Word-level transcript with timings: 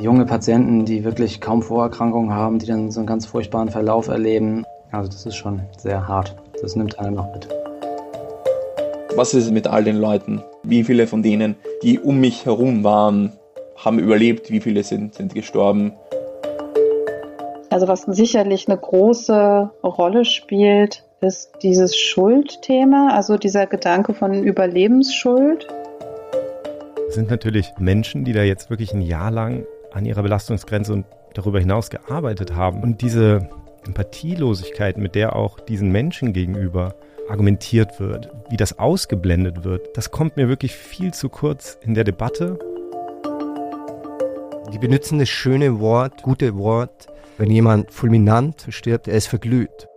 junge 0.00 0.26
Patienten, 0.26 0.84
die 0.84 1.04
wirklich 1.04 1.40
kaum 1.40 1.62
Vorerkrankungen 1.62 2.32
haben, 2.32 2.58
die 2.58 2.66
dann 2.66 2.90
so 2.90 3.00
einen 3.00 3.06
ganz 3.06 3.26
furchtbaren 3.26 3.68
Verlauf 3.68 4.08
erleben. 4.08 4.64
Also 4.92 5.10
das 5.10 5.26
ist 5.26 5.36
schon 5.36 5.60
sehr 5.76 6.06
hart. 6.06 6.36
Das 6.62 6.76
nimmt 6.76 6.98
einen 6.98 7.16
noch 7.16 7.32
mit. 7.32 7.48
Was 9.16 9.34
ist 9.34 9.50
mit 9.50 9.66
all 9.66 9.82
den 9.82 9.96
Leuten? 9.96 10.42
Wie 10.62 10.84
viele 10.84 11.06
von 11.06 11.22
denen, 11.22 11.56
die 11.82 11.98
um 11.98 12.20
mich 12.20 12.46
herum 12.46 12.84
waren, 12.84 13.32
haben 13.76 13.98
überlebt? 13.98 14.50
Wie 14.50 14.60
viele 14.60 14.84
sind, 14.84 15.14
sind 15.14 15.34
gestorben? 15.34 15.92
Also 17.70 17.88
was 17.88 18.02
sicherlich 18.02 18.68
eine 18.68 18.78
große 18.78 19.70
Rolle 19.82 20.24
spielt, 20.24 21.04
ist 21.20 21.50
dieses 21.62 21.96
Schuldthema, 21.96 23.10
also 23.12 23.36
dieser 23.36 23.66
Gedanke 23.66 24.14
von 24.14 24.44
Überlebensschuld. 24.44 25.66
Es 27.08 27.14
sind 27.14 27.30
natürlich 27.30 27.72
Menschen, 27.78 28.24
die 28.24 28.32
da 28.32 28.42
jetzt 28.42 28.70
wirklich 28.70 28.92
ein 28.92 29.02
Jahr 29.02 29.30
lang 29.30 29.64
an 29.98 30.06
ihrer 30.06 30.22
Belastungsgrenze 30.22 30.92
und 30.92 31.06
darüber 31.34 31.60
hinaus 31.60 31.90
gearbeitet 31.90 32.54
haben. 32.54 32.82
Und 32.82 33.02
diese 33.02 33.48
Empathielosigkeit, 33.86 34.96
mit 34.96 35.14
der 35.14 35.36
auch 35.36 35.60
diesen 35.60 35.90
Menschen 35.90 36.32
gegenüber 36.32 36.94
argumentiert 37.28 38.00
wird, 38.00 38.30
wie 38.48 38.56
das 38.56 38.78
ausgeblendet 38.78 39.64
wird, 39.64 39.96
das 39.96 40.10
kommt 40.10 40.36
mir 40.36 40.48
wirklich 40.48 40.74
viel 40.74 41.12
zu 41.12 41.28
kurz 41.28 41.78
in 41.82 41.94
der 41.94 42.04
Debatte. 42.04 42.58
Die 44.72 44.78
benutzen 44.78 45.18
das 45.18 45.28
schöne 45.28 45.80
Wort, 45.80 46.22
gute 46.22 46.56
Wort, 46.56 47.08
wenn 47.36 47.50
jemand 47.50 47.90
fulminant 47.90 48.66
stirbt, 48.70 49.08
er 49.08 49.16
ist 49.16 49.26
verglüht. 49.26 49.88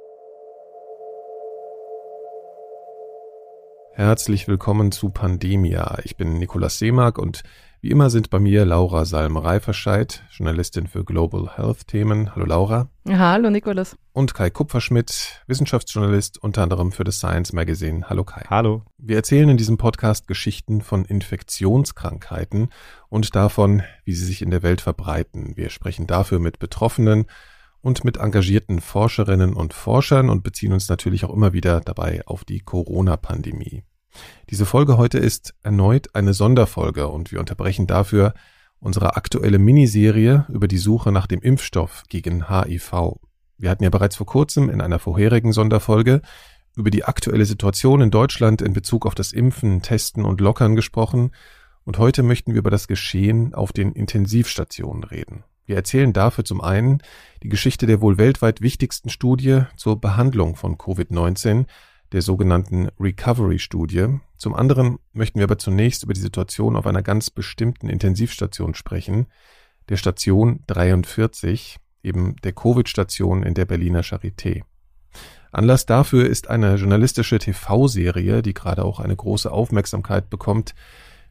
Herzlich 3.94 4.48
willkommen 4.48 4.92
zu 4.92 5.10
Pandemia. 5.10 6.00
Ich 6.04 6.18
bin 6.18 6.40
Nikolaus 6.40 6.80
Seemark 6.80 7.18
und 7.18 7.44
wie 7.82 7.90
immer 7.90 8.12
sind 8.12 8.30
bei 8.30 8.40
mir 8.40 8.64
Laura 8.64 9.06
Salm-Reiferscheid, 9.06 10.24
Journalistin 10.30 10.86
für 10.86 11.04
Global 11.04 11.58
Health 11.58 11.88
Themen. 11.88 12.36
Hallo 12.36 12.46
Laura. 12.46 12.90
Hallo 13.10 13.50
Nikolaus. 13.50 13.98
Und 14.14 14.36
Kai 14.36 14.52
Kupferschmidt, 14.52 15.42
Wissenschaftsjournalist 15.48 16.38
unter 16.38 16.62
anderem 16.62 16.92
für 16.92 17.04
das 17.04 17.18
Science 17.18 17.54
Magazine. 17.54 18.08
Hallo 18.08 18.24
Kai. 18.24 18.46
Hallo. 18.48 18.84
Wir 19.00 19.16
erzählen 19.16 19.50
in 19.50 19.58
diesem 19.58 19.78
Podcast 19.78 20.28
Geschichten 20.28 20.82
von 20.82 21.06
Infektionskrankheiten 21.06 22.70
und 23.10 23.36
davon, 23.36 23.82
wie 24.06 24.14
sie 24.14 24.26
sich 24.26 24.44
in 24.44 24.52
der 24.52 24.62
Welt 24.62 24.82
verbreiten. 24.82 25.58
Wir 25.58 25.72
sprechen 25.72 26.06
dafür 26.06 26.38
mit 26.38 26.60
Betroffenen 26.60 27.26
und 27.82 28.04
mit 28.06 28.18
engagierten 28.18 28.80
Forscherinnen 28.80 29.56
und 29.56 29.74
Forschern 29.74 30.30
und 30.30 30.44
beziehen 30.44 30.74
uns 30.74 30.88
natürlich 30.88 31.26
auch 31.26 31.34
immer 31.34 31.52
wieder 31.52 31.82
dabei 31.82 32.22
auf 32.28 32.46
die 32.46 32.60
Corona-Pandemie. 32.60 33.84
Diese 34.50 34.66
Folge 34.66 34.98
heute 34.98 35.18
ist 35.18 35.54
erneut 35.64 36.16
eine 36.16 36.34
Sonderfolge 36.34 37.08
und 37.08 37.32
wir 37.32 37.40
unterbrechen 37.40 37.88
dafür 37.88 38.34
unsere 38.80 39.16
aktuelle 39.16 39.60
Miniserie 39.60 40.46
über 40.50 40.68
die 40.68 40.78
Suche 40.78 41.12
nach 41.12 41.28
dem 41.28 41.42
Impfstoff 41.42 42.04
gegen 42.10 42.50
HIV. 42.50 43.20
Wir 43.58 43.70
hatten 43.70 43.84
ja 43.84 43.90
bereits 43.90 44.16
vor 44.16 44.26
kurzem 44.26 44.70
in 44.70 44.82
einer 44.82 45.00
vorherigen 45.00 45.54
Sonderfolge 45.54 46.22
über 46.76 46.90
die 46.90 47.04
aktuelle 47.04 47.46
Situation 47.46 48.02
in 48.02 48.12
Deutschland 48.12 48.62
in 48.62 48.74
Bezug 48.74 49.06
auf 49.06 49.16
das 49.16 49.34
Impfen, 49.34 49.82
Testen 49.82 50.26
und 50.26 50.42
Lockern 50.42 50.76
gesprochen 50.76 51.32
und 51.84 51.98
heute 51.98 52.24
möchten 52.24 52.54
wir 52.54 52.60
über 52.60 52.72
das 52.72 52.88
Geschehen 52.88 53.54
auf 53.54 53.72
den 53.72 53.92
Intensivstationen 53.92 55.04
reden. 55.04 55.44
Wir 55.66 55.76
erzählen 55.76 56.12
dafür 56.12 56.44
zum 56.44 56.62
einen 56.62 57.02
die 57.44 57.50
Geschichte 57.50 57.86
der 57.86 58.02
wohl 58.02 58.18
weltweit 58.18 58.62
wichtigsten 58.62 59.10
Studie 59.10 59.62
zur 59.78 60.00
Behandlung 60.00 60.56
von 60.56 60.78
Covid-19, 60.78 61.66
der 62.12 62.22
sogenannten 62.22 62.90
Recovery-Studie. 63.00 64.20
Zum 64.38 64.56
anderen 64.56 65.00
möchten 65.14 65.40
wir 65.40 65.46
aber 65.46 65.58
zunächst 65.58 66.04
über 66.04 66.14
die 66.14 66.22
Situation 66.22 66.76
auf 66.76 66.86
einer 66.86 67.02
ganz 67.02 67.30
bestimmten 67.30 67.90
Intensivstation 67.90 68.76
sprechen, 68.76 69.28
der 69.90 69.98
Station 69.98 70.64
43, 70.68 71.78
eben 72.04 72.36
der 72.38 72.54
Covid-Station 72.54 73.44
in 73.44 73.54
der 73.54 73.66
Berliner 73.66 74.02
Charité. 74.02 74.64
Anlass 75.52 75.86
dafür 75.86 76.28
ist 76.28 76.50
eine 76.50 76.76
journalistische 76.76 77.38
TV-Serie, 77.38 78.42
die 78.42 78.54
gerade 78.54 78.86
auch 78.86 79.00
eine 79.00 79.16
große 79.16 79.52
Aufmerksamkeit 79.52 80.30
bekommt. 80.30 80.74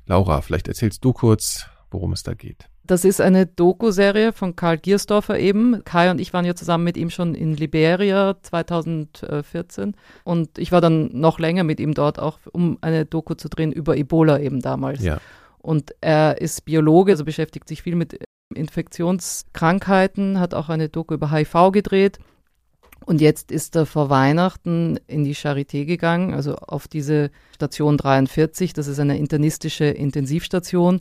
Laura, 0.06 0.43
vielleicht 0.43 0.69
erzählst 0.69 1.04
du 1.04 1.12
kurz, 1.12 1.66
worum 1.91 2.12
es 2.12 2.22
da 2.22 2.34
geht. 2.34 2.69
Das 2.84 3.04
ist 3.04 3.20
eine 3.20 3.46
Doku-Serie 3.46 4.32
von 4.32 4.56
Karl 4.56 4.78
Giersdorfer 4.78 5.38
eben. 5.38 5.84
Kai 5.84 6.10
und 6.10 6.20
ich 6.20 6.32
waren 6.32 6.44
ja 6.44 6.54
zusammen 6.54 6.84
mit 6.84 6.96
ihm 6.96 7.10
schon 7.10 7.34
in 7.34 7.54
Liberia 7.54 8.36
2014 8.42 9.94
und 10.24 10.58
ich 10.58 10.72
war 10.72 10.80
dann 10.80 11.10
noch 11.12 11.38
länger 11.38 11.62
mit 11.62 11.78
ihm 11.78 11.94
dort, 11.94 12.18
auch 12.18 12.38
um 12.52 12.78
eine 12.80 13.04
Doku 13.04 13.34
zu 13.34 13.48
drehen 13.48 13.70
über 13.70 13.96
Ebola 13.96 14.41
eben 14.41 14.60
damals. 14.60 15.02
Ja. 15.02 15.20
Und 15.58 15.94
er 16.00 16.41
ist 16.41 16.64
Biologe, 16.64 17.12
also 17.12 17.24
beschäftigt 17.24 17.68
sich 17.68 17.82
viel 17.82 17.94
mit 17.94 18.18
Infektionskrankheiten, 18.54 20.41
hat 20.41 20.54
auch 20.54 20.68
eine 20.68 20.88
Doku 20.88 21.14
über 21.14 21.30
HIV 21.30 21.70
gedreht. 21.72 22.18
Und 23.04 23.20
jetzt 23.20 23.50
ist 23.50 23.76
er 23.76 23.86
vor 23.86 24.10
Weihnachten 24.10 24.98
in 25.06 25.24
die 25.24 25.34
Charité 25.34 25.84
gegangen, 25.84 26.34
also 26.34 26.56
auf 26.56 26.86
diese 26.88 27.30
Station 27.54 27.97
43. 27.97 28.72
Das 28.72 28.86
ist 28.86 28.98
eine 28.98 29.18
internistische 29.18 29.86
Intensivstation 29.86 31.00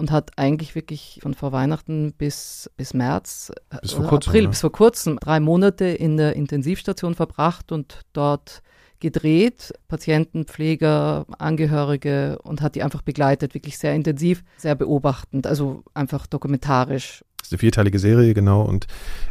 und 0.00 0.10
hat 0.10 0.32
eigentlich 0.36 0.74
wirklich 0.74 1.20
von 1.22 1.34
vor 1.34 1.52
Weihnachten 1.52 2.14
bis, 2.16 2.70
bis 2.76 2.94
März, 2.94 3.52
bis 3.82 3.92
vor 3.92 4.06
kurzem, 4.06 4.30
April, 4.30 4.42
ne? 4.44 4.48
bis 4.48 4.60
vor 4.62 4.72
kurzem, 4.72 5.18
drei 5.20 5.40
Monate 5.40 5.84
in 5.84 6.16
der 6.16 6.34
Intensivstation 6.34 7.14
verbracht 7.14 7.70
und 7.70 8.00
dort 8.14 8.62
gedreht, 8.98 9.72
Patienten, 9.88 10.46
Pfleger, 10.46 11.26
Angehörige 11.38 12.38
und 12.42 12.62
hat 12.62 12.74
die 12.74 12.82
einfach 12.82 13.02
begleitet, 13.02 13.54
wirklich 13.54 13.78
sehr 13.78 13.94
intensiv, 13.94 14.42
sehr 14.56 14.74
beobachtend, 14.74 15.46
also 15.46 15.84
einfach 15.92 16.26
dokumentarisch. 16.26 17.22
Das 17.38 17.48
ist 17.48 17.52
eine 17.52 17.58
vierteilige 17.58 17.98
Serie, 17.98 18.32
genau. 18.32 18.62
Und 18.62 18.86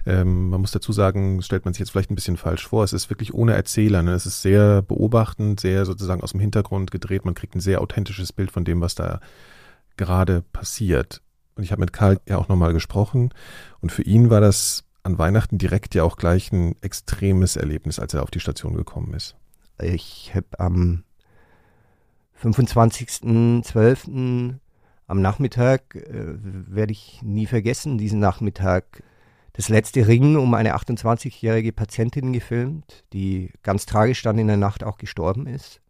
ähm, 0.06 0.50
man 0.50 0.62
muss 0.62 0.72
dazu 0.72 0.91
sagen, 0.91 1.41
stellt 1.41 1.66
man 1.66 1.74
sich 1.74 1.80
jetzt 1.80 1.91
vielleicht 1.91 2.12
ein 2.12 2.16
bisschen 2.16 2.38
falsch 2.38 2.68
vor. 2.68 2.84
Es 2.84 2.94
ist 2.94 3.09
wirklich 3.09 3.34
ohne 3.34 3.53
Erzähler. 3.53 4.03
Ne? 4.03 4.13
Es 4.13 4.25
ist 4.25 4.41
sehr 4.41 4.81
beobachtend, 4.81 5.59
sehr 5.59 5.86
sozusagen 5.86 6.22
aus 6.22 6.31
dem 6.31 6.40
Hintergrund 6.40 6.91
gedreht. 6.91 7.25
Man 7.25 7.36
kriegt 7.36 7.56
ein 7.56 7.59
sehr 7.59 7.81
authentisches 7.81 8.34
Bild 8.34 8.51
von 8.51 8.66
dem, 8.66 8.81
was 8.81 8.96
da 8.96 9.19
gerade 10.00 10.42
passiert. 10.42 11.22
Und 11.56 11.64
ich 11.64 11.72
habe 11.72 11.82
mit 11.82 11.94
Karl 11.94 12.20
ja 12.28 12.38
auch 12.38 12.48
nochmal 12.48 12.74
gesprochen. 12.74 13.32
Und 13.82 13.92
für 13.92 14.02
ihn 14.02 14.32
war 14.32 14.42
das 14.42 14.86
an 15.04 15.20
Weihnachten 15.20 15.58
direkt 15.58 15.94
ja 15.94 16.04
auch 16.04 16.18
gleich 16.18 16.52
ein 16.52 16.76
extremes 16.82 17.58
Erlebnis, 17.58 18.00
als 18.00 18.14
er 18.14 18.24
auf 18.24 18.32
die 18.32 18.40
Station 18.40 18.76
gekommen 18.76 19.14
ist. 19.14 19.36
Ich 19.82 20.32
habe 20.34 20.48
am 20.58 21.04
25.12. 22.42 24.56
am 25.08 25.22
Nachmittag, 25.22 25.96
äh, 25.96 26.36
werde 26.38 26.94
ich 26.94 27.20
nie 27.22 27.46
vergessen, 27.46 27.98
diesen 27.98 28.20
Nachmittag, 28.20 29.04
das 29.54 29.68
letzte 29.68 30.08
Ringen 30.08 30.38
um 30.38 30.54
eine 30.54 30.76
28-jährige 30.76 31.74
Patientin 31.74 32.31
gefilmt, 32.31 33.04
die 33.12 33.52
ganz 33.64 33.86
tragisch 33.86 34.22
dann 34.22 34.38
in 34.38 34.48
der 34.48 34.56
Nacht 34.56 34.86
auch 34.86 34.98
gestorben 34.98 35.48
ist. 35.48 35.81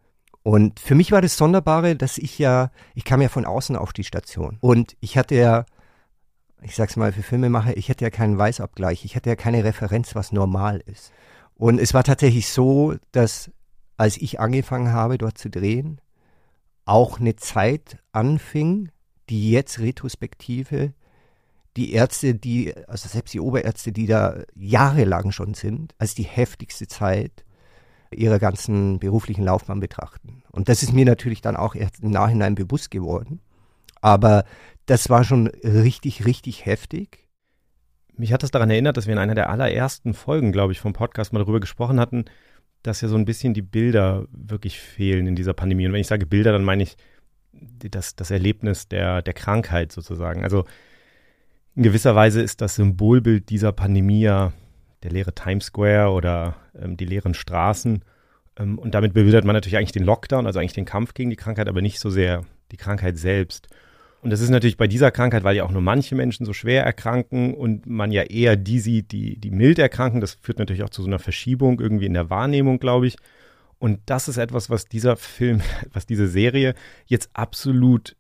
Und 0.44 0.80
für 0.80 0.96
mich 0.96 1.12
war 1.12 1.22
das 1.22 1.38
Sonderbare, 1.38 1.96
dass 1.96 2.18
ich 2.18 2.40
ja, 2.40 2.72
ich 2.96 3.04
kam 3.04 3.22
ja 3.22 3.30
von 3.30 3.46
außen 3.46 3.76
auf 3.76 3.94
die 3.94 4.04
Station. 4.04 4.58
Und 4.62 4.96
ich 5.00 5.18
hatte 5.18 5.36
ja, 5.36 5.66
ich 6.62 6.76
sag's 6.76 6.96
mal 6.96 7.12
für 7.12 7.24
Filmemacher, 7.24 7.78
ich 7.78 7.90
hatte 7.90 8.06
ja 8.06 8.10
keinen 8.10 8.38
Weißabgleich, 8.38 9.06
ich 9.06 9.16
hatte 9.16 9.30
ja 9.30 9.36
keine 9.36 9.64
Referenz, 9.64 10.16
was 10.16 10.32
normal 10.32 10.82
ist. 10.86 11.12
Und 11.56 11.80
es 11.80 11.94
war 11.94 12.04
tatsächlich 12.04 12.50
so, 12.50 12.96
dass 13.12 13.52
als 13.98 14.16
ich 14.16 14.40
angefangen 14.40 14.94
habe, 14.94 15.18
dort 15.18 15.38
zu 15.38 15.50
drehen, 15.50 16.00
auch 16.86 17.20
eine 17.20 17.36
Zeit 17.36 17.98
anfing, 18.14 18.90
die 19.30 19.52
jetzt 19.52 19.80
Retrospektive, 19.80 20.94
die 21.76 21.92
Ärzte, 21.92 22.34
die, 22.34 22.74
also 22.88 23.08
selbst 23.08 23.34
die 23.34 23.42
Oberärzte, 23.42 23.92
die 23.92 24.08
da 24.08 24.42
jahrelang 24.56 25.32
schon 25.32 25.54
sind, 25.54 25.94
als 25.98 26.16
die 26.16 26.24
heftigste 26.24 26.88
Zeit 26.88 27.44
ihrer 28.14 28.40
ganzen 28.40 29.00
beruflichen 29.00 29.44
Laufbahn 29.44 29.80
betrachten. 29.80 30.44
Und 30.52 30.70
das 30.70 30.84
ist 30.84 30.94
mir 30.94 31.06
natürlich 31.06 31.42
dann 31.42 31.56
auch 31.56 31.76
erst 31.76 32.02
im 32.02 32.12
Nachhinein 32.12 32.56
bewusst 32.56 32.92
geworden. 32.92 33.42
Aber 34.02 34.46
das 34.86 35.10
war 35.10 35.24
schon 35.24 35.48
richtig, 35.48 36.26
richtig 36.26 36.66
heftig. 36.66 37.28
Mich 38.16 38.34
hat 38.34 38.44
das 38.44 38.52
daran 38.52 38.70
erinnert, 38.70 38.98
dass 38.98 39.08
wir 39.08 39.14
in 39.14 39.20
einer 39.20 39.36
der 39.36 39.50
allerersten 39.50 40.14
Folgen, 40.14 40.52
glaube 40.52 40.74
ich, 40.74 40.80
vom 40.80 40.94
Podcast 40.94 41.32
mal 41.32 41.40
darüber 41.40 41.60
gesprochen 41.60 42.00
hatten, 42.00 42.26
dass 42.84 43.02
ja 43.02 43.08
so 43.08 43.16
ein 43.16 43.26
bisschen 43.26 43.54
die 43.54 43.62
Bilder 43.62 44.26
wirklich 44.32 44.80
fehlen 44.80 45.28
in 45.28 45.36
dieser 45.36 45.54
Pandemie. 45.54 45.86
Und 45.86 45.94
wenn 45.94 46.02
ich 46.02 46.08
sage 46.08 46.26
Bilder, 46.26 46.52
dann 46.52 46.64
meine 46.64 46.84
ich 46.84 46.98
das, 47.52 48.16
das 48.16 48.32
Erlebnis 48.32 48.88
der, 48.88 49.22
der 49.22 49.34
Krankheit 49.34 49.92
sozusagen. 49.92 50.44
Also 50.44 50.66
in 51.76 51.84
gewisser 51.84 52.16
Weise 52.16 52.42
ist 52.42 52.62
das 52.62 52.76
Symbolbild 52.76 53.50
dieser 53.50 53.72
Pandemie 53.72 54.22
ja 54.22 54.54
der 55.04 55.12
leere 55.12 55.34
Times 55.34 55.66
Square 55.66 56.12
oder 56.12 56.56
ähm, 56.80 56.98
die 56.98 57.06
leeren 57.06 57.34
Straßen. 57.34 58.04
Ähm, 58.58 58.78
und 58.78 58.94
damit 58.94 59.14
bebildert 59.14 59.46
man 59.46 59.56
natürlich 59.56 59.78
eigentlich 59.78 59.92
den 59.92 60.04
Lockdown, 60.04 60.46
also 60.46 60.60
eigentlich 60.60 60.74
den 60.74 60.86
Kampf 60.86 61.14
gegen 61.14 61.30
die 61.30 61.36
Krankheit, 61.36 61.68
aber 61.68 61.82
nicht 61.82 62.00
so 62.00 62.10
sehr 62.10 62.44
die 62.72 62.78
Krankheit 62.78 63.18
selbst. 63.18 63.68
Und 64.22 64.32
das 64.32 64.42
ist 64.42 64.50
natürlich 64.50 64.78
bei 64.78 64.88
dieser 64.88 65.12
Krankheit, 65.12 65.44
weil 65.44 65.56
ja 65.56 65.64
auch 65.64 65.72
nur 65.72 65.82
manche 65.82 66.14
Menschen 66.14 66.46
so 66.46 66.52
schwer 66.52 66.84
erkranken 66.84 67.54
und 67.54 67.86
man 67.86 68.12
ja 68.12 68.24
eher 68.24 68.58
die 68.58 68.80
sieht, 68.80 69.14
die, 69.14 69.38
die 69.38 69.52
mild 69.52 69.80
erkranken. 69.80 70.20
Das 70.20 70.38
führt 70.42 70.60
natürlich 70.60 70.84
auch 70.84 70.90
zu 70.90 71.02
so 71.02 71.08
einer 71.08 71.20
Verschiebung 71.20 71.80
irgendwie 71.80 72.06
in 72.06 72.14
der 72.14 72.30
Wahrnehmung, 72.30 72.80
glaube 72.80 73.08
ich. 73.08 73.16
Und 73.78 74.02
das 74.08 74.28
ist 74.28 74.36
etwas, 74.36 74.70
was 74.70 74.86
dieser 74.86 75.16
Film, 75.16 75.62
was 75.94 76.06
diese 76.06 76.28
Serie 76.28 76.76
jetzt 77.06 77.30
absolut 77.34 78.18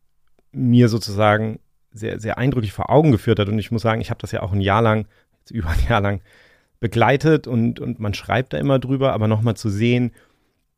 mir 0.51 0.87
sozusagen 0.87 1.59
sehr, 1.91 2.19
sehr 2.19 2.37
eindrücklich 2.37 2.71
vor 2.71 2.89
Augen 2.89 3.11
geführt 3.11 3.39
hat. 3.39 3.49
Und 3.49 3.59
ich 3.59 3.71
muss 3.71 3.81
sagen, 3.81 3.99
ich 3.99 4.09
habe 4.09 4.21
das 4.21 4.31
ja 4.31 4.41
auch 4.41 4.53
ein 4.53 4.61
Jahr 4.61 4.81
lang, 4.81 5.05
jetzt 5.39 5.51
über 5.51 5.69
ein 5.69 5.85
Jahr 5.89 5.99
lang, 5.99 6.21
begleitet 6.79 7.47
und, 7.47 7.79
und 7.79 7.99
man 7.99 8.13
schreibt 8.13 8.53
da 8.53 8.57
immer 8.57 8.79
drüber, 8.79 9.13
aber 9.13 9.27
nochmal 9.27 9.55
zu 9.55 9.69
sehen, 9.69 10.11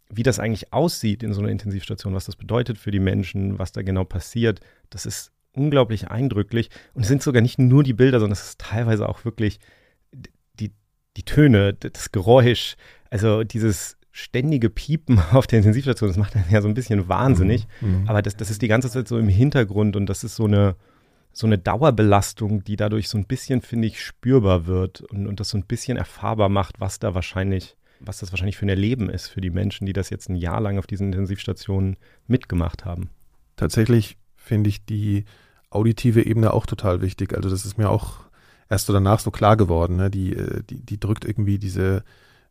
wie 0.09 0.23
das 0.23 0.39
eigentlich 0.39 0.73
aussieht 0.73 1.23
in 1.23 1.33
so 1.33 1.41
einer 1.41 1.49
Intensivstation, 1.49 2.13
was 2.13 2.25
das 2.25 2.35
bedeutet 2.35 2.77
für 2.77 2.91
die 2.91 2.99
Menschen, 2.99 3.59
was 3.59 3.71
da 3.71 3.81
genau 3.81 4.03
passiert, 4.03 4.59
das 4.89 5.05
ist 5.05 5.31
unglaublich 5.53 6.09
eindrücklich. 6.09 6.69
Und 6.93 7.03
es 7.03 7.07
sind 7.07 7.21
sogar 7.21 7.41
nicht 7.41 7.59
nur 7.59 7.83
die 7.83 7.93
Bilder, 7.93 8.19
sondern 8.19 8.33
es 8.33 8.49
ist 8.49 8.59
teilweise 8.59 9.07
auch 9.07 9.25
wirklich 9.25 9.59
die, 10.59 10.71
die 11.17 11.23
Töne, 11.23 11.73
das 11.73 12.11
Geräusch, 12.11 12.75
also 13.09 13.43
dieses 13.43 13.97
ständige 14.11 14.69
Piepen 14.69 15.19
auf 15.31 15.47
der 15.47 15.59
Intensivstation, 15.59 16.09
das 16.09 16.17
macht 16.17 16.35
einen 16.35 16.45
ja 16.49 16.61
so 16.61 16.67
ein 16.67 16.73
bisschen 16.73 17.07
wahnsinnig. 17.07 17.67
Mhm. 17.79 18.01
mhm. 18.01 18.09
Aber 18.09 18.21
das, 18.21 18.35
das 18.35 18.49
ist 18.49 18.61
die 18.61 18.67
ganze 18.67 18.89
Zeit 18.89 19.07
so 19.07 19.17
im 19.17 19.29
Hintergrund 19.29 19.95
und 19.95 20.07
das 20.07 20.23
ist 20.23 20.35
so 20.35 20.45
eine, 20.45 20.75
so 21.33 21.47
eine 21.47 21.57
Dauerbelastung, 21.57 22.63
die 22.63 22.75
dadurch 22.75 23.09
so 23.09 23.17
ein 23.17 23.25
bisschen, 23.25 23.61
finde 23.61 23.87
ich, 23.87 24.03
spürbar 24.03 24.65
wird 24.65 25.01
und, 25.01 25.27
und 25.27 25.39
das 25.39 25.49
so 25.49 25.57
ein 25.57 25.65
bisschen 25.65 25.97
erfahrbar 25.97 26.49
macht, 26.49 26.79
was 26.79 26.99
da 26.99 27.15
wahrscheinlich, 27.15 27.77
was 27.99 28.19
das 28.19 28.31
wahrscheinlich 28.31 28.57
für 28.57 28.65
ein 28.65 28.69
Erleben 28.69 29.09
ist 29.09 29.27
für 29.27 29.41
die 29.41 29.49
Menschen, 29.49 29.85
die 29.85 29.93
das 29.93 30.09
jetzt 30.09 30.29
ein 30.29 30.35
Jahr 30.35 30.59
lang 30.59 30.77
auf 30.77 30.87
diesen 30.87 31.07
Intensivstationen 31.07 31.97
mitgemacht 32.27 32.85
haben. 32.85 33.09
Tatsächlich 33.55 34.17
finde 34.35 34.69
ich 34.69 34.85
die 34.85 35.25
auditive 35.69 36.25
Ebene 36.25 36.53
auch 36.53 36.65
total 36.65 37.01
wichtig. 37.01 37.33
Also 37.33 37.49
das 37.49 37.65
ist 37.65 37.77
mir 37.77 37.89
auch 37.89 38.19
erst 38.69 38.87
so 38.87 38.93
danach 38.93 39.19
so 39.19 39.31
klar 39.31 39.55
geworden. 39.55 39.95
Ne? 39.95 40.09
Die, 40.09 40.33
äh, 40.35 40.63
die, 40.63 40.85
die 40.85 40.99
drückt 40.99 41.25
irgendwie 41.25 41.59
diese 41.59 42.03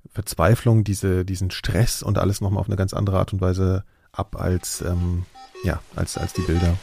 Verzweiflung, 0.09 0.85
diese, 0.85 1.25
diesen 1.25 1.51
Stress 1.51 2.03
und 2.03 2.17
alles 2.17 2.41
nochmal 2.41 2.61
auf 2.61 2.69
eine 2.69 2.77
ganz 2.77 2.95
andere 2.95 3.19
Art 3.19 3.33
und 3.33 3.41
Weise 3.41 3.85
ab 4.13 4.37
als, 4.41 4.81
ähm, 4.81 5.25
ja, 5.65 5.81
als, 5.95 6.17
als 6.17 6.33
die 6.33 6.43
Bilder. 6.43 6.77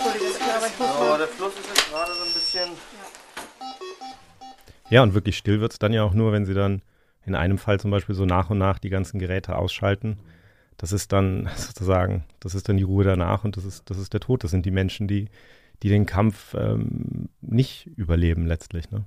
Aber 0.00 1.18
der 1.18 1.28
Fluss 1.28 1.52
ist 1.54 1.68
jetzt 1.68 1.90
gerade 1.90 2.12
so 2.12 2.24
ein 2.24 2.32
bisschen. 2.32 2.68
Ja, 4.88 5.02
und 5.02 5.14
wirklich 5.14 5.36
still 5.36 5.60
wird 5.60 5.72
es 5.72 5.78
dann 5.78 5.92
ja 5.92 6.02
auch 6.02 6.14
nur, 6.14 6.32
wenn 6.32 6.46
sie 6.46 6.54
dann 6.54 6.82
in 7.24 7.34
einem 7.34 7.58
Fall 7.58 7.78
zum 7.78 7.90
Beispiel 7.90 8.14
so 8.14 8.24
nach 8.24 8.50
und 8.50 8.58
nach 8.58 8.78
die 8.78 8.88
ganzen 8.88 9.18
Geräte 9.18 9.56
ausschalten. 9.56 10.18
Das 10.78 10.92
ist 10.92 11.12
dann 11.12 11.48
sozusagen, 11.56 12.24
das 12.40 12.54
ist 12.54 12.68
dann 12.68 12.76
die 12.76 12.82
Ruhe 12.82 13.04
danach 13.04 13.44
und 13.44 13.56
das 13.56 13.64
ist, 13.64 13.90
das 13.90 13.98
ist 13.98 14.12
der 14.12 14.20
Tod. 14.20 14.42
Das 14.42 14.50
sind 14.50 14.64
die 14.64 14.70
Menschen, 14.70 15.06
die, 15.06 15.28
die 15.82 15.88
den 15.88 16.06
Kampf 16.06 16.54
ähm, 16.54 17.28
nicht 17.40 17.86
überleben 17.96 18.46
letztlich. 18.46 18.90
Ne? 18.90 19.04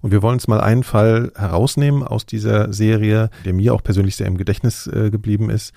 Und 0.00 0.10
wir 0.10 0.22
wollen 0.22 0.34
uns 0.34 0.48
mal 0.48 0.60
einen 0.60 0.82
Fall 0.82 1.32
herausnehmen 1.36 2.02
aus 2.02 2.26
dieser 2.26 2.72
Serie, 2.72 3.30
der 3.44 3.54
mir 3.54 3.72
auch 3.72 3.82
persönlich 3.82 4.16
sehr 4.16 4.26
im 4.26 4.36
Gedächtnis 4.36 4.88
äh, 4.88 5.10
geblieben 5.10 5.50
ist, 5.50 5.72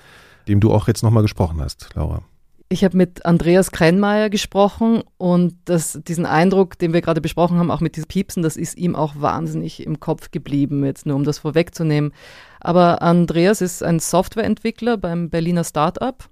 dem 0.48 0.60
du 0.60 0.74
auch 0.74 0.88
jetzt 0.88 1.04
nochmal 1.04 1.24
gesprochen 1.24 1.62
hast, 1.62 1.90
Laura. 1.94 2.24
Ich 2.72 2.86
habe 2.86 2.96
mit 2.96 3.26
Andreas 3.26 3.72
Krennmeier 3.72 4.30
gesprochen 4.30 5.04
und 5.18 5.56
das, 5.66 6.00
diesen 6.08 6.26
Eindruck, 6.26 6.80
den 6.80 6.94
wir 6.94 7.02
gerade 7.02 7.20
besprochen 7.20 7.60
haben, 7.60 7.70
auch 7.70 7.82
mit 7.82 7.98
diesem 7.98 8.08
Piepsen, 8.08 8.44
das 8.44 8.56
ist 8.56 8.78
ihm 8.78 8.96
auch 8.96 9.16
wahnsinnig 9.18 9.86
im 9.86 10.00
Kopf 10.00 10.32
geblieben, 10.32 10.86
jetzt 10.86 11.06
nur 11.06 11.18
um 11.18 11.26
das 11.26 11.40
vorwegzunehmen. 11.40 12.14
Aber 12.62 13.02
Andreas 13.02 13.60
ist 13.60 13.84
ein 13.84 14.00
Softwareentwickler 14.00 14.96
beim 14.96 15.30
Berliner 15.30 15.66
Startup 15.66 16.30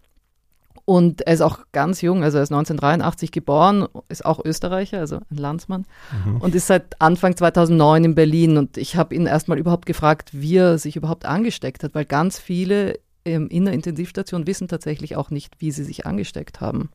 und 0.86 1.21
er 1.27 1.33
ist 1.33 1.41
auch 1.41 1.59
ganz 1.74 2.00
jung, 2.01 2.24
also 2.24 2.38
er 2.38 2.44
ist 2.44 2.53
1983 2.53 3.33
geboren, 3.33 3.88
ist 4.07 4.25
auch 4.25 4.39
Österreicher, 4.44 5.00
also 5.00 5.18
ein 5.18 5.38
Landsmann 5.38 5.85
mhm. 6.25 6.38
und 6.38 6.56
ist 6.56 6.68
seit 6.68 7.01
Anfang 7.01 7.35
2009 7.35 8.06
in 8.06 8.15
Berlin. 8.15 8.57
Und 8.57 8.77
ich 8.77 8.95
habe 8.95 9.13
ihn 9.13 9.27
erstmal 9.27 9.59
überhaupt 9.59 9.85
gefragt, 9.85 10.30
wie 10.31 10.56
er 10.56 10.77
sich 10.77 10.95
überhaupt 10.95 11.25
angesteckt 11.25 11.83
hat, 11.83 11.95
weil 11.95 12.06
ganz 12.06 12.39
viele 12.39 12.97
in 13.24 13.66
der 13.66 13.74
Intensivstation 13.74 14.48
wissen 14.48 14.68
tatsächlich 14.68 15.16
auch 15.16 15.30
nicht, 15.30 15.60
wie 15.60 15.71
sie 15.71 15.83
sich 15.83 16.06
angesteckt 16.06 16.62
haben. 16.62 16.89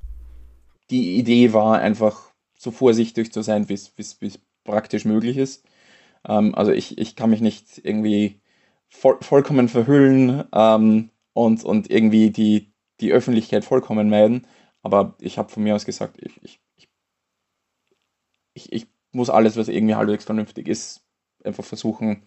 Die 0.91 1.17
Idee 1.17 1.53
war 1.53 1.79
einfach 1.79 2.33
so 2.57 2.71
vorsichtig 2.71 3.33
zu 3.33 3.43
sein, 3.43 3.69
wie 3.69 3.75
es 3.75 4.41
praktisch 4.65 5.05
möglich 5.05 5.37
ist. 5.37 5.65
Ähm, 6.27 6.55
also 6.55 6.73
ich, 6.73 6.99
ich 6.99 7.17
kann 7.17 7.31
mich 7.31 7.41
nicht 7.41 7.81
irgendwie 7.85 8.41
voll, 8.89 9.19
vollkommen 9.21 9.69
verhüllen 9.69 10.45
ähm, 10.53 11.11
und, 11.33 11.65
und 11.65 11.91
irgendwie 11.91 12.31
die, 12.31 12.73
die 13.01 13.13
Öffentlichkeit 13.13 13.65
vollkommen 13.65 14.09
meiden. 14.09 14.47
Aber 14.83 15.15
ich 15.21 15.39
habe 15.39 15.49
von 15.49 15.63
mir 15.63 15.75
aus 15.75 15.85
gesagt, 15.85 16.19
ich, 16.21 16.43
ich, 16.43 16.61
ich, 18.55 18.73
ich, 18.73 18.87
muss 19.13 19.31
alles, 19.31 19.57
was 19.57 19.69
irgendwie 19.69 19.95
halbwegs 19.95 20.25
vernünftig 20.25 20.67
ist, 20.67 21.05
einfach 21.45 21.63
versuchen 21.65 22.25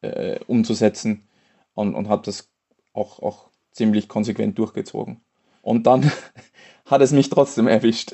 äh, 0.00 0.38
umzusetzen 0.46 1.26
und, 1.74 1.96
und 1.96 2.08
habe 2.08 2.22
das 2.24 2.52
auch, 2.92 3.20
auch 3.20 3.48
ziemlich 3.72 4.08
konsequent 4.08 4.58
durchgezogen. 4.58 5.20
Und 5.62 5.86
dann 5.86 6.10
hat 6.86 7.00
es 7.00 7.12
mich 7.12 7.30
trotzdem 7.30 7.68
erwischt. 7.68 8.12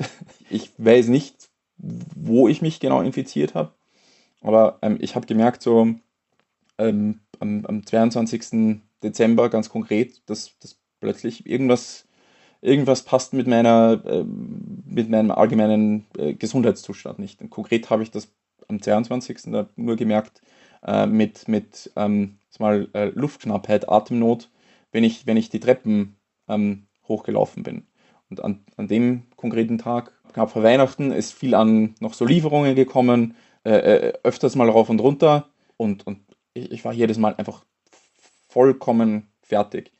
Ich 0.49 0.71
weiß 0.77 1.07
nicht, 1.07 1.49
wo 1.77 2.47
ich 2.47 2.61
mich 2.61 2.79
genau 2.79 3.01
infiziert 3.01 3.53
habe, 3.55 3.71
aber 4.41 4.79
ähm, 4.81 4.97
ich 4.99 5.15
habe 5.15 5.27
gemerkt, 5.27 5.61
so 5.61 5.93
ähm, 6.77 7.19
am, 7.39 7.65
am 7.65 7.85
22. 7.85 8.81
Dezember 9.03 9.49
ganz 9.49 9.69
konkret, 9.69 10.21
dass, 10.27 10.57
dass 10.59 10.77
plötzlich 10.99 11.45
irgendwas 11.45 12.07
irgendwas 12.61 13.03
passt 13.03 13.33
mit 13.33 13.47
meiner, 13.47 14.01
äh, 14.05 14.23
mit 14.23 15.09
meinem 15.09 15.31
allgemeinen 15.31 16.05
äh, 16.17 16.33
Gesundheitszustand 16.33 17.19
nicht. 17.19 17.41
Und 17.41 17.49
konkret 17.49 17.89
habe 17.89 18.03
ich 18.03 18.11
das 18.11 18.29
am 18.67 18.81
22. 18.81 19.53
nur 19.75 19.95
gemerkt 19.95 20.41
äh, 20.83 21.05
mit, 21.05 21.47
mit 21.47 21.91
ähm, 21.95 22.39
mal, 22.59 22.89
äh, 22.93 23.09
Luftknappheit, 23.09 23.89
Atemnot, 23.89 24.49
wenn 24.97 25.03
ich, 25.03 25.27
wenn 25.27 25.37
ich 25.37 25.51
die 25.51 25.59
Treppen 25.59 26.15
ähm, 26.47 26.87
hochgelaufen 27.07 27.61
bin. 27.61 27.85
Und 28.31 28.43
an, 28.43 28.65
an 28.77 28.87
dem 28.87 29.27
konkreten 29.35 29.77
Tag, 29.77 30.11
knapp 30.33 30.49
vor 30.49 30.63
Weihnachten, 30.63 31.11
ist 31.11 31.33
viel 31.33 31.53
an 31.53 31.93
noch 31.99 32.15
so 32.15 32.25
Lieferungen 32.25 32.73
gekommen, 32.73 33.35
äh, 33.63 33.75
äh, 33.75 34.13
öfters 34.23 34.55
mal 34.55 34.67
rauf 34.67 34.89
und 34.89 34.99
runter 34.99 35.49
und, 35.77 36.07
und 36.07 36.21
ich, 36.55 36.71
ich 36.71 36.83
war 36.83 36.93
jedes 36.93 37.19
Mal 37.19 37.35
einfach 37.35 37.63
vollkommen 38.49 39.27
fertig. 39.43 39.91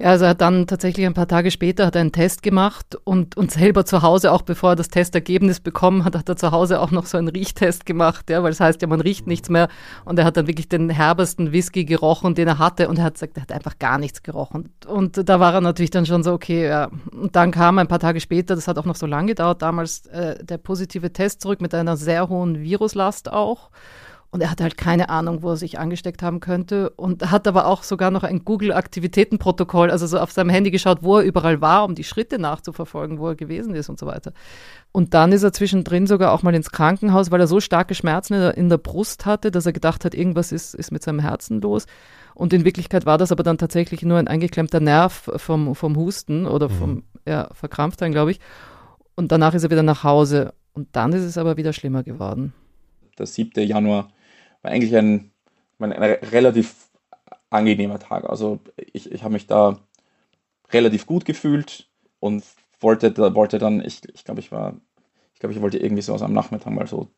Ja, 0.00 0.06
also 0.08 0.24
er 0.24 0.30
hat 0.30 0.40
dann 0.40 0.66
tatsächlich 0.66 1.04
ein 1.04 1.12
paar 1.12 1.28
Tage 1.28 1.50
später 1.50 1.84
hat 1.84 1.94
er 1.94 2.00
einen 2.00 2.10
Test 2.10 2.42
gemacht 2.42 2.96
und, 3.04 3.36
und 3.36 3.50
selber 3.50 3.84
zu 3.84 4.00
Hause, 4.00 4.32
auch 4.32 4.40
bevor 4.40 4.70
er 4.70 4.76
das 4.76 4.88
Testergebnis 4.88 5.60
bekommen 5.60 6.06
hat, 6.06 6.16
hat 6.16 6.26
er 6.26 6.36
zu 6.36 6.52
Hause 6.52 6.80
auch 6.80 6.90
noch 6.90 7.04
so 7.04 7.18
einen 7.18 7.28
Riechtest 7.28 7.84
gemacht, 7.84 8.30
ja, 8.30 8.42
weil 8.42 8.50
das 8.50 8.60
heißt 8.60 8.80
ja, 8.80 8.88
man 8.88 9.02
riecht 9.02 9.26
nichts 9.26 9.50
mehr 9.50 9.68
und 10.06 10.18
er 10.18 10.24
hat 10.24 10.38
dann 10.38 10.46
wirklich 10.46 10.70
den 10.70 10.88
herbesten 10.88 11.52
Whisky 11.52 11.84
gerochen, 11.84 12.34
den 12.34 12.48
er 12.48 12.58
hatte 12.58 12.88
und 12.88 12.96
er 12.96 13.04
hat 13.04 13.14
gesagt, 13.14 13.36
er 13.36 13.42
hat 13.42 13.52
einfach 13.52 13.78
gar 13.78 13.98
nichts 13.98 14.22
gerochen. 14.22 14.70
Und 14.86 15.28
da 15.28 15.38
war 15.38 15.52
er 15.52 15.60
natürlich 15.60 15.90
dann 15.90 16.06
schon 16.06 16.22
so, 16.22 16.32
okay, 16.32 16.66
ja. 16.66 16.88
Und 17.12 17.36
dann 17.36 17.50
kam 17.50 17.76
ein 17.76 17.88
paar 17.88 17.98
Tage 17.98 18.20
später, 18.20 18.54
das 18.54 18.68
hat 18.68 18.78
auch 18.78 18.86
noch 18.86 18.96
so 18.96 19.04
lange 19.04 19.28
gedauert, 19.28 19.60
damals 19.60 20.06
äh, 20.06 20.42
der 20.42 20.56
positive 20.56 21.12
Test 21.12 21.42
zurück 21.42 21.60
mit 21.60 21.74
einer 21.74 21.98
sehr 21.98 22.30
hohen 22.30 22.62
Viruslast 22.62 23.30
auch. 23.30 23.68
Und 24.32 24.42
er 24.42 24.50
hatte 24.50 24.62
halt 24.62 24.76
keine 24.76 25.08
Ahnung, 25.08 25.42
wo 25.42 25.50
er 25.50 25.56
sich 25.56 25.80
angesteckt 25.80 26.22
haben 26.22 26.38
könnte 26.38 26.90
und 26.90 27.32
hat 27.32 27.48
aber 27.48 27.66
auch 27.66 27.82
sogar 27.82 28.12
noch 28.12 28.22
ein 28.22 28.44
Google-Aktivitätenprotokoll, 28.44 29.90
also 29.90 30.06
so 30.06 30.20
auf 30.20 30.30
seinem 30.30 30.50
Handy 30.50 30.70
geschaut, 30.70 30.98
wo 31.02 31.18
er 31.18 31.24
überall 31.24 31.60
war, 31.60 31.84
um 31.84 31.96
die 31.96 32.04
Schritte 32.04 32.38
nachzuverfolgen, 32.38 33.18
wo 33.18 33.28
er 33.28 33.34
gewesen 33.34 33.74
ist 33.74 33.88
und 33.88 33.98
so 33.98 34.06
weiter. 34.06 34.32
Und 34.92 35.14
dann 35.14 35.32
ist 35.32 35.42
er 35.42 35.52
zwischendrin 35.52 36.06
sogar 36.06 36.32
auch 36.32 36.44
mal 36.44 36.54
ins 36.54 36.70
Krankenhaus, 36.70 37.32
weil 37.32 37.40
er 37.40 37.48
so 37.48 37.58
starke 37.58 37.96
Schmerzen 37.96 38.34
in 38.34 38.68
der, 38.68 38.78
Brust 38.78 39.26
hatte, 39.26 39.50
dass 39.50 39.66
er 39.66 39.72
gedacht 39.72 40.04
hat, 40.04 40.14
irgendwas 40.14 40.52
ist, 40.52 40.74
ist 40.74 40.92
mit 40.92 41.02
seinem 41.02 41.18
Herzen 41.18 41.60
los. 41.60 41.86
Und 42.34 42.52
in 42.52 42.64
Wirklichkeit 42.64 43.06
war 43.06 43.18
das 43.18 43.32
aber 43.32 43.42
dann 43.42 43.58
tatsächlich 43.58 44.02
nur 44.02 44.18
ein 44.18 44.28
eingeklemmter 44.28 44.78
Nerv 44.78 45.28
vom, 45.36 45.74
vom 45.74 45.96
Husten 45.96 46.46
oder 46.46 46.68
mhm. 46.68 46.74
vom 46.74 47.02
ja, 47.26 47.48
Verkrampftsein, 47.52 48.12
glaube 48.12 48.30
ich. 48.30 48.40
Und 49.16 49.32
danach 49.32 49.54
ist 49.54 49.64
er 49.64 49.70
wieder 49.70 49.82
nach 49.82 50.04
Hause. 50.04 50.54
Und 50.72 50.88
dann 50.92 51.12
ist 51.12 51.24
es 51.24 51.36
aber 51.36 51.56
wieder 51.56 51.72
schlimmer 51.72 52.04
geworden. 52.04 52.52
Der 53.18 53.26
7. 53.26 53.66
Januar 53.66 54.08
war 54.62 54.70
eigentlich 54.70 54.96
ein, 54.96 55.30
ein, 55.78 55.92
ein 55.92 56.02
relativ 56.02 56.90
angenehmer 57.50 57.98
Tag. 57.98 58.28
Also 58.28 58.60
ich, 58.92 59.10
ich 59.10 59.22
habe 59.22 59.32
mich 59.32 59.46
da 59.46 59.80
relativ 60.72 61.06
gut 61.06 61.24
gefühlt 61.24 61.88
und 62.20 62.44
wollte, 62.80 63.16
wollte 63.34 63.58
dann, 63.58 63.84
ich, 63.84 64.00
ich 64.14 64.24
glaube, 64.24 64.40
ich 64.40 64.52
war, 64.52 64.76
ich 65.34 65.40
glaube, 65.40 65.54
ich 65.54 65.60
wollte 65.60 65.78
irgendwie 65.78 66.02
so 66.02 66.14
am 66.14 66.32
Nachmittag 66.32 66.72
mal 66.72 66.86
so 66.86 67.08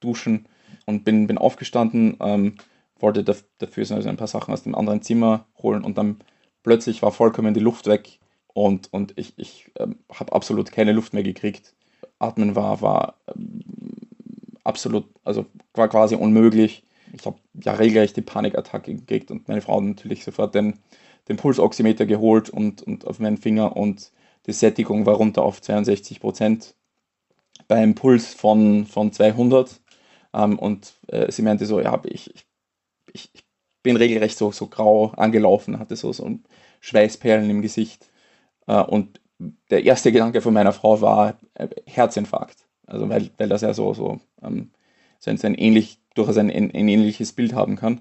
duschen 0.00 0.48
und 0.86 1.04
bin, 1.04 1.26
bin 1.26 1.38
aufgestanden, 1.38 2.16
ähm, 2.20 2.56
wollte 2.98 3.24
dafür 3.58 3.84
so 3.84 3.94
ein 3.94 4.16
paar 4.16 4.26
Sachen 4.26 4.52
aus 4.52 4.62
dem 4.62 4.74
anderen 4.74 5.02
Zimmer 5.02 5.46
holen 5.58 5.84
und 5.84 5.98
dann 5.98 6.18
plötzlich 6.62 7.02
war 7.02 7.12
vollkommen 7.12 7.54
die 7.54 7.60
Luft 7.60 7.86
weg 7.86 8.18
und, 8.52 8.92
und 8.92 9.12
ich, 9.16 9.34
ich 9.36 9.70
ähm, 9.78 9.98
habe 10.12 10.32
absolut 10.32 10.72
keine 10.72 10.92
Luft 10.92 11.12
mehr 11.12 11.22
gekriegt. 11.22 11.74
Atmen 12.18 12.56
war, 12.56 12.80
war 12.80 13.16
ähm, 13.34 13.60
absolut, 14.66 15.06
also 15.24 15.46
war 15.74 15.88
quasi 15.88 16.14
unmöglich. 16.14 16.84
Ich 17.12 17.24
habe 17.24 17.38
ja 17.54 17.72
regelrecht 17.74 18.16
die 18.16 18.22
Panikattacke 18.22 18.94
gekriegt 18.94 19.30
und 19.30 19.48
meine 19.48 19.62
Frau 19.62 19.80
natürlich 19.80 20.24
sofort 20.24 20.54
den, 20.54 20.80
den 21.28 21.36
Pulsoximeter 21.36 22.06
geholt 22.06 22.50
und, 22.50 22.82
und 22.82 23.06
auf 23.06 23.18
meinen 23.20 23.38
Finger 23.38 23.76
und 23.76 24.12
die 24.46 24.52
Sättigung 24.52 25.06
war 25.06 25.14
runter 25.14 25.42
auf 25.42 25.60
62 25.60 26.20
Prozent 26.20 26.74
beim 27.68 27.94
Puls 27.94 28.34
von, 28.34 28.86
von 28.86 29.12
200. 29.12 29.80
Ähm, 30.34 30.58
und 30.58 30.94
äh, 31.08 31.30
sie 31.32 31.42
meinte 31.42 31.66
so, 31.66 31.80
ja, 31.80 32.00
ich, 32.04 32.34
ich, 33.12 33.30
ich 33.34 33.44
bin 33.82 33.96
regelrecht 33.96 34.38
so, 34.38 34.52
so 34.52 34.66
grau 34.68 35.08
angelaufen, 35.16 35.78
hatte 35.78 35.96
so, 35.96 36.12
so 36.12 36.30
Schweißperlen 36.80 37.48
im 37.50 37.62
Gesicht. 37.62 38.08
Äh, 38.66 38.82
und 38.82 39.20
der 39.70 39.84
erste 39.84 40.12
Gedanke 40.12 40.40
von 40.40 40.54
meiner 40.54 40.72
Frau 40.72 41.00
war 41.00 41.38
äh, 41.54 41.68
Herzinfarkt. 41.86 42.65
Also 42.86 43.08
weil, 43.08 43.30
weil 43.38 43.48
das 43.48 43.62
ja 43.62 43.74
so, 43.74 43.94
so, 43.94 44.20
ähm, 44.42 44.70
so 45.18 45.30
ein, 45.30 45.38
ein 45.42 45.54
ähnlich, 45.54 45.98
durchaus 46.14 46.36
ein, 46.38 46.50
ein, 46.50 46.70
ein 46.72 46.88
ähnliches 46.88 47.32
Bild 47.32 47.52
haben 47.52 47.76
kann. 47.76 48.00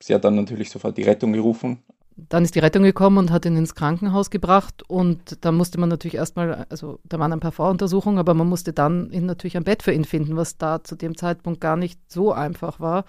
Sie 0.00 0.14
hat 0.14 0.24
dann 0.24 0.36
natürlich 0.36 0.70
sofort 0.70 0.96
die 0.98 1.02
Rettung 1.04 1.32
gerufen, 1.32 1.78
dann 2.16 2.44
ist 2.44 2.54
die 2.54 2.60
Rettung 2.60 2.82
gekommen 2.82 3.18
und 3.18 3.30
hat 3.30 3.44
ihn 3.44 3.56
ins 3.56 3.74
Krankenhaus 3.74 4.30
gebracht 4.30 4.82
und 4.88 5.44
da 5.44 5.52
musste 5.52 5.78
man 5.78 5.90
natürlich 5.90 6.14
erstmal, 6.14 6.66
also 6.70 6.98
da 7.04 7.18
waren 7.18 7.32
ein 7.32 7.40
paar 7.40 7.52
Voruntersuchungen, 7.52 8.18
aber 8.18 8.32
man 8.32 8.48
musste 8.48 8.72
dann 8.72 9.10
ihn 9.10 9.26
natürlich 9.26 9.56
ein 9.56 9.64
Bett 9.64 9.82
für 9.82 9.92
ihn 9.92 10.06
finden, 10.06 10.34
was 10.34 10.56
da 10.56 10.82
zu 10.82 10.96
dem 10.96 11.16
Zeitpunkt 11.16 11.60
gar 11.60 11.76
nicht 11.76 12.00
so 12.08 12.32
einfach 12.32 12.80
war. 12.80 13.04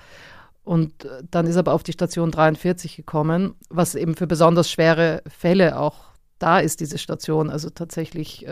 Und 0.65 1.07
dann 1.31 1.48
ist 1.48 1.55
er 1.55 1.60
aber 1.60 1.74
auf 1.74 1.84
die 1.84 1.93
Station 1.93 2.31
43 2.31 2.98
gekommen, 2.98 3.55
was 3.69 3.96
eben 3.96 4.15
für 4.15 4.27
besonders 4.27 4.69
schwere 4.69 5.22
Fälle 5.25 5.79
auch 5.79 6.06
da 6.39 6.60
ist 6.60 6.79
diese 6.79 6.98
Station. 6.98 7.50
Also 7.50 7.70
tatsächlich, 7.70 8.48
äh, 8.48 8.51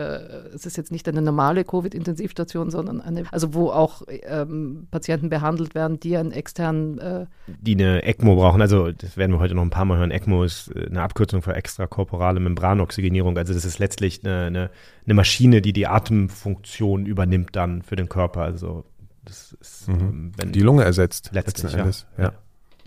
es 0.54 0.66
ist 0.66 0.76
jetzt 0.76 0.90
nicht 0.90 1.08
eine 1.08 1.22
normale 1.22 1.64
Covid-Intensivstation, 1.64 2.70
sondern 2.70 3.00
eine, 3.00 3.24
also 3.32 3.54
wo 3.54 3.70
auch 3.70 4.02
ähm, 4.08 4.88
Patienten 4.90 5.28
behandelt 5.28 5.74
werden, 5.74 6.00
die 6.00 6.16
einen 6.16 6.32
externen 6.32 6.98
äh 6.98 7.26
Die 7.46 7.74
eine 7.74 8.02
ECMO 8.02 8.36
brauchen. 8.36 8.60
Also 8.60 8.92
das 8.92 9.16
werden 9.16 9.32
wir 9.32 9.38
heute 9.38 9.54
noch 9.54 9.62
ein 9.62 9.70
paar 9.70 9.84
Mal 9.84 9.98
hören. 9.98 10.10
ECMO 10.10 10.44
ist 10.44 10.74
äh, 10.74 10.86
eine 10.86 11.02
Abkürzung 11.02 11.42
für 11.42 11.54
extrakorporale 11.54 12.40
Membranoxygenierung. 12.40 13.38
Also 13.38 13.54
das 13.54 13.64
ist 13.64 13.78
letztlich 13.78 14.24
eine, 14.24 14.46
eine, 14.46 14.70
eine 15.04 15.14
Maschine, 15.14 15.62
die 15.62 15.72
die 15.72 15.86
Atemfunktion 15.86 17.06
übernimmt 17.06 17.54
dann 17.54 17.82
für 17.82 17.96
den 17.96 18.08
Körper. 18.08 18.42
Also 18.42 18.84
das 19.24 19.56
ist, 19.60 19.88
mhm. 19.88 20.32
ähm, 20.40 20.52
die 20.52 20.60
Lunge 20.60 20.84
ersetzt. 20.84 21.30
Letztlich, 21.32 21.72
ja. 21.72 21.88
ja. 22.18 22.32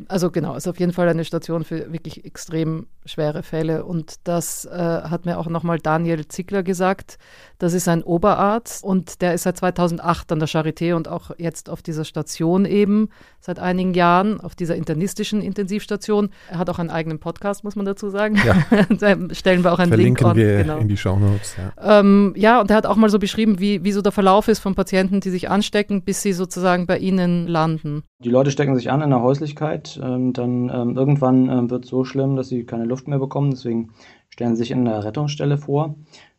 Also 0.08 0.32
genau, 0.32 0.56
ist 0.56 0.68
auf 0.68 0.79
jeden 0.79 0.94
Fall 0.94 1.10
eine 1.10 1.25
Station 1.25 1.63
für 1.63 1.91
wirklich 1.91 2.25
extrem 2.25 2.88
schwere 3.06 3.44
Fälle. 3.44 3.86
Und 3.86 4.15
das 4.24 4.65
äh, 4.65 4.70
hat 4.72 5.25
mir 5.25 5.38
auch 5.38 5.48
nochmal 5.48 5.79
Daniel 5.79 6.27
Ziegler 6.27 6.63
gesagt. 6.63 7.18
Das 7.58 7.74
ist 7.74 7.88
ein 7.88 8.03
Oberarzt 8.03 8.84
und 8.84 9.22
der 9.22 9.34
ist 9.34 9.44
seit 9.44 9.58
2008 9.58 10.32
an 10.32 10.39
der 10.39 10.48
Charité 10.48 10.96
und 10.96 11.08
auch 11.08 11.32
jetzt 11.38 11.70
auf 11.70 11.82
dieser 11.82 12.06
Station 12.06 12.65
eben 12.65 13.10
seit 13.41 13.60
einigen 13.60 13.94
Jahren, 13.94 14.39
auf 14.39 14.56
dieser 14.56 14.75
internistischen 14.75 15.41
Intensivstation. 15.41 16.29
Er 16.50 16.60
hat 16.60 16.70
auch 16.70 16.79
einen 16.79 16.89
eigenen 16.89 17.20
Podcast, 17.20 17.63
muss 17.63 17.75
man 17.75 17.86
dazu 17.86 18.10
sagen. 18.10 18.38
Ja. 18.46 18.86
da 18.89 19.34
stellen 19.34 19.63
wir 19.63 19.74
auch 19.74 19.79
einen 19.79 19.89
Verlinken 19.89 20.25
Link 20.25 20.32
on. 20.32 20.38
wir 20.38 20.58
genau. 20.63 20.77
in 20.77 20.88
die 20.88 20.98
Shownotes. 20.98 21.56
Ja. 21.58 22.00
Ähm, 22.00 22.34
ja, 22.38 22.62
und 22.62 22.70
er 22.70 22.77
hat 22.77 22.86
auch 22.86 22.96
mal 22.96 23.10
so 23.10 23.20
beschrieben, 23.20 23.60
wie, 23.60 23.84
wie 23.84 23.91
so 23.91 24.01
der 24.01 24.12
Verlauf 24.12 24.48
ist 24.48 24.60
von 24.60 24.75
Patienten, 24.75 25.20
die 25.20 25.29
sich 25.29 25.50
anstecken, 25.50 26.03
bis 26.03 26.22
sie 26.22 26.34
sozusagen 26.34 26.86
bei 26.86 26.98
Ihnen 26.98 27.48
landen. 27.48 28.03
Die 28.21 28.29
Leute 28.29 28.51
stecken 28.51 28.75
sich 28.75 28.91
an 28.91 29.01
in 29.01 29.11
der 29.11 29.21
Häuslichkeit. 29.21 29.97
Ähm, 30.03 30.33
dann 30.33 30.69
ähm, 30.69 30.97
irgendwann 30.97 31.49
ähm, 31.49 31.69
wird 31.69 31.85
es 31.85 31.89
so 31.89 32.03
schlimm, 32.03 32.35
dass 32.35 32.49
sie 32.49 32.65
keine 32.65 32.83
Luft 32.83 33.07
mehr 33.07 33.17
bekommen. 33.17 33.51
Deswegen 33.51 33.91
stellen 34.29 34.57
sie 34.57 34.63
sich 34.63 34.71
in 34.71 34.83
der 34.83 35.05
Rettungsstelle 35.05 35.57
vor. 35.57 35.95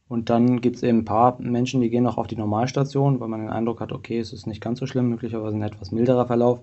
Und 0.07 0.29
dann 0.29 0.61
gibt 0.61 0.77
es 0.77 0.83
eben 0.83 0.99
ein 0.99 1.05
paar 1.07 1.41
Menschen, 1.41 1.81
die 1.81 1.89
gehen 1.89 2.05
noch 2.05 2.19
auf 2.19 2.27
die 2.27 2.37
Normalstation, 2.37 3.19
weil 3.19 3.29
man 3.29 3.41
den 3.41 3.49
Eindruck 3.49 3.81
hat, 3.81 3.93
okay, 3.93 4.19
es 4.19 4.35
ist 4.35 4.47
nicht 4.47 4.61
ganz 4.61 4.79
so 4.79 4.87
schlimm, 4.87 5.09
möglicherweise 5.09 5.57
ein 5.57 5.63
etwas 5.63 5.91
milderer 5.91 6.27
Verlauf. 6.27 6.61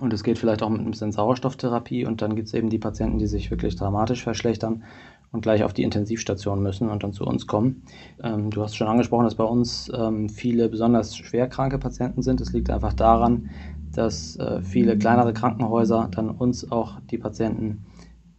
Und 0.00 0.12
es 0.12 0.22
geht 0.22 0.38
vielleicht 0.38 0.62
auch 0.62 0.68
mit 0.68 0.82
ein 0.82 0.90
bisschen 0.90 1.12
Sauerstofftherapie. 1.12 2.04
Und 2.04 2.20
dann 2.20 2.36
gibt 2.36 2.48
es 2.48 2.54
eben 2.54 2.68
die 2.68 2.78
Patienten, 2.78 3.18
die 3.18 3.26
sich 3.26 3.50
wirklich 3.50 3.74
dramatisch 3.74 4.22
verschlechtern 4.22 4.84
und 5.32 5.40
gleich 5.40 5.64
auf 5.64 5.72
die 5.72 5.82
Intensivstation 5.82 6.62
müssen 6.62 6.88
und 6.90 7.02
dann 7.02 7.12
zu 7.12 7.24
uns 7.24 7.46
kommen. 7.46 7.84
Ähm, 8.22 8.50
du 8.50 8.62
hast 8.62 8.76
schon 8.76 8.88
angesprochen, 8.88 9.24
dass 9.24 9.34
bei 9.34 9.44
uns 9.44 9.90
ähm, 9.94 10.28
viele 10.28 10.68
besonders 10.68 11.16
schwerkranke 11.16 11.78
Patienten 11.78 12.22
sind. 12.22 12.40
Das 12.40 12.52
liegt 12.52 12.70
einfach 12.70 12.92
daran, 12.92 13.50
dass 13.98 14.36
äh, 14.36 14.62
viele 14.62 14.96
kleinere 14.96 15.32
Krankenhäuser 15.32 16.08
dann 16.12 16.30
uns 16.30 16.70
auch 16.70 17.00
die 17.10 17.18
Patienten 17.18 17.84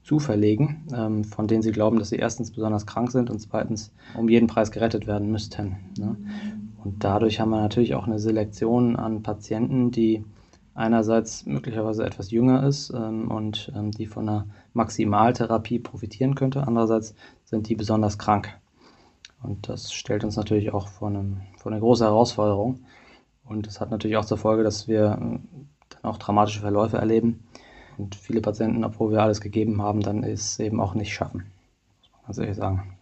zuverlegen, 0.03 0.87
ähm, 0.95 1.25
von 1.25 1.47
denen 1.47 1.61
sie 1.61 1.73
glauben, 1.73 1.99
dass 1.99 2.09
sie 2.09 2.15
erstens 2.15 2.51
besonders 2.51 2.85
krank 2.85 3.11
sind 3.11 3.29
und 3.29 3.39
zweitens 3.39 3.91
um 4.17 4.29
jeden 4.29 4.47
Preis 4.47 4.71
gerettet 4.71 5.05
werden 5.05 5.31
müssten. 5.31 5.75
Ne? 5.97 6.15
Und 6.81 7.03
dadurch 7.03 7.41
haben 7.41 7.49
wir 7.49 7.59
natürlich 7.59 7.93
auch 7.93 8.07
eine 8.07 8.19
Selektion 8.19 8.95
an 8.95 9.21
Patienten, 9.21 9.91
die 9.91 10.23
einerseits 10.75 11.45
möglicherweise 11.45 12.05
etwas 12.05 12.31
jünger 12.31 12.65
ist 12.65 12.93
ähm, 12.95 13.29
und 13.29 13.69
ähm, 13.75 13.91
die 13.91 14.05
von 14.05 14.29
einer 14.29 14.45
Maximaltherapie 14.73 15.79
profitieren 15.79 16.35
könnte, 16.35 16.65
andererseits 16.65 17.15
sind 17.43 17.67
die 17.67 17.75
besonders 17.75 18.17
krank. 18.17 18.57
Und 19.43 19.67
das 19.67 19.91
stellt 19.91 20.23
uns 20.23 20.37
natürlich 20.37 20.71
auch 20.71 20.87
vor, 20.87 21.09
einem, 21.09 21.41
vor 21.57 21.71
eine 21.71 21.81
große 21.81 22.05
Herausforderung. 22.05 22.79
Und 23.49 23.65
das 23.65 23.81
hat 23.81 23.89
natürlich 23.89 24.15
auch 24.17 24.25
zur 24.25 24.37
Folge, 24.37 24.63
dass 24.63 24.87
wir 24.87 25.17
äh, 25.19 25.39
dann 25.89 26.03
auch 26.03 26.17
dramatische 26.17 26.61
Verläufe 26.61 26.97
erleben 26.97 27.43
und 27.97 28.15
viele 28.15 28.41
Patienten, 28.41 28.83
obwohl 28.83 29.11
wir 29.11 29.23
alles 29.23 29.41
gegeben 29.41 29.81
haben, 29.81 30.01
dann 30.01 30.23
es 30.23 30.59
eben 30.59 30.79
auch 30.79 30.93
nicht 30.93 31.13
schaffen. 31.13 31.51
Muss 32.01 32.11
man 32.11 32.25
ganz 32.27 32.37
ehrlich 32.37 32.57
sagen. 32.57 32.98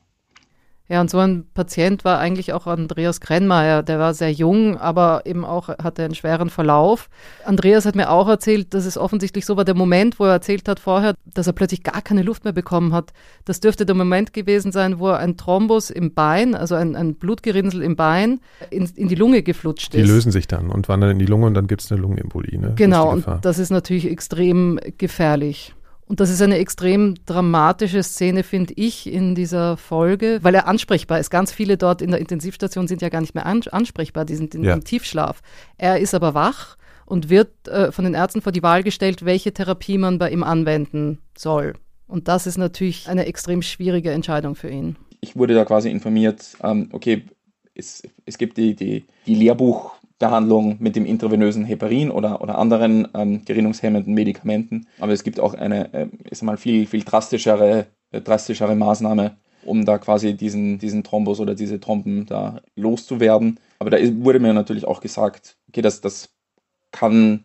Ja, 0.89 1.01
und 1.01 1.10
so 1.10 1.20
ein 1.20 1.46
Patient 1.53 2.06
war 2.06 2.20
eigentlich 2.20 2.53
auch 2.53 2.65
Andreas 2.65 3.20
Krennmeier. 3.20 3.84
Der 3.84 4.00
war 4.00 4.13
sehr 4.13 4.32
jung, 4.32 4.77
aber 4.77 5.25
eben 5.25 5.44
auch 5.44 5.67
hatte 5.67 6.03
einen 6.06 6.15
schweren 6.15 6.50
Verlauf. 6.50 7.10
Andreas 7.44 7.86
hat 7.86 7.96
mir 7.96 8.10
auch 8.10 8.29
erzählt, 8.29 8.74
dass 8.74 8.86
es 8.86 8.98
offensichtlich 8.98 9.46
so 9.46 9.58
war, 9.58 9.65
der 9.65 9.75
Moment, 9.75 10.17
wo 10.17 10.24
er 10.24 10.32
erzählt 10.32 10.70
hat 10.70 10.79
vorher, 10.79 11.15
dass 11.34 11.46
er 11.46 11.53
plötzlich 11.53 11.84
gar 11.84 12.01
keine 12.01 12.22
Luft 12.22 12.46
mehr 12.46 12.53
bekommen 12.53 12.94
hat. 12.94 13.12
Das 13.44 13.60
dürfte 13.60 13.86
der 13.86 13.96
Moment 13.96 14.32
gewesen 14.32 14.72
sein, 14.72 15.00
wo 15.00 15.10
er 15.10 15.17
ein 15.17 15.36
Thrombus 15.36 15.89
im 15.89 16.13
Bein, 16.13 16.56
also 16.56 16.75
ein, 16.75 16.96
ein 16.96 17.15
Blutgerinnsel 17.15 17.82
im 17.82 17.98
Bein, 17.98 18.39
in, 18.70 18.89
in, 18.96 19.10
die 19.10 19.15
Lunge 19.15 19.44
geflutscht 19.44 19.94
ist. 19.94 20.06
Die 20.06 20.10
lösen 20.10 20.32
sich 20.32 20.48
dann 20.48 20.70
und 20.70 20.88
wandern 20.88 21.12
in 21.12 21.20
die 21.20 21.25
Lunge 21.25 21.48
und 21.48 21.53
dann 21.53 21.67
gibt 21.67 21.82
es 21.82 21.91
eine 21.91 22.00
Lungenembolie. 22.00 22.60
Ne? 22.60 22.74
Genau, 22.77 23.12
und 23.12 23.25
das 23.41 23.60
ist 23.60 23.72
natürlich 23.72 24.10
extrem 24.10 24.79
gefährlich. 24.98 25.74
Und 26.08 26.22
das 26.22 26.30
ist 26.30 26.42
eine 26.42 26.58
extrem 26.58 27.16
dramatische 27.26 28.02
Szene, 28.02 28.44
finde 28.44 28.74
ich, 28.78 29.12
in 29.12 29.36
dieser 29.36 29.76
Folge, 29.76 30.40
weil 30.42 30.56
er 30.56 30.66
ansprechbar 30.66 31.20
ist. 31.20 31.30
Ganz 31.30 31.52
viele 31.52 31.78
dort 31.78 32.02
in 32.02 32.12
der 32.12 32.22
Intensivstation 32.22 32.88
sind 32.88 33.02
ja 33.02 33.10
gar 33.10 33.20
nicht 33.20 33.36
mehr 33.36 33.46
ansprechbar, 33.46 34.24
die 34.24 34.36
sind 34.36 34.56
in, 34.56 34.64
ja. 34.64 34.74
im 34.74 34.86
Tiefschlaf. 34.86 35.42
Er 35.78 36.00
ist 36.00 36.16
aber 36.16 36.34
wach 36.34 36.78
und 37.06 37.30
wird 37.30 37.68
äh, 37.68 37.92
von 37.92 38.06
den 38.06 38.14
Ärzten 38.14 38.42
vor 38.42 38.54
die 38.54 38.64
Wahl 38.64 38.84
gestellt, 38.84 39.26
welche 39.26 39.54
Therapie 39.54 39.98
man 39.98 40.18
bei 40.18 40.32
ihm 40.32 40.44
anwenden 40.44 41.20
soll. 41.38 41.74
Und 42.08 42.30
das 42.30 42.48
ist 42.48 42.58
natürlich 42.58 43.10
eine 43.10 43.26
extrem 43.26 43.62
schwierige 43.62 44.12
Entscheidung 44.12 44.56
für 44.56 44.70
ihn. 44.70 44.96
Ich 45.20 45.36
wurde 45.36 45.56
da 45.56 45.66
quasi 45.66 45.90
informiert, 45.90 46.56
ähm, 46.64 46.88
okay, 46.94 47.26
es, 47.76 48.04
es 48.26 48.38
gibt 48.38 48.56
die, 48.56 48.76
die, 48.76 49.06
die 49.26 49.36
Lehrbuch- 49.36 49.97
Behandlung 50.20 50.78
mit 50.80 50.96
dem 50.96 51.06
intravenösen 51.06 51.64
Heparin 51.66 52.10
oder, 52.10 52.42
oder 52.42 52.58
anderen 52.58 53.08
ähm, 53.14 53.46
gerinnungshemmenden 53.46 54.14
Medikamenten. 54.14 54.88
Aber 55.00 55.14
es 55.14 55.24
gibt 55.24 55.40
auch 55.40 55.54
eine 55.54 55.94
äh, 55.94 56.08
ist 56.30 56.44
mal 56.44 56.58
viel, 56.58 56.88
viel 56.88 57.04
drastischere, 57.04 57.86
äh, 58.12 58.22
drastischere 58.22 58.76
Maßnahme, 58.76 59.38
um 59.64 59.86
da 59.86 60.00
quasi 60.00 60.36
diesen, 60.36 60.80
diesen 60.80 61.04
Thrombus 61.04 61.40
oder 61.40 61.54
diese 61.54 61.80
Tromben 61.80 62.26
da 62.26 62.62
loszuwerden. 62.76 63.60
Aber 63.80 63.92
da 63.92 63.98
wurde 64.24 64.40
mir 64.40 64.54
natürlich 64.54 64.86
auch 64.86 65.02
gesagt, 65.02 65.58
okay, 65.70 65.82
das, 65.82 66.02
das 66.02 66.30
kann 66.92 67.44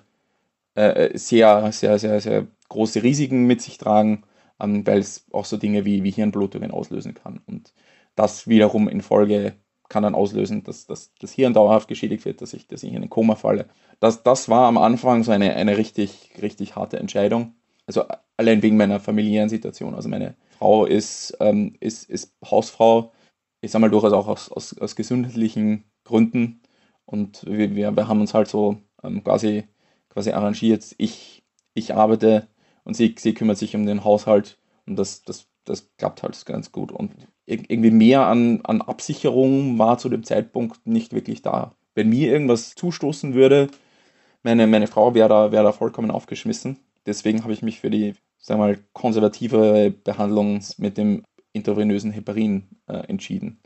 äh, 0.74 1.16
sehr, 1.18 1.72
sehr, 1.72 1.98
sehr, 1.98 2.20
sehr 2.20 2.46
große 2.70 3.02
Risiken 3.02 3.44
mit 3.44 3.60
sich 3.60 3.76
tragen, 3.76 4.22
ähm, 4.58 4.86
weil 4.86 5.00
es 5.00 5.26
auch 5.32 5.44
so 5.44 5.58
Dinge 5.58 5.84
wie, 5.84 6.04
wie 6.04 6.10
Hirnblutungen 6.10 6.70
auslösen 6.70 7.12
kann. 7.12 7.40
Und 7.46 7.74
das 8.14 8.48
wiederum 8.48 8.88
in 8.88 9.02
Folge 9.02 9.54
kann 9.92 10.02
dann 10.02 10.14
auslösen, 10.14 10.64
dass, 10.64 10.86
dass 10.86 11.12
das 11.20 11.32
Hirn 11.32 11.52
dauerhaft 11.52 11.86
geschädigt 11.86 12.24
wird, 12.24 12.40
dass 12.40 12.54
ich, 12.54 12.66
dass 12.66 12.82
ich 12.82 12.94
in 12.94 13.02
ein 13.02 13.10
Koma 13.10 13.34
falle. 13.34 13.66
Das, 14.00 14.22
das 14.22 14.48
war 14.48 14.66
am 14.66 14.78
Anfang 14.78 15.22
so 15.22 15.32
eine, 15.32 15.54
eine 15.54 15.76
richtig, 15.76 16.30
richtig 16.40 16.76
harte 16.76 16.98
Entscheidung. 16.98 17.54
Also 17.86 18.04
allein 18.38 18.62
wegen 18.62 18.78
meiner 18.78 19.00
familiären 19.00 19.50
Situation. 19.50 19.94
Also 19.94 20.08
meine 20.08 20.34
Frau 20.58 20.86
ist, 20.86 21.36
ähm, 21.40 21.76
ist, 21.80 22.08
ist 22.08 22.34
Hausfrau, 22.42 23.12
ich 23.60 23.70
sage 23.70 23.82
mal 23.82 23.90
durchaus 23.90 24.14
auch 24.14 24.28
aus, 24.28 24.50
aus, 24.50 24.78
aus 24.78 24.96
gesundheitlichen 24.96 25.84
Gründen. 26.04 26.62
Und 27.04 27.44
wir, 27.44 27.76
wir, 27.76 27.94
wir 27.94 28.08
haben 28.08 28.22
uns 28.22 28.32
halt 28.32 28.48
so 28.48 28.78
ähm, 29.02 29.22
quasi, 29.22 29.64
quasi 30.08 30.30
arrangiert. 30.30 30.94
Ich, 30.96 31.44
ich 31.74 31.94
arbeite 31.94 32.48
und 32.84 32.94
sie, 32.94 33.14
sie 33.18 33.34
kümmert 33.34 33.58
sich 33.58 33.76
um 33.76 33.84
den 33.84 34.04
Haushalt. 34.04 34.58
Und 34.86 34.96
das, 34.96 35.22
das, 35.22 35.48
das 35.64 35.90
klappt 35.96 36.22
halt 36.22 36.44
ganz 36.46 36.72
gut. 36.72 36.92
Und 36.92 37.12
irgendwie 37.46 37.90
mehr 37.90 38.26
an, 38.26 38.60
an 38.64 38.82
Absicherung 38.82 39.78
war 39.78 39.98
zu 39.98 40.08
dem 40.08 40.24
Zeitpunkt 40.24 40.86
nicht 40.86 41.12
wirklich 41.12 41.42
da. 41.42 41.74
Wenn 41.94 42.08
mir 42.08 42.32
irgendwas 42.32 42.74
zustoßen 42.74 43.34
würde, 43.34 43.68
meine, 44.42 44.66
meine 44.66 44.86
Frau 44.86 45.14
wäre 45.14 45.28
da, 45.28 45.52
wär 45.52 45.62
da 45.62 45.72
vollkommen 45.72 46.10
aufgeschmissen. 46.10 46.78
Deswegen 47.06 47.42
habe 47.42 47.52
ich 47.52 47.62
mich 47.62 47.80
für 47.80 47.90
die, 47.90 48.14
sagen 48.38 48.60
mal, 48.60 48.78
konservative 48.92 49.92
Behandlung 50.04 50.62
mit 50.78 50.96
dem 50.96 51.24
intravenösen 51.52 52.12
Heparin 52.12 52.68
äh, 52.86 53.06
entschieden. 53.08 53.60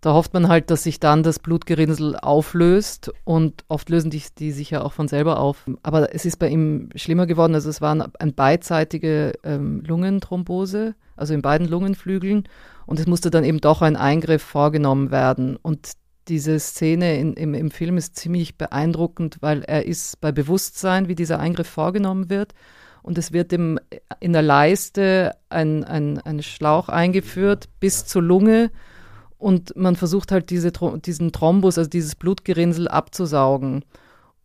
Da 0.00 0.12
hofft 0.12 0.34
man 0.34 0.48
halt, 0.48 0.70
dass 0.70 0.82
sich 0.82 1.00
dann 1.00 1.22
das 1.22 1.38
Blutgerinnsel 1.38 2.16
auflöst 2.16 3.12
und 3.24 3.64
oft 3.68 3.88
lösen 3.88 4.10
die, 4.10 4.22
die 4.38 4.52
sich 4.52 4.70
ja 4.70 4.82
auch 4.82 4.92
von 4.92 5.08
selber 5.08 5.40
auf. 5.40 5.68
Aber 5.82 6.14
es 6.14 6.24
ist 6.24 6.38
bei 6.38 6.48
ihm 6.48 6.90
schlimmer 6.94 7.26
geworden. 7.26 7.54
Also 7.54 7.70
es 7.70 7.80
war 7.80 8.10
eine 8.18 8.32
beidseitige 8.32 9.32
ähm, 9.42 9.82
Lungenthrombose, 9.86 10.94
also 11.16 11.34
in 11.34 11.42
beiden 11.42 11.66
Lungenflügeln. 11.66 12.44
Und 12.84 13.00
es 13.00 13.06
musste 13.06 13.30
dann 13.30 13.42
eben 13.42 13.60
doch 13.60 13.82
ein 13.82 13.96
Eingriff 13.96 14.42
vorgenommen 14.42 15.10
werden. 15.10 15.56
Und 15.56 15.92
diese 16.28 16.58
Szene 16.60 17.18
in, 17.18 17.32
im, 17.32 17.54
im 17.54 17.70
Film 17.70 17.96
ist 17.96 18.16
ziemlich 18.16 18.58
beeindruckend, 18.58 19.38
weil 19.40 19.62
er 19.62 19.86
ist 19.86 20.20
bei 20.20 20.30
Bewusstsein, 20.30 21.08
wie 21.08 21.14
dieser 21.14 21.40
Eingriff 21.40 21.68
vorgenommen 21.68 22.30
wird. 22.30 22.52
und 23.02 23.18
es 23.18 23.32
wird 23.32 23.52
ihm 23.52 23.78
in 24.18 24.32
der 24.32 24.42
Leiste 24.42 25.36
ein, 25.48 25.84
ein, 25.84 26.18
ein 26.18 26.42
Schlauch 26.42 26.88
eingeführt 26.88 27.68
bis 27.78 28.04
zur 28.04 28.22
Lunge 28.22 28.70
und 29.38 29.76
man 29.76 29.96
versucht 29.96 30.32
halt 30.32 30.50
diese, 30.50 30.72
diesen 30.72 31.32
Thrombus, 31.32 31.78
also 31.78 31.90
dieses 31.90 32.14
Blutgerinnsel 32.14 32.88
abzusaugen. 32.88 33.84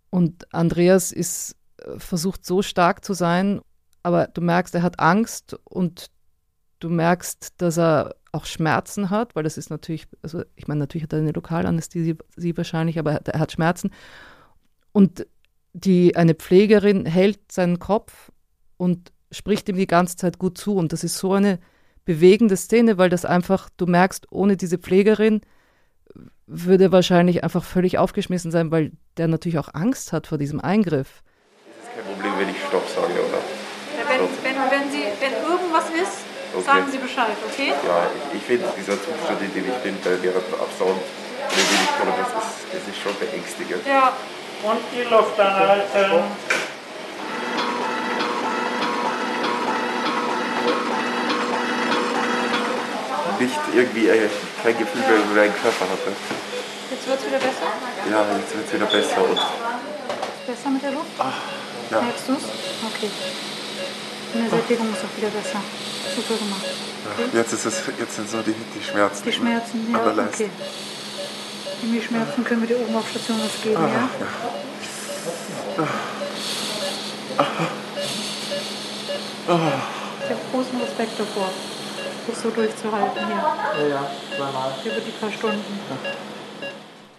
Und 0.09 0.53
Andreas 0.53 1.11
ist 1.11 1.55
äh, 1.77 1.97
versucht 1.97 2.45
so 2.45 2.61
stark 2.61 3.05
zu 3.05 3.13
sein, 3.13 3.61
aber 4.03 4.27
du 4.27 4.41
merkst, 4.41 4.75
er 4.75 4.83
hat 4.83 4.99
Angst 4.99 5.57
und 5.63 6.07
du 6.79 6.89
merkst, 6.89 7.53
dass 7.57 7.77
er 7.77 8.15
auch 8.31 8.45
Schmerzen 8.45 9.09
hat, 9.09 9.35
weil 9.35 9.43
das 9.43 9.57
ist 9.57 9.69
natürlich, 9.69 10.07
also 10.21 10.43
ich 10.55 10.67
meine, 10.67 10.79
natürlich 10.79 11.03
hat 11.03 11.13
er 11.13 11.19
eine 11.19 11.31
Lokalanästhesie 11.31 12.17
wahrscheinlich, 12.55 12.97
aber 12.97 13.13
er 13.13 13.39
hat 13.39 13.51
Schmerzen. 13.51 13.91
Und 14.91 15.27
die, 15.73 16.15
eine 16.15 16.33
Pflegerin 16.33 17.05
hält 17.05 17.51
seinen 17.51 17.79
Kopf 17.79 18.31
und 18.77 19.11
spricht 19.31 19.69
ihm 19.69 19.77
die 19.77 19.87
ganze 19.87 20.15
Zeit 20.15 20.39
gut 20.39 20.57
zu. 20.57 20.75
Und 20.75 20.91
das 20.93 21.03
ist 21.03 21.17
so 21.17 21.33
eine 21.33 21.59
bewegende 22.11 22.57
Szene, 22.57 22.97
weil 22.97 23.09
das 23.09 23.23
einfach, 23.23 23.69
du 23.77 23.85
merkst, 23.85 24.27
ohne 24.31 24.57
diese 24.57 24.77
Pflegerin 24.77 25.39
würde 26.45 26.85
er 26.85 26.91
wahrscheinlich 26.91 27.45
einfach 27.45 27.63
völlig 27.63 27.97
aufgeschmissen 27.97 28.51
sein, 28.51 28.69
weil 28.69 28.91
der 29.15 29.29
natürlich 29.29 29.57
auch 29.57 29.73
Angst 29.73 30.11
hat 30.11 30.27
vor 30.27 30.37
diesem 30.37 30.59
Eingriff. 30.59 31.23
Es 31.79 31.87
ist 31.87 31.95
kein 31.95 32.03
Problem, 32.11 32.33
wenn 32.37 32.49
ich 32.49 32.59
Stopp 32.67 32.83
sage, 32.89 33.13
oder? 33.13 33.39
Ja, 33.95 34.03
wenn, 34.11 34.27
wenn, 34.43 34.57
wenn, 34.59 34.91
Sie, 34.91 35.07
wenn 35.23 35.35
irgendwas 35.39 35.87
ist, 35.95 36.27
okay. 36.51 36.65
sagen 36.65 36.91
Sie 36.91 36.97
Bescheid, 36.97 37.37
okay? 37.47 37.71
Ja, 37.87 38.11
ich, 38.11 38.39
ich 38.39 38.43
finde 38.43 38.65
dieser 38.75 38.99
Zustand, 38.99 39.39
in 39.39 39.53
dem 39.55 39.71
ich 39.71 39.79
bin, 39.79 39.95
bei 40.03 40.19
während 40.19 40.43
der 40.51 40.59
Absound, 40.59 40.99
das 41.47 41.63
ist, 41.63 42.75
das 42.75 42.83
ist 42.91 42.99
schon 42.99 43.15
beängstigend. 43.23 43.87
Ja. 43.87 44.11
Und 44.67 44.83
die 44.91 45.07
Luft 45.07 45.39
anhalten. 45.39 46.27
Nicht 53.41 53.59
irgendwie 53.73 54.07
äh, 54.07 54.29
kein 54.63 54.77
Gefühl 54.77 55.01
mehr 55.01 55.17
über 55.17 55.35
deinen 55.35 55.55
Körper 55.55 55.85
hatte. 55.89 56.13
Jetzt 56.91 57.07
wird 57.07 57.19
es 57.19 57.25
wieder 57.25 57.39
besser? 57.39 57.69
Ja, 58.09 58.21
jetzt 58.37 58.53
wird 58.53 58.67
es 58.67 58.73
wieder 58.73 58.85
besser. 58.85 59.21
Und 59.25 59.41
besser 60.45 60.69
mit 60.69 60.83
der 60.83 60.91
Luft? 60.91 61.15
Ach, 61.17 61.39
ja. 61.89 62.01
Merkst 62.01 62.27
du 62.27 62.33
es? 62.33 62.45
Okay. 62.85 63.09
Und 64.33 64.41
der 64.43 64.49
Sättigung 64.59 64.93
ist 64.93 65.03
auch 65.03 65.17
wieder 65.17 65.33
besser. 65.33 65.61
Super 66.15 66.35
gemacht. 66.37 66.65
Okay. 67.01 67.29
Ja, 67.33 67.39
jetzt, 67.39 67.53
ist 67.53 67.65
es, 67.65 67.81
jetzt 67.97 68.15
sind 68.15 68.29
so 68.29 68.41
die, 68.41 68.53
die 68.53 68.83
Schmerzen. 68.83 69.23
Die 69.25 69.33
Schmerzen, 69.33 69.87
ja, 69.91 70.25
okay. 70.27 70.49
In 71.81 71.93
die 71.93 72.01
Schmerzen 72.01 72.43
können 72.43 72.61
wir 72.61 72.67
dir 72.67 72.79
oben 72.79 72.95
auf 72.95 73.09
Station 73.09 73.39
was 73.41 73.61
geben, 73.63 73.81
ah, 73.81 73.87
ja? 73.87 74.09
ja. 75.79 75.87
Ah. 77.37 77.47
Ah. 79.47 79.81
Ich 80.23 80.29
habe 80.29 80.41
großen 80.51 80.79
Respekt 80.79 81.19
davor 81.19 81.49
das 82.27 82.41
so 82.41 82.49
durchzuhalten 82.49 83.25
hier. 83.25 83.35
Ja, 83.35 83.87
ja, 83.87 84.07
zweimal. 84.35 84.71
Über 84.85 85.01
die 85.05 85.11
paar 85.19 85.31
Stunden. 85.31 85.59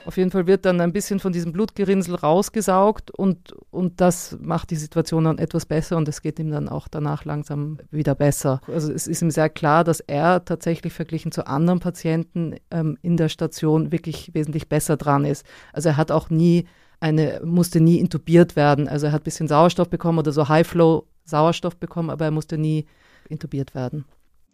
Auf 0.05 0.17
jeden 0.17 0.31
Fall 0.31 0.47
wird 0.47 0.65
dann 0.65 0.81
ein 0.81 0.93
bisschen 0.93 1.21
von 1.21 1.33
diesem 1.33 1.53
Blutgerinnsel 1.53 2.17
rausgesaugt 2.17 3.11
und, 3.13 3.53
und 3.71 4.01
das 4.01 4.37
macht 4.41 4.71
die 4.71 4.77
Situation 4.77 5.25
dann 5.25 5.39
etwas 5.39 5.65
besser 5.65 5.97
und 5.97 6.09
es 6.09 6.23
geht 6.23 6.39
ihm 6.41 6.51
dann 6.51 6.69
auch 6.69 6.89
danach 6.89 7.25
langsam 7.25 7.79
wieder 7.91 8.15
besser. 8.15 8.61
Also 8.67 8.93
es 8.93 9.07
ist 9.07 9.23
ihm 9.23 9.31
sehr 9.31 9.49
klar, 9.49 9.85
dass 9.85 10.01
er 10.01 10.45
tatsächlich 10.45 10.93
verglichen 10.93 11.31
zu 11.31 11.47
anderen 11.47 11.79
Patienten 11.79 12.57
ähm, 12.71 12.99
in 13.03 13.17
der 13.17 13.29
Station 13.29 13.93
wirklich 13.93 14.35
wesentlich 14.35 14.69
besser 14.69 14.97
dran 14.97 15.25
ist. 15.25 15.47
Also 15.73 15.91
er 15.91 15.97
hat 15.97 16.11
auch 16.11 16.31
nie 16.31 16.67
eine, 16.99 17.41
musste 17.45 17.81
nie 17.81 17.99
intubiert 17.99 18.57
werden. 18.57 18.89
Also 18.89 19.07
er 19.07 19.13
hat 19.13 19.23
ein 19.23 19.25
bisschen 19.25 19.49
Sauerstoff 19.49 19.89
bekommen 19.89 20.19
oder 20.19 20.33
so 20.33 20.49
High-Flow 20.49 21.07
Sauerstoff 21.25 21.77
bekommen, 21.77 22.11
aber 22.11 22.25
er 22.25 22.31
musste 22.33 22.59
nie 22.59 22.87
intubiert 23.29 23.77
werden 23.77 24.05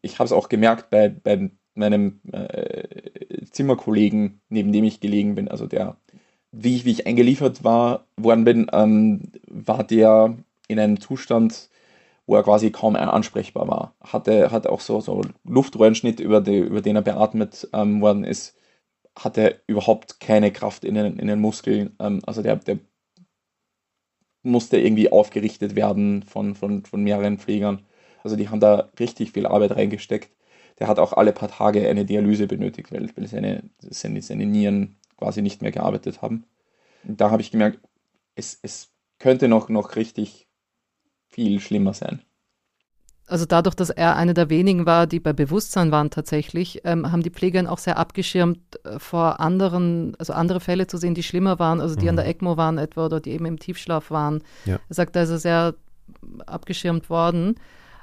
ich 0.02 0.18
habe 0.18 0.26
es 0.26 0.32
auch 0.32 0.48
gemerkt 0.48 0.90
bei, 0.90 1.08
bei 1.08 1.50
meinem 1.74 2.20
äh, 2.32 3.44
Zimmerkollegen, 3.50 4.40
neben 4.48 4.72
dem 4.72 4.84
ich 4.84 5.00
gelegen 5.00 5.34
bin, 5.34 5.48
also 5.48 5.66
der, 5.66 5.96
wie 6.52 6.76
ich, 6.76 6.84
wie 6.84 6.92
ich 6.92 7.06
eingeliefert 7.06 7.64
war, 7.64 8.06
worden 8.16 8.44
bin, 8.44 8.66
ähm, 8.72 9.32
war 9.46 9.84
der 9.84 10.36
in 10.68 10.78
einem 10.78 11.00
Zustand, 11.00 11.70
wo 12.26 12.36
er 12.36 12.42
quasi 12.42 12.70
kaum 12.70 12.96
ansprechbar 12.96 13.68
war. 13.68 13.94
Hatte, 14.00 14.50
hatte 14.50 14.70
auch 14.70 14.80
so, 14.80 15.00
so 15.00 15.22
Luftröhrenschnitt, 15.44 16.20
über, 16.20 16.40
die, 16.40 16.58
über 16.58 16.82
den 16.82 16.96
er 16.96 17.02
beatmet 17.02 17.68
ähm, 17.72 18.00
worden 18.00 18.24
ist, 18.24 18.54
hatte 19.16 19.60
überhaupt 19.66 20.20
keine 20.20 20.52
Kraft 20.52 20.84
in 20.84 20.94
den, 20.94 21.18
in 21.18 21.26
den 21.26 21.40
Muskeln. 21.40 21.96
Ähm, 21.98 22.20
also 22.26 22.42
der, 22.42 22.56
der 22.56 22.78
musste 24.42 24.78
irgendwie 24.78 25.10
aufgerichtet 25.10 25.74
werden 25.74 26.22
von, 26.22 26.54
von, 26.54 26.84
von 26.84 27.02
mehreren 27.02 27.38
Pflegern. 27.38 27.84
Also 28.22 28.36
die 28.36 28.48
haben 28.48 28.60
da 28.60 28.88
richtig 28.98 29.32
viel 29.32 29.46
Arbeit 29.46 29.72
reingesteckt. 29.72 30.30
Der 30.78 30.88
hat 30.88 30.98
auch 30.98 31.12
alle 31.12 31.32
paar 31.32 31.48
Tage 31.48 31.88
eine 31.88 32.04
Dialyse 32.04 32.46
benötigt, 32.46 32.92
weil, 32.92 33.10
weil 33.16 33.26
seine, 33.26 33.64
seine, 33.80 34.22
seine 34.22 34.46
Nieren 34.46 34.96
quasi 35.16 35.42
nicht 35.42 35.62
mehr 35.62 35.72
gearbeitet 35.72 36.22
haben. 36.22 36.44
Und 37.04 37.20
da 37.20 37.30
habe 37.30 37.42
ich 37.42 37.50
gemerkt, 37.50 37.80
es, 38.34 38.58
es 38.62 38.90
könnte 39.18 39.48
noch, 39.48 39.68
noch 39.68 39.96
richtig 39.96 40.46
viel 41.26 41.60
schlimmer 41.60 41.94
sein. 41.94 42.22
Also 43.28 43.44
dadurch, 43.44 43.74
dass 43.74 43.90
er 43.90 44.16
einer 44.16 44.32
der 44.32 44.48
wenigen 44.48 44.86
war, 44.86 45.06
die 45.06 45.20
bei 45.20 45.34
Bewusstsein 45.34 45.92
waren 45.92 46.10
tatsächlich, 46.10 46.80
ähm, 46.84 47.12
haben 47.12 47.22
die 47.22 47.30
Pfleger 47.30 47.60
ihn 47.60 47.66
auch 47.66 47.78
sehr 47.78 47.98
abgeschirmt 47.98 48.58
äh, 48.84 48.98
vor 48.98 49.38
anderen, 49.40 50.16
also 50.18 50.32
andere 50.32 50.60
Fälle 50.60 50.86
zu 50.86 50.96
sehen, 50.96 51.14
die 51.14 51.22
schlimmer 51.22 51.58
waren, 51.58 51.82
also 51.82 51.94
die 51.94 52.04
mhm. 52.04 52.10
an 52.10 52.16
der 52.16 52.26
ECMO 52.26 52.56
waren 52.56 52.78
etwa 52.78 53.04
oder 53.04 53.20
die 53.20 53.32
eben 53.32 53.44
im 53.44 53.58
Tiefschlaf 53.58 54.10
waren. 54.10 54.42
Ja. 54.64 54.78
Er 54.88 54.94
sagt, 54.94 55.14
da 55.14 55.22
ist 55.22 55.30
er 55.30 55.38
sehr 55.38 55.74
abgeschirmt 56.46 57.10
worden. 57.10 57.56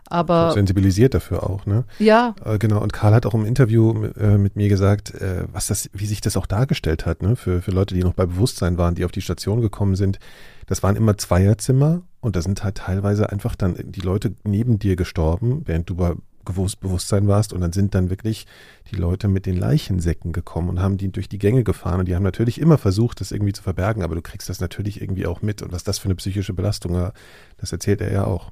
Aber 0.10 0.52
sensibilisiert 0.52 1.14
dafür 1.14 1.50
auch, 1.50 1.66
ne? 1.66 1.86
Ja. 2.00 2.36
Äh, 2.44 2.58
genau. 2.60 2.82
Und 2.82 2.94
Karl 2.94 3.14
hat 3.14 3.26
auch 3.26 3.34
im 3.34 3.46
Interview 3.46 4.06
äh, 4.20 4.38
mit 4.38 4.56
mir 4.56 4.70
gesagt, 4.70 5.14
äh, 5.16 5.46
was 5.52 5.68
das, 5.68 5.90
wie 5.94 6.06
sich 6.06 6.22
das 6.22 6.38
auch 6.38 6.46
dargestellt 6.46 7.06
hat, 7.06 7.24
ne? 7.24 7.36
Für, 7.36 7.62
für 7.62 7.72
Leute, 7.72 7.96
die 7.96 8.04
noch 8.04 8.14
bei 8.14 8.26
Bewusstsein 8.26 8.78
waren, 8.78 8.96
die 8.96 9.06
auf 9.06 9.12
die 9.12 9.22
Station 9.22 9.62
gekommen 9.62 9.96
sind. 9.96 10.20
Das 10.68 10.84
waren 10.84 10.96
immer 10.96 11.18
Zweierzimmer 11.18 12.04
und 12.22 12.36
da 12.36 12.42
sind 12.42 12.64
halt 12.64 12.76
teilweise 12.78 13.32
einfach 13.32 13.56
dann 13.56 13.76
die 13.84 14.02
Leute 14.02 14.34
neben 14.44 14.80
dir 14.80 14.96
gestorben, 14.96 15.62
während 15.66 15.90
du 15.90 15.96
bei 15.96 16.14
Bewusstsein 16.46 17.28
warst 17.28 17.54
und 17.54 17.62
dann 17.62 17.74
sind 17.74 17.96
dann 17.96 18.10
wirklich 18.10 18.46
die 18.92 18.96
Leute 18.96 19.28
mit 19.28 19.46
den 19.46 19.58
Leichensäcken 19.58 20.32
gekommen 20.32 20.70
und 20.70 20.80
haben 20.80 20.98
die 20.98 21.12
durch 21.12 21.28
die 21.28 21.40
Gänge 21.40 21.64
gefahren 21.64 22.00
und 22.00 22.08
die 22.08 22.16
haben 22.16 22.24
natürlich 22.24 22.62
immer 22.62 22.78
versucht, 22.78 23.20
das 23.20 23.32
irgendwie 23.32 23.54
zu 23.54 23.64
verbergen, 23.64 24.04
aber 24.04 24.16
du 24.16 24.22
kriegst 24.22 24.48
das 24.48 24.62
natürlich 24.62 25.02
irgendwie 25.02 25.26
auch 25.26 25.42
mit 25.42 25.64
und 25.64 25.72
was 25.72 25.84
das 25.84 25.98
für 25.98 26.06
eine 26.06 26.16
psychische 26.16 26.54
Belastung 26.54 26.94
war, 26.94 27.14
das 27.58 27.72
erzählt 27.72 28.02
er 28.02 28.12
ja 28.12 28.26
auch 28.26 28.52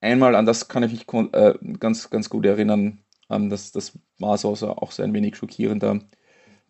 einmal, 0.00 0.34
an 0.34 0.46
das 0.46 0.68
kann 0.68 0.82
ich 0.82 0.92
mich 0.92 1.32
äh, 1.32 1.54
ganz, 1.78 2.10
ganz 2.10 2.30
gut 2.30 2.46
erinnern, 2.46 3.00
ähm, 3.30 3.50
das, 3.50 3.72
das 3.72 3.98
war 4.18 4.38
so, 4.38 4.54
so 4.54 4.70
auch 4.76 4.92
so 4.92 5.02
ein 5.02 5.12
wenig 5.14 5.36
schockierender. 5.36 6.00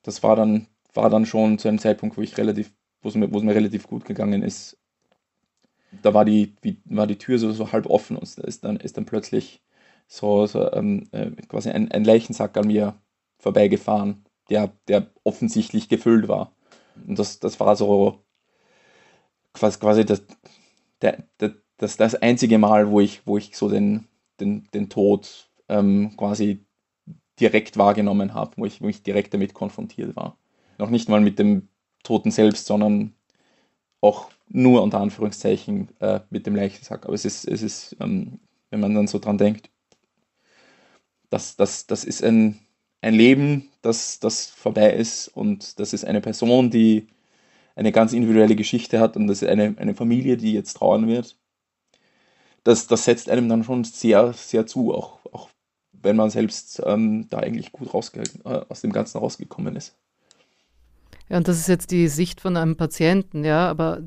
Das 0.02 0.22
war 0.22 0.36
dann, 0.36 0.68
war 0.94 1.10
dann 1.10 1.26
schon 1.26 1.58
zu 1.58 1.68
einem 1.68 1.78
Zeitpunkt, 1.78 2.16
wo 2.16 2.22
ich 2.22 2.38
relativ, 2.38 2.72
wo 3.02 3.08
es 3.08 3.14
mir, 3.14 3.28
mir 3.28 3.54
relativ 3.54 3.86
gut 3.86 4.04
gegangen 4.04 4.42
ist. 4.42 4.78
Da 6.02 6.14
war 6.14 6.24
die, 6.24 6.54
wie, 6.62 6.80
war 6.84 7.06
die 7.06 7.18
Tür 7.18 7.38
so, 7.38 7.52
so 7.52 7.72
halb 7.72 7.86
offen 7.86 8.16
und 8.16 8.38
ist 8.38 8.64
dann, 8.64 8.76
ist 8.76 8.96
dann 8.96 9.06
plötzlich 9.06 9.62
so, 10.08 10.46
so 10.46 10.72
ähm, 10.72 11.08
äh, 11.12 11.30
quasi 11.48 11.70
ein, 11.70 11.90
ein 11.90 12.04
Leichensack 12.04 12.56
an 12.56 12.66
mir 12.68 13.00
vorbeigefahren, 13.38 14.24
der, 14.50 14.72
der 14.88 15.10
offensichtlich 15.24 15.88
gefüllt 15.88 16.28
war. 16.28 16.52
Und 17.06 17.18
das, 17.18 17.40
das 17.40 17.60
war 17.60 17.76
so 17.76 18.24
quasi, 19.52 19.78
quasi 19.78 20.04
das, 20.04 20.22
der, 21.02 21.24
der, 21.40 21.54
das 21.78 21.96
das 21.96 22.14
einzige 22.14 22.58
Mal, 22.58 22.90
wo 22.90 23.00
ich, 23.00 23.26
wo 23.26 23.36
ich 23.36 23.56
so 23.56 23.68
den, 23.68 24.06
den, 24.40 24.68
den 24.72 24.88
Tod 24.88 25.50
ähm, 25.68 26.16
quasi 26.16 26.64
direkt 27.38 27.76
wahrgenommen 27.76 28.34
habe, 28.34 28.52
wo 28.56 28.66
ich, 28.66 28.80
wo 28.80 28.88
ich 28.88 29.02
direkt 29.02 29.34
damit 29.34 29.54
konfrontiert 29.54 30.16
war. 30.16 30.38
Noch 30.78 30.90
nicht 30.90 31.08
mal 31.08 31.20
mit 31.20 31.38
dem 31.38 31.68
Toten 32.02 32.30
selbst, 32.30 32.66
sondern 32.66 33.14
auch 34.00 34.30
nur 34.48 34.82
unter 34.82 35.00
Anführungszeichen 35.00 35.88
äh, 36.00 36.20
mit 36.30 36.46
dem 36.46 36.54
Leichensack. 36.54 37.04
Aber 37.04 37.14
es 37.14 37.24
ist, 37.24 37.46
es 37.46 37.62
ist 37.62 37.96
ähm, 38.00 38.40
wenn 38.70 38.80
man 38.80 38.94
dann 38.94 39.06
so 39.06 39.18
dran 39.18 39.38
denkt, 39.38 39.70
das, 41.30 41.56
das, 41.56 41.86
das 41.86 42.04
ist 42.04 42.22
ein, 42.22 42.58
ein 43.00 43.14
Leben, 43.14 43.70
das, 43.82 44.20
das 44.20 44.46
vorbei 44.46 44.92
ist 44.92 45.28
und 45.28 45.78
das 45.80 45.92
ist 45.92 46.04
eine 46.04 46.20
Person, 46.20 46.70
die 46.70 47.08
eine 47.74 47.92
ganz 47.92 48.12
individuelle 48.12 48.56
Geschichte 48.56 49.00
hat 49.00 49.16
und 49.16 49.26
das 49.26 49.42
ist 49.42 49.48
eine, 49.48 49.74
eine 49.78 49.94
Familie, 49.94 50.36
die 50.36 50.52
jetzt 50.52 50.74
trauern 50.74 51.06
wird 51.08 51.36
das, 52.66 52.88
das 52.88 53.04
setzt 53.04 53.30
einem 53.30 53.48
dann 53.48 53.62
schon 53.62 53.84
sehr, 53.84 54.32
sehr 54.32 54.66
zu, 54.66 54.92
auch, 54.92 55.20
auch 55.32 55.50
wenn 55.92 56.16
man 56.16 56.30
selbst 56.30 56.82
ähm, 56.84 57.28
da 57.30 57.38
eigentlich 57.38 57.70
gut 57.70 57.94
rausge 57.94 58.24
äh, 58.44 58.60
aus 58.68 58.80
dem 58.80 58.92
Ganzen 58.92 59.18
rausgekommen 59.18 59.76
ist. 59.76 59.96
Ja, 61.28 61.36
und 61.36 61.46
das 61.46 61.58
ist 61.58 61.68
jetzt 61.68 61.90
die 61.92 62.08
Sicht 62.08 62.40
von 62.40 62.56
einem 62.56 62.76
Patienten, 62.76 63.44
ja, 63.44 63.68
aber 63.68 64.00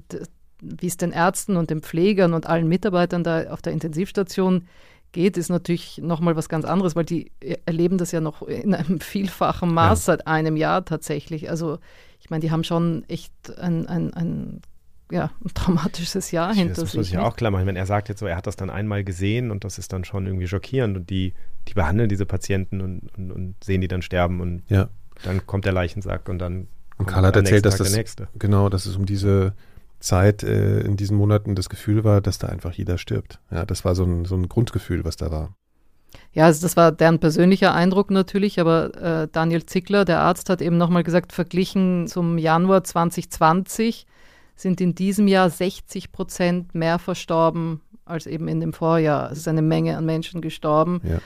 wie 0.62 0.88
es 0.88 0.98
den 0.98 1.12
Ärzten 1.12 1.56
und 1.56 1.70
den 1.70 1.82
Pflegern 1.82 2.34
und 2.34 2.48
allen 2.48 2.68
Mitarbeitern 2.68 3.24
da 3.24 3.50
auf 3.50 3.62
der 3.62 3.72
Intensivstation 3.72 4.68
geht, 5.14 5.38
ist 5.38 5.50
natürlich 5.50 5.98
nochmal 6.00 6.36
was 6.36 6.50
ganz 6.50 6.66
anderes, 6.66 6.96
weil 6.96 7.06
die 7.06 7.32
erleben 7.66 7.98
das 7.98 8.12
ja 8.12 8.20
noch 8.20 8.42
in 8.42 8.74
einem 8.74 9.00
vielfachen 9.00 9.74
Maß 9.74 10.00
ja. 10.00 10.14
seit 10.14 10.28
einem 10.28 10.58
Jahr 10.58 10.84
tatsächlich. 10.84 11.50
Also 11.50 11.80
ich 12.20 12.30
meine, 12.30 12.42
die 12.42 12.52
haben 12.52 12.66
schon 12.66 13.06
echt 13.08 13.58
ein, 13.58 13.88
ein, 13.88 14.14
ein 14.14 14.62
ja, 15.12 15.32
ein 15.44 15.54
traumatisches 15.54 16.32
Jahr 16.32 16.54
hinter 16.54 16.82
das 16.82 16.92
sich. 16.92 16.98
muss 16.98 17.08
ich 17.08 17.14
ja 17.14 17.24
auch 17.24 17.36
klar 17.36 17.52
machen, 17.52 17.66
wenn 17.66 17.76
er 17.76 17.86
sagt 17.86 18.10
jetzt 18.10 18.20
so, 18.20 18.26
er 18.28 18.36
hat 18.38 18.48
das 18.48 18.56
dann 18.56 18.70
einmal 18.70 19.04
gesehen 19.04 19.52
und 19.52 19.64
das 19.64 19.78
ist 19.80 19.92
dann 19.94 20.04
schon 20.04 20.26
irgendwie 20.28 20.48
schockierend 20.48 20.98
und 20.98 21.10
die, 21.10 21.34
die 21.68 21.74
behandeln 21.74 22.10
diese 22.10 22.26
Patienten 22.26 22.82
und, 22.82 23.10
und, 23.18 23.32
und 23.32 23.56
sehen 23.64 23.82
die 23.82 23.88
dann 23.88 24.02
sterben 24.02 24.40
und 24.42 24.64
Ja. 24.68 24.90
dann 25.24 25.46
kommt 25.48 25.66
der 25.66 25.74
Leichensack 25.74 26.30
und 26.30 26.40
dann 26.40 26.68
Und 26.98 27.08
Karl 27.08 27.26
hat 27.26 27.36
erzählt, 27.36 27.66
dass 27.66 27.78
das 27.78 27.90
der 27.90 27.98
nächste. 27.98 28.28
genau, 28.38 28.70
dass 28.70 28.86
es 28.86 28.96
um 28.96 29.06
diese 29.06 29.54
Zeit 30.00 30.44
äh, 30.44 30.80
in 30.82 30.96
diesen 30.96 31.18
Monaten 31.18 31.56
das 31.56 31.68
Gefühl 31.70 32.04
war, 32.04 32.22
dass 32.22 32.38
da 32.38 32.48
einfach 32.48 32.72
jeder 32.74 32.98
stirbt. 32.98 33.40
Ja, 33.52 33.66
das 33.66 33.84
war 33.84 33.96
so 33.96 34.04
ein, 34.06 34.26
so 34.26 34.36
ein 34.36 34.48
Grundgefühl, 34.48 35.04
was 35.04 35.18
da 35.18 35.30
war. 35.32 35.56
Ja, 36.32 36.46
also 36.46 36.62
das 36.62 36.78
war 36.78 36.92
deren 36.92 37.20
persönlicher 37.20 37.74
Eindruck 37.74 38.10
natürlich, 38.12 38.60
aber 38.60 38.96
äh, 39.24 39.28
Daniel 39.32 39.66
Zickler, 39.66 40.06
der 40.06 40.22
Arzt, 40.22 40.50
hat 40.50 40.62
eben 40.62 40.78
nochmal 40.78 41.04
gesagt, 41.04 41.34
verglichen 41.34 42.08
zum 42.08 42.38
Januar 42.38 42.84
2020 42.84 44.06
sind 44.60 44.82
in 44.82 44.94
diesem 44.96 45.28
Jahr 45.28 45.50
60 45.50 46.12
Prozent 46.12 46.76
mehr 46.76 47.00
verstorben 47.00 47.82
als 48.06 48.26
eben 48.26 48.48
in 48.48 48.60
dem 48.60 48.74
Vorjahr. 48.74 49.32
Es 49.32 49.38
ist 49.40 49.48
eine 49.48 49.62
Menge 49.62 49.96
an 49.98 50.06
Menschen 50.06 50.42
gestorben, 50.42 51.02
Ja. 51.04 51.20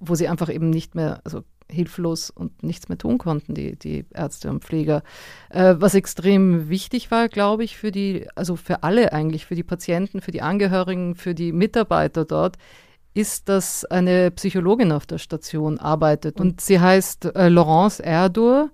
wo 0.00 0.14
sie 0.14 0.26
einfach 0.28 0.48
eben 0.52 0.70
nicht 0.70 0.94
mehr, 0.94 1.20
also 1.24 1.42
hilflos 1.70 2.30
und 2.30 2.64
nichts 2.64 2.88
mehr 2.88 2.98
tun 2.98 3.18
konnten, 3.18 3.54
die, 3.54 3.76
die 3.78 4.04
Ärzte 4.12 4.50
und 4.50 4.64
Pfleger. 4.64 5.02
Äh, 5.50 5.76
was 5.78 5.94
extrem 5.94 6.68
wichtig 6.68 7.12
war, 7.12 7.28
glaube 7.28 7.62
ich, 7.62 7.76
für 7.76 7.92
die, 7.92 8.26
also 8.34 8.56
für 8.56 8.82
alle 8.82 9.12
eigentlich, 9.12 9.46
für 9.46 9.54
die 9.54 9.62
Patienten, 9.62 10.20
für 10.20 10.32
die 10.32 10.42
Angehörigen, 10.42 11.14
für 11.14 11.34
die 11.34 11.52
Mitarbeiter 11.52 12.24
dort, 12.24 12.56
ist, 13.14 13.48
dass 13.48 13.84
eine 13.84 14.30
Psychologin 14.32 14.90
auf 14.92 15.06
der 15.06 15.18
Station 15.18 15.78
arbeitet. 15.78 16.40
Und 16.40 16.60
sie 16.60 16.80
heißt 16.80 17.26
äh, 17.36 17.48
Laurence 17.48 18.00
Erdur. 18.00 18.70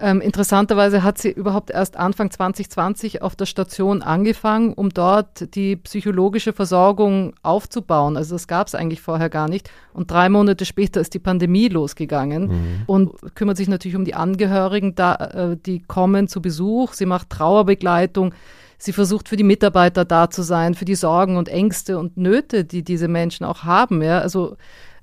Ähm, 0.00 0.20
interessanterweise 0.20 1.02
hat 1.02 1.18
sie 1.18 1.30
überhaupt 1.30 1.70
erst 1.70 1.96
Anfang 1.96 2.30
2020 2.30 3.22
auf 3.22 3.36
der 3.36 3.46
Station 3.46 4.02
angefangen, 4.02 4.72
um 4.72 4.88
dort 4.90 5.54
die 5.54 5.76
psychologische 5.76 6.52
Versorgung 6.52 7.34
aufzubauen. 7.42 8.16
Also 8.16 8.34
das 8.34 8.48
gab 8.48 8.66
es 8.66 8.74
eigentlich 8.74 9.00
vorher 9.00 9.28
gar 9.28 9.48
nicht. 9.48 9.70
Und 9.92 10.10
drei 10.10 10.28
Monate 10.28 10.64
später 10.64 11.00
ist 11.00 11.14
die 11.14 11.18
Pandemie 11.18 11.68
losgegangen 11.68 12.42
Mhm. 12.48 12.82
und 12.86 13.34
kümmert 13.34 13.56
sich 13.56 13.68
natürlich 13.68 13.96
um 13.96 14.04
die 14.04 14.14
Angehörigen, 14.14 14.94
da, 14.94 15.14
äh, 15.14 15.56
die 15.56 15.80
kommen 15.80 16.26
zu 16.26 16.40
Besuch. 16.42 16.94
Sie 16.94 17.06
macht 17.06 17.30
Trauerbegleitung. 17.30 18.34
Sie 18.78 18.92
versucht 18.92 19.28
für 19.28 19.36
die 19.36 19.44
Mitarbeiter 19.44 20.04
da 20.04 20.28
zu 20.30 20.42
sein, 20.42 20.74
für 20.74 20.84
die 20.84 20.96
Sorgen 20.96 21.36
und 21.36 21.48
Ängste 21.48 21.98
und 21.98 22.16
Nöte, 22.16 22.64
die 22.64 22.82
diese 22.82 23.06
Menschen 23.06 23.44
auch 23.44 23.62
haben. 23.62 24.02
Ja, 24.02 24.18
also 24.18 24.56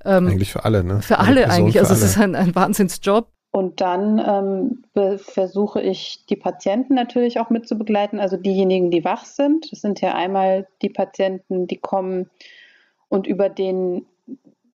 ähm, 0.04 0.26
Eigentlich 0.28 0.52
für 0.52 0.64
alle, 0.64 0.84
ne? 0.84 1.00
für 1.00 1.18
alle 1.18 1.42
Person 1.42 1.50
eigentlich. 1.50 1.78
Also 1.80 1.94
es 1.94 2.02
ist 2.02 2.18
ein, 2.18 2.34
ein 2.34 2.54
Wahnsinnsjob. 2.54 3.28
Und 3.52 3.80
dann 3.80 4.84
ähm, 4.94 5.18
versuche 5.18 5.82
ich, 5.82 6.24
die 6.26 6.36
Patienten 6.36 6.94
natürlich 6.94 7.40
auch 7.40 7.50
mit 7.50 7.66
zu 7.66 7.76
begleiten, 7.76 8.20
also 8.20 8.36
diejenigen, 8.36 8.90
die 8.90 9.04
wach 9.04 9.24
sind. 9.24 9.72
Das 9.72 9.80
sind 9.80 10.00
ja 10.00 10.14
einmal 10.14 10.68
die 10.82 10.90
Patienten, 10.90 11.66
die 11.66 11.78
kommen 11.78 12.30
und 13.08 13.26
über 13.26 13.48
denen 13.48 14.06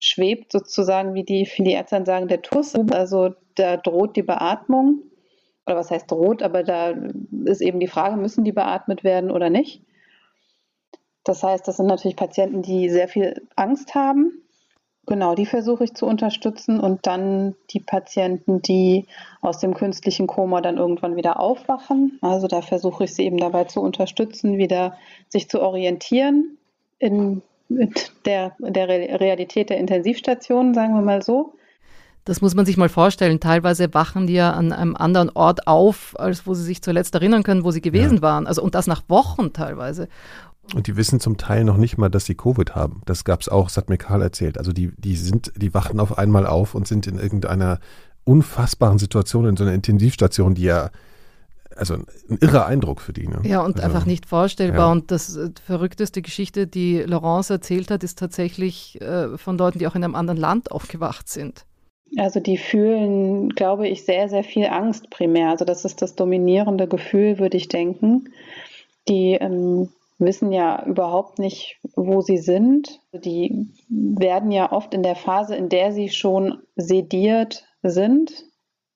schwebt 0.00 0.50
sozusagen, 0.50 1.14
wie 1.14 1.22
die, 1.22 1.48
wie 1.54 1.62
die 1.62 1.72
Ärzte 1.72 2.04
sagen, 2.04 2.28
der 2.28 2.42
Tuss. 2.42 2.74
Also 2.74 3.34
da 3.54 3.76
droht 3.76 4.16
die 4.16 4.22
Beatmung. 4.22 5.02
Oder 5.66 5.76
was 5.76 5.90
heißt 5.90 6.10
droht, 6.10 6.42
aber 6.42 6.62
da 6.62 6.92
ist 7.46 7.62
eben 7.62 7.80
die 7.80 7.86
Frage, 7.86 8.16
müssen 8.16 8.44
die 8.44 8.52
beatmet 8.52 9.02
werden 9.02 9.30
oder 9.30 9.48
nicht. 9.48 9.82
Das 11.24 11.42
heißt, 11.42 11.66
das 11.66 11.78
sind 11.78 11.86
natürlich 11.86 12.16
Patienten, 12.16 12.60
die 12.60 12.90
sehr 12.90 13.08
viel 13.08 13.46
Angst 13.56 13.94
haben. 13.94 14.43
Genau, 15.06 15.34
die 15.34 15.44
versuche 15.44 15.84
ich 15.84 15.94
zu 15.94 16.06
unterstützen 16.06 16.80
und 16.80 17.06
dann 17.06 17.54
die 17.70 17.80
Patienten, 17.80 18.62
die 18.62 19.06
aus 19.42 19.58
dem 19.58 19.74
künstlichen 19.74 20.26
Koma 20.26 20.62
dann 20.62 20.78
irgendwann 20.78 21.14
wieder 21.16 21.38
aufwachen. 21.40 22.18
Also 22.22 22.46
da 22.46 22.62
versuche 22.62 23.04
ich 23.04 23.14
sie 23.14 23.24
eben 23.24 23.36
dabei 23.36 23.64
zu 23.64 23.80
unterstützen, 23.82 24.56
wieder 24.56 24.96
sich 25.28 25.50
zu 25.50 25.60
orientieren 25.60 26.56
in, 26.98 27.42
in 27.68 27.92
der, 28.24 28.52
der 28.60 28.88
Re- 28.88 29.20
Realität 29.20 29.68
der 29.68 29.76
Intensivstationen, 29.78 30.72
sagen 30.72 30.94
wir 30.94 31.02
mal 31.02 31.22
so. 31.22 31.54
Das 32.24 32.40
muss 32.40 32.54
man 32.54 32.64
sich 32.64 32.78
mal 32.78 32.88
vorstellen. 32.88 33.38
Teilweise 33.38 33.92
wachen 33.92 34.26
die 34.26 34.32
ja 34.32 34.52
an 34.54 34.72
einem 34.72 34.96
anderen 34.96 35.28
Ort 35.34 35.66
auf, 35.66 36.14
als 36.18 36.46
wo 36.46 36.54
sie 36.54 36.64
sich 36.64 36.80
zuletzt 36.80 37.14
erinnern 37.14 37.42
können, 37.42 37.64
wo 37.64 37.70
sie 37.70 37.82
gewesen 37.82 38.16
Ja. 38.16 38.22
waren. 38.22 38.46
Also 38.46 38.62
und 38.62 38.74
das 38.74 38.86
nach 38.86 39.02
Wochen 39.08 39.52
teilweise. 39.52 40.08
Und 40.72 40.86
die 40.86 40.96
wissen 40.96 41.20
zum 41.20 41.36
Teil 41.36 41.64
noch 41.64 41.76
nicht 41.76 41.98
mal, 41.98 42.08
dass 42.08 42.24
sie 42.24 42.34
Covid 42.34 42.74
haben. 42.74 43.02
Das 43.04 43.24
gab's 43.24 43.48
auch, 43.48 43.66
das 43.66 43.76
hat 43.76 43.90
mir 43.90 43.98
Karl 43.98 44.22
erzählt. 44.22 44.58
Also 44.58 44.72
die, 44.72 44.92
die 44.96 45.16
sind, 45.16 45.52
die 45.56 45.74
wachen 45.74 46.00
auf 46.00 46.16
einmal 46.16 46.46
auf 46.46 46.74
und 46.74 46.88
sind 46.88 47.06
in 47.06 47.18
irgendeiner 47.18 47.80
unfassbaren 48.24 48.98
Situation 48.98 49.44
in 49.46 49.56
so 49.56 49.64
einer 49.64 49.74
Intensivstation, 49.74 50.54
die 50.54 50.62
ja, 50.62 50.90
also 51.76 51.94
ein, 51.94 52.06
ein 52.30 52.38
irrer 52.40 52.66
Eindruck 52.66 53.00
für 53.00 53.12
die. 53.12 53.28
Ne? 53.28 53.40
Ja, 53.44 53.62
und 53.62 53.76
also, 53.76 53.86
einfach 53.86 54.06
nicht 54.06 54.26
vorstellbar. 54.26 54.86
ja. 54.86 54.92
Und 54.92 55.10
das 55.10 55.36
äh, 55.36 55.50
verrückteste 55.64 56.22
Geschichte, 56.22 56.66
die 56.66 57.00
Laurence 57.00 57.50
erzählt 57.50 57.90
hat, 57.90 58.02
ist 58.02 58.18
tatsächlich 58.18 59.00
äh, 59.02 59.36
von 59.36 59.58
Leuten, 59.58 59.78
die 59.78 59.86
auch 59.86 59.94
in 59.94 60.04
einem 60.04 60.14
anderen 60.14 60.40
Land 60.40 60.72
aufgewacht 60.72 61.28
sind. 61.28 61.66
Also 62.16 62.40
die 62.40 62.58
fühlen, 62.58 63.50
glaube 63.50 63.88
ich, 63.88 64.04
sehr, 64.04 64.28
sehr 64.28 64.44
viel 64.44 64.66
Angst 64.66 65.10
primär. 65.10 65.50
Also 65.50 65.64
das 65.64 65.84
ist 65.84 66.00
das 66.00 66.14
dominierende 66.14 66.86
Gefühl, 66.86 67.38
würde 67.38 67.56
ich 67.56 67.68
denken. 67.68 68.30
Die 69.08 69.32
ähm, 69.32 69.88
wissen 70.24 70.52
ja 70.52 70.84
überhaupt 70.86 71.38
nicht, 71.38 71.78
wo 71.94 72.20
sie 72.20 72.38
sind. 72.38 73.00
Die 73.12 73.68
werden 73.88 74.50
ja 74.50 74.72
oft 74.72 74.94
in 74.94 75.02
der 75.02 75.16
Phase, 75.16 75.56
in 75.56 75.68
der 75.68 75.92
sie 75.92 76.08
schon 76.08 76.62
sediert 76.76 77.64
sind, 77.82 78.44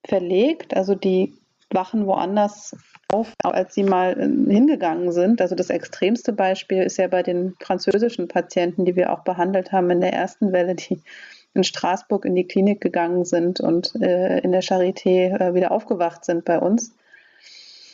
verlegt. 0.05 0.77
Also 0.77 0.95
die 0.95 1.35
wachen 1.71 2.07
woanders 2.07 2.75
auf, 3.13 3.33
als 3.43 3.75
sie 3.75 3.83
mal 3.83 4.19
äh, 4.19 4.53
hingegangen 4.53 5.13
sind. 5.13 5.41
Also 5.41 5.55
das 5.55 5.71
extremste 5.71 6.33
Beispiel 6.33 6.83
ist 6.83 6.99
ja 6.99 7.09
bei 7.09 7.23
den 7.23 7.55
französischen 7.61 8.29
Patienten, 8.29 8.85
die 8.85 8.97
wir 8.97 9.13
auch 9.13 9.25
behandelt 9.25 9.73
haben 9.73 9.91
in 9.91 10.01
der 10.01 10.13
ersten 10.13 10.53
Welle, 10.53 10.75
die 10.75 11.03
in 11.55 11.65
Straßburg 11.65 12.25
in 12.25 12.35
die 12.35 12.47
Klinik 12.47 12.81
gegangen 12.81 13.25
sind 13.25 13.61
und 13.61 13.95
äh, 14.01 14.39
in 14.41 14.53
der 14.53 14.63
Charité 14.63 15.35
äh, 15.39 15.55
wieder 15.55 15.73
aufgewacht 15.73 16.25
sind 16.25 16.45
bei 16.45 16.59
uns, 16.59 16.95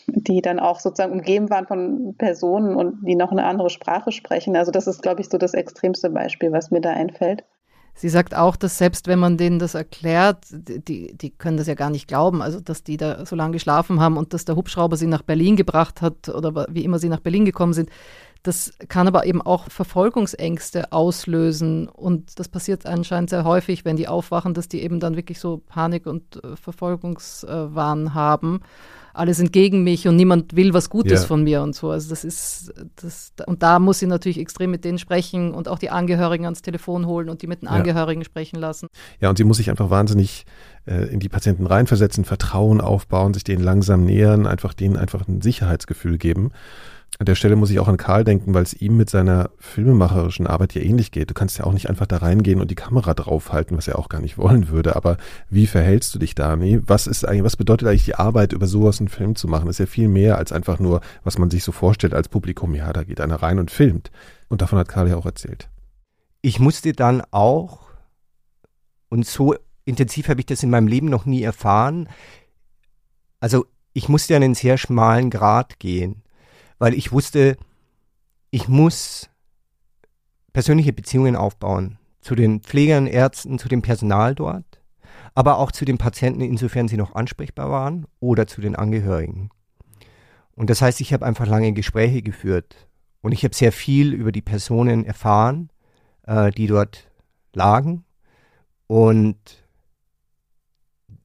die 0.07 0.43
dann 0.43 0.59
auch 0.59 0.81
sozusagen 0.81 1.13
umgeben 1.13 1.51
waren 1.51 1.67
von 1.67 2.15
Personen 2.17 2.77
und 2.77 3.07
die 3.07 3.15
noch 3.15 3.33
eine 3.33 3.45
andere 3.45 3.71
Sprache 3.71 4.13
sprechen. 4.13 4.57
Also 4.57 4.71
das 4.71 4.87
ist, 4.87 5.03
glaube 5.03 5.21
ich, 5.21 5.29
so 5.29 5.39
das 5.39 5.55
extremste 5.55 6.11
Beispiel, 6.11 6.53
was 6.53 6.71
mir 6.71 6.81
da 6.81 6.91
einfällt. 6.91 7.45
Sie 7.97 8.09
sagt 8.09 8.35
auch, 8.35 8.57
dass 8.57 8.77
selbst 8.77 9.07
wenn 9.07 9.21
man 9.21 9.37
denen 9.37 9.61
das 9.61 9.75
erklärt, 9.75 10.39
die, 10.51 11.17
die 11.17 11.31
können 11.31 11.57
das 11.57 11.69
ja 11.69 11.75
gar 11.75 11.91
nicht 11.91 12.09
glauben, 12.09 12.43
also 12.43 12.59
dass 12.61 12.83
die 12.83 12.97
da 12.97 13.25
so 13.25 13.37
lange 13.37 13.53
geschlafen 13.53 14.01
haben 14.01 14.17
und 14.17 14.35
dass 14.35 14.45
der 14.45 14.57
Hubschrauber 14.57 14.97
sie 14.97 15.07
nach 15.07 15.23
Berlin 15.23 15.55
gebracht 15.55 16.03
hat 16.03 16.29
oder 16.29 16.67
wie 16.71 16.85
immer 16.85 16.99
sie 16.99 17.09
nach 17.09 17.21
Berlin 17.21 17.45
gekommen 17.45 17.73
sind. 17.73 17.91
Das 18.43 18.75
kann 18.89 19.07
aber 19.07 19.25
eben 19.27 19.41
auch 19.41 19.71
Verfolgungsängste 19.71 20.93
auslösen 20.93 21.89
und 21.89 22.39
das 22.39 22.49
passiert 22.49 22.85
anscheinend 22.85 23.31
sehr 23.31 23.45
häufig, 23.45 23.85
wenn 23.85 23.97
die 23.97 24.09
aufwachen, 24.09 24.55
dass 24.55 24.69
die 24.69 24.83
eben 24.83 24.99
dann 24.99 25.17
wirklich 25.17 25.39
so 25.39 25.59
Panik 25.59 26.07
und 26.07 26.45
äh, 26.45 26.57
Verfolgungswahn 26.57 28.13
haben. 28.13 28.61
Alle 29.15 29.33
sind 29.33 29.53
gegen 29.53 29.85
mich 29.85 30.07
und 30.09 30.17
niemand 30.17 30.57
will 30.57 30.75
was 30.75 30.91
Gutes 30.91 31.23
Ja. 31.23 31.27
von 31.27 31.45
mir 31.45 31.63
und 31.63 31.75
so. 31.75 31.91
Also 31.91 32.11
das 32.11 32.25
ist 32.25 32.75
das 32.97 33.33
und 33.47 33.63
da 33.63 33.79
muss 33.79 34.01
sie 34.01 34.07
natürlich 34.07 34.39
extrem 34.39 34.71
mit 34.73 34.85
denen 34.85 34.99
sprechen 34.99 35.55
und 35.55 35.69
auch 35.69 35.79
die 35.79 35.91
Angehörigen 35.91 36.45
ans 36.45 36.63
Telefon 36.63 37.07
holen 37.07 37.29
und 37.29 37.41
die 37.41 37.47
mit 37.47 37.63
den 37.63 37.67
Ja. 37.67 37.73
Angehörigen 37.73 38.25
sprechen 38.25 38.59
lassen. 38.59 38.89
Ja, 39.21 39.31
und 39.31 39.39
sie 39.39 39.45
muss 39.45 39.57
sich 39.59 39.71
einfach 39.71 39.89
wahnsinnig 39.89 40.45
äh, 40.87 41.05
in 41.13 41.21
die 41.21 41.29
Patienten 41.29 41.67
reinversetzen, 41.67 42.25
Vertrauen 42.25 42.81
aufbauen, 42.81 43.33
sich 43.35 43.45
denen 43.45 43.63
langsam 43.65 44.05
nähern, 44.05 44.47
einfach 44.47 44.75
denen 44.75 44.97
einfach 44.97 45.27
ein 45.29 45.41
Sicherheitsgefühl 45.41 46.19
geben. 46.19 46.51
An 47.19 47.27
der 47.27 47.37
Stelle 47.37 47.55
muss 47.55 47.71
ich 47.71 47.79
auch 47.79 47.87
an 47.87 47.97
Karl 47.97 48.25
denken, 48.25 48.55
weil 48.55 48.65
es 48.65 48.75
ihm 48.75 48.97
mit 48.97 49.09
seiner 49.09 49.51
filmemacherischen 49.59 50.49
Arbeit 50.49 50.75
ja 50.75 50.83
ähnlich 50.83 51.13
geht. 51.13 51.31
Du 51.31 51.35
kannst 51.35 51.59
ja 51.59 51.65
auch 51.65 51.73
nicht 51.73 51.89
einfach 51.89 52.07
da 52.07 52.17
reingehen 52.17 52.61
und 52.61 52.73
die 52.73 52.75
Kamera 52.75 53.15
draufhalten, 53.15 53.77
was 53.77 53.87
er 53.87 54.01
auch 54.01 54.09
gar 54.09 54.21
nicht 54.21 54.37
wollen 54.37 54.69
würde. 54.69 54.97
Aber 54.97 55.17
wie 55.49 55.69
verhältst 55.69 56.13
du 56.15 56.19
dich 56.19 56.35
da? 56.35 56.59
Was 56.59 57.07
ist 57.07 57.25
eigentlich, 57.25 57.45
was 57.45 57.57
bedeutet 57.57 57.87
eigentlich 57.87 58.05
die 58.05 58.17
Arbeit, 58.17 58.53
über 58.53 58.67
sowas 58.67 58.99
einen 58.99 59.09
Film 59.09 59.37
zu 59.37 59.47
machen? 59.47 59.67
Das 59.67 59.77
ist 59.77 59.79
ja 59.79 59.87
viel 59.87 60.09
mehr 60.09 60.39
als 60.39 60.51
einfach 60.51 60.81
nur, 60.81 61.03
was 61.23 61.39
man 61.39 61.51
sich 61.51 61.63
so 61.63 61.71
vorstellt 61.71 62.15
als 62.15 62.29
Publikum. 62.29 62.75
Ja, 62.75 62.93
da 62.93 63.05
geht 63.05 63.21
einer 63.21 63.43
rein 63.43 63.61
und 63.61 63.71
filmt. 63.71 64.11
Und 64.49 64.61
davon 64.61 64.81
hat 64.81 64.89
Karl 64.89 65.09
ja 65.09 65.17
auch 65.17 65.27
erzählt. 65.27 65.69
Ich 66.43 66.59
musste 66.59 66.93
dann 66.93 67.23
auch, 67.31 67.83
und 69.09 69.25
so 69.25 69.55
intensiv 69.85 70.29
habe 70.29 70.41
ich 70.41 70.47
das 70.47 70.65
in 70.65 70.71
meinem 70.71 70.89
Leben 70.89 71.09
noch 71.09 71.27
nie 71.27 71.43
erfahren, 71.43 72.09
also 73.39 73.67
ich 73.93 74.09
musste 74.09 74.35
einen 74.35 74.55
sehr 74.55 74.79
schmalen 74.79 75.31
Grat 75.31 75.79
gehen, 75.79 76.24
weil 76.79 76.95
ich 76.95 77.13
wusste, 77.13 77.57
ich 78.51 78.69
muss 78.69 79.29
persönliche 80.53 80.93
Beziehungen 80.93 81.37
aufbauen 81.37 81.99
zu 82.21 82.35
den 82.35 82.61
Pflegern, 82.61 83.07
Ärzten, 83.07 83.59
zu 83.59 83.69
dem 83.69 83.83
Personal 83.83 84.35
dort, 84.35 84.81
aber 85.35 85.59
auch 85.59 85.73
zu 85.73 85.85
den 85.85 85.99
Patienten, 85.99 86.41
insofern 86.41 86.89
sie 86.89 86.97
noch 86.97 87.15
ansprechbar 87.15 87.71
waren, 87.71 88.07
oder 88.21 88.47
zu 88.47 88.61
den 88.61 88.77
Angehörigen. 88.77 89.51
Und 90.55 90.71
das 90.71 90.81
heißt, 90.81 91.01
ich 91.01 91.13
habe 91.13 91.27
einfach 91.27 91.47
lange 91.47 91.73
Gespräche 91.73 92.23
geführt 92.23 92.89
und 93.21 93.33
ich 93.33 93.45
habe 93.45 93.55
sehr 93.55 93.73
viel 93.73 94.13
über 94.13 94.33
die 94.33 94.43
Personen 94.43 95.05
erfahren, 95.05 95.71
äh, 96.23 96.51
die 96.51 96.67
dort 96.67 97.11
lagen. 97.53 98.05
Und 98.87 99.64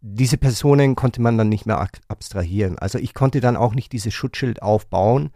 diese 0.01 0.37
Personen 0.37 0.95
konnte 0.95 1.21
man 1.21 1.37
dann 1.37 1.49
nicht 1.49 1.65
mehr 1.65 1.85
abstrahieren. 2.07 2.77
Also 2.79 2.97
ich 2.99 3.13
konnte 3.13 3.41
dann 3.41 3.57
auch 3.57 3.75
nicht 3.75 3.91
dieses 3.91 4.13
Schutzschild 4.13 4.61
aufbauen, 4.61 5.31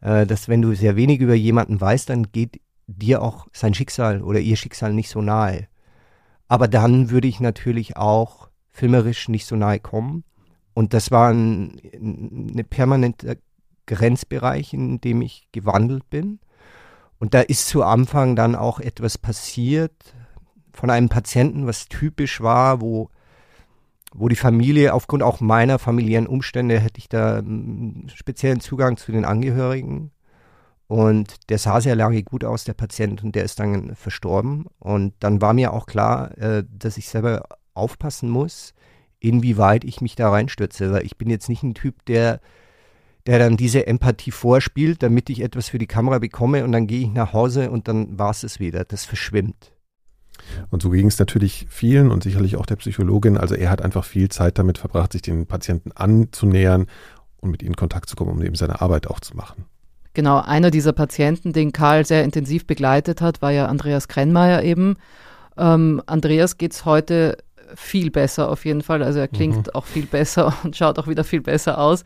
äh, 0.00 0.26
dass 0.26 0.48
wenn 0.48 0.62
du 0.62 0.74
sehr 0.74 0.96
wenig 0.96 1.20
über 1.20 1.34
jemanden 1.34 1.80
weißt, 1.80 2.10
dann 2.10 2.30
geht 2.30 2.60
dir 2.86 3.22
auch 3.22 3.46
sein 3.52 3.74
Schicksal 3.74 4.22
oder 4.22 4.40
ihr 4.40 4.56
Schicksal 4.56 4.92
nicht 4.92 5.08
so 5.08 5.22
nahe. 5.22 5.68
Aber 6.48 6.68
dann 6.68 7.10
würde 7.10 7.28
ich 7.28 7.40
natürlich 7.40 7.96
auch 7.96 8.50
filmerisch 8.70 9.28
nicht 9.28 9.46
so 9.46 9.56
nahe 9.56 9.80
kommen. 9.80 10.24
Und 10.74 10.94
das 10.94 11.10
war 11.10 11.32
ein, 11.32 11.80
ein 11.94 12.64
permanenter 12.68 13.36
Grenzbereich, 13.86 14.74
in 14.74 15.00
dem 15.00 15.22
ich 15.22 15.48
gewandelt 15.52 16.08
bin. 16.10 16.40
Und 17.18 17.34
da 17.34 17.40
ist 17.40 17.68
zu 17.68 17.82
Anfang 17.82 18.36
dann 18.36 18.54
auch 18.54 18.80
etwas 18.80 19.16
passiert 19.16 19.92
von 20.72 20.90
einem 20.90 21.08
Patienten, 21.08 21.66
was 21.66 21.86
typisch 21.86 22.40
war, 22.40 22.80
wo, 22.80 23.10
wo 24.14 24.28
die 24.28 24.36
Familie, 24.36 24.92
aufgrund 24.92 25.22
auch 25.22 25.40
meiner 25.40 25.78
familiären 25.78 26.26
Umstände, 26.26 26.78
hätte 26.78 26.98
ich 26.98 27.08
da 27.08 27.38
einen 27.38 28.10
speziellen 28.14 28.60
Zugang 28.60 28.96
zu 28.96 29.12
den 29.12 29.24
Angehörigen. 29.24 30.10
Und 30.86 31.48
der 31.48 31.58
sah 31.58 31.80
sehr 31.80 31.96
lange 31.96 32.22
gut 32.22 32.44
aus, 32.44 32.64
der 32.64 32.74
Patient, 32.74 33.24
und 33.24 33.34
der 33.34 33.44
ist 33.44 33.58
dann 33.58 33.94
verstorben. 33.94 34.66
Und 34.78 35.14
dann 35.20 35.40
war 35.40 35.54
mir 35.54 35.72
auch 35.72 35.86
klar, 35.86 36.36
äh, 36.36 36.64
dass 36.70 36.98
ich 36.98 37.08
selber 37.08 37.44
aufpassen 37.72 38.28
muss, 38.28 38.74
inwieweit 39.18 39.84
ich 39.84 40.02
mich 40.02 40.16
da 40.16 40.30
reinstürze. 40.30 40.92
Weil 40.92 41.06
ich 41.06 41.16
bin 41.16 41.30
jetzt 41.30 41.48
nicht 41.48 41.62
ein 41.62 41.74
Typ, 41.74 42.04
der, 42.04 42.40
der 43.26 43.38
dann 43.38 43.56
diese 43.56 43.86
Empathie 43.86 44.32
vorspielt, 44.32 45.02
damit 45.02 45.30
ich 45.30 45.40
etwas 45.40 45.70
für 45.70 45.78
die 45.78 45.86
Kamera 45.86 46.18
bekomme 46.18 46.64
und 46.64 46.72
dann 46.72 46.86
gehe 46.86 47.00
ich 47.00 47.12
nach 47.12 47.32
Hause 47.32 47.70
und 47.70 47.88
dann 47.88 48.18
war 48.18 48.30
es 48.30 48.42
es 48.42 48.60
wieder. 48.60 48.84
Das 48.84 49.06
verschwimmt. 49.06 49.71
Und 50.70 50.82
so 50.82 50.90
ging 50.90 51.06
es 51.06 51.18
natürlich 51.18 51.66
vielen 51.68 52.10
und 52.10 52.22
sicherlich 52.22 52.56
auch 52.56 52.66
der 52.66 52.76
Psychologin. 52.76 53.36
Also 53.36 53.54
er 53.54 53.70
hat 53.70 53.82
einfach 53.82 54.04
viel 54.04 54.28
Zeit 54.28 54.58
damit 54.58 54.78
verbracht, 54.78 55.12
sich 55.12 55.22
den 55.22 55.46
Patienten 55.46 55.92
anzunähern 55.92 56.86
und 57.40 57.50
mit 57.50 57.62
ihnen 57.62 57.72
in 57.72 57.76
Kontakt 57.76 58.08
zu 58.08 58.16
kommen, 58.16 58.30
um 58.30 58.42
eben 58.42 58.54
seine 58.54 58.80
Arbeit 58.80 59.06
auch 59.06 59.20
zu 59.20 59.36
machen. 59.36 59.64
Genau, 60.14 60.40
einer 60.40 60.70
dieser 60.70 60.92
Patienten, 60.92 61.52
den 61.52 61.72
Karl 61.72 62.04
sehr 62.04 62.22
intensiv 62.22 62.66
begleitet 62.66 63.20
hat, 63.20 63.40
war 63.40 63.50
ja 63.50 63.66
Andreas 63.66 64.08
Krennmeier 64.08 64.62
eben. 64.62 64.96
Ähm, 65.56 66.02
Andreas 66.06 66.58
geht 66.58 66.72
es 66.72 66.84
heute 66.84 67.38
viel 67.74 68.10
besser 68.10 68.50
auf 68.50 68.64
jeden 68.64 68.82
Fall. 68.82 69.02
Also 69.02 69.18
er 69.18 69.28
klingt 69.28 69.68
mhm. 69.68 69.74
auch 69.74 69.86
viel 69.86 70.06
besser 70.06 70.54
und 70.64 70.76
schaut 70.76 70.98
auch 70.98 71.06
wieder 71.06 71.24
viel 71.24 71.40
besser 71.40 71.78
aus. 71.78 72.04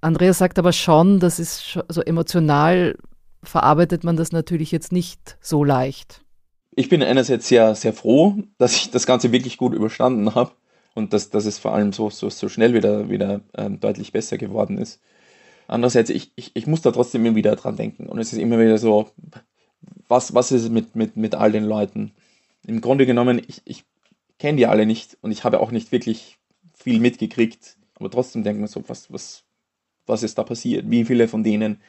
Andreas 0.00 0.38
sagt 0.38 0.58
aber 0.58 0.72
schon, 0.72 1.20
das 1.20 1.38
ist 1.38 1.78
so 1.88 2.00
emotional 2.00 2.96
verarbeitet 3.44 4.04
man 4.04 4.16
das 4.16 4.32
natürlich 4.32 4.70
jetzt 4.70 4.92
nicht 4.92 5.36
so 5.40 5.64
leicht. 5.64 6.22
Ich 6.74 6.88
bin 6.88 7.02
einerseits 7.02 7.48
sehr, 7.48 7.74
sehr 7.74 7.92
froh, 7.92 8.36
dass 8.58 8.74
ich 8.74 8.90
das 8.90 9.06
Ganze 9.06 9.30
wirklich 9.30 9.58
gut 9.58 9.74
überstanden 9.74 10.34
habe 10.34 10.52
und 10.94 11.12
dass, 11.12 11.28
dass 11.28 11.44
es 11.44 11.58
vor 11.58 11.74
allem 11.74 11.92
so, 11.92 12.08
so, 12.08 12.30
so 12.30 12.48
schnell 12.48 12.72
wieder, 12.72 13.10
wieder 13.10 13.42
ähm, 13.54 13.78
deutlich 13.78 14.12
besser 14.12 14.38
geworden 14.38 14.78
ist. 14.78 15.00
Andererseits, 15.68 16.10
ich, 16.10 16.32
ich, 16.34 16.50
ich 16.54 16.66
muss 16.66 16.82
da 16.82 16.90
trotzdem 16.90 17.24
immer 17.26 17.36
wieder 17.36 17.56
dran 17.56 17.76
denken. 17.76 18.06
Und 18.06 18.18
es 18.18 18.32
ist 18.32 18.38
immer 18.38 18.58
wieder 18.58 18.78
so, 18.78 19.10
was, 20.08 20.34
was 20.34 20.50
ist 20.50 20.70
mit, 20.70 20.96
mit, 20.96 21.16
mit 21.16 21.34
all 21.34 21.52
den 21.52 21.64
Leuten? 21.64 22.12
Im 22.66 22.80
Grunde 22.80 23.06
genommen, 23.06 23.42
ich, 23.46 23.62
ich 23.64 23.84
kenne 24.38 24.56
die 24.56 24.66
alle 24.66 24.86
nicht 24.86 25.18
und 25.20 25.30
ich 25.30 25.44
habe 25.44 25.60
auch 25.60 25.70
nicht 25.70 25.92
wirklich 25.92 26.38
viel 26.74 27.00
mitgekriegt. 27.00 27.76
Aber 27.94 28.10
trotzdem 28.10 28.44
denken 28.44 28.62
wir 28.62 28.68
so, 28.68 28.82
was, 28.88 29.12
was, 29.12 29.44
was 30.06 30.22
ist 30.22 30.38
da 30.38 30.42
passiert? 30.42 30.90
Wie 30.90 31.04
viele 31.04 31.28
von 31.28 31.44
denen, 31.44 31.80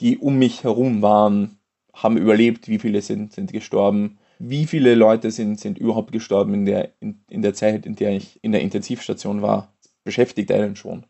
die 0.00 0.18
um 0.18 0.38
mich 0.38 0.64
herum 0.64 1.02
waren, 1.02 1.59
haben 1.94 2.16
überlebt? 2.16 2.68
Wie 2.68 2.78
viele 2.78 3.02
sind, 3.02 3.32
sind 3.32 3.52
gestorben? 3.52 4.18
Wie 4.38 4.66
viele 4.66 4.94
Leute 4.94 5.30
sind, 5.30 5.60
sind 5.60 5.78
überhaupt 5.78 6.12
gestorben 6.12 6.54
in 6.54 6.64
der, 6.64 6.92
in, 7.00 7.22
in 7.28 7.42
der 7.42 7.54
Zeit, 7.54 7.86
in 7.86 7.96
der 7.96 8.16
ich 8.16 8.38
in 8.42 8.52
der 8.52 8.62
Intensivstation 8.62 9.42
war? 9.42 9.72
Beschäftigt 10.04 10.50
einen 10.52 10.76
schon 10.76 11.04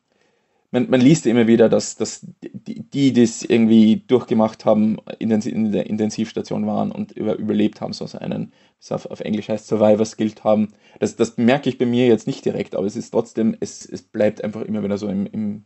man, 0.71 0.89
man 0.89 1.01
liest 1.01 1.27
immer 1.27 1.47
wieder, 1.47 1.69
dass, 1.69 1.97
dass 1.97 2.27
die, 2.43 2.89
die 2.89 3.13
das 3.13 3.43
irgendwie 3.43 4.05
durchgemacht 4.07 4.65
haben, 4.65 4.99
in, 5.19 5.73
der 5.73 5.87
Intensivstation 5.87 6.67
waren 6.67 6.93
und 6.93 7.13
über, 7.13 7.37
überlebt 7.37 7.81
haben, 7.81 7.93
so 7.93 8.07
einen, 8.19 8.53
was 8.79 8.93
auf, 8.93 9.07
auf 9.07 9.21
Englisch 9.21 9.49
heißt 9.49 9.67
Survivors 9.67 10.17
Guild 10.17 10.45
haben. 10.45 10.73
Das, 11.01 11.17
das 11.17 11.37
merke 11.37 11.69
ich 11.69 11.79
bei 11.79 11.87
mir 11.87 12.07
jetzt 12.07 12.27
nicht 12.27 12.45
direkt, 12.45 12.75
aber 12.75 12.87
es 12.87 12.97
ist 12.97 13.11
trotzdem, 13.11 13.57
es, 13.61 13.85
es 13.85 14.03
bleibt 14.03 14.45
einfach 14.45 14.63
immer 14.63 14.83
wieder 14.85 14.99
so 14.99 15.09
im, 15.09 15.27
im, 15.27 15.65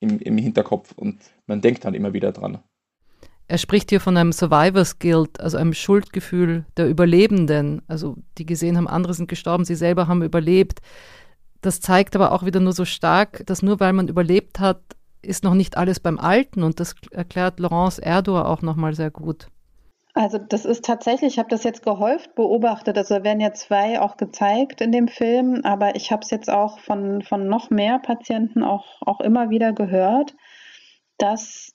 im, 0.00 0.18
im 0.18 0.38
Hinterkopf 0.38 0.92
und 0.96 1.20
man 1.46 1.60
denkt 1.60 1.84
dann 1.84 1.94
immer 1.94 2.12
wieder 2.12 2.32
dran. 2.32 2.58
Er 3.50 3.58
spricht 3.58 3.90
hier 3.90 3.98
von 3.98 4.16
einem 4.16 4.30
Survivors 4.30 5.00
Guild, 5.00 5.40
also 5.40 5.56
einem 5.56 5.72
Schuldgefühl 5.72 6.66
der 6.76 6.88
Überlebenden, 6.88 7.82
also 7.88 8.14
die 8.38 8.46
gesehen 8.46 8.76
haben, 8.76 8.86
andere 8.86 9.12
sind 9.12 9.28
gestorben, 9.28 9.64
sie 9.64 9.74
selber 9.74 10.06
haben 10.06 10.22
überlebt. 10.22 10.78
Das 11.60 11.80
zeigt 11.80 12.14
aber 12.14 12.30
auch 12.30 12.44
wieder 12.44 12.60
nur 12.60 12.74
so 12.74 12.84
stark, 12.84 13.44
dass 13.46 13.64
nur 13.64 13.80
weil 13.80 13.92
man 13.92 14.06
überlebt 14.06 14.60
hat, 14.60 14.80
ist 15.20 15.42
noch 15.42 15.54
nicht 15.54 15.76
alles 15.76 15.98
beim 15.98 16.20
Alten. 16.20 16.62
Und 16.62 16.78
das 16.78 16.94
erklärt 17.10 17.58
Laurence 17.58 17.98
Erdour 17.98 18.46
auch 18.46 18.62
nochmal 18.62 18.94
sehr 18.94 19.10
gut. 19.10 19.48
Also 20.14 20.38
das 20.38 20.64
ist 20.64 20.84
tatsächlich, 20.84 21.32
ich 21.32 21.38
habe 21.40 21.48
das 21.48 21.64
jetzt 21.64 21.82
gehäuft 21.82 22.36
beobachtet, 22.36 22.96
also 22.96 23.24
werden 23.24 23.40
ja 23.40 23.52
zwei 23.52 24.00
auch 24.00 24.16
gezeigt 24.16 24.80
in 24.80 24.92
dem 24.92 25.08
Film, 25.08 25.62
aber 25.64 25.96
ich 25.96 26.12
habe 26.12 26.22
es 26.22 26.30
jetzt 26.30 26.48
auch 26.48 26.78
von, 26.78 27.22
von 27.22 27.48
noch 27.48 27.68
mehr 27.68 27.98
Patienten 27.98 28.62
auch, 28.62 29.02
auch 29.02 29.18
immer 29.20 29.50
wieder 29.50 29.72
gehört, 29.72 30.36
dass 31.18 31.72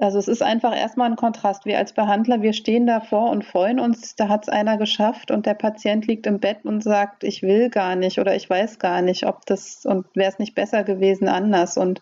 also 0.00 0.18
es 0.18 0.28
ist 0.28 0.42
einfach 0.42 0.74
erstmal 0.74 1.10
ein 1.10 1.16
Kontrast. 1.16 1.66
Wir 1.66 1.78
als 1.78 1.92
Behandler, 1.92 2.40
wir 2.42 2.52
stehen 2.52 2.86
davor 2.86 3.30
und 3.30 3.44
freuen 3.44 3.78
uns, 3.78 4.16
da 4.16 4.28
hat 4.28 4.44
es 4.44 4.48
einer 4.48 4.78
geschafft 4.78 5.30
und 5.30 5.46
der 5.46 5.54
Patient 5.54 6.06
liegt 6.06 6.26
im 6.26 6.40
Bett 6.40 6.64
und 6.64 6.82
sagt, 6.82 7.22
ich 7.22 7.42
will 7.42 7.68
gar 7.68 7.96
nicht 7.96 8.18
oder 8.18 8.34
ich 8.34 8.48
weiß 8.48 8.78
gar 8.78 9.02
nicht, 9.02 9.26
ob 9.26 9.44
das 9.46 9.84
und 9.84 10.06
wäre 10.14 10.30
es 10.30 10.38
nicht 10.38 10.54
besser 10.54 10.84
gewesen 10.84 11.28
anders. 11.28 11.76
Und 11.76 12.00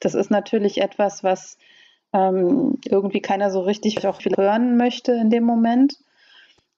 das 0.00 0.14
ist 0.14 0.30
natürlich 0.30 0.80
etwas, 0.82 1.24
was 1.24 1.56
ähm, 2.12 2.78
irgendwie 2.84 3.20
keiner 3.20 3.50
so 3.50 3.60
richtig 3.60 4.06
auch 4.06 4.20
viel 4.20 4.36
hören 4.36 4.76
möchte 4.76 5.12
in 5.12 5.30
dem 5.30 5.44
Moment, 5.44 5.98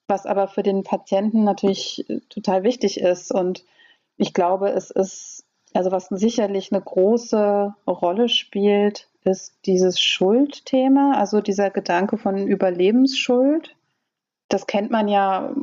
was 0.06 0.26
aber 0.26 0.46
für 0.46 0.62
den 0.62 0.84
Patienten 0.84 1.42
natürlich 1.44 2.04
total 2.28 2.62
wichtig 2.62 3.00
ist. 3.00 3.32
Und 3.32 3.64
ich 4.16 4.32
glaube, 4.32 4.70
es 4.70 4.90
ist, 4.90 5.44
also 5.74 5.90
was 5.90 6.06
sicherlich 6.08 6.72
eine 6.72 6.82
große 6.82 7.74
Rolle 7.86 8.28
spielt, 8.28 9.08
ist 9.24 9.54
dieses 9.66 10.00
Schuldthema, 10.00 11.14
also 11.16 11.40
dieser 11.40 11.70
Gedanke 11.70 12.18
von 12.18 12.46
Überlebensschuld. 12.46 13.74
Das 14.48 14.66
kennt 14.66 14.90
man 14.90 15.08
ja 15.08 15.54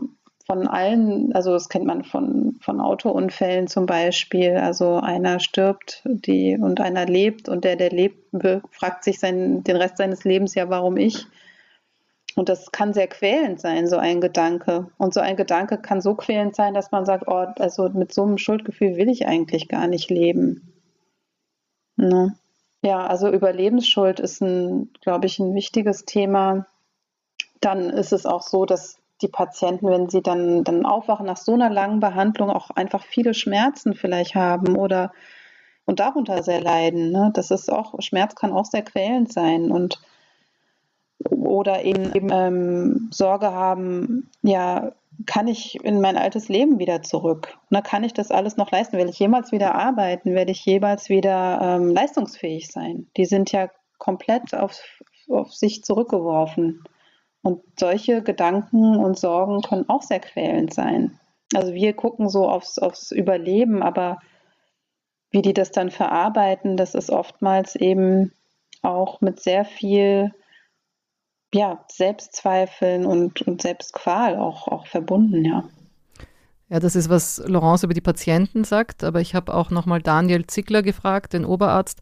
von 0.46 0.68
allen, 0.68 1.32
also 1.36 1.52
das 1.52 1.70
kennt 1.70 1.86
man 1.86 2.04
von, 2.04 2.58
von 2.62 2.82
Autounfällen 2.82 3.68
zum 3.68 3.86
Beispiel. 3.86 4.58
Also 4.58 4.96
einer 4.96 5.40
stirbt 5.40 6.02
die, 6.06 6.58
und 6.60 6.82
einer 6.82 7.06
lebt 7.06 7.50
und 7.50 7.66
der, 7.66 7.76
der 7.76 7.92
lebt, 7.92 8.36
fragt 8.72 9.04
sich 9.04 9.20
sein, 9.20 9.64
den 9.64 9.76
Rest 9.76 9.98
seines 9.98 10.24
Lebens 10.24 10.56
ja, 10.56 10.70
warum 10.70 10.98
ich? 10.98 11.28
Und 12.36 12.50
das 12.50 12.72
kann 12.72 12.94
sehr 12.94 13.08
quälend 13.08 13.60
sein, 13.60 13.86
so 13.86 13.98
ein 13.98 14.22
Gedanke. 14.22 14.88
Und 14.98 15.14
so 15.14 15.20
ein 15.20 15.36
Gedanke 15.36 15.78
kann 15.78 16.02
so 16.02 16.16
quälend 16.16 16.56
sein, 16.56 16.74
dass 16.74 16.92
man 16.92 17.06
sagt, 17.06 17.26
oh, 17.28 17.46
also 17.60 17.90
mit 17.90 18.14
so 18.14 18.24
einem 18.24 18.38
Schuldgefühl 18.38 18.96
will 18.96 19.10
ich 19.10 19.28
eigentlich 19.28 19.68
gar 19.68 19.88
nicht 19.88 20.10
leben. 20.10 20.74
Ne? 21.96 22.36
Ja, 22.82 23.06
also 23.06 23.30
Überlebensschuld 23.30 24.20
ist 24.20 24.42
ein, 24.42 24.92
glaube 25.02 25.26
ich, 25.26 25.40
ein 25.40 25.54
wichtiges 25.54 26.06
Thema. 26.06 26.66
Dann 27.60 27.90
ist 27.90 28.14
es 28.14 28.26
auch 28.26 28.42
so, 28.42 28.66
dass 28.66 29.00
die 29.22 29.28
Patienten, 29.28 29.88
wenn 29.88 30.10
sie 30.10 30.22
dann, 30.22 30.64
dann 30.64 30.86
aufwachen 30.86 31.26
nach 31.26 31.38
so 31.38 31.54
einer 31.54 31.70
langen 31.70 32.00
Behandlung, 32.00 32.50
auch 32.50 32.70
einfach 32.70 33.04
viele 33.04 33.34
Schmerzen 33.34 33.94
vielleicht 33.96 34.36
haben 34.36 34.78
oder 34.78 35.12
und 35.84 36.00
darunter 36.00 36.44
sehr 36.44 36.62
leiden. 36.62 37.12
Ne? 37.12 37.32
Das 37.34 37.52
ist 37.52 37.72
auch, 37.72 37.96
Schmerz 38.00 38.36
kann 38.36 38.54
auch 38.54 38.66
sehr 38.66 38.84
quälend 38.84 39.34
sein 39.34 39.72
und 39.72 40.00
oder 41.30 41.84
eben, 41.84 42.14
eben 42.14 42.30
ähm, 42.32 43.10
Sorge 43.12 43.52
haben, 43.54 44.30
ja, 44.42 44.94
kann 45.26 45.48
ich 45.48 45.84
in 45.84 46.00
mein 46.00 46.18
altes 46.18 46.48
Leben 46.48 46.80
wieder 46.80 47.02
zurück? 47.02 47.58
Na, 47.70 47.82
kann 47.82 48.04
ich 48.04 48.14
das 48.14 48.32
alles 48.32 48.58
noch 48.58 48.72
leisten? 48.72 48.98
Werde 48.98 49.12
ich 49.12 49.20
jemals 49.20 49.52
wieder 49.52 49.76
arbeiten? 49.76 50.34
Werde 50.34 50.52
ich 50.52 50.64
jemals 50.66 51.10
wieder 51.10 51.60
ähm, 51.62 51.90
leistungsfähig 51.90 52.72
sein? 52.72 53.08
Die 53.18 53.26
sind 53.26 53.52
ja 53.52 53.70
komplett 53.98 54.56
auf, 54.56 54.82
auf 55.28 55.54
sich 55.54 55.84
zurückgeworfen. 55.84 56.84
Und 57.42 57.62
solche 57.78 58.22
Gedanken 58.22 58.98
und 58.98 59.18
Sorgen 59.18 59.62
können 59.62 59.90
auch 59.90 60.02
sehr 60.02 60.20
quälend 60.20 60.74
sein. 60.74 61.20
Also 61.54 61.74
wir 61.74 61.94
gucken 61.94 62.30
so 62.30 62.48
aufs, 62.48 62.80
aufs 62.80 63.12
Überleben, 63.12 63.82
aber 63.82 64.20
wie 65.32 65.42
die 65.42 65.54
das 65.54 65.72
dann 65.72 65.92
verarbeiten, 65.92 66.78
das 66.78 66.96
ist 66.96 67.10
oftmals 67.10 67.76
eben 67.76 68.32
auch 68.82 69.22
mit 69.22 69.42
sehr 69.42 69.66
viel 69.66 70.34
ja, 71.54 71.84
Selbstzweifeln 71.92 73.06
und, 73.06 73.42
und 73.42 73.62
Selbstqual 73.62 74.38
auch, 74.38 74.68
auch 74.68 74.86
verbunden, 74.88 75.46
ja. 75.46 75.64
Ja, 76.70 76.80
das 76.80 76.96
ist, 76.96 77.10
was 77.10 77.42
Laurence 77.46 77.84
über 77.84 77.96
die 77.96 78.02
Patienten 78.02 78.64
sagt, 78.64 79.04
aber 79.04 79.22
ich 79.22 79.34
habe 79.34 79.54
auch 79.54 79.72
nochmal 79.72 80.02
Daniel 80.02 80.46
Zickler 80.46 80.84
gefragt, 80.84 81.34
den 81.34 81.46
Oberarzt, 81.46 82.02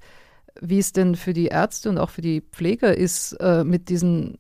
wie 0.59 0.79
es 0.79 0.91
denn 0.91 1.15
für 1.15 1.33
die 1.33 1.45
Ärzte 1.45 1.89
und 1.89 1.97
auch 1.97 2.09
für 2.09 2.21
die 2.21 2.41
Pfleger 2.41 2.95
ist, 2.95 3.33
äh, 3.39 3.63
mit 3.63 3.87
diesen 3.87 4.39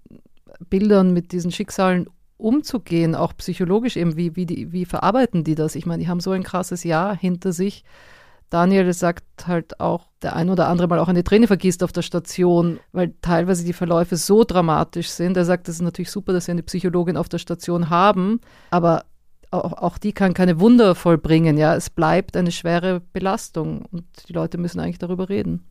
Bildern, 0.69 1.13
mit 1.13 1.31
diesen 1.31 1.51
Schicksalen 1.51 2.09
umzugehen, 2.37 3.15
auch 3.15 3.35
psychologisch 3.37 3.95
eben, 3.95 4.17
wie, 4.17 4.35
wie, 4.35 4.45
die, 4.45 4.71
wie 4.73 4.85
verarbeiten 4.85 5.43
die 5.43 5.55
das? 5.55 5.75
Ich 5.75 5.85
meine, 5.85 6.03
die 6.03 6.09
haben 6.09 6.19
so 6.19 6.31
ein 6.31 6.43
krasses 6.43 6.83
Jahr 6.83 7.15
hinter 7.15 7.53
sich, 7.53 7.83
Daniel 8.49 8.91
sagt 8.93 9.23
halt 9.45 9.79
auch, 9.79 10.07
der 10.21 10.35
ein 10.35 10.49
oder 10.49 10.67
andere 10.67 10.87
mal 10.87 10.99
auch 10.99 11.09
eine 11.09 11.23
Träne 11.23 11.47
vergießt 11.47 11.83
auf 11.83 11.91
der 11.91 12.01
Station, 12.01 12.79
weil 12.91 13.13
teilweise 13.21 13.65
die 13.65 13.73
Verläufe 13.73 14.15
so 14.15 14.43
dramatisch 14.43 15.09
sind. 15.09 15.35
Er 15.37 15.45
sagt, 15.45 15.67
es 15.67 15.75
ist 15.75 15.81
natürlich 15.81 16.11
super, 16.11 16.33
dass 16.33 16.45
sie 16.45 16.51
eine 16.51 16.63
Psychologin 16.63 17.17
auf 17.17 17.29
der 17.29 17.39
Station 17.39 17.89
haben, 17.89 18.39
aber 18.71 19.03
auch, 19.51 19.73
auch 19.73 19.97
die 19.97 20.13
kann 20.13 20.33
keine 20.33 20.59
Wunder 20.59 20.95
vollbringen. 20.95 21.57
Ja, 21.57 21.75
es 21.75 21.89
bleibt 21.89 22.35
eine 22.35 22.51
schwere 22.51 23.01
Belastung 23.13 23.85
und 23.91 24.05
die 24.27 24.33
Leute 24.33 24.57
müssen 24.57 24.79
eigentlich 24.79 24.99
darüber 24.99 25.29
reden. 25.29 25.63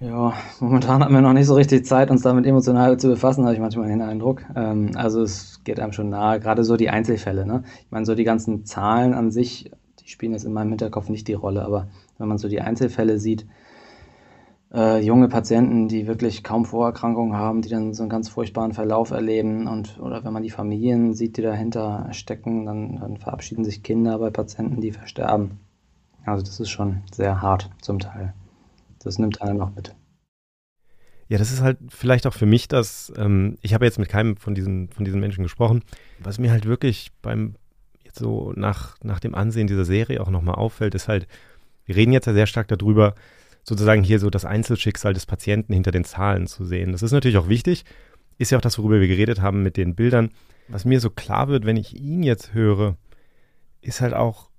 Ja, 0.00 0.32
momentan 0.58 1.04
haben 1.04 1.14
wir 1.14 1.20
noch 1.20 1.32
nicht 1.32 1.46
so 1.46 1.54
richtig 1.54 1.86
Zeit, 1.86 2.10
uns 2.10 2.22
damit 2.22 2.44
emotional 2.44 2.98
zu 2.98 3.06
befassen, 3.06 3.44
habe 3.44 3.54
ich 3.54 3.60
manchmal 3.60 3.86
den 3.86 4.02
Eindruck. 4.02 4.42
Ähm, 4.56 4.90
also 4.96 5.22
es 5.22 5.62
geht 5.62 5.78
einem 5.78 5.92
schon 5.92 6.08
nahe, 6.08 6.40
gerade 6.40 6.64
so 6.64 6.76
die 6.76 6.90
Einzelfälle. 6.90 7.46
Ne? 7.46 7.62
Ich 7.84 7.90
meine, 7.90 8.04
so 8.04 8.16
die 8.16 8.24
ganzen 8.24 8.64
Zahlen 8.64 9.14
an 9.14 9.30
sich, 9.30 9.70
die 10.04 10.08
spielen 10.08 10.32
jetzt 10.32 10.44
in 10.44 10.52
meinem 10.52 10.70
Hinterkopf 10.70 11.08
nicht 11.08 11.28
die 11.28 11.34
Rolle, 11.34 11.64
aber 11.64 11.88
wenn 12.18 12.28
man 12.28 12.38
so 12.38 12.48
die 12.48 12.60
Einzelfälle 12.60 13.18
sieht, 13.18 13.46
äh, 14.72 15.00
junge 15.00 15.28
Patienten, 15.28 15.88
die 15.88 16.06
wirklich 16.06 16.42
kaum 16.42 16.64
Vorerkrankungen 16.64 17.36
haben, 17.36 17.62
die 17.62 17.68
dann 17.68 17.94
so 17.94 18.02
einen 18.02 18.10
ganz 18.10 18.28
furchtbaren 18.28 18.72
Verlauf 18.72 19.10
erleben 19.10 19.66
und 19.66 20.00
oder 20.00 20.24
wenn 20.24 20.32
man 20.32 20.42
die 20.42 20.50
Familien 20.50 21.14
sieht, 21.14 21.36
die 21.36 21.42
dahinter 21.42 22.08
stecken, 22.12 22.66
dann, 22.66 22.96
dann 23.00 23.16
verabschieden 23.18 23.64
sich 23.64 23.82
Kinder 23.82 24.18
bei 24.18 24.30
Patienten, 24.30 24.80
die 24.80 24.92
versterben. 24.92 25.60
Also 26.24 26.44
das 26.44 26.60
ist 26.60 26.70
schon 26.70 27.02
sehr 27.12 27.42
hart 27.42 27.68
zum 27.80 27.98
Teil 27.98 28.32
das 29.04 29.18
nimmt 29.18 29.42
einer 29.42 29.54
noch 29.54 29.74
mit. 29.74 29.94
Ja, 31.28 31.38
das 31.38 31.50
ist 31.50 31.62
halt 31.62 31.78
vielleicht 31.88 32.26
auch 32.26 32.34
für 32.34 32.46
mich 32.46 32.68
das, 32.68 33.12
ähm, 33.16 33.56
ich 33.62 33.74
habe 33.74 33.84
jetzt 33.84 33.98
mit 33.98 34.08
keinem 34.08 34.36
von 34.36 34.54
diesen, 34.54 34.88
von 34.90 35.04
diesen 35.04 35.20
Menschen 35.20 35.42
gesprochen, 35.42 35.82
was 36.18 36.38
mir 36.38 36.50
halt 36.50 36.66
wirklich 36.66 37.10
beim, 37.22 37.56
so 38.18 38.52
nach, 38.56 38.96
nach 39.02 39.20
dem 39.20 39.34
Ansehen 39.34 39.66
dieser 39.66 39.84
Serie 39.84 40.20
auch 40.20 40.30
nochmal 40.30 40.56
auffällt, 40.56 40.94
ist 40.94 41.08
halt, 41.08 41.26
wir 41.84 41.96
reden 41.96 42.12
jetzt 42.12 42.26
ja 42.26 42.32
sehr 42.32 42.46
stark 42.46 42.68
darüber, 42.68 43.14
sozusagen 43.64 44.02
hier 44.02 44.18
so 44.18 44.30
das 44.30 44.44
Einzelschicksal 44.44 45.14
des 45.14 45.26
Patienten 45.26 45.72
hinter 45.72 45.92
den 45.92 46.04
Zahlen 46.04 46.46
zu 46.46 46.64
sehen. 46.64 46.92
Das 46.92 47.02
ist 47.02 47.12
natürlich 47.12 47.36
auch 47.36 47.48
wichtig, 47.48 47.84
ist 48.38 48.50
ja 48.50 48.58
auch 48.58 48.62
das, 48.62 48.78
worüber 48.78 49.00
wir 49.00 49.08
geredet 49.08 49.40
haben 49.40 49.62
mit 49.62 49.76
den 49.76 49.94
Bildern. 49.94 50.30
Was 50.68 50.84
mir 50.84 51.00
so 51.00 51.10
klar 51.10 51.48
wird, 51.48 51.64
wenn 51.64 51.76
ich 51.76 51.94
ihn 51.94 52.22
jetzt 52.22 52.54
höre, 52.54 52.96
ist 53.80 54.00
halt 54.00 54.14
auch, 54.14 54.50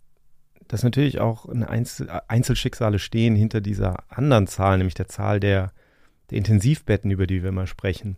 dass 0.68 0.84
natürlich 0.84 1.20
auch 1.20 1.48
Einzel 1.48 2.10
Einzelschicksale 2.28 3.00
stehen 3.00 3.36
hinter 3.36 3.62
dieser 3.62 4.04
anderen 4.10 4.48
Zahl, 4.48 4.78
nämlich 4.78 4.94
der 4.94 5.08
Zahl 5.08 5.40
der, 5.40 5.72
der 6.30 6.38
Intensivbetten, 6.38 7.12
über 7.12 7.28
die 7.28 7.44
wir 7.44 7.52
mal 7.52 7.68
sprechen. 7.68 8.18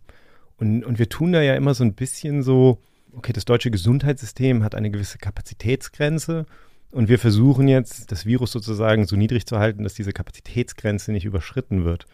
Und, 0.56 0.84
und 0.84 0.98
wir 0.98 1.08
tun 1.08 1.32
da 1.32 1.42
ja 1.42 1.54
immer 1.54 1.74
so 1.74 1.84
ein 1.84 1.94
bisschen 1.94 2.42
so, 2.42 2.80
okay, 3.16 3.32
das 3.32 3.44
deutsche 3.44 3.70
Gesundheitssystem 3.70 4.62
hat 4.62 4.74
eine 4.74 4.90
gewisse 4.90 5.18
Kapazitätsgrenze 5.18 6.46
und 6.90 7.08
wir 7.08 7.18
versuchen 7.18 7.66
jetzt, 7.66 8.12
das 8.12 8.26
Virus 8.26 8.52
sozusagen 8.52 9.06
so 9.06 9.16
niedrig 9.16 9.46
zu 9.46 9.58
halten, 9.58 9.82
dass 9.82 9.94
diese 9.94 10.12
Kapazitätsgrenze 10.12 11.12
nicht 11.12 11.24
überschritten 11.24 11.84
wird. 11.84 12.06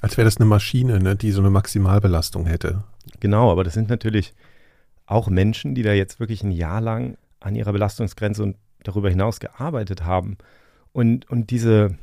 Als 0.00 0.16
wäre 0.16 0.24
das 0.24 0.38
eine 0.38 0.46
Maschine, 0.46 1.00
ne, 1.00 1.16
die 1.16 1.32
so 1.32 1.40
eine 1.40 1.50
Maximalbelastung 1.50 2.46
hätte. 2.46 2.84
Genau, 3.20 3.52
aber 3.52 3.64
das 3.64 3.74
sind 3.74 3.90
natürlich 3.90 4.32
auch 5.04 5.28
Menschen, 5.28 5.74
die 5.74 5.82
da 5.82 5.92
jetzt 5.92 6.20
wirklich 6.20 6.42
ein 6.42 6.52
Jahr 6.52 6.80
lang 6.80 7.18
an 7.40 7.54
ihrer 7.54 7.72
Belastungsgrenze 7.72 8.42
und 8.42 8.56
darüber 8.82 9.10
hinaus 9.10 9.40
gearbeitet 9.40 10.04
haben. 10.04 10.38
Und, 10.92 11.28
und 11.28 11.50
diese, 11.50 11.98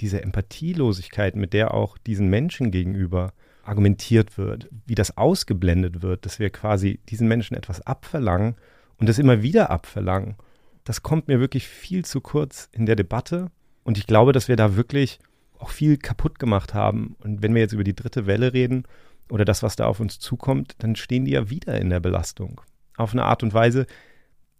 diese 0.00 0.22
Empathielosigkeit, 0.22 1.34
mit 1.34 1.52
der 1.52 1.74
auch 1.74 1.98
diesen 1.98 2.28
Menschen 2.28 2.70
gegenüber 2.70 3.32
argumentiert 3.62 4.38
wird, 4.38 4.68
wie 4.86 4.94
das 4.94 5.16
ausgeblendet 5.16 6.02
wird, 6.02 6.26
dass 6.26 6.38
wir 6.38 6.50
quasi 6.50 7.00
diesen 7.08 7.28
Menschen 7.28 7.56
etwas 7.56 7.80
abverlangen 7.82 8.56
und 8.98 9.08
das 9.08 9.18
immer 9.18 9.42
wieder 9.42 9.70
abverlangen, 9.70 10.36
das 10.84 11.02
kommt 11.02 11.28
mir 11.28 11.40
wirklich 11.40 11.68
viel 11.68 12.04
zu 12.04 12.20
kurz 12.20 12.68
in 12.72 12.86
der 12.86 12.96
Debatte. 12.96 13.50
Und 13.84 13.98
ich 13.98 14.06
glaube, 14.06 14.32
dass 14.32 14.48
wir 14.48 14.56
da 14.56 14.76
wirklich 14.76 15.18
auch 15.58 15.70
viel 15.70 15.96
kaputt 15.96 16.38
gemacht 16.38 16.74
haben. 16.74 17.16
Und 17.20 17.42
wenn 17.42 17.54
wir 17.54 17.60
jetzt 17.60 17.72
über 17.72 17.84
die 17.84 17.94
dritte 17.94 18.26
Welle 18.26 18.52
reden 18.52 18.84
oder 19.30 19.44
das, 19.44 19.62
was 19.62 19.76
da 19.76 19.86
auf 19.86 20.00
uns 20.00 20.18
zukommt, 20.18 20.74
dann 20.78 20.96
stehen 20.96 21.24
die 21.24 21.32
ja 21.32 21.50
wieder 21.50 21.80
in 21.80 21.90
der 21.90 22.00
Belastung. 22.00 22.60
Auf 22.96 23.12
eine 23.12 23.24
Art 23.24 23.42
und 23.42 23.54
Weise, 23.54 23.86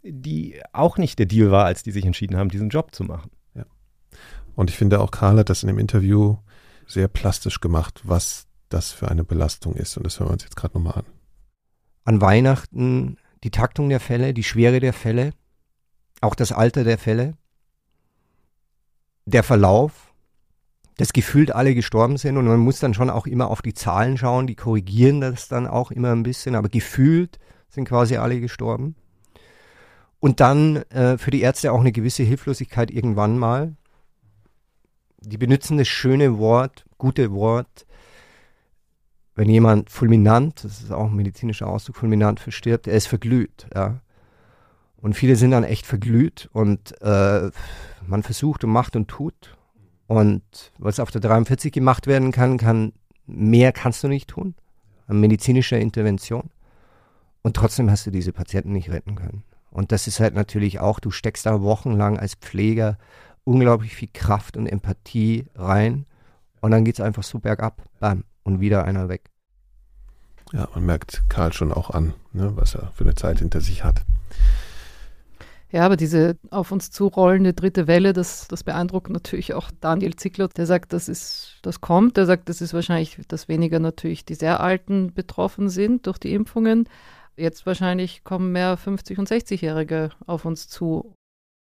die 0.02 0.60
auch 0.72 0.98
nicht 0.98 1.18
der 1.18 1.26
Deal 1.26 1.50
war, 1.50 1.64
als 1.64 1.82
die 1.82 1.90
sich 1.90 2.04
entschieden 2.04 2.36
haben, 2.36 2.48
diesen 2.48 2.68
Job 2.68 2.94
zu 2.94 3.04
machen. 3.04 3.30
Ja. 3.54 3.64
Und 4.54 4.70
ich 4.70 4.76
finde 4.76 5.00
auch 5.00 5.10
Karl 5.10 5.38
hat 5.38 5.50
das 5.50 5.62
in 5.62 5.68
dem 5.68 5.78
Interview 5.78 6.36
sehr 6.86 7.08
plastisch 7.08 7.60
gemacht, 7.60 8.00
was 8.04 8.46
das 8.70 8.90
für 8.90 9.08
eine 9.10 9.24
Belastung 9.24 9.74
ist. 9.74 9.96
Und 9.96 10.04
das 10.04 10.18
hören 10.18 10.28
wir 10.28 10.32
uns 10.32 10.44
jetzt 10.44 10.56
gerade 10.56 10.74
nochmal 10.74 10.94
an. 10.94 11.04
An 12.04 12.20
Weihnachten 12.20 13.18
die 13.44 13.50
Taktung 13.50 13.88
der 13.88 14.00
Fälle, 14.00 14.34
die 14.34 14.44
Schwere 14.44 14.80
der 14.80 14.92
Fälle, 14.92 15.32
auch 16.20 16.34
das 16.34 16.52
Alter 16.52 16.84
der 16.84 16.98
Fälle, 16.98 17.34
der 19.26 19.42
Verlauf, 19.42 20.12
dass 20.96 21.12
gefühlt 21.12 21.50
alle 21.52 21.74
gestorben 21.74 22.18
sind 22.18 22.36
und 22.36 22.44
man 22.46 22.60
muss 22.60 22.80
dann 22.80 22.92
schon 22.92 23.08
auch 23.08 23.26
immer 23.26 23.48
auf 23.48 23.62
die 23.62 23.72
Zahlen 23.72 24.18
schauen, 24.18 24.46
die 24.46 24.56
korrigieren 24.56 25.20
das 25.20 25.48
dann 25.48 25.66
auch 25.66 25.90
immer 25.90 26.12
ein 26.12 26.22
bisschen, 26.22 26.54
aber 26.54 26.68
gefühlt 26.68 27.38
sind 27.68 27.88
quasi 27.88 28.16
alle 28.16 28.40
gestorben. 28.40 28.96
Und 30.18 30.40
dann 30.40 30.76
äh, 30.90 31.16
für 31.16 31.30
die 31.30 31.40
Ärzte 31.40 31.72
auch 31.72 31.80
eine 31.80 31.92
gewisse 31.92 32.22
Hilflosigkeit 32.22 32.90
irgendwann 32.90 33.38
mal. 33.38 33.74
Die 35.22 35.38
benutzen 35.38 35.78
das 35.78 35.88
schöne 35.88 36.38
Wort, 36.38 36.84
gute 36.98 37.32
Wort, 37.32 37.86
wenn 39.40 39.48
jemand 39.48 39.88
fulminant, 39.88 40.64
das 40.64 40.82
ist 40.82 40.92
auch 40.92 41.06
ein 41.06 41.16
medizinischer 41.16 41.66
Ausdruck, 41.66 41.96
fulminant 41.96 42.40
verstirbt, 42.40 42.86
er 42.86 42.92
ist 42.92 43.06
verglüht. 43.06 43.68
Ja. 43.74 44.02
Und 44.98 45.14
viele 45.14 45.34
sind 45.36 45.52
dann 45.52 45.64
echt 45.64 45.86
verglüht 45.86 46.50
und 46.52 47.00
äh, 47.00 47.50
man 48.06 48.22
versucht 48.22 48.64
und 48.64 48.70
macht 48.70 48.96
und 48.96 49.08
tut. 49.08 49.56
Und 50.08 50.42
was 50.76 51.00
auf 51.00 51.10
der 51.10 51.22
43 51.22 51.72
gemacht 51.72 52.06
werden 52.06 52.32
kann, 52.32 52.58
kann 52.58 52.92
mehr 53.26 53.72
kannst 53.72 54.04
du 54.04 54.08
nicht 54.08 54.28
tun 54.28 54.56
an 55.06 55.20
medizinischer 55.20 55.78
Intervention. 55.78 56.50
Und 57.40 57.56
trotzdem 57.56 57.90
hast 57.90 58.04
du 58.04 58.10
diese 58.10 58.34
Patienten 58.34 58.72
nicht 58.72 58.90
retten 58.90 59.14
können. 59.14 59.44
Und 59.70 59.90
das 59.90 60.06
ist 60.06 60.20
halt 60.20 60.34
natürlich 60.34 60.80
auch, 60.80 61.00
du 61.00 61.10
steckst 61.10 61.46
da 61.46 61.62
wochenlang 61.62 62.18
als 62.18 62.34
Pfleger 62.34 62.98
unglaublich 63.44 63.96
viel 63.96 64.10
Kraft 64.12 64.58
und 64.58 64.66
Empathie 64.66 65.46
rein 65.54 66.04
und 66.60 66.72
dann 66.72 66.84
geht 66.84 66.96
es 66.96 67.00
einfach 67.00 67.22
so 67.22 67.38
bergab, 67.38 67.82
bam, 68.00 68.24
und 68.42 68.60
wieder 68.60 68.84
einer 68.84 69.08
weg. 69.08 69.29
Ja, 70.52 70.68
man 70.74 70.84
merkt 70.84 71.22
Karl 71.28 71.52
schon 71.52 71.72
auch 71.72 71.90
an, 71.90 72.14
ne, 72.32 72.52
was 72.56 72.74
er 72.74 72.90
für 72.94 73.04
eine 73.04 73.14
Zeit 73.14 73.38
hinter 73.38 73.60
sich 73.60 73.84
hat. 73.84 74.02
Ja, 75.72 75.86
aber 75.86 75.96
diese 75.96 76.36
auf 76.50 76.72
uns 76.72 76.90
zurollende 76.90 77.52
dritte 77.52 77.86
Welle, 77.86 78.12
das, 78.12 78.48
das 78.48 78.64
beeindruckt 78.64 79.08
natürlich 79.08 79.54
auch 79.54 79.70
Daniel 79.80 80.16
Zickler, 80.16 80.48
der 80.48 80.66
sagt, 80.66 80.92
das 80.92 81.08
ist, 81.08 81.58
das 81.62 81.80
kommt. 81.80 82.16
Der 82.16 82.26
sagt, 82.26 82.48
das 82.48 82.60
ist 82.60 82.74
wahrscheinlich, 82.74 83.18
dass 83.28 83.46
weniger 83.46 83.78
natürlich 83.78 84.24
die 84.24 84.34
sehr 84.34 84.60
Alten 84.60 85.12
betroffen 85.14 85.68
sind 85.68 86.08
durch 86.08 86.18
die 86.18 86.34
Impfungen. 86.34 86.88
Jetzt 87.36 87.66
wahrscheinlich 87.66 88.24
kommen 88.24 88.50
mehr 88.50 88.76
50- 88.78 89.18
und 89.20 89.28
60-Jährige 89.28 90.10
auf 90.26 90.44
uns 90.44 90.68
zu. 90.68 91.14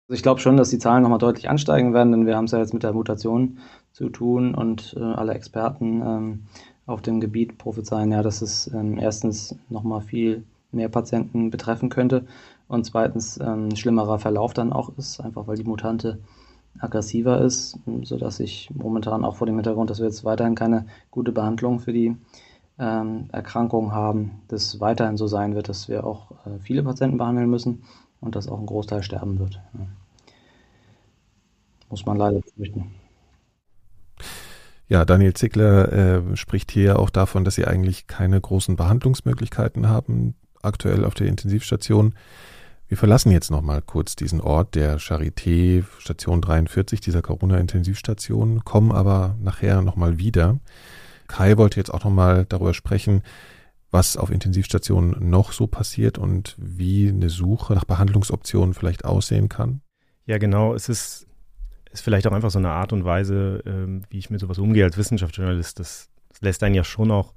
Also 0.10 0.18
ich 0.18 0.24
glaube 0.24 0.42
schon, 0.42 0.58
dass 0.58 0.70
die 0.70 0.80
Zahlen 0.80 1.04
nochmal 1.04 1.18
deutlich 1.18 1.50
ansteigen 1.50 1.94
werden, 1.94 2.12
denn 2.12 2.26
wir 2.26 2.36
haben 2.36 2.46
es 2.46 2.52
ja 2.52 2.60
jetzt 2.60 2.74
mit 2.74 2.84
der 2.84 2.92
Mutation 2.92 3.60
zu 3.94 4.10
tun 4.10 4.54
und 4.54 4.96
äh, 4.98 5.02
alle 5.02 5.34
Experten 5.34 6.02
ähm, 6.02 6.48
auf 6.86 7.02
dem 7.02 7.22
Gebiet 7.22 7.58
prophezeien 7.58 8.12
ja, 8.12 8.22
dass 8.24 8.42
es 8.42 8.68
ähm, 8.74 8.98
erstens 8.98 9.56
nochmal 9.70 10.02
viel 10.02 10.44
mehr 10.72 10.90
Patienten 10.90 11.52
betreffen 11.52 11.90
könnte 11.90 12.26
und 12.68 12.86
zweitens 12.86 13.40
ähm, 13.40 13.76
schlimmerer 13.76 14.20
Verlauf 14.20 14.54
dann 14.54 14.74
auch 14.74 14.92
ist, 14.98 15.20
einfach 15.20 15.48
weil 15.48 15.58
die 15.58 15.64
Mutante 15.64 16.20
aggressiver 16.80 17.40
ist, 17.42 17.78
sodass 18.02 18.40
ich 18.40 18.70
momentan 18.74 19.24
auch 19.24 19.36
vor 19.36 19.48
dem 19.48 19.56
Hintergrund, 19.56 19.90
dass 19.90 20.00
wir 20.00 20.08
jetzt 20.08 20.26
weiterhin 20.26 20.56
keine 20.56 20.88
gute 21.12 21.32
Behandlung 21.32 21.80
für 21.80 21.94
die 21.94 22.16
ähm, 22.80 23.30
Erkrankungen 23.32 23.92
haben, 23.92 24.42
das 24.48 24.80
weiterhin 24.80 25.18
so 25.18 25.28
sein 25.28 25.54
wird, 25.56 25.70
dass 25.70 25.88
wir 25.88 26.06
auch 26.06 26.32
äh, 26.46 26.60
viele 26.60 26.84
Patienten 26.84 27.18
behandeln 27.18 27.50
müssen 27.50 27.84
und 28.22 28.36
dass 28.36 28.48
auch 28.48 28.60
ein 28.60 28.66
Großteil 28.66 29.04
sterben 29.04 29.38
wird. 29.38 29.60
Ja. 29.74 29.86
Muss 31.90 32.06
man 32.06 32.18
leider 32.18 32.40
befürchten. 32.40 32.92
Ja, 34.94 35.06
Daniel 35.06 35.34
Zickler 35.34 35.92
äh, 35.92 36.38
spricht 36.38 36.70
hier 36.70 37.00
auch 37.00 37.10
davon, 37.10 37.44
dass 37.44 37.56
sie 37.56 37.66
eigentlich 37.66 38.06
keine 38.06 38.40
großen 38.40 38.76
Behandlungsmöglichkeiten 38.76 39.90
haben, 39.90 40.36
aktuell 40.62 41.04
auf 41.04 41.16
der 41.16 41.26
Intensivstation. 41.26 42.14
Wir 42.88 42.96
verlassen 42.96 43.32
jetzt 43.32 43.50
nochmal 43.50 43.82
kurz 43.82 44.16
diesen 44.16 44.40
Ort 44.40 44.76
der 44.76 45.00
Charité 45.00 45.84
Station 45.98 46.42
43, 46.42 47.02
dieser 47.02 47.24
Corona-Intensivstation, 47.24 48.66
kommen 48.66 48.92
aber 48.92 49.36
nachher 49.42 49.82
nochmal 49.82 50.20
wieder. 50.20 50.60
Kai 51.26 51.58
wollte 51.58 51.80
jetzt 51.80 51.92
auch 51.92 52.04
nochmal 52.04 52.46
darüber 52.48 52.76
sprechen, 52.76 53.24
was 53.90 54.16
auf 54.16 54.30
Intensivstationen 54.30 55.28
noch 55.28 55.54
so 55.54 55.66
passiert 55.66 56.20
und 56.20 56.56
wie 56.60 57.10
eine 57.10 57.32
Suche 57.32 57.74
nach 57.74 57.86
Behandlungsoptionen 57.86 58.76
vielleicht 58.76 59.06
aussehen 59.06 59.50
kann. 59.50 59.82
Ja, 60.28 60.38
genau. 60.38 60.76
Es 60.76 60.88
ist, 60.88 61.26
ist 61.94 62.02
vielleicht 62.02 62.28
auch 62.28 62.32
einfach 62.32 62.52
so 62.52 62.60
eine 62.60 62.72
Art 62.72 62.92
und 62.92 63.06
Weise, 63.06 63.64
ähm, 63.66 64.02
wie 64.10 64.18
ich 64.18 64.30
mit 64.30 64.40
sowas 64.40 64.58
umgehe 64.58 64.84
als 64.84 64.98
Wissenschaftsjournalist. 64.98 65.80
Das, 65.80 66.10
das 66.30 66.42
lässt 66.42 66.64
einen 66.64 66.76
ja 66.76 66.84
schon 66.84 67.12
auch 67.12 67.34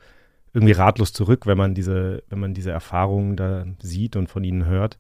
irgendwie 0.53 0.73
ratlos 0.73 1.13
zurück, 1.13 1.47
wenn 1.47 1.59
man 1.59 1.75
diese, 1.75 2.23
wenn 2.31 2.41
man 2.41 2.55
diese 2.55 2.71
Erfahrungen 2.71 3.37
da 3.37 3.67
sieht 3.81 4.17
und 4.17 4.29
von 4.29 4.43
ihnen 4.43 4.65
hört. 4.65 4.99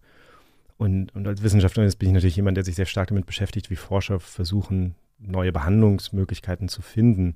Und, 0.76 1.14
und 1.14 1.26
als 1.26 1.42
Wissenschaftler 1.42 1.84
bin 1.98 2.08
ich 2.08 2.14
natürlich 2.14 2.36
jemand, 2.36 2.58
der 2.58 2.64
sich 2.64 2.74
sehr 2.74 2.84
stark 2.84 3.08
damit 3.08 3.24
beschäftigt, 3.24 3.70
wie 3.70 3.76
Forscher 3.76 4.20
versuchen, 4.20 4.94
neue 5.18 5.52
Behandlungsmöglichkeiten 5.52 6.68
zu 6.68 6.82
finden. 6.82 7.34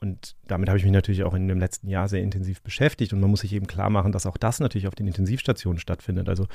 Und 0.00 0.36
damit 0.46 0.68
habe 0.68 0.78
ich 0.78 0.84
mich 0.84 0.92
natürlich 0.92 1.24
auch 1.24 1.34
in 1.34 1.48
dem 1.48 1.58
letzten 1.58 1.88
Jahr 1.88 2.08
sehr 2.08 2.22
intensiv 2.22 2.62
beschäftigt. 2.62 3.12
Und 3.12 3.20
man 3.20 3.30
muss 3.30 3.40
sich 3.40 3.52
eben 3.52 3.66
klar 3.66 3.90
machen, 3.90 4.12
dass 4.12 4.26
auch 4.26 4.36
das 4.36 4.60
natürlich 4.60 4.86
auf 4.86 4.94
den 4.94 5.08
Intensivstationen 5.08 5.80
stattfindet. 5.80 6.28
Also 6.28 6.46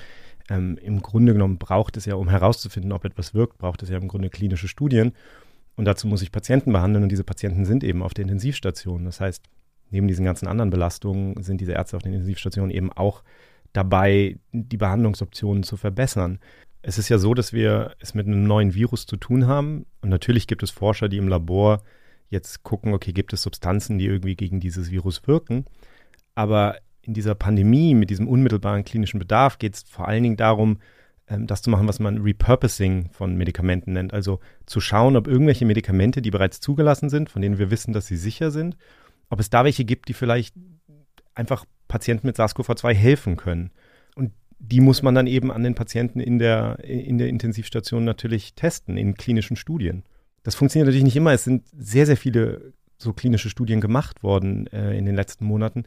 ähm, 0.50 0.78
im 0.82 1.02
Grunde 1.02 1.34
genommen 1.34 1.58
braucht 1.58 1.98
es 1.98 2.06
ja, 2.06 2.16
um 2.16 2.30
herauszufinden, 2.30 2.94
ob 2.94 3.04
etwas 3.04 3.34
wirkt, 3.34 3.58
braucht 3.58 3.84
es 3.84 3.89
ja 3.89 3.98
im 3.98 4.08
Grunde 4.08 4.30
klinische 4.30 4.70
Studien. 4.70 5.12
Und 5.76 5.86
dazu 5.86 6.08
muss 6.08 6.22
ich 6.22 6.32
Patienten 6.32 6.72
behandeln. 6.72 7.04
Und 7.04 7.10
diese 7.10 7.26
Patienten 7.26 7.66
sind 7.66 7.84
eben 7.84 8.02
auf 8.02 8.14
der 8.14 8.24
Intensivstation. 8.24 9.04
Das 9.04 9.20
heißt, 9.20 9.44
neben 9.89 10.08
diesen 10.08 10.24
ganzen 10.24 10.48
anderen 10.48 10.70
Belastungen 10.70 11.44
sind 11.44 11.60
diese 11.60 11.74
Ärzte 11.74 11.98
auf 11.98 12.04
den 12.04 12.14
Intensivstationen 12.14 12.72
eben 12.72 12.94
auch 12.94 13.24
dabei, 13.74 14.38
die 14.54 14.78
Behandlungsoptionen 14.78 15.64
zu 15.64 15.76
verbessern. 15.76 16.39
Es 16.82 16.98
ist 16.98 17.10
ja 17.10 17.18
so, 17.18 17.34
dass 17.34 17.52
wir 17.52 17.96
es 18.00 18.14
mit 18.14 18.26
einem 18.26 18.46
neuen 18.46 18.74
Virus 18.74 19.06
zu 19.06 19.18
tun 19.18 19.48
haben. 19.48 19.86
Und 20.02 20.10
natürlich 20.10 20.48
gibt 20.48 20.64
es 20.64 20.72
Forscher, 20.72 21.10
die 21.10 21.18
im 21.18 21.28
Labor 21.28 21.84
jetzt 22.34 22.64
gucken, 22.64 22.94
okay, 22.94 23.14
gibt 23.14 23.32
es 23.32 23.44
Substanzen, 23.44 23.98
die 23.98 24.06
irgendwie 24.06 24.36
gegen 24.36 24.60
dieses 24.60 24.92
Virus 24.92 25.26
wirken. 25.26 25.66
Aber 26.36 26.78
in 27.02 27.14
dieser 27.14 27.36
Pandemie 27.36 27.96
mit 27.96 28.10
diesem 28.10 28.28
unmittelbaren 28.28 28.84
klinischen 28.84 29.20
Bedarf 29.20 29.60
geht 29.60 29.76
es 29.76 29.84
vor 29.84 30.08
allen 30.08 30.24
Dingen 30.24 30.38
darum, 30.38 30.80
ähm, 31.28 31.48
das 31.48 31.62
zu 31.62 31.70
machen, 31.70 31.88
was 31.88 32.00
man 32.00 32.22
Repurposing 32.22 33.10
von 33.12 33.36
Medikamenten 33.36 33.94
nennt. 33.94 34.14
Also 34.14 34.40
zu 34.66 34.82
schauen, 34.82 35.16
ob 35.16 35.28
irgendwelche 35.28 35.66
Medikamente, 35.66 36.22
die 36.22 36.32
bereits 36.32 36.60
zugelassen 36.60 37.10
sind, 37.10 37.30
von 37.30 37.42
denen 37.42 37.58
wir 37.58 37.72
wissen, 37.72 37.94
dass 37.94 38.08
sie 38.08 38.18
sicher 38.18 38.52
sind, 38.52 38.76
ob 39.30 39.40
es 39.40 39.50
da 39.50 39.64
welche 39.64 39.86
gibt, 39.86 40.10
die 40.10 40.14
vielleicht 40.14 40.56
einfach 41.36 41.66
Patienten 41.88 42.28
mit 42.28 42.38
SARS-CoV-2 42.38 42.94
helfen 42.94 43.38
können. 43.38 43.72
Und 44.16 44.32
die 44.60 44.80
muss 44.80 45.02
man 45.02 45.16
dann 45.16 45.28
eben 45.28 45.52
an 45.52 45.64
den 45.64 45.76
Patienten 45.76 46.20
in 46.20 46.40
der, 46.40 46.80
in 46.84 47.18
der 47.18 47.28
Intensivstation 47.28 48.06
natürlich 48.06 48.56
testen, 48.56 48.98
in 48.98 49.16
klinischen 49.16 49.58
Studien. 49.58 50.04
Das 50.44 50.56
funktioniert 50.56 50.88
natürlich 50.88 51.06
nicht 51.06 51.16
immer. 51.16 51.34
Es 51.34 51.44
sind 51.44 51.64
sehr, 51.78 52.06
sehr 52.06 52.18
viele 52.18 52.74
so 52.98 53.14
klinische 53.14 53.50
Studien 53.50 53.82
gemacht 53.82 54.24
worden 54.24 54.68
äh, 54.68 54.98
in 54.98 55.06
den 55.06 55.16
letzten 55.16 55.46
Monaten. 55.46 55.86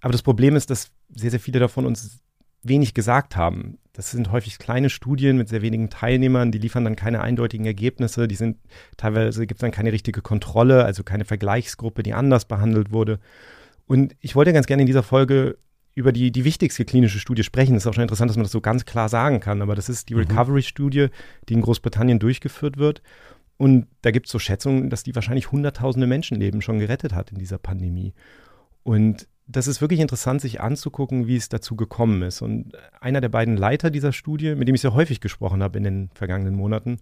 Aber 0.00 0.12
das 0.12 0.22
Problem 0.22 0.56
ist, 0.56 0.70
dass 0.70 0.90
sehr, 1.14 1.30
sehr 1.30 1.40
viele 1.40 1.60
davon 1.60 1.86
uns 1.86 2.20
wenig 2.62 2.94
gesagt 2.94 3.36
haben. 3.36 3.78
Das 3.92 4.10
sind 4.10 4.32
häufig 4.32 4.58
kleine 4.58 4.90
Studien 4.90 5.36
mit 5.36 5.48
sehr 5.48 5.62
wenigen 5.62 5.90
Teilnehmern, 5.90 6.50
die 6.50 6.58
liefern 6.58 6.84
dann 6.84 6.96
keine 6.96 7.20
eindeutigen 7.20 7.66
Ergebnisse, 7.66 8.26
die 8.26 8.34
sind 8.34 8.58
teilweise 8.96 9.46
gibt 9.46 9.58
es 9.58 9.60
dann 9.60 9.70
keine 9.70 9.92
richtige 9.92 10.22
Kontrolle, 10.22 10.84
also 10.84 11.04
keine 11.04 11.24
Vergleichsgruppe, 11.24 12.02
die 12.02 12.14
anders 12.14 12.46
behandelt 12.46 12.90
wurde. 12.90 13.20
Und 13.86 14.16
ich 14.20 14.34
wollte 14.34 14.52
ganz 14.52 14.66
gerne 14.66 14.82
in 14.82 14.86
dieser 14.86 15.02
Folge 15.02 15.58
über 15.94 16.10
die, 16.10 16.32
die 16.32 16.44
wichtigste 16.44 16.84
klinische 16.84 17.20
Studie 17.20 17.44
sprechen. 17.44 17.76
Es 17.76 17.84
ist 17.84 17.86
auch 17.86 17.94
schon 17.94 18.02
interessant, 18.02 18.28
dass 18.28 18.36
man 18.36 18.44
das 18.44 18.52
so 18.52 18.60
ganz 18.60 18.84
klar 18.84 19.08
sagen 19.08 19.38
kann, 19.40 19.62
aber 19.62 19.76
das 19.76 19.88
ist 19.88 20.08
die 20.08 20.14
mhm. 20.14 20.20
Recovery-Studie, 20.20 21.08
die 21.48 21.54
in 21.54 21.60
Großbritannien 21.60 22.18
durchgeführt 22.18 22.78
wird. 22.78 23.00
Und 23.56 23.86
da 24.02 24.10
gibt 24.10 24.26
es 24.26 24.32
so 24.32 24.38
Schätzungen, 24.38 24.90
dass 24.90 25.04
die 25.04 25.14
wahrscheinlich 25.14 25.52
hunderttausende 25.52 26.06
Menschenleben 26.06 26.60
schon 26.60 26.78
gerettet 26.78 27.14
hat 27.14 27.30
in 27.30 27.38
dieser 27.38 27.58
Pandemie. 27.58 28.14
Und 28.82 29.28
das 29.46 29.66
ist 29.66 29.80
wirklich 29.80 30.00
interessant, 30.00 30.40
sich 30.40 30.60
anzugucken, 30.60 31.26
wie 31.26 31.36
es 31.36 31.48
dazu 31.48 31.76
gekommen 31.76 32.22
ist. 32.22 32.42
Und 32.42 32.72
einer 33.00 33.20
der 33.20 33.28
beiden 33.28 33.56
Leiter 33.56 33.90
dieser 33.90 34.12
Studie, 34.12 34.54
mit 34.54 34.68
dem 34.68 34.74
ich 34.74 34.80
sehr 34.80 34.94
häufig 34.94 35.20
gesprochen 35.20 35.62
habe 35.62 35.78
in 35.78 35.84
den 35.84 36.10
vergangenen 36.14 36.54
Monaten, 36.54 36.98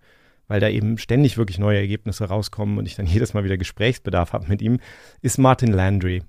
weil 0.49 0.61
da 0.61 0.69
eben 0.69 0.99
ständig 0.99 1.39
wirklich 1.39 1.59
neue 1.59 1.79
Ergebnisse 1.79 2.25
rauskommen 2.25 2.79
und 2.79 2.87
ich 2.87 2.97
dann 2.97 3.07
jedes 3.07 3.35
Mal 3.35 3.45
wieder 3.45 3.57
Gesprächsbedarf 3.57 4.33
habe 4.33 4.49
mit 4.49 4.61
ihm, 4.61 4.79
ist 5.21 5.39
Martin 5.39 5.73
Landry. 5.73 6.23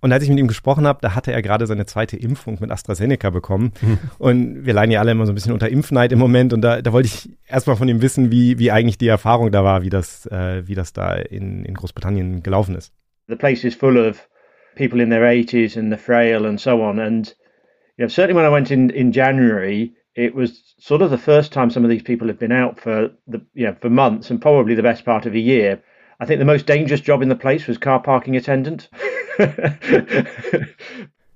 Und 0.00 0.12
als 0.12 0.22
ich 0.22 0.28
mit 0.28 0.38
ihm 0.38 0.46
gesprochen 0.46 0.86
habe, 0.86 0.98
da 1.00 1.14
hatte 1.14 1.32
er 1.32 1.42
gerade 1.42 1.66
seine 1.66 1.86
zweite 1.86 2.16
Impfung 2.16 2.58
mit 2.60 2.70
AstraZeneca 2.70 3.30
bekommen. 3.30 3.72
Mhm. 3.80 3.98
Und 4.18 4.66
wir 4.66 4.74
leiden 4.74 4.92
ja 4.92 5.00
alle 5.00 5.12
immer 5.12 5.26
so 5.26 5.32
ein 5.32 5.34
bisschen 5.34 5.52
unter 5.52 5.68
Impfneid 5.68 6.12
im 6.12 6.18
Moment. 6.18 6.52
Und 6.52 6.60
da, 6.60 6.82
da 6.82 6.92
wollte 6.92 7.06
ich 7.08 7.30
erstmal 7.46 7.76
von 7.76 7.88
ihm 7.88 8.02
wissen, 8.02 8.30
wie, 8.30 8.58
wie 8.58 8.70
eigentlich 8.70 8.98
die 8.98 9.08
Erfahrung 9.08 9.50
da 9.50 9.64
war, 9.64 9.82
wie 9.82 9.90
das, 9.90 10.26
äh, 10.26 10.66
wie 10.66 10.74
das 10.74 10.92
da 10.92 11.14
in, 11.14 11.64
in 11.64 11.74
Großbritannien 11.74 12.42
gelaufen 12.42 12.74
ist. 12.74 12.92
The 13.28 13.36
place 13.36 13.64
is 13.64 13.74
full 13.74 13.96
of 13.96 14.28
people 14.76 15.02
in 15.02 15.10
their 15.10 15.24
80s 15.24 15.76
and 15.76 15.90
the 15.90 15.98
frail 15.98 16.46
and 16.46 16.60
so 16.60 16.82
on. 16.82 17.00
And 17.00 17.34
you 17.96 18.04
know, 18.04 18.08
certainly 18.08 18.34
when 18.34 18.44
I 18.44 18.52
went 18.52 18.70
in 18.70 18.90
in 18.90 19.12
January, 19.12 19.94
it 20.14 20.34
was 20.34 20.74
sort 20.78 21.02
of 21.02 21.10
the 21.10 21.18
first 21.18 21.52
time 21.52 21.70
some 21.70 21.84
of 21.84 21.90
these 21.90 22.02
people 22.02 22.28
have 22.28 22.38
been 22.38 22.52
out 22.52 22.78
for 22.78 23.10
the 23.26 23.40
you 23.54 23.66
know 23.66 23.74
for 23.80 23.90
months 23.90 24.30
and 24.30 24.40
probably 24.40 24.74
the 24.76 24.82
best 24.82 25.04
part 25.04 25.26
of 25.26 25.34
a 25.34 25.40
year. 25.40 25.82
I 26.20 26.26
think 26.26 26.40
the 26.40 26.46
most 26.46 26.66
dangerous 26.66 27.02
job 27.04 27.22
in 27.22 27.28
the 27.28 27.34
place 27.34 27.68
was 27.68 27.78
car 27.78 28.02
parking 28.02 28.36
attendant. 28.36 28.90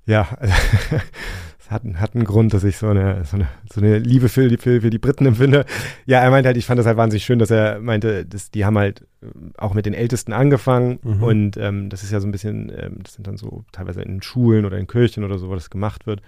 ja, 0.07 0.27
hat, 1.71 1.83
hat 1.95 2.15
einen 2.15 2.25
Grund, 2.25 2.53
dass 2.53 2.65
ich 2.65 2.77
so 2.77 2.89
eine, 2.89 3.25
so 3.25 3.37
eine, 3.37 3.49
so 3.73 3.81
eine 3.81 3.99
Liebe 3.99 4.29
für 4.29 4.49
die, 4.49 4.57
für, 4.57 4.81
für 4.81 4.91
die 4.91 4.99
Briten 4.99 5.27
empfinde. 5.27 5.65
Ja, 6.05 6.21
er 6.21 6.31
meinte 6.31 6.49
halt, 6.49 6.57
ich 6.57 6.67
fand 6.67 6.79
das 6.79 6.87
halt 6.87 6.97
wahnsinnig 6.97 7.25
schön, 7.25 7.39
dass 7.39 7.51
er 7.51 7.79
meinte, 7.81 8.27
dass 8.27 8.51
die 8.51 8.65
haben 8.65 8.77
halt 8.77 9.03
äh, 9.23 9.27
auch 9.57 9.75
mit 9.75 9.87
den 9.87 9.95
Ältesten 9.95 10.33
angefangen 10.33 10.99
mhm. 11.03 11.23
und 11.23 11.57
ähm, 11.57 11.89
das 11.89 12.03
ist 12.03 12.11
ja 12.11 12.21
so 12.21 12.27
ein 12.27 12.33
bisschen, 12.33 12.73
ähm, 12.77 12.99
das 13.03 13.15
sind 13.15 13.27
dann 13.27 13.37
so 13.37 13.65
teilweise 13.73 14.03
in 14.03 14.21
Schulen 14.21 14.65
oder 14.65 14.79
in 14.79 14.89
Kirchen 14.89 15.25
oder 15.25 15.39
so, 15.39 15.49
wo 15.49 15.55
das 15.55 15.71
gemacht 15.71 16.07
wird. 16.07 16.23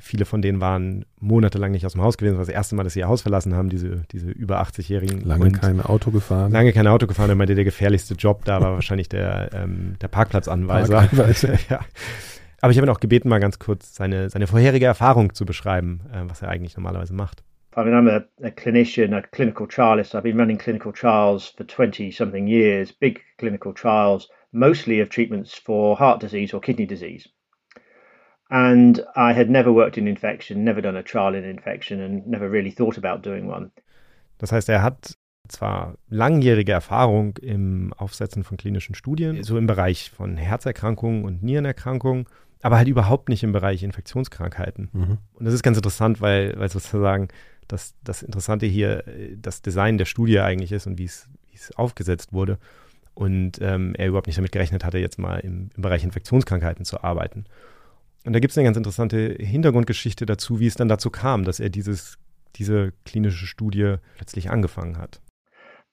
Viele 0.00 0.24
von 0.24 0.42
denen 0.42 0.60
waren 0.60 1.04
monatelang 1.20 1.72
nicht 1.72 1.86
aus 1.86 1.92
dem 1.92 2.02
Haus 2.02 2.18
gewesen. 2.18 2.34
Das 2.34 2.38
war 2.38 2.46
das 2.46 2.54
erste 2.54 2.74
Mal, 2.74 2.84
dass 2.84 2.94
sie 2.94 3.00
ihr 3.00 3.08
Haus 3.08 3.22
verlassen 3.22 3.54
haben, 3.54 3.68
diese, 3.68 4.02
diese 4.12 4.30
über 4.30 4.60
80-Jährigen. 4.62 5.20
Lange 5.20 5.52
kein 5.52 5.80
Auto 5.80 6.10
gefahren. 6.10 6.52
Lange 6.52 6.72
kein 6.72 6.86
Auto 6.86 7.06
gefahren. 7.06 7.30
Er 7.30 7.36
meinte, 7.36 7.54
der 7.54 7.64
gefährlichste 7.64 8.14
Job 8.14 8.44
da 8.44 8.60
war 8.60 8.74
wahrscheinlich 8.74 9.08
der, 9.08 9.50
ähm, 9.54 9.96
der 10.00 10.08
Parkplatzanweiser. 10.08 10.94
Parkanweiser. 10.94 11.54
ja. 11.70 11.80
Aber 12.60 12.70
ich 12.70 12.78
habe 12.78 12.86
ihn 12.86 12.90
auch 12.90 13.00
gebeten, 13.00 13.28
mal 13.28 13.40
ganz 13.40 13.58
kurz 13.58 13.94
seine, 13.94 14.30
seine 14.30 14.46
vorherige 14.46 14.86
Erfahrung 14.86 15.34
zu 15.34 15.44
beschreiben, 15.44 16.00
äh, 16.12 16.22
was 16.28 16.42
er 16.42 16.48
eigentlich 16.48 16.76
normalerweise 16.76 17.12
macht. 17.12 17.42
I 17.76 17.82
mean, 17.82 17.94
I'm 17.94 18.08
a, 18.08 18.24
a, 18.46 18.50
clinician, 18.50 19.14
a 19.14 19.22
clinical 19.22 19.66
trialist. 19.66 20.14
I've 20.14 20.22
been 20.22 20.38
running 20.38 20.58
clinical 20.58 20.92
trials 20.92 21.48
for 21.56 21.64
20 21.64 22.12
something 22.12 22.46
years, 22.46 22.92
big 22.92 23.20
clinical 23.36 23.74
trials, 23.74 24.28
mostly 24.52 25.00
of 25.00 25.08
treatments 25.08 25.52
for 25.52 25.96
heart 25.96 26.20
disease 26.20 26.54
or 26.54 26.60
kidney 26.60 26.86
disease. 26.86 27.28
And 28.48 28.98
I 29.16 29.34
had 29.34 29.48
never 29.48 29.74
worked 29.74 29.96
in 29.96 30.06
infection, 30.06 30.64
never 30.64 30.82
done 30.82 30.98
a 30.98 31.02
trial 31.02 31.34
in 31.34 31.44
infection, 31.44 32.00
and 32.00 32.26
never 32.26 32.50
really 32.50 32.72
thought 32.72 32.98
about 32.98 33.28
doing 33.28 33.48
one. 33.48 33.70
Das 34.38 34.52
heißt, 34.52 34.68
er 34.68 34.82
hat 34.82 35.14
zwar 35.48 35.96
langjährige 36.08 36.72
Erfahrung 36.72 37.36
im 37.38 37.92
Aufsetzen 37.94 38.44
von 38.44 38.56
klinischen 38.56 38.94
Studien, 38.94 39.42
so 39.42 39.58
im 39.58 39.66
Bereich 39.66 40.10
von 40.10 40.36
Herzerkrankungen 40.36 41.24
und 41.24 41.42
Nierenerkrankungen, 41.42 42.26
aber 42.62 42.78
halt 42.78 42.88
überhaupt 42.88 43.28
nicht 43.28 43.42
im 43.42 43.52
Bereich 43.52 43.82
Infektionskrankheiten. 43.82 44.88
Mhm. 44.92 45.18
Und 45.34 45.44
das 45.44 45.52
ist 45.52 45.62
ganz 45.62 45.76
interessant, 45.76 46.20
weil, 46.20 46.58
weil 46.58 46.70
sozusagen 46.70 47.28
das, 47.68 47.94
das 48.02 48.22
Interessante 48.22 48.66
hier 48.66 49.04
das 49.36 49.62
Design 49.62 49.98
der 49.98 50.06
Studie 50.06 50.40
eigentlich 50.40 50.72
ist 50.72 50.86
und 50.86 50.98
wie 50.98 51.04
es, 51.04 51.28
wie 51.50 51.56
es 51.56 51.76
aufgesetzt 51.76 52.32
wurde. 52.32 52.58
Und 53.14 53.60
ähm, 53.60 53.94
er 53.96 54.08
überhaupt 54.08 54.26
nicht 54.26 54.38
damit 54.38 54.52
gerechnet 54.52 54.84
hatte, 54.84 54.98
jetzt 54.98 55.18
mal 55.18 55.38
im, 55.40 55.70
im 55.76 55.82
Bereich 55.82 56.04
Infektionskrankheiten 56.04 56.84
zu 56.84 57.04
arbeiten. 57.04 57.44
Und 58.24 58.32
da 58.32 58.40
gibt 58.40 58.52
es 58.52 58.58
eine 58.58 58.64
ganz 58.64 58.76
interessante 58.76 59.36
Hintergrundgeschichte 59.38 60.26
dazu, 60.26 60.58
wie 60.60 60.66
es 60.66 60.76
dann 60.76 60.88
dazu 60.88 61.10
kam, 61.10 61.44
dass 61.44 61.60
er 61.60 61.68
dieses, 61.68 62.18
diese 62.56 62.92
klinische 63.04 63.46
Studie 63.46 63.96
plötzlich 64.16 64.50
angefangen 64.50 64.98
hat. 64.98 65.20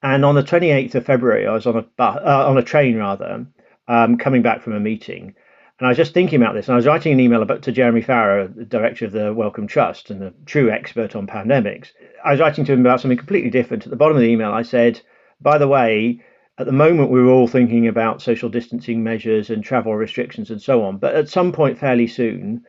And 0.00 0.24
on 0.24 0.34
the 0.34 0.42
28th 0.42 0.96
of 0.96 1.04
February, 1.04 1.46
I 1.46 1.52
was 1.52 1.66
on 1.66 1.76
a, 1.76 1.84
uh, 1.98 2.50
on 2.50 2.58
a 2.58 2.62
train 2.62 2.98
rather, 2.98 3.46
um, 3.86 4.18
coming 4.18 4.42
back 4.42 4.60
from 4.62 4.72
a 4.72 4.80
meeting. 4.80 5.34
And 5.78 5.86
I 5.86 5.90
was 5.90 5.96
just 5.96 6.14
thinking 6.14 6.42
about 6.42 6.54
this, 6.54 6.68
and 6.68 6.74
I 6.74 6.76
was 6.76 6.86
writing 6.86 7.12
an 7.12 7.20
email 7.20 7.42
about, 7.42 7.62
to 7.62 7.72
Jeremy 7.72 8.02
Farrer, 8.02 8.48
the 8.48 8.64
director 8.64 9.04
of 9.04 9.12
the 9.12 9.32
Wellcome 9.32 9.66
Trust 9.66 10.10
and 10.10 10.22
a 10.22 10.32
true 10.46 10.70
expert 10.70 11.14
on 11.14 11.26
pandemics. 11.26 11.88
I 12.24 12.32
was 12.32 12.40
writing 12.40 12.64
to 12.64 12.72
him 12.72 12.80
about 12.80 13.00
something 13.00 13.18
completely 13.18 13.50
different. 13.50 13.84
At 13.84 13.90
the 13.90 13.96
bottom 13.96 14.16
of 14.16 14.22
the 14.22 14.28
email, 14.28 14.52
I 14.52 14.62
said, 14.62 15.00
by 15.40 15.58
the 15.58 15.68
way, 15.68 16.20
at 16.58 16.66
the 16.66 16.72
moment, 16.72 17.10
we 17.10 17.22
we're 17.22 17.30
all 17.30 17.48
thinking 17.48 17.88
about 17.88 18.20
social 18.20 18.48
distancing 18.48 19.02
measures 19.02 19.48
and 19.48 19.64
travel 19.64 19.94
restrictions 19.96 20.50
and 20.50 20.60
so 20.60 20.84
on. 20.84 20.98
But 20.98 21.14
at 21.14 21.28
some 21.28 21.50
point, 21.52 21.78
fairly 21.78 22.06
soon, 22.06 22.64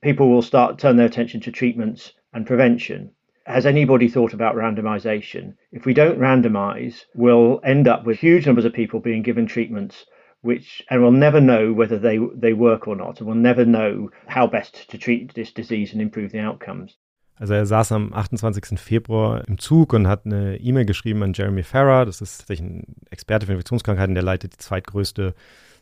people 0.00 0.28
will 0.28 0.42
start 0.42 0.78
turn 0.78 0.96
their 0.96 1.06
attention 1.06 1.40
to 1.40 1.52
treatments 1.52 2.12
and 2.32 2.46
prevention. 2.46 3.10
Has 3.46 3.66
anybody 3.66 4.08
thought 4.08 4.32
about 4.32 4.54
randomization? 4.54 5.54
If 5.72 5.84
we 5.86 5.94
don't 5.94 6.20
randomize, 6.20 7.04
we'll 7.14 7.60
end 7.64 7.88
up 7.88 8.04
with 8.04 8.20
huge 8.20 8.46
numbers 8.46 8.64
of 8.64 8.72
people 8.72 9.00
being 9.00 9.22
given 9.22 9.46
treatments 9.46 10.06
which 10.42 10.82
and 10.88 11.02
we'll 11.02 11.12
never 11.12 11.40
know 11.40 11.72
whether 11.72 11.98
they 11.98 12.18
they 12.34 12.52
work 12.52 12.88
or 12.88 12.96
not 12.96 13.18
and 13.18 13.26
we'll 13.26 13.36
never 13.36 13.64
know 13.64 14.10
how 14.26 14.46
best 14.46 14.88
to 14.90 14.96
treat 14.96 15.34
this 15.34 15.52
disease 15.52 15.92
and 15.92 16.00
improve 16.00 16.32
the 16.32 16.38
outcomes. 16.38 16.96
Also 17.40 17.54
er 17.54 17.64
saß 17.64 17.92
am 17.92 18.12
28. 18.12 18.78
Februar 18.78 19.48
im 19.48 19.58
Zug 19.58 19.94
und 19.94 20.06
hat 20.06 20.26
eine 20.26 20.58
E-Mail 20.58 20.84
geschrieben 20.84 21.22
an 21.22 21.32
Jeremy 21.32 21.62
Farrar, 21.62 22.04
das 22.04 22.20
ist 22.20 22.40
tatsächlich 22.40 22.68
ein 22.68 22.96
Experte 23.08 23.46
für 23.46 23.52
Infektionskrankheiten, 23.52 24.14
der 24.14 24.22
leitet 24.22 24.52
die 24.52 24.58
zweitgrößte 24.58 25.34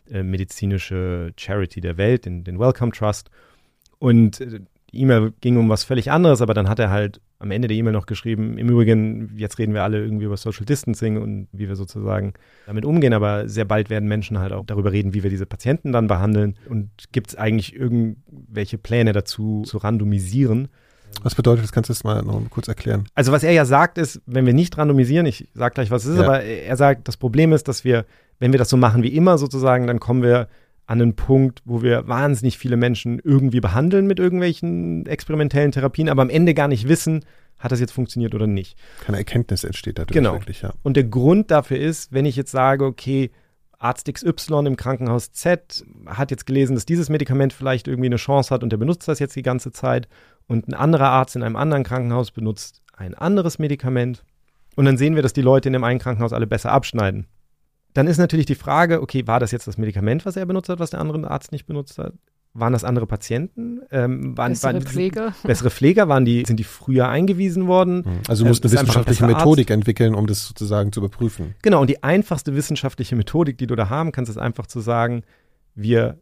äh, 0.08 0.22
medizinische 0.22 1.32
Charity 1.36 1.80
der 1.80 1.96
Welt, 1.96 2.26
den, 2.26 2.44
den 2.44 2.60
Wellcome 2.60 2.92
Trust. 2.92 3.30
Und 3.98 4.40
äh, 4.40 4.60
die 4.92 5.00
E-Mail 5.00 5.32
ging 5.40 5.56
um 5.56 5.68
was 5.68 5.82
völlig 5.82 6.12
anderes, 6.12 6.42
aber 6.42 6.54
dann 6.54 6.68
hat 6.68 6.78
er 6.78 6.90
halt 6.90 7.20
am 7.40 7.50
Ende 7.50 7.66
der 7.66 7.76
E-Mail 7.76 7.92
noch 7.92 8.06
geschrieben, 8.06 8.56
im 8.56 8.68
Übrigen, 8.68 9.32
jetzt 9.36 9.58
reden 9.58 9.74
wir 9.74 9.82
alle 9.82 10.00
irgendwie 10.00 10.26
über 10.26 10.36
Social 10.36 10.64
Distancing 10.64 11.20
und 11.20 11.48
wie 11.50 11.66
wir 11.66 11.74
sozusagen 11.74 12.34
damit 12.66 12.84
umgehen, 12.84 13.12
aber 13.12 13.48
sehr 13.48 13.64
bald 13.64 13.90
werden 13.90 14.08
Menschen 14.08 14.38
halt 14.38 14.52
auch 14.52 14.64
darüber 14.64 14.92
reden, 14.92 15.12
wie 15.12 15.24
wir 15.24 15.30
diese 15.30 15.46
Patienten 15.46 15.90
dann 15.90 16.06
behandeln 16.06 16.56
und 16.68 16.88
gibt 17.10 17.30
es 17.30 17.36
eigentlich 17.36 17.74
irgendwelche 17.74 18.78
Pläne 18.78 19.12
dazu 19.12 19.64
zu 19.66 19.78
randomisieren. 19.78 20.68
Was 21.22 21.34
bedeutet 21.34 21.64
das? 21.64 21.72
Kannst 21.72 21.88
du 21.90 21.92
das 21.92 22.04
mal 22.04 22.22
noch 22.22 22.40
kurz 22.50 22.68
erklären? 22.68 23.06
Also 23.14 23.32
was 23.32 23.42
er 23.42 23.52
ja 23.52 23.64
sagt 23.64 23.98
ist, 23.98 24.20
wenn 24.26 24.46
wir 24.46 24.54
nicht 24.54 24.78
randomisieren, 24.78 25.26
ich 25.26 25.48
sage 25.54 25.74
gleich, 25.74 25.90
was 25.90 26.04
es 26.04 26.12
ist, 26.12 26.18
Ja. 26.20 26.24
aber 26.26 26.42
er 26.42 26.76
sagt, 26.76 27.08
das 27.08 27.16
Problem 27.16 27.52
ist, 27.52 27.66
dass 27.68 27.84
wir, 27.84 28.04
wenn 28.38 28.52
wir 28.52 28.58
das 28.58 28.68
so 28.68 28.76
machen 28.76 29.02
wie 29.02 29.08
immer 29.14 29.36
sozusagen, 29.38 29.86
dann 29.86 29.98
kommen 30.00 30.22
wir 30.22 30.48
an 30.86 31.02
einen 31.02 31.16
Punkt, 31.16 31.60
wo 31.64 31.82
wir 31.82 32.06
wahnsinnig 32.08 32.56
viele 32.56 32.76
Menschen 32.76 33.18
irgendwie 33.22 33.60
behandeln 33.60 34.06
mit 34.06 34.18
irgendwelchen 34.18 35.04
experimentellen 35.06 35.72
Therapien, 35.72 36.08
aber 36.08 36.22
am 36.22 36.30
Ende 36.30 36.54
gar 36.54 36.68
nicht 36.68 36.88
wissen, 36.88 37.24
hat 37.58 37.72
das 37.72 37.80
jetzt 37.80 37.92
funktioniert 37.92 38.34
oder 38.34 38.46
nicht. 38.46 38.78
Keine 39.04 39.18
Erkenntnis 39.18 39.64
entsteht 39.64 39.98
dadurch 39.98 40.14
Genau. 40.14 40.34
wirklich, 40.34 40.62
ja. 40.62 40.72
Und 40.84 40.96
der 40.96 41.04
Grund 41.04 41.50
dafür 41.50 41.78
ist, 41.78 42.12
wenn 42.12 42.24
ich 42.24 42.36
jetzt 42.36 42.52
sage, 42.52 42.84
okay, 42.84 43.30
Arzt 43.80 44.12
XY 44.12 44.66
im 44.66 44.76
Krankenhaus 44.76 45.32
Z 45.32 45.84
hat 46.06 46.30
jetzt 46.30 46.46
gelesen, 46.46 46.74
dass 46.74 46.86
dieses 46.86 47.10
Medikament 47.10 47.52
vielleicht 47.52 47.86
irgendwie 47.86 48.06
eine 48.08 48.16
Chance 48.16 48.52
hat 48.54 48.62
und 48.62 48.70
der 48.70 48.76
benutzt 48.76 49.06
das 49.08 49.18
jetzt 49.18 49.36
die 49.36 49.42
ganze 49.42 49.70
Zeit 49.72 50.08
und 50.48 50.66
ein 50.66 50.74
anderer 50.74 51.10
Arzt 51.10 51.36
in 51.36 51.42
einem 51.44 51.56
anderen 51.56 51.84
Krankenhaus 51.84 52.32
benutzt 52.32 52.82
ein 52.96 53.14
anderes 53.14 53.60
Medikament 53.60 54.24
und 54.74 54.84
dann 54.84 54.96
sehen 54.96 55.14
wir, 55.14 55.22
dass 55.22 55.32
die 55.32 55.42
Leute 55.42 55.68
in 55.68 55.74
dem 55.74 55.84
einen 55.84 56.00
Krankenhaus 56.00 56.32
alle 56.32 56.46
besser 56.46 56.72
abschneiden. 56.72 57.26
Dann 57.94 58.06
ist 58.06 58.18
natürlich 58.18 58.46
die 58.46 58.54
Frage, 58.54 59.02
okay, 59.02 59.26
war 59.26 59.40
das 59.40 59.50
jetzt 59.50 59.66
das 59.66 59.78
Medikament, 59.78 60.26
was 60.26 60.36
er 60.36 60.46
benutzt 60.46 60.68
hat, 60.68 60.78
was 60.78 60.90
der 60.90 61.00
andere 61.00 61.30
Arzt 61.30 61.52
nicht 61.52 61.66
benutzt 61.66 61.98
hat? 61.98 62.14
Waren 62.54 62.72
das 62.72 62.82
andere 62.82 63.06
Patienten? 63.06 63.80
Ähm, 63.90 64.36
waren, 64.36 64.52
Bessere 64.52 64.74
waren, 64.74 64.82
Pfleger? 64.82 65.34
Bessere 65.42 65.70
Pfleger? 65.70 66.08
Waren 66.08 66.24
die, 66.24 66.44
sind 66.46 66.58
die 66.58 66.64
früher 66.64 67.08
eingewiesen 67.08 67.66
worden? 67.66 68.04
Also 68.28 68.42
du 68.42 68.46
Ähm, 68.46 68.50
musst 68.50 68.64
eine 68.64 68.72
ist 68.72 68.78
einfach 68.78 68.96
ein 68.96 69.06
wissenschaftliche 69.06 69.26
Methodik 69.26 69.70
entwickeln, 69.70 70.14
um 70.14 70.26
das 70.26 70.46
sozusagen 70.46 70.92
zu 70.92 71.00
überprüfen. 71.00 71.54
Genau, 71.62 71.80
und 71.80 71.90
die 71.90 72.02
einfachste 72.02 72.54
wissenschaftliche 72.54 73.16
Methodik, 73.16 73.58
die 73.58 73.66
du 73.66 73.76
da 73.76 73.90
haben 73.90 74.12
kannst, 74.12 74.30
ist 74.30 74.38
einfach 74.38 74.66
zu 74.66 74.80
sagen, 74.80 75.22
wir 75.74 76.18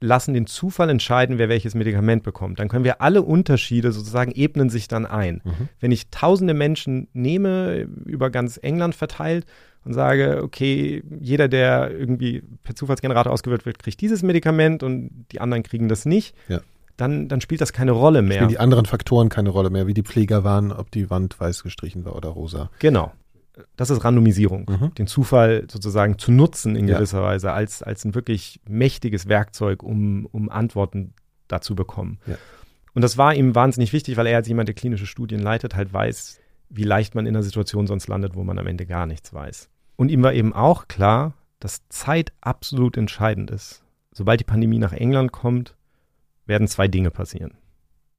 lassen 0.00 0.34
den 0.34 0.46
Zufall 0.46 0.90
entscheiden, 0.90 1.38
wer 1.38 1.48
welches 1.48 1.74
Medikament 1.74 2.22
bekommt. 2.22 2.58
Dann 2.60 2.68
können 2.68 2.84
wir 2.84 3.00
alle 3.02 3.22
Unterschiede 3.22 3.92
sozusagen 3.92 4.32
ebnen 4.32 4.70
sich 4.70 4.86
dann 4.88 5.06
ein. 5.06 5.42
Wenn 5.80 5.90
ich 5.92 6.10
tausende 6.10 6.54
Menschen 6.54 7.08
nehme, 7.12 7.88
über 8.04 8.30
ganz 8.30 8.58
England 8.62 8.94
verteilt 8.94 9.44
und 9.84 9.94
sage, 9.94 10.40
okay, 10.42 11.02
jeder, 11.20 11.48
der 11.48 11.90
irgendwie 11.90 12.42
per 12.62 12.74
Zufallsgenerator 12.74 13.32
ausgewählt 13.32 13.66
wird, 13.66 13.78
kriegt 13.78 14.00
dieses 14.00 14.22
Medikament 14.22 14.82
und 14.82 15.26
die 15.32 15.40
anderen 15.40 15.62
kriegen 15.62 15.88
das 15.88 16.04
nicht, 16.04 16.34
Ja. 16.48 16.60
dann, 16.96 17.28
dann 17.28 17.40
spielt 17.40 17.60
das 17.60 17.72
keine 17.72 17.92
Rolle 17.92 18.22
mehr. 18.22 18.36
Spielen 18.36 18.48
die 18.50 18.58
anderen 18.58 18.86
Faktoren 18.86 19.28
keine 19.28 19.50
Rolle 19.50 19.70
mehr, 19.70 19.86
wie 19.86 19.94
die 19.94 20.02
Pfleger 20.02 20.44
waren, 20.44 20.72
ob 20.72 20.90
die 20.90 21.10
Wand 21.10 21.38
weiß 21.40 21.62
gestrichen 21.62 22.04
war 22.04 22.14
oder 22.16 22.28
rosa. 22.28 22.70
Genau. 22.78 23.12
Das 23.76 23.90
ist 23.90 24.04
Randomisierung. 24.04 24.66
Mhm. 24.68 24.94
Den 24.94 25.06
Zufall 25.06 25.66
sozusagen 25.70 26.18
zu 26.18 26.32
nutzen 26.32 26.76
in 26.76 26.88
Ja. 26.88 26.96
gewisser 26.96 27.22
Weise 27.22 27.52
als, 27.52 27.82
als 27.82 28.04
ein 28.04 28.14
wirklich 28.14 28.60
mächtiges 28.68 29.28
Werkzeug, 29.28 29.82
um, 29.82 30.26
um 30.32 30.48
Antworten 30.48 31.14
dazu 31.48 31.74
bekommen. 31.74 32.18
Ja. 32.26 32.36
Und 32.94 33.02
das 33.02 33.16
war 33.18 33.34
ihm 33.34 33.54
wahnsinnig 33.54 33.92
wichtig, 33.92 34.16
weil 34.16 34.26
er 34.26 34.36
als 34.36 34.48
jemand, 34.48 34.68
der 34.68 34.74
klinische 34.74 35.06
Studien 35.06 35.40
leitet, 35.40 35.76
halt 35.76 35.92
weiß, 35.92 36.40
wie 36.70 36.84
leicht 36.84 37.14
man 37.14 37.26
in 37.26 37.34
einer 37.34 37.42
Situation 37.42 37.86
sonst 37.86 38.08
landet, 38.08 38.34
wo 38.34 38.44
man 38.44 38.58
am 38.58 38.66
Ende 38.66 38.86
gar 38.86 39.06
nichts 39.06 39.32
weiß. 39.32 39.70
Und 39.96 40.10
ihm 40.10 40.22
war 40.22 40.32
eben 40.34 40.52
auch 40.52 40.88
klar, 40.88 41.34
dass 41.60 41.88
Zeit 41.88 42.32
absolut 42.40 42.96
entscheidend 42.96 43.50
ist. 43.50 43.82
Sobald 44.12 44.40
die 44.40 44.44
Pandemie 44.44 44.78
nach 44.78 44.92
England 44.92 45.32
kommt, 45.32 45.76
werden 46.46 46.68
zwei 46.68 46.88
Dinge 46.88 47.10
passieren. 47.10 47.54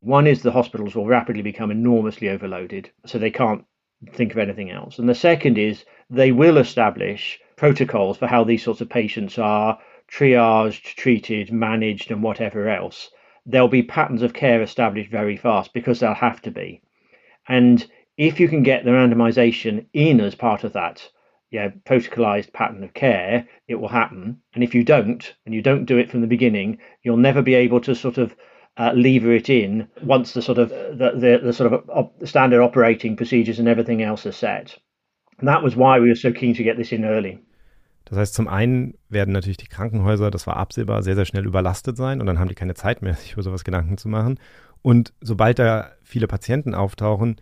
One 0.02 0.30
is 0.30 0.42
the 0.44 0.52
hospitals 0.54 0.96
will 0.96 1.06
rapidly 1.06 1.44
become 1.44 1.74
enormously 1.74 2.30
overloaded, 2.34 2.94
so 3.06 3.20
they 3.20 3.32
can't 3.32 3.64
think 4.14 4.32
of 4.32 4.38
anything 4.38 4.72
else. 4.72 5.00
And 5.00 5.10
the 5.10 5.16
second 5.16 5.58
is 5.58 5.86
they 6.10 6.32
will 6.32 6.58
establish 6.58 7.40
protocols 7.56 8.18
for 8.18 8.28
how 8.28 8.44
these 8.44 8.64
sorts 8.64 8.82
of 8.82 8.90
patients 8.90 9.38
are 9.38 9.80
triaged, 10.12 10.96
treated, 10.96 11.52
managed, 11.52 12.12
and 12.12 12.24
whatever 12.24 12.70
else. 12.70 13.12
There'll 13.46 13.68
be 13.68 13.84
patterns 13.84 14.22
of 14.22 14.34
care 14.34 14.62
established 14.62 15.12
very 15.12 15.38
fast 15.38 15.74
because 15.74 16.00
they'll 16.00 16.14
have 16.14 16.42
to 16.44 16.52
be. 16.52 16.82
And 17.48 17.86
if 18.18 18.40
you 18.40 18.48
can 18.48 18.64
get 18.64 18.86
the 18.86 18.92
randomization 18.92 19.86
in 19.94 20.20
as 20.20 20.36
part 20.36 20.64
of 20.64 20.74
that 20.74 21.10
yeah, 21.52 21.70
protocolized 21.86 22.54
pattern 22.54 22.84
of 22.84 22.94
care, 22.94 23.48
it 23.68 23.76
will 23.76 23.88
happen. 23.88 24.40
And 24.54 24.64
if 24.64 24.76
you 24.76 24.84
don't, 24.84 25.34
and 25.46 25.56
you 25.56 25.62
don't 25.62 25.86
do 25.86 25.98
it 25.98 26.10
from 26.10 26.22
the 26.22 26.28
beginning, 26.28 26.78
you'll 27.02 27.18
never 27.18 27.42
be 27.42 27.56
able 27.56 27.82
to 27.82 27.96
sort 27.96 28.18
of 28.18 28.36
uh, 28.80 28.92
lever 28.94 29.34
it 29.34 29.50
in 29.50 29.88
once 30.04 30.34
the 30.34 30.42
sort 30.42 30.58
of 30.58 30.70
the, 30.70 31.12
the, 31.16 31.40
the 31.44 31.54
sort 31.54 31.72
of 31.72 31.88
op- 31.90 32.14
standard 32.26 32.62
operating 32.62 33.16
procedures 33.16 33.60
and 33.60 33.68
everything 33.68 34.02
else 34.02 34.26
are 34.26 34.32
set. 34.32 34.78
And 35.40 35.48
that 35.48 35.62
was 35.62 35.76
why 35.76 36.00
we 36.00 36.08
were 36.08 36.16
so 36.16 36.32
keen 36.32 36.56
to 36.56 36.64
get 36.64 36.78
this 36.78 36.92
in 36.92 37.04
early. 37.04 37.40
Das 38.06 38.18
heißt, 38.18 38.34
zum 38.34 38.48
einen 38.48 38.96
werden 39.10 39.34
natürlich 39.34 39.58
die 39.58 39.68
Krankenhäuser, 39.68 40.32
das 40.32 40.48
war 40.48 40.58
absehbar, 40.58 41.04
sehr, 41.04 41.16
sehr 41.16 41.26
schnell 41.26 41.46
überlastet 41.46 41.96
sein 41.96 42.20
und 42.20 42.26
dann 42.26 42.40
haben 42.40 42.48
die 42.48 42.56
keine 42.56 42.74
Zeit 42.74 43.02
mehr, 43.02 43.14
sich 43.16 43.34
über 43.34 43.44
sowas 43.44 43.64
Gedanken 43.64 43.98
zu 43.98 44.10
machen. 44.10 44.40
Und 44.82 45.14
sobald 45.22 45.60
da 45.60 45.92
viele 46.02 46.28
Patienten 46.28 46.74
auftauchen, 46.74 47.36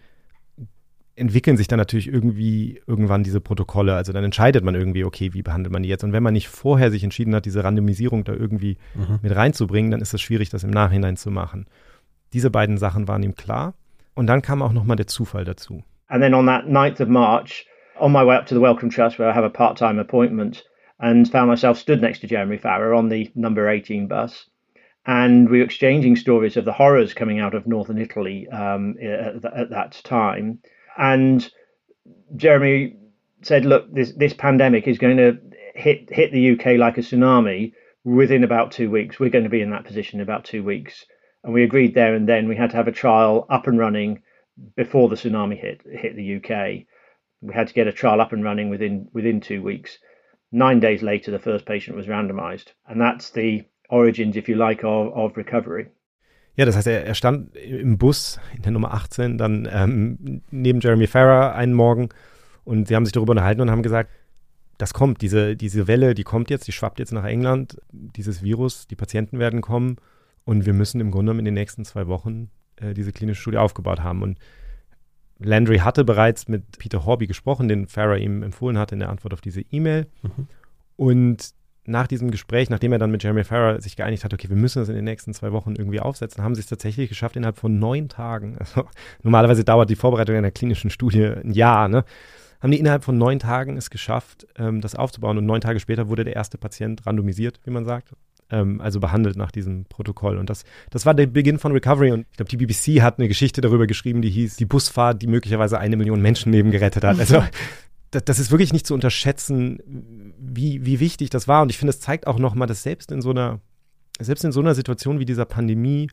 entwickeln 1.18 1.58
sich 1.58 1.68
dann 1.68 1.78
natürlich 1.80 2.08
irgendwie 2.08 2.82
irgendwann 2.88 3.24
diese 3.24 3.42
Protokolle. 3.42 3.96
Also 3.96 4.14
dann 4.14 4.24
entscheidet 4.24 4.64
man 4.64 4.76
irgendwie, 4.76 5.04
okay, 5.04 5.34
wie 5.34 5.42
behandelt 5.42 5.74
man 5.74 5.84
die 5.84 5.90
jetzt? 5.90 6.04
Und 6.04 6.14
wenn 6.14 6.24
man 6.24 6.34
nicht 6.34 6.48
vorher 6.48 6.92
sich 6.92 7.04
entschieden 7.04 7.34
hat, 7.36 7.46
diese 7.46 7.64
Randomisierung 7.64 8.24
da 8.24 8.34
irgendwie 8.34 8.78
Mhm. 8.96 9.20
mit 9.22 9.36
reinzubringen, 9.36 9.92
dann 9.92 10.02
ist 10.02 10.14
es 10.14 10.22
schwierig, 10.22 10.50
das 10.50 10.64
im 10.64 10.70
Nachhinein 10.70 11.18
zu 11.18 11.32
machen. 11.32 11.66
Diese 12.34 12.50
beiden 12.52 12.78
Sachen 12.78 13.08
waren 13.08 13.24
ihm 13.24 13.36
klar. 13.36 13.74
Und 14.14 14.28
dann 14.28 14.42
kam 14.42 14.62
auch 14.62 14.74
nochmal 14.74 14.96
der 14.98 15.08
Zufall 15.08 15.44
dazu. 15.44 15.84
And 16.08 16.22
then 16.24 16.34
on 16.34 16.46
that 16.46 16.66
9th 16.66 17.02
of 17.02 17.10
March, 17.10 17.66
on 18.00 18.12
my 18.12 18.26
way 18.26 18.36
up 18.38 18.46
to 18.48 18.56
the 18.56 18.62
Welcome 18.62 18.90
Trust, 18.92 19.20
where 19.20 19.30
I 19.30 19.34
have 19.36 19.46
a 19.46 19.50
part 19.50 19.78
time 19.78 20.00
appointment, 20.00 20.66
and 21.00 21.28
found 21.28 21.48
myself 21.50 21.78
stood 21.78 22.02
next 22.02 22.22
to 22.22 22.28
Jeremy 22.28 22.58
Farrer 22.58 22.94
on 22.96 23.10
the 23.10 23.30
number 23.36 23.68
18 23.70 24.08
bus. 24.08 24.50
And 25.06 25.50
we 25.50 25.60
were 25.60 25.64
exchanging 25.66 26.16
stories 26.18 26.58
of 26.58 26.66
the 26.66 26.74
horrors 26.74 27.14
coming 27.14 27.40
out 27.40 27.54
of 27.56 27.66
northern 27.66 27.98
Italy 27.98 28.48
um, 28.50 28.96
at, 29.02 29.42
th- 29.42 29.54
at 29.56 29.70
that 29.70 30.02
time. 30.04 30.60
And 30.98 31.50
Jeremy 32.36 32.98
said, 33.42 33.66
"Look, 33.66 33.94
this 33.94 34.14
this 34.14 34.34
pandemic 34.34 34.88
is 34.88 34.98
going 34.98 35.18
to 35.18 35.38
hit 35.76 36.10
hit 36.12 36.32
the 36.32 36.52
UK 36.52 36.78
like 36.78 36.98
a 36.98 37.02
tsunami 37.02 37.74
within 38.04 38.44
about 38.44 38.72
two 38.72 38.90
weeks. 38.90 39.20
We're 39.20 39.30
going 39.30 39.44
to 39.44 39.50
be 39.50 39.62
in 39.62 39.70
that 39.72 39.86
position 39.86 40.20
in 40.20 40.24
about 40.24 40.46
two 40.46 40.64
weeks." 40.64 41.06
And 41.44 41.54
we 41.54 41.64
agreed 41.64 41.94
there 41.94 42.14
and 42.14 42.28
then 42.28 42.48
we 42.48 42.56
had 42.56 42.72
to 42.72 42.78
have 42.78 42.88
a 42.88 42.92
trial 42.92 43.46
up 43.50 43.68
and 43.68 43.80
running 43.80 44.22
before 44.76 45.08
the 45.08 45.16
tsunami 45.16 45.58
hit 45.58 45.82
hit 45.86 46.16
the 46.16 46.36
UK. 46.38 46.86
We 47.42 47.54
had 47.54 47.68
to 47.68 47.74
get 47.74 47.88
a 47.88 47.94
trial 47.94 48.20
up 48.20 48.34
and 48.34 48.44
running 48.44 48.70
within 48.70 49.08
within 49.14 49.40
two 49.40 49.62
weeks. 49.62 50.00
Nine 50.52 50.80
days 50.80 51.04
later, 51.04 51.30
the 51.30 51.40
first 51.40 51.66
patient 51.66 51.98
was 51.98 52.08
randomised, 52.08 52.74
and 52.88 53.00
that's 53.00 53.30
the 53.30 53.66
origins, 53.90 54.38
if 54.38 54.48
you 54.48 54.56
like, 54.56 54.84
of, 54.84 55.14
of 55.14 55.38
recovery. 55.38 55.88
Ja, 56.58 56.66
das 56.66 56.76
heißt, 56.76 56.88
er, 56.88 57.06
er 57.06 57.14
stand 57.14 57.56
im 57.56 57.98
Bus 57.98 58.40
in 58.56 58.64
der 58.64 58.72
Nummer 58.72 58.94
18, 58.94 59.38
dann 59.38 59.70
ähm, 59.72 60.42
neben 60.50 60.82
Jeremy 60.82 61.06
Farrer 61.06 61.54
einen 61.54 61.74
Morgen 61.74 62.10
und 62.66 62.88
sie 62.88 62.96
haben 62.96 63.06
sich 63.06 63.14
darüber 63.14 63.32
unterhalten 63.32 63.62
und 63.62 63.70
haben 63.70 63.84
gesagt, 63.84 64.10
das 64.80 64.94
kommt, 64.94 65.22
diese, 65.22 65.56
diese 65.56 65.88
Welle, 65.88 66.16
die 66.16 66.24
kommt 66.24 66.50
jetzt, 66.50 66.68
die 66.68 66.72
schwappt 66.72 67.00
jetzt 67.00 67.12
nach 67.12 67.26
England, 67.26 67.80
dieses 67.92 68.44
Virus, 68.44 68.88
die 68.88 68.96
Patienten 68.96 69.38
werden 69.38 69.62
kommen 69.62 69.98
und 70.46 70.66
wir 70.66 70.74
müssen 70.74 71.00
im 71.00 71.12
Grunde 71.12 71.30
genommen 71.30 71.40
in 71.40 71.46
den 71.46 71.54
nächsten 71.54 71.86
zwei 71.86 72.08
Wochen 72.08 72.50
äh, 72.78 72.96
diese 72.96 73.12
klinische 73.12 73.42
Studie 73.42 73.58
aufgebaut 73.58 74.02
haben. 74.02 74.24
Und 74.24 74.40
Landry 75.40 75.80
hatte 75.80 76.04
bereits 76.04 76.48
mit 76.48 76.80
Peter 76.80 77.06
Horby 77.06 77.28
gesprochen, 77.28 77.68
den 77.68 77.88
Farrer 77.88 78.18
ihm 78.18 78.42
empfohlen 78.42 78.80
hatte 78.80 78.96
in 78.96 79.00
der 79.00 79.10
Antwort 79.10 79.34
auf 79.34 79.42
diese 79.42 79.62
E-Mail. 79.62 80.08
Mhm. 80.24 80.48
Und 80.96 81.54
nach 81.88 82.08
diesem 82.08 82.32
Gespräch, 82.32 82.70
nachdem 82.70 82.92
er 82.92 83.00
dann 83.00 83.12
mit 83.12 83.24
Jeremy 83.24 83.44
Farrer 83.44 83.82
sich 83.82 83.96
geeinigt 83.96 84.24
hat, 84.24 84.34
okay, 84.34 84.50
wir 84.50 84.58
müssen 84.58 84.80
das 84.80 84.90
in 84.90 84.96
den 84.96 85.06
nächsten 85.06 85.34
zwei 85.34 85.52
Wochen 85.52 85.76
irgendwie 85.76 86.00
aufsetzen, 86.00 86.44
haben 86.44 86.54
sie 86.54 86.62
es 86.62 86.68
tatsächlich 86.68 87.10
geschafft 87.10 87.36
innerhalb 87.36 87.58
von 87.58 87.80
neun 87.80 88.10
Tagen. 88.10 88.58
Also, 88.68 88.86
normalerweise 89.24 89.64
dauert 89.64 89.90
die 89.90 89.96
Vorbereitung 89.96 90.36
einer 90.36 90.52
klinischen 90.52 90.90
Studie 90.90 91.24
ein 91.24 91.52
Jahr, 91.52 91.88
ne? 91.88 92.04
Haben 92.60 92.72
die 92.72 92.80
innerhalb 92.80 93.04
von 93.06 93.18
neun 93.18 93.40
Tagen 93.40 93.78
es 93.78 93.90
geschafft, 93.90 94.46
ähm, 94.58 94.82
das 94.82 94.96
aufzubauen. 94.96 95.38
Und 95.38 95.46
neun 95.46 95.62
Tage 95.62 95.80
später 95.80 96.10
wurde 96.10 96.26
der 96.26 96.36
erste 96.36 96.58
Patient 96.58 97.06
randomisiert, 97.06 97.62
wie 97.64 97.70
man 97.70 97.86
sagt. 97.86 98.10
Ähm, 98.50 98.82
also 98.82 99.00
behandelt 99.00 99.38
nach 99.38 99.52
diesem 99.52 99.86
Protokoll. 99.86 100.38
Und 100.38 100.50
das, 100.50 100.64
das 100.90 101.06
war 101.06 101.14
der 101.14 101.28
Beginn 101.28 101.60
von 101.60 101.72
Recovery. 101.72 102.12
Und 102.12 102.26
ich 102.32 102.38
glaube, 102.38 102.50
die 102.50 102.58
BBC 102.58 103.02
hat 103.02 103.20
eine 103.20 103.28
Geschichte 103.28 103.62
darüber 103.62 103.88
geschrieben, 103.88 104.22
die 104.22 104.30
hieß 104.30 104.56
Die 104.56 104.66
Busfahrt, 104.66 105.22
die 105.22 105.28
möglicherweise 105.28 105.80
eine 105.80 105.98
Million 105.98 106.22
Menschenleben 106.22 106.72
gerettet 106.72 107.04
hat. 107.04 107.20
Also 107.20 107.44
das, 108.12 108.24
das 108.26 108.40
ist 108.40 108.52
wirklich 108.52 108.74
nicht 108.74 108.88
zu 108.88 108.94
unterschätzen, 108.94 110.34
wie, 110.40 110.86
wie 110.86 111.00
wichtig 111.00 111.30
das 111.30 111.48
war. 111.48 111.62
Und 111.62 111.70
ich 111.70 111.78
finde, 111.78 111.92
es 111.92 112.00
zeigt 112.00 112.28
auch 112.28 112.40
nochmal, 112.40 112.68
dass 112.68 112.84
selbst 112.84 113.12
in 113.12 113.22
so 113.22 113.32
einer, 113.32 113.60
selbst 114.20 114.44
in 114.44 114.52
so 114.52 114.60
einer 114.62 114.76
Situation 114.76 115.20
wie 115.20 115.26
dieser 115.26 115.46
Pandemie 115.46 116.10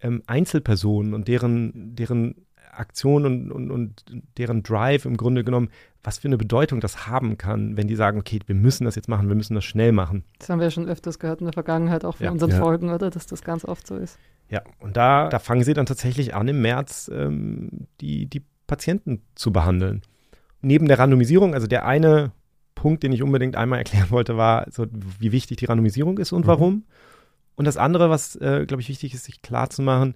ähm, 0.00 0.22
Einzelpersonen 0.26 1.14
und 1.14 1.28
deren, 1.28 1.94
deren 1.96 2.34
Aktion 2.72 3.26
und, 3.26 3.52
und, 3.52 3.70
und 3.70 4.04
deren 4.38 4.62
Drive 4.62 5.04
im 5.04 5.16
Grunde 5.18 5.44
genommen, 5.44 5.68
was 6.02 6.18
für 6.18 6.28
eine 6.28 6.38
Bedeutung 6.38 6.80
das 6.80 7.06
haben 7.06 7.36
kann, 7.36 7.76
wenn 7.76 7.86
die 7.86 7.96
sagen, 7.96 8.18
okay, 8.18 8.40
wir 8.46 8.54
müssen 8.54 8.84
das 8.84 8.94
jetzt 8.96 9.08
machen, 9.08 9.28
wir 9.28 9.36
müssen 9.36 9.54
das 9.54 9.64
schnell 9.64 9.92
machen. 9.92 10.24
Das 10.38 10.48
haben 10.48 10.58
wir 10.58 10.64
ja 10.66 10.70
schon 10.70 10.88
öfters 10.88 11.18
gehört 11.18 11.40
in 11.40 11.46
der 11.46 11.52
Vergangenheit, 11.52 12.04
auch 12.04 12.16
von 12.16 12.24
Ja. 12.26 12.32
unseren 12.32 12.50
Ja. 12.50 12.58
Folgen, 12.58 12.90
oder? 12.90 13.10
Dass 13.10 13.26
das 13.26 13.42
ganz 13.42 13.64
oft 13.64 13.86
so 13.86 13.96
ist. 13.96 14.18
Ja, 14.48 14.62
und 14.80 14.96
da, 14.96 15.28
da 15.28 15.38
fangen 15.38 15.64
sie 15.64 15.74
dann 15.74 15.86
tatsächlich 15.86 16.34
an, 16.34 16.48
im 16.48 16.62
März 16.62 17.10
ähm, 17.12 17.86
die, 18.00 18.26
die 18.26 18.42
Patienten 18.66 19.22
zu 19.34 19.52
behandeln. 19.52 20.02
Neben 20.62 20.86
der 20.88 20.98
Randomisierung, 20.98 21.54
also 21.54 21.66
der 21.66 21.84
eine 21.84 22.32
Punkt, 22.74 23.02
den 23.02 23.12
ich 23.12 23.22
unbedingt 23.22 23.56
einmal 23.56 23.78
erklären 23.78 24.10
wollte, 24.10 24.36
war, 24.36 24.66
so, 24.70 24.86
wie 25.18 25.32
wichtig 25.32 25.58
die 25.58 25.66
Randomisierung 25.66 26.18
ist 26.18 26.32
und 26.32 26.42
Mhm. 26.44 26.48
warum. 26.48 26.84
Und 27.54 27.66
das 27.66 27.76
andere, 27.76 28.10
was, 28.10 28.36
äh, 28.36 28.64
glaube 28.66 28.80
ich, 28.80 28.88
wichtig 28.88 29.14
ist, 29.14 29.24
sich 29.24 29.42
klar 29.42 29.70
zu 29.70 29.82
machen, 29.82 30.14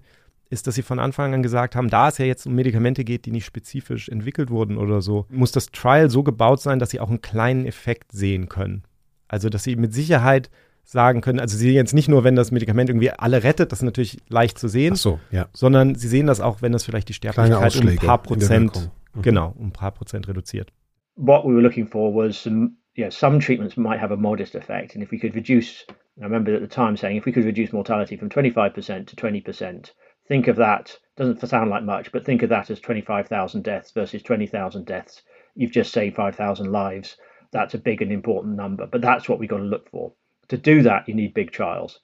ist, 0.49 0.65
dass 0.65 0.75
sie 0.75 0.81
von 0.81 0.99
Anfang 0.99 1.33
an 1.33 1.43
gesagt 1.43 1.75
haben, 1.75 1.89
da 1.89 2.07
es 2.07 2.17
ja 2.17 2.25
jetzt 2.25 2.45
um 2.45 2.55
Medikamente 2.55 3.03
geht, 3.03 3.25
die 3.25 3.31
nicht 3.31 3.45
spezifisch 3.45 4.09
entwickelt 4.09 4.49
wurden 4.49 4.77
oder 4.77 5.01
so, 5.01 5.25
muss 5.29 5.51
das 5.51 5.67
Trial 5.67 6.09
so 6.09 6.23
gebaut 6.23 6.61
sein, 6.61 6.79
dass 6.79 6.89
sie 6.89 6.99
auch 6.99 7.09
einen 7.09 7.21
kleinen 7.21 7.65
Effekt 7.65 8.11
sehen 8.11 8.47
können. 8.49 8.83
Also, 9.27 9.49
dass 9.49 9.63
sie 9.63 9.75
mit 9.75 9.93
Sicherheit 9.93 10.49
sagen 10.85 11.19
können, 11.19 11.41
also 11.41 11.57
sie 11.57 11.65
sehen 11.65 11.75
jetzt 11.75 11.93
nicht 11.93 12.07
nur, 12.07 12.23
wenn 12.23 12.37
das 12.37 12.51
Medikament 12.51 12.89
irgendwie 12.89 13.11
alle 13.11 13.43
rettet, 13.43 13.73
das 13.73 13.79
ist 13.79 13.83
natürlich 13.83 14.19
leicht 14.29 14.57
zu 14.57 14.69
sehen, 14.69 14.95
so, 14.95 15.19
ja. 15.31 15.47
sondern 15.51 15.95
sie 15.95 16.07
sehen 16.07 16.27
das 16.27 16.39
auch, 16.39 16.61
wenn 16.61 16.71
das 16.71 16.85
vielleicht 16.85 17.09
die 17.09 17.13
Sterblichkeit 17.13 17.75
um 17.75 17.87
ein 17.87 17.97
paar 17.97 18.23
Prozent, 18.23 18.89
mhm. 19.17 19.23
genau, 19.23 19.53
um 19.57 19.67
ein 19.67 19.71
paar 19.71 19.91
Prozent 19.91 20.27
reduziert. 20.27 20.71
What 21.15 21.45
we 21.45 21.53
were 21.53 21.61
looking 21.61 21.87
for 21.87 22.13
was 22.13 22.37
some, 22.37 22.77
yeah, 22.95 23.09
some 23.09 23.39
treatments 23.39 23.77
might 23.77 23.99
have 23.99 24.11
a 24.11 24.17
modest 24.17 24.55
effect, 24.55 24.95
and 24.95 25.03
if 25.03 25.11
we 25.11 25.19
could 25.19 25.35
reduce, 25.35 25.85
I 26.19 26.23
remember 26.23 26.53
at 26.55 26.61
the 26.61 26.67
time 26.67 26.95
saying, 26.95 27.17
if 27.17 27.25
we 27.25 27.31
could 27.31 27.45
reduce 27.45 27.73
mortality 27.73 28.17
from 28.17 28.29
25% 28.29 29.07
to 29.07 29.15
20%, 29.15 29.91
think 30.27 30.47
of 30.47 30.55
that, 30.57 30.97
doesn't 31.15 31.45
sound 31.47 31.69
like 31.69 31.83
much, 31.83 32.11
but 32.11 32.25
think 32.25 32.43
of 32.43 32.49
that 32.49 32.69
as 32.69 32.79
25,000 32.79 33.63
deaths 33.63 33.91
versus 33.91 34.21
20,000 34.21 34.85
deaths. 34.85 35.23
You've 35.55 35.71
just 35.71 35.91
saved 35.91 36.15
5,000 36.15 36.71
lives. 36.71 37.17
That's 37.51 37.73
a 37.73 37.79
big 37.79 38.01
and 38.01 38.11
important 38.11 38.55
number, 38.55 38.85
but 38.85 39.01
that's 39.01 39.27
what 39.27 39.39
we 39.39 39.47
got 39.47 39.57
to 39.57 39.63
look 39.63 39.89
for. 39.89 40.13
To 40.49 40.57
do 40.57 40.83
that, 40.83 41.07
you 41.07 41.15
need 41.15 41.33
big 41.33 41.51
trials. 41.51 42.01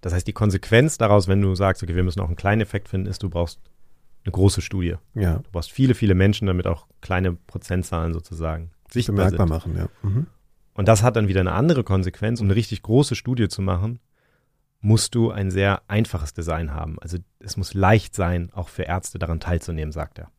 Das 0.00 0.12
heißt, 0.12 0.26
die 0.26 0.32
Konsequenz 0.32 0.98
daraus, 0.98 1.28
wenn 1.28 1.40
du 1.40 1.54
sagst, 1.54 1.82
okay, 1.82 1.94
wir 1.94 2.02
müssen 2.02 2.20
auch 2.20 2.26
einen 2.26 2.36
kleinen 2.36 2.60
Effekt 2.60 2.88
finden, 2.88 3.06
ist, 3.06 3.22
du 3.22 3.30
brauchst 3.30 3.60
eine 4.24 4.32
große 4.32 4.62
Studie. 4.62 4.96
Ja. 5.14 5.38
Du 5.38 5.50
brauchst 5.52 5.70
viele, 5.70 5.94
viele 5.94 6.14
Menschen, 6.14 6.46
damit 6.46 6.66
auch 6.66 6.86
kleine 7.00 7.32
Prozentzahlen 7.32 8.12
sozusagen 8.12 8.70
sichtbar 8.90 9.26
Bemerkbar 9.26 9.60
sind. 9.60 9.74
machen, 9.74 9.76
ja. 9.76 10.08
Mhm. 10.08 10.26
Und 10.74 10.88
das 10.88 11.02
hat 11.02 11.16
dann 11.16 11.28
wieder 11.28 11.40
eine 11.40 11.52
andere 11.52 11.84
Konsequenz. 11.84 12.40
Um 12.40 12.46
eine 12.46 12.56
richtig 12.56 12.82
große 12.82 13.14
Studie 13.14 13.48
zu 13.48 13.62
machen, 13.62 14.00
musst 14.80 15.14
du 15.14 15.30
ein 15.30 15.50
sehr 15.50 15.82
einfaches 15.88 16.34
Design 16.34 16.72
haben. 16.72 16.98
Also 17.00 17.18
es 17.38 17.56
muss 17.56 17.74
leicht 17.74 18.14
sein, 18.14 18.50
auch 18.52 18.68
für 18.68 18.82
Ärzte 18.82 19.18
daran 19.18 19.40
teilzunehmen, 19.40 19.92
sagt 19.92 20.18
er. 20.18 20.30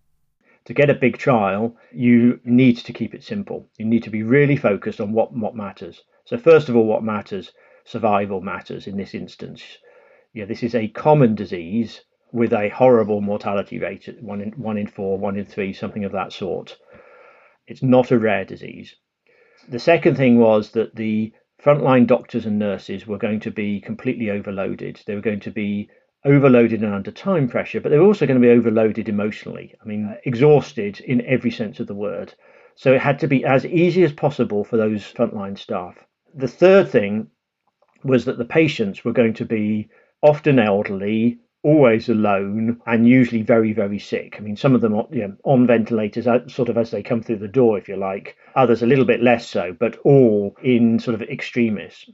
To 0.65 0.73
get 0.73 0.89
a 0.89 0.93
big 0.93 1.19
trial, 1.19 1.75
you 1.91 2.39
need 2.43 2.83
to 2.85 2.91
keep 2.91 3.13
it 3.13 3.23
simple. 3.23 3.65
You 3.77 3.87
need 3.87 4.03
to 4.03 4.11
be 4.11 4.23
really 4.23 4.57
focused 4.57 4.99
on 4.99 5.13
what, 5.13 5.29
what 5.31 5.53
matters. 5.53 6.05
So 6.25 6.37
first 6.37 6.69
of 6.69 6.75
all, 6.75 6.87
what 6.87 7.03
matters? 7.03 7.53
Survival 7.85 8.41
matters 8.41 8.87
in 8.87 8.97
this 8.97 9.13
instance. 9.13 9.61
Yeah, 10.33 10.47
this 10.47 10.63
is 10.63 10.73
a 10.73 10.87
common 10.87 11.35
disease 11.35 12.01
with 12.31 12.53
a 12.53 12.69
horrible 12.69 13.21
mortality 13.21 13.79
rate, 13.79 14.09
one 14.21 14.41
in 14.41 14.51
one 14.51 14.77
in 14.77 14.87
four, 14.87 15.17
one 15.17 15.37
in 15.37 15.45
three, 15.45 15.73
something 15.73 16.03
of 16.03 16.11
that 16.11 16.33
sort. 16.33 16.77
It's 17.67 17.83
not 17.83 18.11
a 18.11 18.19
rare 18.19 18.45
disease. 18.45 18.95
The 19.69 19.79
second 19.79 20.15
thing 20.15 20.37
was 20.37 20.71
that 20.71 20.95
the 20.95 21.33
frontline 21.63 22.05
doctors 22.05 22.45
and 22.45 22.59
nurses 22.59 23.07
were 23.07 23.17
going 23.17 23.39
to 23.39 23.51
be 23.51 23.79
completely 23.79 24.29
overloaded. 24.29 25.01
They 25.05 25.15
were 25.15 25.21
going 25.21 25.39
to 25.41 25.51
be 25.51 25.89
overloaded 26.23 26.83
and 26.83 26.93
under 26.93 27.11
time 27.11 27.47
pressure, 27.47 27.79
but 27.79 27.89
they 27.89 27.97
were 27.97 28.05
also 28.05 28.25
going 28.25 28.39
to 28.39 28.47
be 28.47 28.53
overloaded 28.53 29.09
emotionally. 29.09 29.73
I 29.81 29.85
mean, 29.87 30.15
exhausted 30.25 30.99
in 30.99 31.25
every 31.25 31.51
sense 31.51 31.79
of 31.79 31.87
the 31.87 31.95
word. 31.95 32.33
So 32.75 32.93
it 32.93 33.01
had 33.01 33.19
to 33.19 33.27
be 33.27 33.45
as 33.45 33.65
easy 33.65 34.03
as 34.03 34.11
possible 34.11 34.63
for 34.63 34.77
those 34.77 35.03
frontline 35.03 35.57
staff. 35.57 35.95
The 36.33 36.47
third 36.47 36.89
thing 36.89 37.29
was 38.03 38.25
that 38.25 38.37
the 38.37 38.45
patients 38.45 39.05
were 39.05 39.13
going 39.13 39.33
to 39.35 39.45
be 39.45 39.89
often 40.21 40.59
elderly, 40.59 41.39
always 41.65 42.07
alone, 42.09 42.79
and 42.85 43.09
usually 43.09 43.41
very, 43.41 43.73
very 43.73 43.97
sick. 43.97 44.35
I 44.37 44.41
mean, 44.41 44.55
some 44.55 44.75
of 44.75 44.81
them 44.81 44.93
are, 44.93 45.07
you 45.11 45.27
know, 45.27 45.35
on 45.43 45.65
ventilators, 45.65 46.27
uh, 46.27 46.47
sort 46.47 46.69
of 46.69 46.77
as 46.77 46.91
they 46.91 47.01
come 47.01 47.23
through 47.23 47.39
the 47.39 47.47
door, 47.47 47.77
if 47.79 47.89
you 47.89 47.95
like. 47.95 48.37
Others 48.55 48.83
a 48.83 48.85
little 48.85 49.03
bit 49.03 49.23
less 49.23 49.49
so, 49.49 49.75
but 49.79 49.97
all 50.03 50.55
in 50.61 50.99
sort 50.99 51.15
of 51.15 51.27
extremis. 51.27 52.07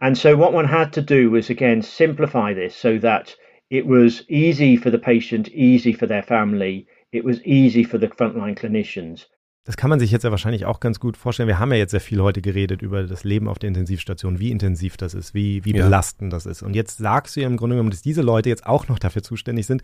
And 0.00 0.18
so, 0.18 0.36
what 0.36 0.52
one 0.52 0.66
had 0.66 0.92
to 0.94 1.02
do 1.02 1.30
was 1.30 1.50
again 1.50 1.82
simplify 1.82 2.52
this 2.52 2.74
so 2.74 2.98
that 2.98 3.36
it 3.70 3.86
was 3.86 4.24
easy 4.28 4.76
for 4.76 4.90
the 4.90 4.98
patient, 4.98 5.48
easy 5.50 5.92
for 5.92 6.06
their 6.06 6.22
family, 6.22 6.88
it 7.12 7.24
was 7.24 7.40
easy 7.44 7.84
for 7.84 7.98
the 7.98 8.08
frontline 8.08 8.58
clinicians. 8.58 9.26
Das 9.64 9.78
kann 9.78 9.88
man 9.88 9.98
sich 9.98 10.10
jetzt 10.10 10.24
ja 10.24 10.30
wahrscheinlich 10.30 10.66
auch 10.66 10.78
ganz 10.78 11.00
gut 11.00 11.16
vorstellen. 11.16 11.48
Wir 11.48 11.58
haben 11.58 11.72
ja 11.72 11.78
jetzt 11.78 11.92
sehr 11.92 12.00
viel 12.00 12.20
heute 12.20 12.42
geredet 12.42 12.82
über 12.82 13.04
das 13.04 13.24
Leben 13.24 13.48
auf 13.48 13.58
der 13.58 13.68
Intensivstation, 13.68 14.38
wie 14.38 14.50
intensiv 14.50 14.98
das 14.98 15.14
ist, 15.14 15.32
wie, 15.32 15.64
wie 15.64 15.74
Ja. 15.74 15.84
belastend 15.84 16.32
das 16.32 16.44
ist. 16.44 16.62
Und 16.62 16.74
jetzt 16.76 16.98
sagst 16.98 17.34
du 17.34 17.40
ja 17.40 17.46
im 17.46 17.56
Grunde 17.56 17.76
genommen, 17.76 17.90
dass 17.90 18.02
diese 18.02 18.20
Leute 18.20 18.50
jetzt 18.50 18.66
auch 18.66 18.88
noch 18.88 18.98
dafür 18.98 19.22
zuständig 19.22 19.66
sind, 19.66 19.82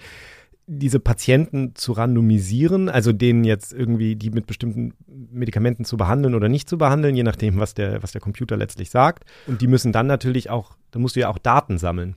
diese 0.66 1.00
Patienten 1.00 1.74
zu 1.74 1.92
randomisieren, 1.92 2.90
also 2.90 3.12
denen 3.12 3.42
jetzt 3.42 3.72
irgendwie 3.72 4.16
die 4.16 4.30
mit 4.30 4.46
bestimmten 4.46 4.92
Medikamenten 5.08 5.86
zu 5.86 5.96
behandeln 5.96 6.34
oder 6.34 6.48
nicht 6.50 6.68
zu 6.68 6.76
behandeln, 6.76 7.16
je 7.16 7.22
nachdem, 7.22 7.58
was 7.58 7.72
der, 7.72 8.02
was 8.02 8.12
der 8.12 8.20
Computer 8.20 8.58
letztlich 8.58 8.90
sagt. 8.90 9.24
Und 9.46 9.62
die 9.62 9.66
müssen 9.66 9.92
dann 9.92 10.06
natürlich 10.06 10.50
auch, 10.50 10.76
da 10.90 10.98
musst 10.98 11.16
du 11.16 11.20
ja 11.20 11.28
auch 11.30 11.38
Daten 11.38 11.78
sammeln. 11.78 12.16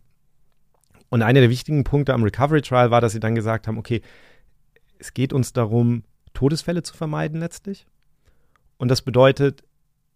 Und 1.10 1.22
einer 1.22 1.40
der 1.40 1.50
wichtigen 1.50 1.84
Punkte 1.86 2.14
am 2.14 2.24
Recovery 2.24 2.62
Trial 2.62 2.92
war, 2.92 3.00
dass 3.00 3.14
sie 3.14 3.20
dann 3.22 3.36
gesagt 3.36 3.68
haben, 3.68 3.78
okay, 3.78 4.02
es 5.00 5.14
geht 5.14 5.32
uns 5.32 5.54
darum, 5.54 6.04
Todesfälle 6.44 6.84
zu 6.84 6.94
vermeiden 6.94 7.40
letztlich. 7.40 7.86
Und 8.76 8.90
das 8.90 9.02
bedeutet 9.02 9.64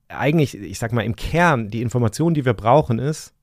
eigentlich, 0.10 0.58
ich 0.58 0.78
sag 0.78 0.92
mal, 0.92 1.06
im 1.06 1.16
Kern, 1.16 1.70
die 1.70 1.82
Information, 1.82 2.34
die 2.34 2.44
wir 2.44 2.54
brauchen, 2.54 3.00
ist, 3.00 3.34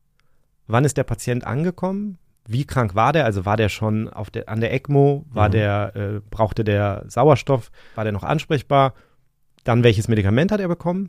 wann 0.67 0.85
ist 0.85 0.99
der 0.99 1.05
Patient 1.05 1.47
angekommen? 1.47 2.19
Wie 2.47 2.67
krank 2.67 2.95
war 2.95 3.15
der? 3.15 3.25
Also 3.25 3.47
war 3.47 3.57
der 3.57 3.71
schon 3.71 4.11
auf 4.11 4.29
der, 4.29 4.51
an 4.51 4.61
der 4.61 4.75
ECMO? 4.75 5.25
War 5.31 5.49
Mhm. 5.49 5.53
der, 5.53 5.97
äh, 5.97 6.21
brauchte 6.29 6.63
der 6.63 7.07
Sauerstoff? 7.09 7.71
War 7.95 8.05
der 8.05 8.13
noch 8.13 8.23
ansprechbar? 8.23 8.93
Dann 9.65 9.83
welches 9.83 10.09
Medikament 10.09 10.53
hat 10.53 10.61
er 10.61 10.69
bekommen? 10.69 11.09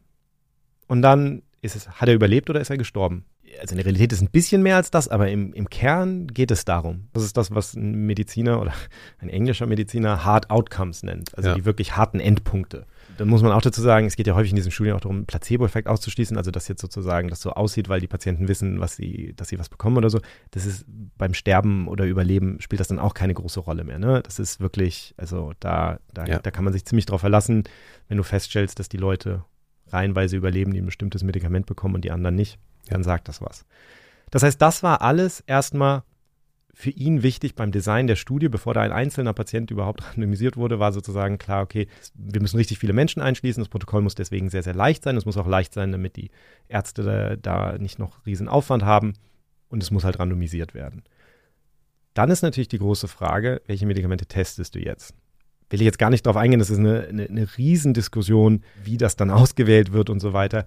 Und 0.87 1.01
dann 1.01 1.41
es, 1.73 1.87
hat 1.89 2.07
er 2.09 2.13
überlebt 2.13 2.49
oder 2.49 2.59
ist 2.59 2.69
er 2.69 2.77
gestorben? 2.77 3.25
Also 3.61 3.71
in 3.71 3.77
der 3.77 3.85
Realität 3.85 4.11
ist 4.11 4.17
es 4.19 4.23
ein 4.27 4.31
bisschen 4.31 4.61
mehr 4.63 4.75
als 4.75 4.91
das, 4.91 5.07
aber 5.07 5.29
im, 5.29 5.53
im 5.53 5.69
Kern 5.69 6.27
geht 6.27 6.51
es 6.51 6.65
darum. 6.65 7.07
Das 7.13 7.23
ist 7.23 7.37
das, 7.37 7.51
was 7.55 7.73
ein 7.73 8.05
Mediziner 8.05 8.59
oder 8.59 8.73
ein 9.19 9.29
englischer 9.29 9.65
Mediziner 9.65 10.25
Hard 10.25 10.49
Outcomes 10.49 11.03
nennt. 11.03 11.35
Also 11.37 11.49
Ja. 11.49 11.55
die 11.55 11.63
wirklich 11.63 11.95
harten 11.95 12.19
Endpunkte. 12.19 12.85
Dann 13.17 13.29
muss 13.29 13.41
man 13.41 13.53
auch 13.53 13.61
dazu 13.61 13.81
sagen, 13.81 14.07
es 14.07 14.17
geht 14.17 14.27
ja 14.27 14.35
häufig 14.35 14.51
in 14.51 14.57
diesen 14.57 14.71
Studien 14.71 14.93
auch 14.95 14.99
darum, 14.99 15.25
Placebo-Effekt 15.25 15.87
auszuschließen, 15.87 16.35
also 16.35 16.51
dass 16.51 16.67
jetzt 16.67 16.81
sozusagen 16.81 17.29
das 17.29 17.39
so 17.39 17.51
aussieht, 17.51 17.87
weil 17.87 18.01
die 18.01 18.07
Patienten 18.07 18.49
wissen, 18.49 18.81
was 18.81 18.97
sie, 18.97 19.31
dass 19.37 19.47
sie 19.47 19.57
was 19.57 19.69
bekommen 19.69 19.95
oder 19.95 20.09
so. 20.09 20.19
Das 20.51 20.65
ist 20.65 20.85
beim 21.17 21.33
Sterben 21.33 21.87
oder 21.87 22.03
Überleben 22.05 22.59
spielt 22.59 22.81
das 22.81 22.89
dann 22.89 22.99
auch 22.99 23.13
keine 23.13 23.33
große 23.33 23.61
Rolle 23.61 23.85
mehr. 23.85 23.99
Ne? 23.99 24.21
Das 24.21 24.37
ist 24.39 24.59
wirklich, 24.59 25.13
also 25.15 25.53
da, 25.61 25.99
da, 26.13 26.25
Ja. 26.25 26.39
da 26.39 26.51
kann 26.51 26.65
man 26.65 26.73
sich 26.73 26.83
ziemlich 26.83 27.05
drauf 27.05 27.21
verlassen, 27.21 27.63
wenn 28.09 28.17
du 28.17 28.23
feststellst, 28.23 28.79
dass 28.79 28.89
die 28.89 28.97
Leute 28.97 29.45
reihenweise 29.87 30.37
überleben, 30.37 30.73
die 30.73 30.81
ein 30.81 30.85
bestimmtes 30.85 31.23
Medikament 31.23 31.65
bekommen 31.65 31.95
und 31.95 32.05
die 32.05 32.11
anderen 32.11 32.35
nicht, 32.35 32.59
dann 32.89 33.03
sagt 33.03 33.27
das 33.27 33.41
was. 33.41 33.65
Das 34.31 34.43
heißt, 34.43 34.61
das 34.61 34.83
war 34.83 35.01
alles 35.01 35.41
erstmal 35.41 36.03
für 36.75 36.89
ihn 36.89 37.23
wichtig 37.23 37.55
beim 37.55 37.71
Design 37.71 38.05
der 38.05 38.17
Studie, 38.17 38.49
bevor 38.49 38.73
da 38.73 38.81
ein 38.81 38.91
einzelner 38.91 39.33
Patient 39.33 39.71
überhaupt 39.71 40.03
randomisiert 40.09 40.57
wurde, 40.57 40.77
war 40.77 40.91
sozusagen 40.91 41.37
klar, 41.37 41.63
okay, 41.63 41.87
wir 42.13 42.41
müssen 42.41 42.57
richtig 42.57 42.79
viele 42.79 42.91
Menschen 42.91 43.21
einschließen. 43.21 43.61
Das 43.61 43.69
Protokoll 43.69 44.01
muss 44.01 44.15
deswegen 44.15 44.49
sehr, 44.49 44.61
sehr 44.61 44.75
leicht 44.75 45.03
sein. 45.03 45.15
Es 45.15 45.25
muss 45.25 45.37
auch 45.37 45.47
leicht 45.47 45.73
sein, 45.73 45.93
damit 45.93 46.17
die 46.17 46.31
Ärzte 46.67 47.39
da, 47.41 47.77
nicht 47.77 47.97
noch 47.97 48.25
riesen 48.25 48.49
Aufwand 48.49 48.83
haben. 48.83 49.13
Und 49.69 49.81
es 49.81 49.89
muss 49.89 50.03
halt 50.03 50.19
randomisiert 50.19 50.73
werden. 50.73 51.03
Dann 52.13 52.29
ist 52.29 52.43
natürlich 52.43 52.67
die 52.67 52.77
große 52.77 53.07
Frage, 53.07 53.61
welche 53.67 53.85
Medikamente 53.85 54.25
testest 54.25 54.75
du 54.75 54.79
jetzt? 54.79 55.15
Will 55.69 55.81
ich 55.81 55.85
jetzt 55.85 55.99
gar 55.99 56.09
nicht 56.09 56.25
darauf 56.25 56.37
eingehen, 56.37 56.59
das 56.59 56.69
ist 56.69 56.79
eine, 56.79 57.07
eine, 57.09 57.23
eine 57.27 57.47
Riesendiskussion, 57.57 58.63
wie 58.83 58.97
das 58.97 59.15
dann 59.15 59.29
ausgewählt 59.31 59.93
wird 59.93 60.09
und 60.09 60.19
so 60.19 60.33
weiter. 60.33 60.65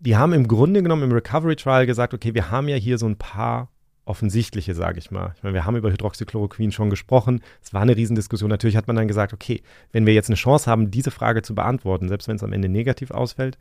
Die 0.00 0.16
haben 0.16 0.32
im 0.32 0.48
Grunde 0.48 0.82
genommen 0.82 1.04
im 1.04 1.12
Recovery 1.12 1.56
Trial 1.56 1.86
gesagt, 1.86 2.12
okay, 2.14 2.34
wir 2.34 2.50
haben 2.50 2.68
ja 2.68 2.76
hier 2.76 2.98
so 2.98 3.06
ein 3.06 3.16
paar 3.16 3.68
offensichtliche, 4.04 4.74
sage 4.74 4.98
ich 4.98 5.10
mal. 5.12 5.32
Ich 5.36 5.42
meine, 5.44 5.54
wir 5.54 5.64
haben 5.64 5.76
über 5.76 5.92
Hydroxychloroquin 5.92 6.72
schon 6.72 6.90
gesprochen. 6.90 7.40
Es 7.62 7.72
war 7.72 7.82
eine 7.82 7.96
Riesendiskussion. 7.96 8.50
Natürlich 8.50 8.76
hat 8.76 8.88
man 8.88 8.96
dann 8.96 9.06
gesagt, 9.06 9.32
okay, 9.32 9.62
wenn 9.92 10.06
wir 10.06 10.12
jetzt 10.14 10.28
eine 10.28 10.34
Chance 10.36 10.68
haben, 10.68 10.90
diese 10.90 11.12
Frage 11.12 11.42
zu 11.42 11.54
beantworten, 11.54 12.08
selbst 12.08 12.26
wenn 12.26 12.34
es 12.34 12.42
am 12.42 12.52
Ende 12.52 12.68
negativ 12.68 13.12
ausfällt, 13.12 13.58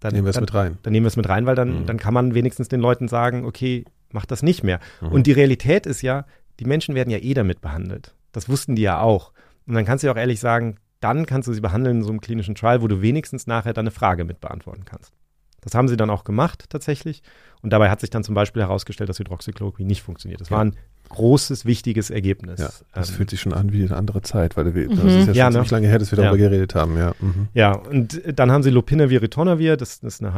dann 0.00 0.12
Nehmen 0.12 0.26
wir 0.26 0.30
es 0.30 0.40
mit 0.40 0.52
rein. 0.52 0.76
Dann 0.82 0.92
nehmen 0.92 1.04
wir 1.04 1.08
es 1.08 1.16
mit 1.16 1.28
rein, 1.28 1.46
weil 1.46 1.54
dann, 1.54 1.80
Mhm. 1.82 1.86
dann 1.86 1.96
kann 1.96 2.12
man 2.12 2.34
wenigstens 2.34 2.68
den 2.68 2.80
Leuten 2.80 3.08
sagen, 3.08 3.46
okay, 3.46 3.86
mach 4.12 4.26
das 4.26 4.42
nicht 4.42 4.62
mehr. 4.62 4.78
Mhm. 5.00 5.08
Und 5.08 5.26
die 5.26 5.32
Realität 5.32 5.86
ist 5.86 6.02
ja, 6.02 6.26
die 6.60 6.66
Menschen 6.66 6.94
werden 6.94 7.10
ja 7.10 7.18
eh 7.18 7.32
damit 7.32 7.62
behandelt. 7.62 8.14
Das 8.32 8.50
wussten 8.50 8.76
die 8.76 8.82
ja 8.82 9.00
auch. 9.00 9.32
Und 9.66 9.74
dann 9.74 9.84
kannst 9.84 10.02
du 10.02 10.06
ja 10.08 10.12
auch 10.12 10.16
ehrlich 10.18 10.40
sagen, 10.40 10.76
dann 11.00 11.26
kannst 11.26 11.48
du 11.48 11.52
sie 11.52 11.60
behandeln 11.60 11.98
in 11.98 12.02
so 12.04 12.10
einem 12.10 12.20
klinischen 12.20 12.54
Trial, 12.54 12.82
wo 12.82 12.88
du 12.88 13.02
wenigstens 13.02 13.46
nachher 13.46 13.72
dann 13.74 13.82
eine 13.84 13.90
Frage 13.90 14.24
mit 14.24 14.40
beantworten 14.40 14.84
kannst. 14.84 15.12
Das 15.60 15.74
haben 15.74 15.88
sie 15.88 15.96
dann 15.96 16.10
auch 16.10 16.22
gemacht 16.24 16.66
tatsächlich. 16.68 17.22
Und 17.60 17.70
dabei 17.72 17.90
hat 17.90 18.00
sich 18.00 18.10
dann 18.10 18.22
zum 18.22 18.34
Beispiel 18.36 18.62
herausgestellt, 18.62 19.10
dass 19.10 19.18
Hydroxychloroquin 19.18 19.86
nicht 19.86 20.02
funktioniert. 20.02 20.40
Das 20.40 20.48
Ja. 20.50 20.56
war 20.56 20.64
ein 20.64 20.76
großes, 21.08 21.64
wichtiges 21.66 22.10
Ergebnis. 22.10 22.60
Ja, 22.60 22.70
das 22.92 23.10
Ähm, 23.10 23.16
fühlt 23.16 23.30
sich 23.30 23.40
schon 23.40 23.52
an 23.52 23.72
wie 23.72 23.82
eine 23.84 23.96
andere 23.96 24.22
Zeit, 24.22 24.56
weil 24.56 24.74
wir, 24.74 24.88
das 24.88 24.98
Mhm. 24.98 25.06
ist 25.06 25.14
ja 25.16 25.24
schon 25.26 25.34
Ja, 25.34 25.46
ne? 25.46 25.52
ziemlich 25.52 25.70
lange 25.72 25.88
her, 25.88 25.98
dass 25.98 26.10
wir 26.12 26.18
Ja. 26.18 26.24
darüber 26.24 26.38
geredet 26.38 26.74
haben, 26.76 26.96
ja. 26.96 27.12
Mhm. 27.20 27.48
Ja, 27.54 27.72
und 27.72 28.22
dann 28.38 28.52
haben 28.52 28.62
sie 28.62 28.70
Lopinavir, 28.70 29.22
Ritonavir, 29.22 29.76
das, 29.76 30.00
das 30.00 30.14
ist 30.14 30.24
eine 30.24 30.34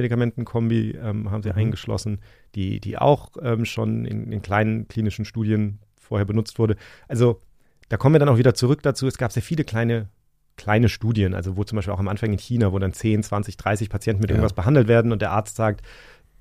HIV-Medikamentenkombi, 0.00 0.98
ähm, 1.02 1.30
haben 1.30 1.42
sie 1.42 1.50
Mhm. 1.50 1.56
eingeschlossen, 1.56 2.18
die, 2.54 2.80
die 2.80 2.98
auch 2.98 3.30
ähm, 3.42 3.64
schon 3.64 4.04
in, 4.04 4.30
in 4.32 4.42
kleinen 4.42 4.88
klinischen 4.88 5.24
Studien 5.24 5.78
vorher 6.00 6.24
benutzt 6.26 6.58
wurde. 6.58 6.76
Also 7.08 7.40
da 7.88 7.96
kommen 7.96 8.14
wir 8.14 8.18
dann 8.18 8.28
auch 8.28 8.38
wieder 8.38 8.54
zurück 8.54 8.82
dazu. 8.82 9.06
Es 9.06 9.18
gab 9.18 9.32
sehr 9.32 9.42
viele 9.42 9.64
kleine, 9.64 10.08
kleine 10.56 10.88
Studien, 10.88 11.34
also 11.34 11.56
wo 11.56 11.64
zum 11.64 11.76
Beispiel 11.76 11.94
auch 11.94 12.00
am 12.00 12.08
Anfang 12.08 12.32
in 12.32 12.38
China, 12.38 12.72
wo 12.72 12.78
dann 12.78 12.92
10, 12.92 13.22
20, 13.22 13.56
30 13.56 13.90
Patienten 13.90 14.20
mit 14.20 14.30
Ja. 14.30 14.36
irgendwas 14.36 14.54
behandelt 14.54 14.88
werden 14.88 15.12
und 15.12 15.22
der 15.22 15.32
Arzt 15.32 15.56
sagt, 15.56 15.82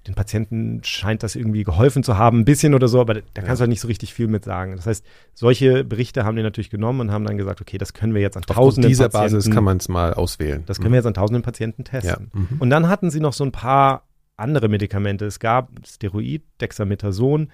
den 0.08 0.14
Patienten 0.14 0.82
scheint 0.84 1.24
das 1.24 1.36
irgendwie 1.36 1.64
geholfen 1.64 2.04
zu 2.04 2.18
haben, 2.18 2.42
ein 2.42 2.46
bisschen 2.46 2.76
oder 2.76 2.88
so, 2.88 3.02
aber 3.02 3.16
da 3.16 3.22
kannst 3.34 3.48
ja. 3.48 3.54
du 3.56 3.60
halt 3.62 3.70
nicht 3.70 3.82
so 3.82 3.88
richtig 3.88 4.14
viel 4.14 4.28
mit 4.28 4.44
sagen. 4.44 4.76
Das 4.76 4.86
heißt, 4.86 5.04
solche 5.34 5.84
Berichte 5.84 6.24
haben 6.24 6.36
die 6.36 6.44
natürlich 6.44 6.70
genommen 6.70 7.00
und 7.00 7.12
haben 7.12 7.26
dann 7.26 7.38
gesagt, 7.38 7.60
okay, 7.60 7.80
das 7.80 7.94
können 7.94 8.14
wir 8.14 8.22
jetzt 8.22 8.38
an 8.38 8.44
Auf 8.48 8.56
tausenden 8.56 8.90
dieser 8.90 9.10
Patienten, 9.10 9.38
Basis 9.38 9.54
kann 9.54 9.64
man 9.64 9.78
es 9.78 9.90
mal 9.90 10.14
auswählen. 10.14 10.64
Das 10.68 10.78
können 10.78 10.90
mhm. 10.90 10.94
wir 10.94 10.98
jetzt 10.98 11.08
an 11.08 11.16
tausenden 11.16 11.42
Patienten 11.42 11.86
testen. 11.86 12.30
Ja. 12.34 12.40
Mhm. 12.40 12.58
Und 12.60 12.70
dann 12.70 12.88
hatten 12.88 13.10
sie 13.10 13.20
noch 13.20 13.34
so 13.34 13.44
ein 13.44 13.52
paar 13.52 14.04
andere 14.38 14.68
Medikamente. 14.68 15.26
Es 15.26 15.40
gab 15.40 15.72
Steroid, 15.86 16.44
Dexamethason. 16.62 17.50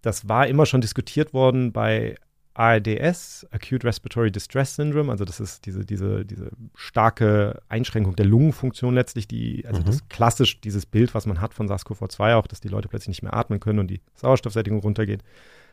Das 0.00 0.28
war 0.28 0.46
immer 0.46 0.64
schon 0.64 0.80
diskutiert 0.80 1.34
worden 1.34 1.72
bei 1.72 2.16
ARDS, 2.54 3.46
Acute 3.50 3.84
Respiratory 3.84 4.30
Distress 4.30 4.76
Syndrome, 4.76 5.10
also 5.10 5.24
das 5.24 5.40
ist 5.40 5.66
diese, 5.66 5.84
diese, 5.84 6.24
diese 6.24 6.50
starke 6.74 7.60
Einschränkung 7.68 8.14
der 8.14 8.26
Lungenfunktion 8.26 8.94
letztlich, 8.94 9.26
die, 9.26 9.66
also 9.66 9.80
mhm. 9.80 9.86
das 9.86 10.08
klassisch 10.08 10.60
dieses 10.60 10.86
Bild, 10.86 11.14
was 11.14 11.26
man 11.26 11.40
hat 11.40 11.52
von 11.52 11.68
SARS-CoV-2 11.68 12.36
auch, 12.36 12.46
dass 12.46 12.60
die 12.60 12.68
Leute 12.68 12.88
plötzlich 12.88 13.08
nicht 13.08 13.22
mehr 13.22 13.34
atmen 13.34 13.58
können 13.58 13.80
und 13.80 13.88
die 13.88 14.00
Sauerstoffsättigung 14.14 14.78
runtergeht. 14.80 15.22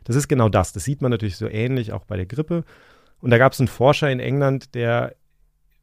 Das 0.04 0.16
ist 0.16 0.28
genau 0.28 0.50
das. 0.50 0.74
Das 0.74 0.84
sieht 0.84 1.02
man 1.02 1.12
natürlich 1.12 1.38
so 1.38 1.48
ähnlich 1.48 1.94
auch 1.94 2.06
bei 2.06 2.18
der 2.18 2.26
Grippe. 2.26 2.64
Und 3.20 3.30
da 3.30 3.38
gab 3.38 3.54
es 3.54 3.60
einen 3.60 3.68
Forscher 3.68 4.10
in 4.12 4.20
England, 4.20 4.74
der 4.74 5.16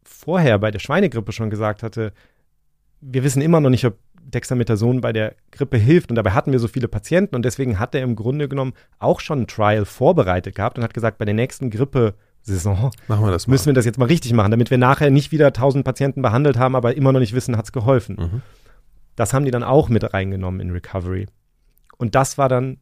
vorher 0.03 0.59
bei 0.59 0.73
der 0.73 0.81
Schweinegrippe 0.81 1.31
schon 1.31 1.51
gesagt 1.51 1.85
hatte, 1.85 2.13
wir 3.01 3.23
wissen 3.23 3.43
immer 3.43 3.61
noch 3.61 3.71
nicht, 3.71 3.85
ob 3.85 3.97
Dexamethason 4.29 5.01
bei 5.01 5.13
der 5.13 5.35
Grippe 5.51 5.77
hilft. 5.77 6.11
Und 6.11 6.17
dabei 6.17 6.33
hatten 6.33 6.53
wir 6.53 6.59
so 6.59 6.69
viele 6.69 6.89
Patienten 6.89 7.35
und 7.35 7.45
deswegen 7.45 7.79
hat 7.79 7.95
er 7.95 8.03
im 8.03 8.17
Grunde 8.17 8.49
genommen 8.49 8.75
auch 8.99 9.21
schon 9.21 9.43
ein 9.43 9.47
Trial 9.47 9.85
vorbereitet 9.85 10.55
gehabt 10.55 10.79
und 10.79 10.85
hat 10.85 10.95
gesagt, 10.95 11.19
bei 11.19 11.25
der 11.25 11.35
nächsten 11.35 11.71
Grippe 11.71 12.15
Saison 12.43 12.91
wir 13.09 13.39
müssen 13.47 13.67
wir 13.67 13.75
das 13.75 13.85
jetzt 13.85 13.99
mal 13.99 14.07
richtig 14.07 14.33
machen, 14.33 14.51
damit 14.51 14.71
wir 14.71 14.79
nachher 14.79 15.11
nicht 15.11 15.33
wieder 15.33 15.49
1000 15.49 15.85
Patienten 15.85 16.23
behandelt 16.23 16.57
haben, 16.57 16.77
aber 16.77 16.97
immer 16.97 17.13
noch 17.13 17.21
nicht 17.21 17.35
wissen, 17.35 17.57
hat 17.57 17.67
es 17.67 17.73
geholfen. 17.73 18.17
Mhm. 18.17 18.43
Das 19.17 19.35
haben 19.35 19.45
die 19.45 19.51
dann 19.51 19.65
auch 19.65 19.89
mit 19.89 20.15
reingenommen 20.15 20.61
in 20.61 20.71
Recovery. 20.71 21.27
Und 21.99 22.15
das 22.15 22.39
war 22.39 22.49
dann 22.49 22.79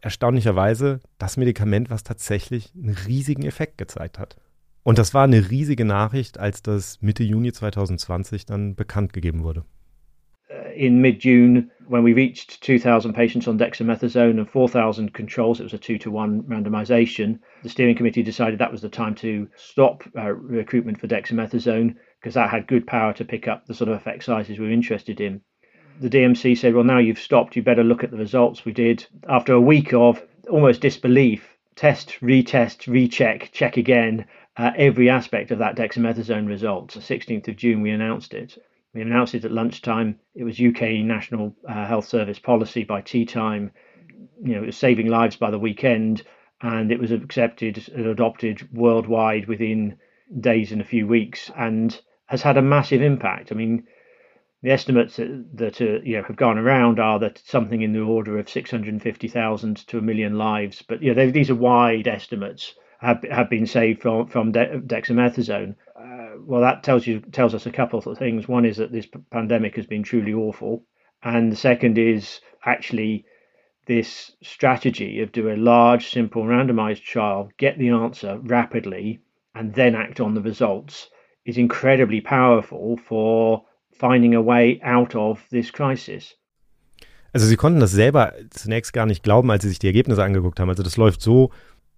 erstaunlicherweise 0.00 1.00
das 1.18 1.36
Medikament, 1.36 1.90
was 1.90 2.04
tatsächlich 2.04 2.72
einen 2.74 2.96
riesigen 3.06 3.44
Effekt 3.44 3.76
gezeigt 3.76 4.18
hat. 4.18 4.36
Und 4.82 4.98
das 4.98 5.12
war 5.12 5.24
eine 5.24 5.50
riesige 5.50 5.84
Nachricht, 5.84 6.38
als 6.38 6.62
das 6.62 7.02
Mitte 7.02 7.22
Juni 7.22 7.52
2020 7.52 8.46
dann 8.46 8.76
bekannt 8.76 9.12
gegeben 9.12 9.42
wurde. 9.42 9.64
Uh, 10.52 10.70
in 10.70 11.00
mid 11.00 11.20
June, 11.20 11.70
when 11.86 12.02
we 12.02 12.12
reached 12.12 12.60
2,000 12.62 13.12
patients 13.12 13.46
on 13.46 13.58
dexamethasone 13.58 14.38
and 14.38 14.50
4,000 14.50 15.14
controls, 15.14 15.60
it 15.60 15.64
was 15.64 15.74
a 15.74 15.78
two 15.78 15.98
to 15.98 16.10
one 16.10 16.42
randomization. 16.42 17.38
The 17.62 17.68
steering 17.68 17.94
committee 17.94 18.22
decided 18.22 18.58
that 18.58 18.72
was 18.72 18.82
the 18.82 18.88
time 18.88 19.14
to 19.16 19.48
stop 19.56 20.02
uh, 20.16 20.32
recruitment 20.32 21.00
for 21.00 21.06
dexamethasone 21.06 21.94
because 22.20 22.34
that 22.34 22.50
had 22.50 22.66
good 22.66 22.86
power 22.86 23.12
to 23.12 23.24
pick 23.24 23.46
up 23.46 23.66
the 23.66 23.74
sort 23.74 23.88
of 23.88 23.96
effect 23.96 24.24
sizes 24.24 24.58
we 24.58 24.66
were 24.66 24.72
interested 24.72 25.20
in. 25.20 25.40
The 26.00 26.10
DMC 26.10 26.56
said, 26.56 26.74
Well, 26.74 26.84
now 26.84 26.98
you've 26.98 27.18
stopped, 27.18 27.54
you 27.54 27.62
better 27.62 27.84
look 27.84 28.02
at 28.02 28.10
the 28.10 28.16
results. 28.16 28.64
We 28.64 28.72
did, 28.72 29.06
after 29.28 29.52
a 29.52 29.60
week 29.60 29.92
of 29.92 30.22
almost 30.48 30.80
disbelief, 30.80 31.56
test, 31.76 32.18
retest, 32.20 32.86
recheck, 32.86 33.50
check 33.52 33.76
again, 33.76 34.24
uh, 34.56 34.72
every 34.76 35.08
aspect 35.08 35.50
of 35.50 35.58
that 35.58 35.76
dexamethasone 35.76 36.48
result. 36.48 36.92
The 36.92 37.00
16th 37.00 37.48
of 37.48 37.56
June, 37.56 37.82
we 37.82 37.90
announced 37.90 38.34
it. 38.34 38.58
We 38.92 39.02
announced 39.02 39.34
it 39.34 39.44
at 39.44 39.52
lunchtime. 39.52 40.18
It 40.34 40.44
was 40.44 40.60
UK 40.60 41.04
National 41.04 41.54
uh, 41.68 41.86
Health 41.86 42.06
Service 42.06 42.38
policy 42.38 42.82
by 42.82 43.02
tea 43.02 43.24
time. 43.24 43.70
You 44.42 44.54
know, 44.54 44.62
it 44.62 44.66
was 44.66 44.76
saving 44.76 45.06
lives 45.06 45.36
by 45.36 45.50
the 45.50 45.58
weekend, 45.58 46.22
and 46.60 46.90
it 46.90 46.98
was 46.98 47.12
accepted 47.12 47.88
and 47.94 48.06
adopted 48.06 48.68
worldwide 48.72 49.46
within 49.46 49.96
days 50.40 50.72
and 50.72 50.80
a 50.80 50.84
few 50.84 51.06
weeks, 51.06 51.50
and 51.56 52.00
has 52.26 52.42
had 52.42 52.56
a 52.56 52.62
massive 52.62 53.02
impact. 53.02 53.52
I 53.52 53.54
mean, 53.54 53.86
the 54.62 54.70
estimates 54.70 55.16
that, 55.16 55.46
that 55.54 55.80
uh, 55.80 56.00
you 56.02 56.16
know 56.16 56.24
have 56.24 56.36
gone 56.36 56.58
around 56.58 56.98
are 56.98 57.20
that 57.20 57.38
something 57.38 57.82
in 57.82 57.92
the 57.92 58.00
order 58.00 58.38
of 58.38 58.48
650,000 58.48 59.86
to 59.86 59.98
a 59.98 60.02
million 60.02 60.36
lives, 60.36 60.82
but 60.82 61.02
you 61.02 61.14
know 61.14 61.30
these 61.30 61.50
are 61.50 61.54
wide 61.54 62.08
estimates 62.08 62.74
have 63.00 63.22
have 63.30 63.48
been 63.48 63.66
saved 63.66 64.02
from 64.02 64.26
from 64.26 64.52
de- 64.52 64.80
dexamethasone 64.80 65.76
well, 66.46 66.60
that 66.60 66.82
tells 66.82 67.06
you 67.06 67.20
tells 67.20 67.54
us 67.54 67.66
a 67.66 67.72
couple 67.72 67.98
of 67.98 68.18
things. 68.18 68.48
One 68.48 68.64
is 68.64 68.76
that 68.76 68.92
this 68.92 69.08
pandemic 69.30 69.76
has 69.76 69.86
been 69.86 70.02
truly 70.02 70.32
awful, 70.32 70.84
and 71.22 71.52
the 71.52 71.56
second 71.56 71.98
is 71.98 72.40
actually 72.64 73.24
this 73.86 74.32
strategy 74.42 75.20
of 75.20 75.32
do 75.32 75.50
a 75.50 75.56
large, 75.56 76.10
simple, 76.10 76.44
randomized 76.44 77.02
trial, 77.02 77.50
get 77.56 77.78
the 77.78 77.88
answer 77.88 78.38
rapidly, 78.42 79.20
and 79.54 79.74
then 79.74 79.94
act 79.94 80.20
on 80.20 80.34
the 80.34 80.42
results 80.42 81.10
is 81.44 81.58
incredibly 81.58 82.20
powerful 82.20 82.96
for 82.96 83.64
finding 83.92 84.34
a 84.34 84.42
way 84.42 84.80
out 84.82 85.14
of 85.14 85.44
this 85.50 85.70
crisis. 85.70 86.34
Also 87.32 87.46
sie 87.46 87.56
konnten 87.56 87.80
das 87.80 87.92
selber 87.92 88.32
zunächst 88.50 88.92
gar 88.92 89.06
nicht 89.06 89.22
glauben, 89.22 89.50
als 89.50 89.62
sie 89.62 89.68
sich 89.68 89.78
die 89.78 89.86
Ergebnisse 89.86 90.22
angeguckt 90.22 90.58
haben. 90.58 90.68
Also 90.68 90.82
das 90.82 90.96
läuft 90.96 91.20
so, 91.20 91.50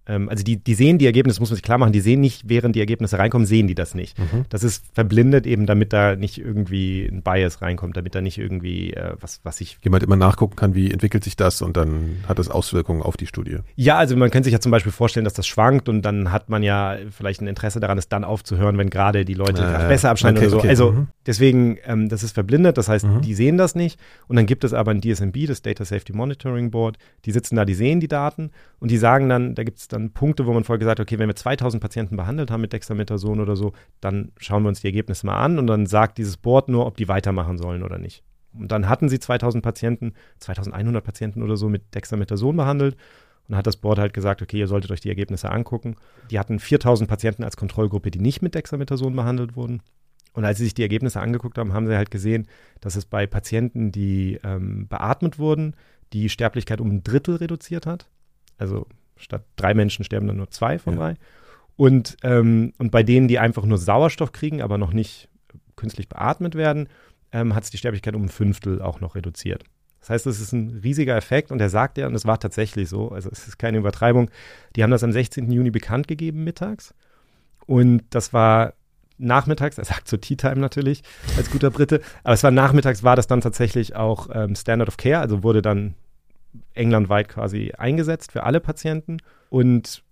also 0.05 0.43
die, 0.43 0.57
die 0.57 0.73
sehen 0.73 0.97
die 0.97 1.05
Ergebnisse, 1.05 1.39
muss 1.39 1.49
man 1.49 1.55
sich 1.55 1.63
klar 1.63 1.77
machen, 1.77 1.93
die 1.93 2.01
sehen 2.01 2.19
nicht, 2.19 2.49
während 2.49 2.75
die 2.75 2.79
Ergebnisse 2.79 3.17
reinkommen, 3.17 3.45
sehen 3.45 3.67
die 3.67 3.75
das 3.75 3.95
nicht. 3.95 4.19
Mhm. 4.19 4.45
Das 4.49 4.63
ist 4.63 4.85
verblindet 4.93 5.47
eben, 5.47 5.65
damit 5.65 5.93
da 5.93 6.15
nicht 6.15 6.37
irgendwie 6.37 7.05
ein 7.05 7.21
Bias 7.21 7.61
reinkommt, 7.61 7.95
damit 7.95 8.13
da 8.15 8.21
nicht 8.21 8.37
irgendwie 8.37 8.93
äh, 8.93 9.15
was, 9.19 9.39
was 9.43 9.57
sich. 9.57 9.77
Jemand 9.83 10.03
immer 10.03 10.15
nachgucken 10.15 10.55
kann, 10.55 10.75
wie 10.75 10.91
entwickelt 10.91 11.23
sich 11.23 11.35
das 11.35 11.61
und 11.61 11.77
dann 11.77 12.17
hat 12.27 12.39
das 12.39 12.49
Auswirkungen 12.49 13.01
auf 13.01 13.17
die 13.17 13.27
Studie. 13.27 13.59
Ja, 13.75 13.97
also 13.97 14.17
man 14.17 14.29
könnte 14.29 14.45
sich 14.45 14.53
ja 14.53 14.59
zum 14.59 14.71
Beispiel 14.71 14.91
vorstellen, 14.91 15.23
dass 15.23 15.33
das 15.33 15.47
schwankt 15.47 15.87
und 15.87 16.01
dann 16.01 16.31
hat 16.31 16.49
man 16.49 16.63
ja 16.63 16.97
vielleicht 17.09 17.41
ein 17.41 17.47
Interesse 17.47 17.79
daran, 17.79 17.97
es 17.97 18.09
dann 18.09 18.23
aufzuhören, 18.23 18.77
wenn 18.77 18.89
gerade 18.89 19.25
die 19.25 19.33
Leute 19.33 19.63
äh, 19.63 19.87
besser 19.87 20.09
abschneiden 20.09 20.37
okay, 20.37 20.47
oder 20.47 20.51
so. 20.51 20.57
Okay. 20.59 20.69
Also 20.69 20.91
mhm. 20.91 21.07
deswegen, 21.25 21.77
ähm, 21.85 22.09
das 22.09 22.23
ist 22.23 22.33
verblindet, 22.33 22.77
das 22.77 22.89
heißt, 22.89 23.05
mhm. 23.05 23.21
die 23.21 23.33
sehen 23.33 23.57
das 23.57 23.75
nicht. 23.75 23.99
Und 24.27 24.35
dann 24.35 24.45
gibt 24.45 24.63
es 24.63 24.73
aber 24.73 24.91
ein 24.91 25.01
DSMB, 25.01 25.47
das 25.47 25.61
Data 25.61 25.85
Safety 25.85 26.13
Monitoring 26.13 26.71
Board, 26.71 26.97
die 27.25 27.31
sitzen 27.31 27.55
da, 27.55 27.65
die 27.65 27.73
sehen 27.73 27.99
die 27.99 28.07
Daten 28.07 28.51
und 28.79 28.91
die 28.91 28.97
sagen 28.97 29.29
dann, 29.29 29.55
da 29.55 29.63
gibt 29.63 29.77
es 29.77 29.87
dann 29.93 30.11
Punkte, 30.11 30.45
wo 30.45 30.53
man 30.53 30.63
vorher 30.63 30.79
gesagt 30.79 30.99
hat, 30.99 31.05
okay, 31.05 31.19
wenn 31.19 31.29
wir 31.29 31.35
2000 31.35 31.81
Patienten 31.81 32.17
behandelt 32.17 32.51
haben 32.51 32.61
mit 32.61 32.73
Dexamethason 32.73 33.39
oder 33.39 33.55
so, 33.55 33.73
dann 34.01 34.31
schauen 34.37 34.63
wir 34.63 34.69
uns 34.69 34.81
die 34.81 34.87
Ergebnisse 34.87 35.25
mal 35.25 35.37
an 35.37 35.59
und 35.59 35.67
dann 35.67 35.85
sagt 35.85 36.17
dieses 36.17 36.37
Board 36.37 36.69
nur, 36.69 36.85
ob 36.85 36.97
die 36.97 37.07
weitermachen 37.07 37.57
sollen 37.57 37.83
oder 37.83 37.97
nicht. 37.97 38.23
Und 38.53 38.71
dann 38.71 38.87
hatten 38.87 39.09
sie 39.09 39.19
2000 39.19 39.63
Patienten, 39.63 40.13
2100 40.39 41.03
Patienten 41.03 41.41
oder 41.41 41.57
so 41.57 41.69
mit 41.69 41.95
Dexamethason 41.95 42.55
behandelt. 42.55 42.97
Und 43.49 43.57
hat 43.57 43.67
das 43.67 43.75
Board 43.75 43.99
halt 43.99 44.13
gesagt, 44.13 44.41
okay, 44.41 44.59
ihr 44.59 44.67
solltet 44.67 44.89
euch 44.91 45.01
die 45.01 45.09
Ergebnisse 45.09 45.51
angucken. 45.51 45.97
Die 46.31 46.39
hatten 46.39 46.59
4000 46.59 47.09
Patienten 47.09 47.43
als 47.43 47.57
Kontrollgruppe, 47.57 48.09
die 48.09 48.19
nicht 48.19 48.41
mit 48.41 48.55
Dexamethason 48.55 49.13
behandelt 49.13 49.57
wurden. 49.57 49.81
Und 50.31 50.45
als 50.45 50.59
sie 50.59 50.63
sich 50.63 50.73
die 50.73 50.81
Ergebnisse 50.81 51.19
angeguckt 51.19 51.57
haben, 51.57 51.73
haben 51.73 51.85
sie 51.85 51.97
halt 51.97 52.09
gesehen, 52.09 52.47
dass 52.79 52.95
es 52.95 53.05
bei 53.05 53.27
Patienten, 53.27 53.91
die 53.91 54.39
ähm, 54.45 54.87
beatmet 54.87 55.39
wurden, 55.39 55.75
die 56.13 56.29
Sterblichkeit 56.29 56.79
um 56.79 56.89
ein 56.89 57.03
Drittel 57.03 57.35
reduziert 57.35 57.85
hat. 57.85 58.07
Also 58.57 58.87
statt 59.23 59.45
drei 59.55 59.73
Menschen 59.73 60.05
sterben 60.05 60.27
dann 60.27 60.37
nur 60.37 60.51
zwei 60.51 60.79
von 60.79 60.93
ja. 60.93 60.99
drei. 60.99 61.15
Und, 61.75 62.17
ähm, 62.23 62.73
und 62.77 62.91
bei 62.91 63.03
denen, 63.03 63.27
die 63.27 63.39
einfach 63.39 63.65
nur 63.65 63.77
Sauerstoff 63.77 64.31
kriegen, 64.31 64.61
aber 64.61 64.77
noch 64.77 64.93
nicht 64.93 65.29
künstlich 65.75 66.07
beatmet 66.07 66.55
werden, 66.55 66.87
ähm, 67.31 67.55
hat 67.55 67.63
es 67.63 67.71
die 67.71 67.77
Sterblichkeit 67.77 68.15
um 68.15 68.23
ein 68.23 68.29
Fünftel 68.29 68.81
auch 68.81 69.01
noch 69.01 69.15
reduziert. 69.15 69.63
Das 69.99 70.09
heißt, 70.09 70.27
es 70.27 70.41
ist 70.41 70.51
ein 70.51 70.81
riesiger 70.83 71.15
Effekt 71.15 71.51
und 71.51 71.61
er 71.61 71.69
sagt 71.69 71.97
ja, 71.97 72.07
und 72.07 72.15
es 72.15 72.25
war 72.25 72.39
tatsächlich 72.39 72.89
so, 72.89 73.09
also 73.11 73.29
es 73.31 73.47
ist 73.47 73.57
keine 73.57 73.77
Übertreibung, 73.77 74.29
die 74.75 74.83
haben 74.83 74.91
das 74.91 75.03
am 75.03 75.13
16. 75.13 75.49
Juni 75.49 75.71
bekannt 75.71 76.09
gegeben 76.09 76.43
mittags 76.43 76.93
und 77.65 78.03
das 78.09 78.33
war 78.33 78.73
nachmittags, 79.17 79.77
er 79.77 79.85
sagt 79.85 80.09
zur 80.09 80.19
Tea 80.19 80.35
Time 80.35 80.57
natürlich 80.57 81.03
als 81.37 81.49
guter 81.49 81.71
Brite, 81.71 82.01
aber 82.25 82.33
es 82.33 82.43
war 82.43 82.51
nachmittags, 82.51 83.03
war 83.03 83.15
das 83.15 83.27
dann 83.27 83.39
tatsächlich 83.39 83.95
auch 83.95 84.27
ähm, 84.33 84.55
Standard 84.55 84.89
of 84.89 84.97
Care, 84.97 85.19
also 85.19 85.41
wurde 85.41 85.61
dann 85.61 85.95
englandweit 86.73 87.29
quasi 87.29 87.71
eingesetzt 87.77 88.31
für 88.31 88.43
alle 88.43 88.59
Patienten 88.59 89.17
und 89.49 90.03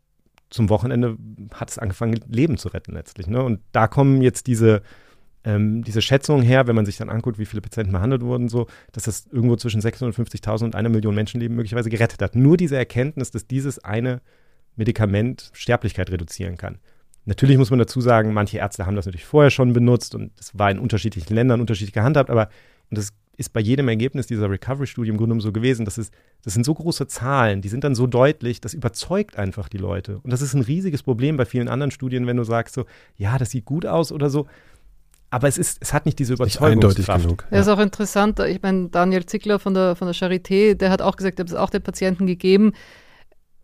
zum 0.51 0.69
Wochenende 0.69 1.17
hat 1.53 1.71
es 1.71 1.79
angefangen, 1.79 2.19
Leben 2.27 2.57
zu 2.57 2.67
retten 2.67 2.93
letztlich. 2.93 3.27
Ne? 3.27 3.41
Und 3.41 3.61
da 3.71 3.87
kommen 3.87 4.21
jetzt 4.21 4.47
diese, 4.47 4.81
ähm, 5.45 5.83
diese 5.83 6.01
Schätzungen 6.01 6.43
her, 6.43 6.67
wenn 6.67 6.75
man 6.75 6.85
sich 6.85 6.97
dann 6.97 7.09
anguckt, 7.09 7.39
wie 7.39 7.45
viele 7.45 7.61
Patienten 7.61 7.93
behandelt 7.93 8.21
wurden, 8.21 8.49
so, 8.49 8.67
dass 8.91 9.03
das 9.03 9.27
irgendwo 9.31 9.55
zwischen 9.55 9.81
650.000 9.81 10.65
und 10.65 10.75
einer 10.75 10.89
Million 10.89 11.15
Menschenleben 11.15 11.55
möglicherweise 11.55 11.89
gerettet 11.89 12.21
hat. 12.21 12.35
Nur 12.35 12.57
diese 12.57 12.75
Erkenntnis, 12.75 13.31
dass 13.31 13.47
dieses 13.47 13.79
eine 13.79 14.21
Medikament 14.75 15.51
Sterblichkeit 15.53 16.11
reduzieren 16.11 16.57
kann. 16.57 16.79
Natürlich 17.25 17.57
muss 17.57 17.69
man 17.69 17.79
dazu 17.79 18.01
sagen, 18.01 18.33
manche 18.33 18.57
Ärzte 18.57 18.85
haben 18.85 18.95
das 18.95 19.05
natürlich 19.05 19.25
vorher 19.25 19.51
schon 19.51 19.73
benutzt 19.73 20.15
und 20.15 20.31
es 20.39 20.57
war 20.57 20.71
in 20.71 20.79
unterschiedlichen 20.79 21.33
Ländern 21.33 21.61
unterschiedlich 21.61 21.93
gehandhabt, 21.93 22.29
aber 22.29 22.49
das 22.89 23.13
ist 23.41 23.51
bei 23.51 23.59
jedem 23.59 23.89
Ergebnis 23.89 24.27
dieser 24.27 24.49
Recovery-Studie 24.49 25.09
im 25.09 25.17
Grunde 25.17 25.31
genommen 25.31 25.41
so 25.41 25.51
gewesen, 25.51 25.83
dass 25.83 25.97
es, 25.97 26.11
das 26.43 26.53
sind 26.53 26.65
so 26.65 26.73
große 26.73 27.07
Zahlen, 27.07 27.61
die 27.61 27.67
sind 27.67 27.83
dann 27.83 27.95
so 27.95 28.07
deutlich, 28.07 28.61
das 28.61 28.73
überzeugt 28.73 29.37
einfach 29.37 29.67
die 29.67 29.77
Leute. 29.77 30.19
Und 30.23 30.31
das 30.31 30.41
ist 30.41 30.53
ein 30.53 30.61
riesiges 30.61 31.03
Problem 31.03 31.35
bei 31.35 31.45
vielen 31.45 31.67
anderen 31.67 31.91
Studien, 31.91 32.27
wenn 32.27 32.37
du 32.37 32.45
sagst 32.45 32.75
so, 32.75 32.85
ja, 33.17 33.37
das 33.37 33.49
sieht 33.49 33.65
gut 33.65 33.85
aus 33.85 34.13
oder 34.13 34.29
so. 34.29 34.47
Aber 35.29 35.47
es 35.47 35.57
ist, 35.57 35.77
es 35.81 35.93
hat 35.93 36.05
nicht 36.05 36.19
diese 36.19 36.33
Überzeugungskraft. 36.33 37.07
Eindeutig 37.07 37.07
genug. 37.07 37.47
Ja. 37.49 37.57
Das 37.57 37.67
ist 37.67 37.73
auch 37.73 37.79
interessant. 37.79 38.39
Ich 38.39 38.61
meine, 38.61 38.89
Daniel 38.89 39.25
Zickler 39.25 39.59
von 39.59 39.73
der, 39.73 39.95
von 39.95 40.07
der 40.07 40.15
Charité, 40.15 40.75
der 40.75 40.89
hat 40.91 41.01
auch 41.01 41.15
gesagt, 41.15 41.39
er 41.39 41.43
hat 41.43 41.49
es 41.49 41.55
auch 41.55 41.69
den 41.69 41.81
Patienten 41.81 42.27
gegeben. 42.27 42.73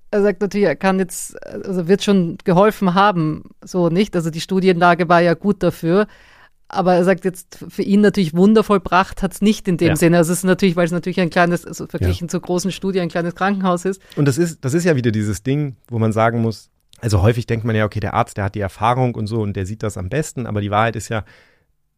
Er 0.09 0.21
sagt 0.21 0.41
natürlich, 0.41 0.67
er 0.67 0.78
kann 0.78 0.99
jetzt, 0.99 1.36
also 1.45 1.89
wird 1.89 2.03
schon 2.03 2.38
geholfen 2.45 2.93
haben, 2.93 3.43
so 3.61 3.89
nicht. 3.89 4.15
Also 4.15 4.30
die 4.30 4.39
Studienlage 4.39 5.09
war 5.09 5.21
ja 5.21 5.34
gut 5.34 5.61
dafür. 5.61 6.07
Aber 6.70 6.95
er 6.95 7.03
sagt 7.05 7.24
jetzt, 7.24 7.63
für 7.70 7.82
ihn 7.82 8.01
natürlich 8.01 8.36
wundervoll 8.36 8.80
vollbracht 8.82 9.24
hat 9.24 9.34
es 9.34 9.41
nicht 9.41 9.68
in 9.68 9.78
dem 9.78 9.89
Ja. 9.89 9.95
Sinne. 9.95 10.18
Also 10.18 10.34
es 10.34 10.39
ist 10.39 10.43
natürlich, 10.43 10.76
weil 10.76 10.86
es 10.86 10.91
natürlich 10.91 11.20
ein 11.22 11.30
kleines, 11.30 11.65
also 11.65 11.88
verglichen 11.88 12.28
Ja. 12.28 12.32
zur 12.32 12.41
großen 12.41 12.72
Studie, 12.72 12.99
ein 12.99 13.09
kleines 13.09 13.36
Krankenhaus 13.36 13.86
ist. 13.86 14.01
Und 14.18 14.28
das 14.28 14.38
ist, 14.38 14.65
das 14.65 14.74
ist 14.74 14.84
ja 14.84 14.95
wieder 14.95 15.11
dieses 15.11 15.43
Ding, 15.43 15.78
wo 15.88 15.97
man 15.97 16.11
sagen 16.11 16.41
muss, 16.41 16.70
also 16.99 17.22
häufig 17.22 17.45
denkt 17.45 17.63
man 17.65 17.76
ja, 17.76 17.86
okay, 17.86 17.99
der 17.99 18.15
Arzt, 18.15 18.38
der 18.38 18.43
hat 18.45 18.55
die 18.55 18.59
Erfahrung 18.59 19.15
und 19.15 19.28
so 19.28 19.41
und 19.41 19.55
der 19.55 19.65
sieht 19.65 19.84
das 19.84 19.97
am 19.97 20.09
besten, 20.09 20.45
aber 20.45 20.61
die 20.61 20.72
Wahrheit 20.72 20.95
ist 20.95 21.09
ja, 21.09 21.24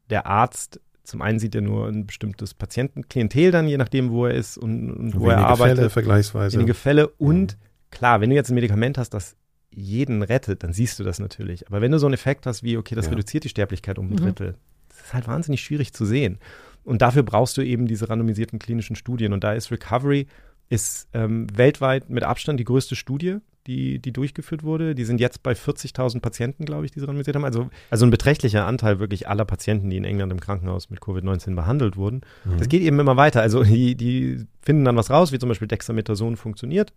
der 0.09 0.27
Arzt, 0.27 0.79
zum 1.03 1.21
einen 1.21 1.39
sieht 1.39 1.55
er 1.55 1.61
nur 1.61 1.87
ein 1.87 2.05
bestimmtes 2.05 2.53
Patientenklientel 2.53 3.51
dann, 3.51 3.67
je 3.67 3.77
nachdem, 3.77 4.11
wo 4.11 4.25
er 4.27 4.35
ist 4.35 4.57
und, 4.57 4.91
und 4.91 5.19
wo 5.19 5.29
er 5.29 5.39
arbeitet. 5.39 5.77
Fälle 5.77 5.89
vergleichsweise. 5.89 6.57
Wenige 6.57 6.73
Fälle 6.75 7.07
und 7.07 7.57
klar, 7.89 8.21
wenn 8.21 8.29
du 8.29 8.35
jetzt 8.35 8.51
ein 8.51 8.55
Medikament 8.55 8.97
hast, 8.99 9.11
das 9.15 9.35
jeden 9.71 10.21
rettet, 10.23 10.63
dann 10.63 10.73
siehst 10.73 10.99
du 10.99 11.03
das 11.03 11.19
natürlich. 11.19 11.67
Aber 11.67 11.81
wenn 11.81 11.91
du 11.91 11.99
so 11.99 12.07
einen 12.07 12.13
Effekt 12.15 12.45
hast 12.45 12.63
wie, 12.63 12.77
okay, 12.77 12.95
das 12.95 13.05
Ja. 13.05 13.11
reduziert 13.11 13.43
die 13.43 13.49
Sterblichkeit 13.49 13.99
um 13.99 14.07
ein 14.07 14.11
Mhm. 14.13 14.17
Drittel, 14.17 14.55
das 14.89 14.99
ist 15.01 15.13
halt 15.13 15.27
wahnsinnig 15.27 15.61
schwierig 15.61 15.93
zu 15.93 16.05
sehen. 16.05 16.39
Und 16.83 17.01
dafür 17.01 17.23
brauchst 17.23 17.57
du 17.57 17.61
eben 17.61 17.87
diese 17.87 18.09
randomisierten 18.09 18.57
klinischen 18.59 18.95
Studien. 18.95 19.33
Und 19.33 19.43
da 19.43 19.53
ist 19.53 19.71
Recovery 19.71 20.27
ist 20.69 21.07
ähm, 21.13 21.47
weltweit 21.55 22.09
mit 22.09 22.23
Abstand 22.23 22.59
die 22.59 22.63
größte 22.63 22.95
Studie, 22.95 23.37
die, 23.67 23.99
die 23.99 24.11
durchgeführt 24.11 24.63
wurde. 24.63 24.93
Die 24.95 25.03
sind 25.03 25.19
jetzt 25.19 25.41
bei 25.43 25.53
40.000 25.53 26.19
Patienten, 26.21 26.65
glaube 26.65 26.85
ich, 26.85 26.91
die 26.91 26.99
sie 26.99 27.05
randomisiert 27.05 27.35
haben. 27.35 27.43
Also, 27.45 27.69
also 27.89 28.05
ein 28.05 28.11
beträchtlicher 28.11 28.65
Anteil 28.65 28.99
wirklich 28.99 29.27
aller 29.27 29.45
Patienten, 29.45 29.89
die 29.89 29.97
in 29.97 30.03
England 30.05 30.31
im 30.31 30.39
Krankenhaus 30.39 30.89
mit 30.89 30.99
Covid-19 30.99 31.55
behandelt 31.55 31.97
wurden. 31.97 32.21
Das 32.57 32.69
geht 32.69 32.81
eben 32.81 32.99
immer 32.99 33.17
weiter. 33.17 33.41
Also 33.41 33.63
die, 33.63 33.95
die 33.95 34.45
finden 34.61 34.85
dann 34.85 34.95
was 34.95 35.09
raus, 35.09 35.31
wie 35.31 35.39
zum 35.39 35.49
Beispiel 35.49 35.67
Dexamethason 35.67 36.37
funktioniert. 36.37 36.93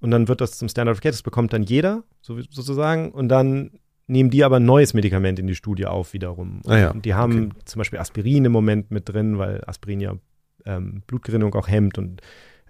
Und 0.00 0.10
dann 0.10 0.28
wird 0.28 0.40
das 0.40 0.58
zum 0.58 0.68
Standard 0.68 0.96
of 0.96 1.00
Care. 1.02 1.12
Das 1.12 1.22
bekommt 1.22 1.52
dann 1.52 1.62
jeder, 1.62 2.04
so, 2.20 2.40
sozusagen. 2.40 3.12
Und 3.12 3.28
dann 3.28 3.72
nehmen 4.06 4.30
die 4.30 4.44
aber 4.44 4.56
ein 4.56 4.64
neues 4.64 4.94
Medikament 4.94 5.38
in 5.38 5.46
die 5.46 5.54
Studie 5.54 5.86
auf 5.86 6.12
wiederum. 6.12 6.62
Ah 6.66 6.78
ja, 6.78 6.90
Und 6.90 7.04
die 7.04 7.14
haben 7.14 7.52
zum 7.64 7.78
Beispiel 7.78 7.98
Aspirin 7.98 8.44
im 8.44 8.52
Moment 8.52 8.90
mit 8.90 9.08
drin, 9.08 9.38
weil 9.38 9.62
Aspirin 9.66 10.00
ja 10.00 10.14
ähm, 10.66 11.02
Blutgerinnung 11.06 11.54
auch 11.54 11.68
hemmt 11.68 11.96
und 11.98 12.20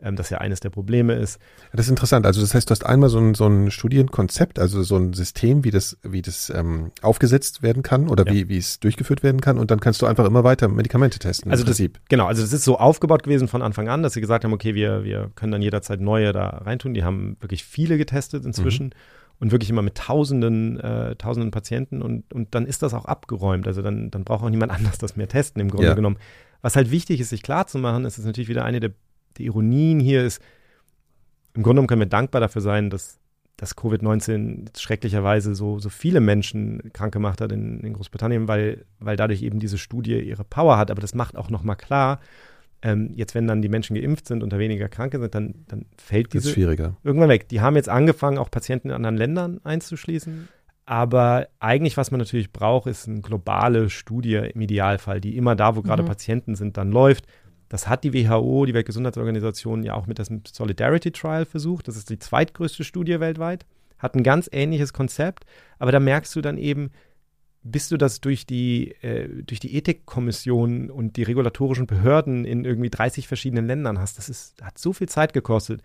ähm, 0.03 0.17
das 0.17 0.31
ja 0.31 0.39
eines 0.39 0.61
der 0.61 0.71
Probleme 0.71 1.15
ist. 1.15 1.39
Das 1.73 1.87
ist 1.87 1.91
interessant. 1.91 2.27
Also 2.27 2.41
das 2.41 2.55
heißt, 2.55 2.69
du 2.69 2.73
hast 2.73 2.85
einmal 2.87 3.09
so 3.09 3.19
ein, 3.19 3.35
so 3.35 3.47
ein 3.47 3.71
Studienkonzept, 3.71 4.59
also 4.59 4.83
so 4.83 4.97
ein 4.97 5.13
System, 5.13 5.65
wie 5.65 5.71
das, 5.71 5.97
wie 6.03 6.23
das 6.23 6.51
ähm, 6.51 6.91
aufgesetzt 7.03 7.63
werden 7.63 7.83
kann 7.83 8.09
oder 8.09 8.27
Ja. 8.27 8.33
wie, 8.33 8.49
wie 8.49 8.59
es 8.59 8.81
durchgeführt 8.81 9.23
werden 9.23 9.41
kann 9.41 9.59
und 9.59 9.71
dann 9.71 9.81
kannst 9.81 10.01
du 10.03 10.07
einfach 10.07 10.25
immer 10.25 10.45
weiter 10.45 10.69
Medikamente 10.69 11.19
testen. 11.19 11.51
Also 11.51 11.65
das, 11.65 11.77
Prinzip. 11.77 12.01
genau, 12.09 12.27
also 12.27 12.43
das 12.43 12.53
ist 12.53 12.65
so 12.65 12.79
aufgebaut 12.79 13.23
gewesen 13.23 13.49
von 13.49 13.63
Anfang 13.63 13.89
an, 13.89 14.03
dass 14.03 14.15
sie 14.15 14.21
gesagt 14.21 14.45
haben, 14.45 14.53
okay, 14.53 14.75
wir, 14.75 15.05
wir 15.05 15.31
können 15.35 15.53
dann 15.53 15.63
jederzeit 15.63 16.01
neue 16.01 16.33
da 16.33 16.49
reintun. 16.49 16.95
Die 16.95 17.05
haben 17.05 17.37
wirklich 17.41 17.65
viele 17.65 17.99
getestet 17.99 18.45
inzwischen 18.45 18.87
Mhm. 18.87 18.91
und 19.41 19.53
wirklich 19.53 19.71
immer 19.71 19.83
mit 19.83 19.97
tausenden, 19.97 20.79
äh, 20.81 21.17
tausenden 21.17 21.51
Patienten 21.51 22.03
und, 22.03 22.33
und 22.33 22.55
dann 22.55 22.67
ist 22.67 22.83
das 22.83 22.95
auch 22.95 23.05
abgeräumt. 23.07 23.67
Also 23.67 23.83
dann, 23.83 24.11
dann 24.11 24.25
braucht 24.25 24.45
auch 24.45 24.51
niemand 24.51 24.73
anders 24.77 24.99
das 24.99 25.17
mehr 25.17 25.29
testen 25.29 25.61
im 25.61 25.69
Grunde 25.71 25.87
Ja. 25.89 25.95
genommen. 25.95 26.17
Was 26.63 26.77
halt 26.77 26.91
wichtig 26.91 27.21
ist, 27.21 27.31
sich 27.31 27.43
klar 27.43 27.67
zu 27.67 27.79
machen, 27.79 28.05
ist, 28.05 28.19
ist 28.19 28.27
natürlich 28.27 28.49
wieder 28.51 28.65
eine 28.67 28.81
der, 28.81 28.91
der 29.39 29.47
Ironien 29.47 30.01
hier 30.01 30.25
ist, 30.25 30.41
im 31.55 31.63
Grunde 31.63 31.75
genommen 31.77 31.89
können 31.89 32.01
wir 32.03 32.07
dankbar 32.07 32.41
dafür 32.41 32.63
sein, 32.63 32.91
dass, 32.91 33.19
dass 33.57 33.77
Covid-19 33.77 34.67
jetzt 34.67 34.83
schrecklicherweise 34.83 35.55
so, 35.55 35.79
so 35.79 35.89
viele 35.89 36.21
Menschen 36.21 36.93
krank 36.93 37.13
gemacht 37.13 37.41
hat 37.41 37.53
in, 37.53 37.81
in 37.81 37.93
Großbritannien, 37.93 38.49
weil, 38.49 38.85
weil 38.99 39.17
dadurch 39.17 39.43
eben 39.43 39.59
diese 39.59 39.79
Studie 39.79 40.19
ihre 40.21 40.45
Power 40.45 40.79
hat. 40.79 40.91
Aber 40.91 41.01
das 41.01 41.15
macht 41.15 41.37
auch 41.37 41.51
nochmal 41.51 41.77
klar, 41.77 42.21
ähm, 42.83 43.11
jetzt 43.15 43.35
wenn 43.35 43.47
dann 43.47 43.61
die 43.61 43.69
Menschen 43.69 43.95
geimpft 43.97 44.27
sind 44.29 44.43
und 44.43 44.53
da 44.53 44.59
weniger 44.59 44.89
Kranke 44.89 45.19
sind, 45.21 45.35
dann, 45.35 45.55
dann 45.69 45.85
fällt 45.99 46.29
Das 46.29 46.37
ist 46.37 46.45
diese 46.45 46.55
schwieriger. 46.55 46.97
irgendwann 47.03 47.29
weg. 47.29 47.49
Die 47.49 47.61
haben 47.61 47.77
jetzt 47.77 47.89
angefangen, 47.91 48.39
auch 48.39 48.51
Patienten 48.51 48.89
in 48.89 48.95
anderen 48.95 49.17
Ländern 49.17 49.61
einzuschließen. 49.65 50.49
Aber 50.87 51.47
eigentlich, 51.61 51.97
was 51.97 52.11
man 52.11 52.19
natürlich 52.19 52.53
braucht, 52.53 52.87
ist 52.89 53.07
eine 53.07 53.21
globale 53.21 53.91
Studie 53.91 54.35
im 54.37 54.61
Idealfall, 54.61 55.21
die 55.21 55.37
immer 55.37 55.55
da, 55.55 55.77
wo 55.77 55.83
gerade 55.83 56.03
Mhm. 56.03 56.07
Patienten 56.07 56.55
sind, 56.55 56.77
dann 56.79 56.91
läuft. 56.91 57.27
Das 57.71 57.89
hat 57.89 58.03
die 58.03 58.13
WHO, 58.13 58.67
die 58.67 58.75
Weltgesundheitsorganisation, 58.75 59.85
ja 59.85 59.95
auch 59.95 60.09
mit 60.09 60.19
dem 60.19 60.43
Solidarity 60.45 61.13
Trial 61.13 61.45
versucht. 61.45 61.87
Das 61.87 61.97
ist 61.97 62.11
die 62.11 62.19
zweitgrößte 62.19 62.83
Studie 62.83 63.21
weltweit. 63.21 63.65
Hat 63.97 64.17
ein 64.17 64.25
ganz 64.25 64.51
ähnliches 64.53 64.93
Konzept. 64.93 65.47
Aber 65.79 65.93
da 65.93 66.01
merkst 66.01 66.35
du 66.35 66.41
dann 66.41 66.59
eben, 66.59 66.91
bis 67.63 67.89
du 67.89 67.97
das 67.97 68.21
durch 68.21 68.45
die, 68.45 68.97
äh, 69.03 69.29
durch 69.45 69.61
die 69.61 69.77
Ethikkommission 69.77 70.91
und 70.91 71.17
die 71.17 71.23
regulatorischen 71.23 71.87
Behörden 71.87 72.45
in 72.45 72.65
irgendwie 72.65 72.91
30 72.91 73.29
verschiedenen 73.29 73.69
Ländern 73.69 74.01
hast, 74.01 74.19
das 74.19 74.29
ist, 74.29 74.61
hat 74.63 74.77
so 74.77 74.93
viel 74.93 75.09
Zeit 75.09 75.33
gekostet. 75.33 75.81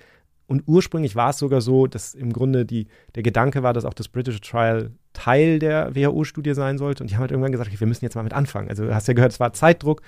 Und 0.47 0.63
ursprünglich 0.65 1.15
war 1.15 1.29
es 1.29 1.37
sogar 1.37 1.61
so, 1.61 1.85
dass 1.85 2.15
im 2.15 2.33
Grunde 2.33 2.65
die, 2.65 2.87
der 3.13 3.21
Gedanke 3.21 3.61
war, 3.61 3.73
dass 3.73 3.85
auch 3.85 3.93
das 3.93 4.07
British 4.07 4.41
Trial 4.41 4.91
Teil 5.13 5.59
der 5.59 5.95
WHO-Studie 5.95 6.55
sein 6.55 6.79
sollte. 6.79 7.03
Und 7.03 7.11
die 7.11 7.15
haben 7.15 7.21
halt 7.21 7.31
irgendwann 7.31 7.51
gesagt, 7.51 7.69
okay, 7.69 7.79
wir 7.79 7.87
müssen 7.87 8.05
jetzt 8.05 8.15
mal 8.15 8.23
mit 8.23 8.33
anfangen. 8.33 8.69
Also 8.69 8.85
du 8.85 8.95
hast 8.95 9.07
ja 9.07 9.13
gehört, 9.13 9.33
es 9.33 9.39
war 9.39 9.53
Zeitdruck. 9.53 10.01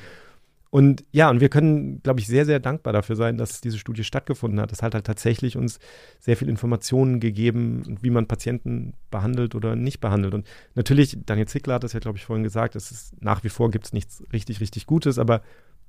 Und 0.69 1.05
ja, 1.11 1.29
und 1.29 1.39
wir 1.39 1.49
können, 1.49 2.01
glaube 2.03 2.19
ich, 2.19 2.27
sehr, 2.27 2.45
sehr 2.45 2.59
dankbar 2.59 2.93
dafür 2.93 3.15
sein, 3.15 3.37
dass 3.37 3.61
diese 3.61 3.77
Studie 3.77 4.03
stattgefunden 4.03 4.59
hat. 4.59 4.71
Das 4.71 4.81
hat 4.81 4.93
halt 4.93 5.05
tatsächlich 5.05 5.55
uns 5.55 5.79
sehr 6.19 6.35
viel 6.35 6.49
Informationen 6.49 7.19
gegeben, 7.19 7.97
wie 8.01 8.09
man 8.09 8.27
Patienten 8.27 8.93
behandelt 9.09 9.55
oder 9.55 9.75
nicht 9.75 10.01
behandelt. 10.01 10.33
Und 10.33 10.45
natürlich, 10.75 11.17
Daniel 11.25 11.47
Zickler 11.47 11.75
hat 11.75 11.83
das 11.83 11.93
ja, 11.93 11.99
glaube 11.99 12.17
ich, 12.17 12.25
vorhin 12.25 12.43
gesagt, 12.43 12.75
es 12.75 12.91
ist 12.91 13.21
nach 13.21 13.43
wie 13.43 13.49
vor 13.49 13.71
gibt 13.71 13.85
es 13.85 13.93
nichts 13.93 14.23
richtig, 14.33 14.59
richtig 14.59 14.85
Gutes, 14.85 15.19
aber 15.19 15.41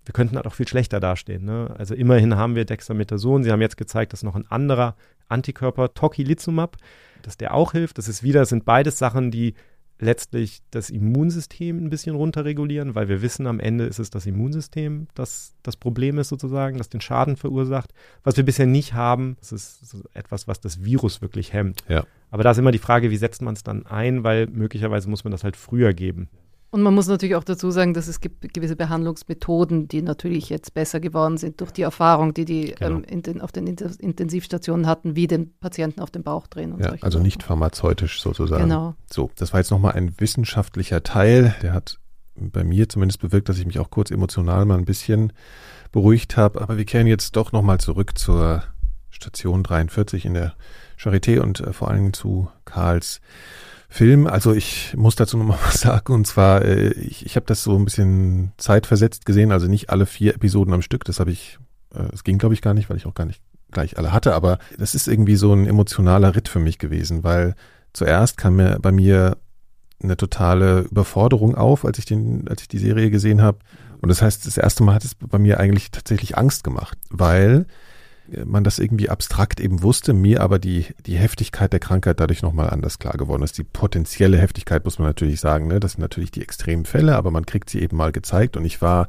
wir 0.05 0.13
könnten 0.13 0.37
halt 0.37 0.47
auch 0.47 0.55
viel 0.55 0.69
schlechter 0.69 1.01
dastehen. 1.01 1.45
Ne? 1.45 1.75
Also 1.77 1.95
immerhin 1.95 2.37
haben 2.37 2.55
wir 2.55 2.65
Dexamethason. 2.65 3.43
Sie 3.43 3.53
haben 3.53 3.61
jetzt 3.61 3.77
gezeigt, 3.77 4.13
dass 4.13 4.23
noch 4.23 4.37
ein 4.37 4.47
anderer 4.47 4.97
Antikörper, 5.29 5.93
Tocilizumab, 5.93 6.77
dass 7.23 7.37
der 7.37 7.53
auch 7.53 7.73
hilft. 7.73 7.99
Das 7.99 8.09
ist 8.09 8.23
wieder, 8.23 8.41
das 8.41 8.49
sind 8.49 8.65
beides 8.65 8.97
Sachen, 8.97 9.31
die 9.31 9.55
letztlich 10.01 10.63
das 10.71 10.91
Immunsystem 10.91 11.79
ein 11.79 11.91
bisschen 11.91 12.15
runterregulieren, 12.15 12.95
weil 12.95 13.09
wir 13.09 13.23
wissen, 13.23 13.47
am 13.47 13.61
Ende 13.61 13.85
ist 13.85 13.99
es 13.99 14.11
das 14.11 14.27
Immunsystem, 14.27 15.09
das 15.15 15.55
das 15.63 15.77
Problem 15.77 16.19
ist 16.19 16.29
sozusagen, 16.29 16.79
das 16.79 16.89
den 16.89 17.01
Schaden 17.01 17.37
verursacht. 17.37 17.93
Was 18.23 18.37
wir 18.37 18.45
bisher 18.45 18.67
nicht 18.67 18.95
haben, 18.95 19.37
das 19.41 19.53
ist 19.53 20.07
etwas, 20.15 20.49
was 20.49 20.61
das 20.61 20.85
Virus 20.85 21.21
wirklich 21.21 21.53
hemmt. 21.53 21.83
Ja. 21.89 22.05
Aber 22.31 22.43
da 22.43 22.53
ist 22.53 22.59
immer 22.59 22.73
die 22.73 22.79
Frage, 22.79 23.11
wie 23.11 23.17
setzt 23.17 23.43
man 23.43 23.55
es 23.55 23.63
dann 23.63 23.87
ein, 23.87 24.25
weil 24.25 24.47
möglicherweise 24.47 25.09
muss 25.09 25.25
man 25.25 25.31
das 25.31 25.45
halt 25.45 25.57
früher 25.57 25.93
geben. 25.93 26.29
Und 26.71 26.83
man 26.83 26.95
muss 26.95 27.07
natürlich 27.09 27.35
auch 27.35 27.45
dazu 27.45 27.71
sagen, 27.71 27.95
dass 27.95 28.09
es 28.09 28.21
gibt 28.21 28.53
gewisse 28.53 28.77
Behandlungsmethoden, 28.77 29.89
die 29.89 30.03
natürlich 30.03 30.51
jetzt 30.51 30.75
besser 30.75 31.01
geworden 31.01 31.39
sind 31.39 31.61
durch 31.63 31.71
die 31.71 31.81
Erfahrung, 31.83 32.35
die 32.35 32.45
die 32.45 32.75
Genau. 32.79 33.01
ähm, 33.09 33.23
den, 33.23 33.41
auf 33.41 33.53
den 33.53 33.67
Intensivstationen 33.67 34.87
hatten, 34.87 35.17
wie 35.17 35.27
den 35.27 35.57
Patienten 35.61 36.01
auf 36.01 36.11
den 36.11 36.23
Bauch 36.23 36.47
drehen 36.47 36.73
und 36.73 36.81
Ja, 36.81 36.91
solche 36.91 37.05
also 37.05 37.19
Sachen. 37.19 37.25
nicht 37.25 37.43
pharmazeutisch 37.43 38.21
sozusagen. 38.21 38.65
Genau. 38.65 38.95
So, 39.11 39.31
das 39.37 39.53
war 39.55 39.61
jetzt 39.61 39.71
nochmal 39.71 39.93
ein 39.95 40.15
wissenschaftlicher 40.19 41.03
Teil. 41.03 41.55
Der 41.63 41.73
hat 41.73 41.99
bei 42.37 42.65
mir 42.65 42.89
zumindest 42.89 43.21
bewirkt, 43.21 43.49
dass 43.49 43.59
ich 43.59 43.67
mich 43.67 43.79
auch 43.79 43.91
kurz 43.91 44.11
emotional 44.11 44.65
mal 44.67 44.77
ein 44.79 44.85
bisschen 44.85 45.33
beruhigt 45.91 46.37
habe. 46.37 46.61
Aber 46.61 46.77
wir 46.77 46.85
kehren 46.85 47.07
jetzt 47.07 47.35
doch 47.37 47.53
nochmal 47.53 47.81
zurück 47.81 48.19
zur 48.19 48.63
Station 49.11 49.63
43 49.63 50.27
in 50.27 50.35
der 50.35 50.55
Charité 51.01 51.41
und 51.41 51.61
äh, 51.61 51.73
vor 51.73 51.93
Dingen 51.95 52.13
zu 52.13 52.49
Karls 52.67 53.21
Film. 53.89 54.27
Also 54.27 54.53
ich 54.53 54.95
muss 54.97 55.17
dazu 55.17 55.39
nochmal 55.39 55.59
was 55.65 55.81
sagen. 55.81 56.13
Und 56.13 56.27
zwar, 56.27 56.65
äh, 56.65 56.93
ich, 56.93 57.25
ich 57.25 57.37
habe 57.37 57.47
das 57.47 57.63
so 57.63 57.77
ein 57.77 57.85
bisschen 57.85 58.53
zeitversetzt 58.59 59.25
gesehen, 59.27 59.53
also 59.53 59.67
nicht 59.67 59.91
alle 59.91 60.07
vier 60.07 60.35
Episoden 60.35 60.75
am 60.75 60.83
Stück. 60.83 61.05
Das 61.05 61.21
habe 61.21 61.31
ich, 61.31 61.59
äh, 61.95 62.05
es 62.13 62.25
ging 62.25 62.39
glaube 62.39 62.55
ich 62.55 62.63
gar 62.63 62.75
nicht, 62.75 62.91
weil 62.91 62.97
ich 62.97 63.07
auch 63.07 63.15
gar 63.15 63.27
nicht 63.27 63.43
gleich 63.71 63.99
alle 63.99 64.13
hatte. 64.13 64.35
Aber 64.35 64.59
das 64.79 64.95
ist 64.95 65.09
irgendwie 65.09 65.37
so 65.37 65.53
ein 65.53 65.67
emotionaler 65.67 66.35
Ritt 66.35 66.49
für 66.49 66.61
mich 66.61 66.79
gewesen, 66.79 67.25
weil 67.25 67.55
zuerst 67.93 68.37
kam 68.37 68.57
mir 68.57 68.79
bei 68.81 68.93
mir 68.93 69.39
eine 70.03 70.17
totale 70.17 70.83
Überforderung 70.83 71.57
auf, 71.57 71.85
als 71.85 71.99
ich 71.99 72.05
den, 72.05 72.47
als 72.49 72.63
ich 72.63 72.69
die 72.69 72.79
Serie 72.79 73.11
gesehen 73.11 73.43
habe. 73.43 73.59
Und 74.01 74.11
das 74.11 74.23
heißt, 74.23 74.47
das 74.47 74.57
erste 74.57 74.85
Mal 74.85 74.95
hat 74.95 75.05
es 75.05 75.17
bei 75.17 75.39
mir 75.39 75.59
eigentlich 75.59 75.91
tatsächlich 75.91 76.39
Angst 76.39 76.63
gemacht, 76.63 76.97
weil 77.11 77.67
man 78.45 78.65
das 78.65 78.79
irgendwie 78.79 79.09
abstrakt 79.09 79.61
eben 79.61 79.83
wusste, 79.83 80.13
mir 80.13 80.43
aber 80.43 80.59
die, 80.59 80.87
die 81.07 81.17
Heftigkeit 81.17 81.73
der 81.73 81.81
Krankheit 81.81 82.21
dadurch 82.21 82.43
nochmal 82.43 82.71
anders 82.71 82.99
klar 82.99 83.15
geworden 83.15 83.43
ist. 83.43 83.59
Die 83.59 83.65
potenzielle 83.65 84.39
Heftigkeit 84.39 84.85
muss 84.85 84.99
man 84.99 85.09
natürlich 85.09 85.41
sagen, 85.41 85.67
ne? 85.67 85.81
das 85.81 85.93
sind 85.93 86.01
natürlich 86.01 86.31
die 86.31 86.43
extremen 86.43 86.85
Fälle, 86.85 87.17
aber 87.17 87.31
man 87.31 87.47
kriegt 87.47 87.71
sie 87.71 87.81
eben 87.81 87.97
mal 87.97 88.13
gezeigt 88.13 88.57
und 88.57 88.65
ich 88.65 88.83
war 88.83 89.09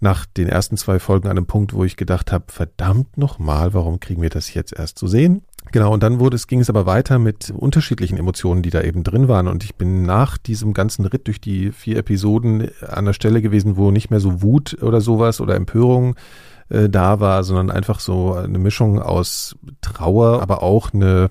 nach 0.00 0.26
den 0.26 0.48
ersten 0.48 0.76
zwei 0.76 0.98
Folgen 0.98 1.26
an 1.26 1.36
einem 1.36 1.46
Punkt, 1.46 1.72
wo 1.72 1.84
ich 1.84 1.96
gedacht 1.96 2.30
habe, 2.30 2.44
verdammt 2.48 3.18
nochmal, 3.18 3.74
warum 3.74 3.98
kriegen 3.98 4.22
wir 4.22 4.30
das 4.30 4.54
jetzt 4.54 4.72
erst 4.72 4.98
zu 4.98 5.08
sehen? 5.08 5.42
Genau, 5.72 5.92
und 5.92 6.02
dann 6.02 6.18
wurde 6.18 6.36
es, 6.36 6.46
ging 6.46 6.60
es 6.60 6.70
aber 6.70 6.86
weiter 6.86 7.18
mit 7.18 7.50
unterschiedlichen 7.50 8.16
Emotionen, 8.16 8.62
die 8.62 8.70
da 8.70 8.80
eben 8.80 9.02
drin 9.02 9.28
waren. 9.28 9.48
Und 9.48 9.64
ich 9.64 9.74
bin 9.74 10.02
nach 10.02 10.38
diesem 10.38 10.72
ganzen 10.72 11.04
Ritt 11.04 11.26
durch 11.26 11.40
die 11.40 11.72
vier 11.72 11.98
Episoden 11.98 12.70
an 12.86 13.04
der 13.04 13.12
Stelle 13.12 13.42
gewesen, 13.42 13.76
wo 13.76 13.90
nicht 13.90 14.10
mehr 14.10 14.20
so 14.20 14.40
Wut 14.40 14.80
oder 14.82 15.00
sowas 15.00 15.40
oder 15.40 15.56
Empörung 15.56 16.14
äh, 16.68 16.88
da 16.88 17.20
war, 17.20 17.44
sondern 17.44 17.70
einfach 17.70 18.00
so 18.00 18.34
eine 18.34 18.58
Mischung 18.58 19.00
aus 19.00 19.56
Trauer, 19.80 20.42
aber 20.42 20.62
auch 20.62 20.92
eine, 20.92 21.30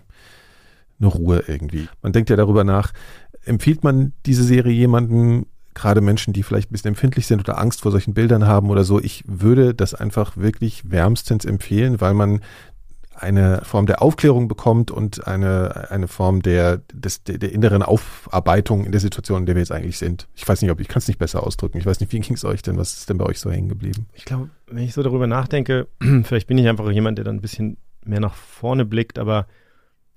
eine 1.00 1.08
Ruhe 1.08 1.44
irgendwie. 1.48 1.88
Man 2.02 2.14
denkt 2.14 2.30
ja 2.30 2.36
darüber 2.36 2.64
nach, 2.64 2.94
empfiehlt 3.46 3.84
man 3.84 4.14
diese 4.26 4.44
Serie 4.44 4.74
jemandem, 4.74 5.46
gerade 5.74 6.02
Menschen, 6.02 6.34
die 6.34 6.42
vielleicht 6.42 6.72
ein 6.72 6.74
bisschen 6.74 6.90
empfindlich 6.90 7.28
sind 7.28 7.40
oder 7.40 7.60
Angst 7.60 7.82
vor 7.82 7.92
solchen 7.92 8.16
Bildern 8.16 8.48
haben 8.48 8.70
oder 8.72 8.84
so, 8.84 9.00
ich 9.00 9.24
würde 9.28 9.76
das 9.76 9.94
einfach 9.94 10.36
wirklich 10.36 10.90
wärmstens 10.90 11.46
empfehlen, 11.46 12.02
weil 12.02 12.16
man 12.16 12.42
eine 13.14 13.62
Form 13.64 13.86
der 13.86 14.02
Aufklärung 14.02 14.48
bekommt 14.48 14.92
und 14.92 15.28
eine, 15.28 15.90
eine 15.90 16.08
Form 16.08 16.42
der, 16.42 16.82
des, 16.94 17.24
der, 17.24 17.52
inneren 17.52 17.82
Aufarbeitung 17.82 18.86
in 18.86 18.92
der 18.92 19.02
Situation, 19.02 19.40
in 19.40 19.46
der 19.46 19.56
wir 19.56 19.62
jetzt 19.62 19.72
eigentlich 19.72 19.98
sind. 19.98 20.28
Ich 20.36 20.48
weiß 20.48 20.62
nicht, 20.62 20.72
ob 20.72 20.80
ich 20.80 20.88
kann 20.88 21.00
es 21.00 21.08
nicht 21.08 21.20
besser 21.20 21.44
ausdrücken. 21.44 21.78
Ich 21.78 21.86
weiß 21.86 22.00
nicht, 22.00 22.12
wie 22.12 22.20
ging 22.20 22.36
es 22.36 22.46
euch 22.46 22.62
denn? 22.62 22.78
Was 22.78 22.94
ist 22.94 23.10
denn 23.10 23.18
bei 23.18 23.26
euch 23.26 23.40
so 23.40 23.52
hängen 23.52 23.70
geblieben? 23.70 24.08
Ich 24.14 24.26
glaube, 24.26 24.50
wenn 24.68 24.84
ich 24.84 24.94
so 24.94 25.04
darüber 25.04 25.28
nachdenke, 25.28 25.88
vielleicht 26.24 26.48
bin 26.48 26.58
ich 26.58 26.68
einfach 26.68 26.90
jemand, 26.92 27.18
der 27.18 27.26
dann 27.26 27.38
ein 27.38 27.42
bisschen 27.42 27.78
mehr 28.04 28.20
nach 28.20 28.36
vorne 28.36 28.86
blickt, 28.86 29.20
aber 29.20 29.48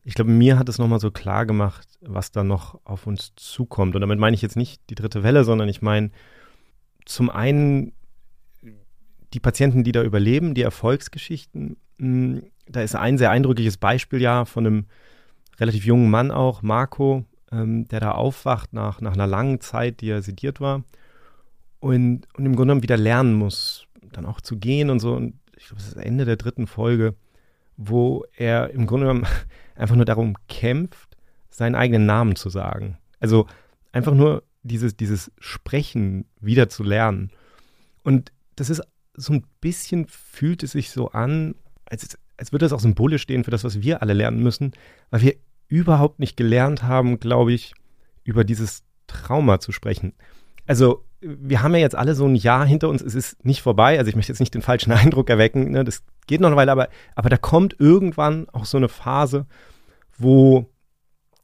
ich 0.04 0.14
glaube, 0.14 0.30
mir 0.30 0.58
hat 0.58 0.68
es 0.68 0.78
nochmal 0.78 1.00
so 1.00 1.10
klar 1.10 1.46
gemacht, 1.46 1.86
was 2.00 2.32
da 2.32 2.42
noch 2.42 2.80
auf 2.84 3.06
uns 3.06 3.34
zukommt. 3.36 3.94
Und 3.94 4.00
damit 4.00 4.18
meine 4.18 4.34
ich 4.34 4.42
jetzt 4.42 4.56
nicht 4.56 4.80
die 4.88 4.94
dritte 4.94 5.22
Welle, 5.22 5.44
sondern 5.44 5.68
ich 5.68 5.82
meine 5.82 6.10
zum 7.04 7.30
einen 7.30 7.92
die 9.32 9.40
Patienten, 9.40 9.84
die 9.84 9.92
da 9.92 10.02
überleben, 10.02 10.54
die 10.54 10.62
Erfolgsgeschichten. 10.62 11.76
Hm, 11.98 12.42
da 12.66 12.82
ist 12.82 12.96
ein 12.96 13.18
sehr 13.18 13.30
eindrückliches 13.30 13.76
Beispiel 13.76 14.20
ja 14.20 14.44
von 14.44 14.66
einem 14.66 14.86
relativ 15.58 15.84
jungen 15.84 16.10
Mann 16.10 16.30
auch, 16.30 16.62
Marco, 16.62 17.24
ähm, 17.52 17.86
der 17.88 18.00
da 18.00 18.12
aufwacht 18.12 18.72
nach, 18.72 19.00
nach 19.00 19.12
einer 19.12 19.26
langen 19.26 19.60
Zeit, 19.60 20.00
die 20.00 20.10
er 20.10 20.22
sediert 20.22 20.60
war 20.60 20.82
und, 21.80 22.26
und 22.36 22.46
im 22.46 22.56
Grunde 22.56 22.72
genommen 22.72 22.82
wieder 22.82 22.96
lernen 22.96 23.34
muss, 23.34 23.86
dann 24.12 24.26
auch 24.26 24.40
zu 24.40 24.56
gehen 24.56 24.90
und 24.90 25.00
so. 25.00 25.14
Und 25.14 25.34
ich 25.56 25.66
glaube, 25.66 25.82
das 25.82 25.88
ist 25.88 25.96
Ende 25.96 26.24
der 26.24 26.36
dritten 26.36 26.66
Folge, 26.66 27.14
wo 27.76 28.24
er 28.36 28.70
im 28.70 28.86
Grunde 28.86 29.06
genommen 29.06 29.26
einfach 29.74 29.96
nur 29.96 30.04
darum 30.04 30.36
kämpft, 30.48 31.16
seinen 31.50 31.74
eigenen 31.74 32.06
Namen 32.06 32.36
zu 32.36 32.50
sagen. 32.50 32.98
Also 33.18 33.46
einfach 33.92 34.14
nur 34.14 34.42
dieses, 34.62 34.96
dieses 34.96 35.32
Sprechen 35.38 36.26
wieder 36.40 36.68
zu 36.68 36.82
lernen. 36.82 37.30
Und 38.02 38.32
das 38.56 38.70
ist 38.70 38.82
so 39.14 39.32
ein 39.32 39.44
bisschen, 39.60 40.06
fühlt 40.06 40.62
es 40.62 40.72
sich 40.72 40.90
so 40.90 41.10
an, 41.10 41.54
als, 41.84 42.18
als 42.36 42.52
würde 42.52 42.64
das 42.64 42.72
auch 42.72 42.80
symbolisch 42.80 43.22
stehen 43.22 43.44
für 43.44 43.50
das, 43.50 43.64
was 43.64 43.82
wir 43.82 44.02
alle 44.02 44.12
lernen 44.12 44.42
müssen, 44.42 44.72
weil 45.10 45.22
wir 45.22 45.34
überhaupt 45.68 46.18
nicht 46.18 46.36
gelernt 46.36 46.82
haben, 46.82 47.20
glaube 47.20 47.52
ich, 47.52 47.74
über 48.24 48.44
dieses 48.44 48.84
Trauma 49.06 49.60
zu 49.60 49.72
sprechen. 49.72 50.14
Also 50.66 51.04
wir 51.20 51.62
haben 51.62 51.74
ja 51.74 51.80
jetzt 51.80 51.96
alle 51.96 52.14
so 52.14 52.26
ein 52.26 52.34
Jahr 52.34 52.64
hinter 52.64 52.88
uns, 52.88 53.02
es 53.02 53.14
ist 53.14 53.44
nicht 53.44 53.62
vorbei, 53.62 53.98
also 53.98 54.08
ich 54.08 54.16
möchte 54.16 54.32
jetzt 54.32 54.40
nicht 54.40 54.54
den 54.54 54.62
falschen 54.62 54.92
Eindruck 54.92 55.30
erwecken, 55.30 55.70
ne? 55.70 55.84
das 55.84 56.02
geht 56.26 56.40
noch 56.40 56.48
eine 56.48 56.56
Weile, 56.56 56.72
aber, 56.72 56.88
aber 57.14 57.28
da 57.28 57.36
kommt 57.36 57.76
irgendwann 57.78 58.48
auch 58.50 58.64
so 58.64 58.76
eine 58.76 58.88
Phase, 58.88 59.46
wo, 60.16 60.70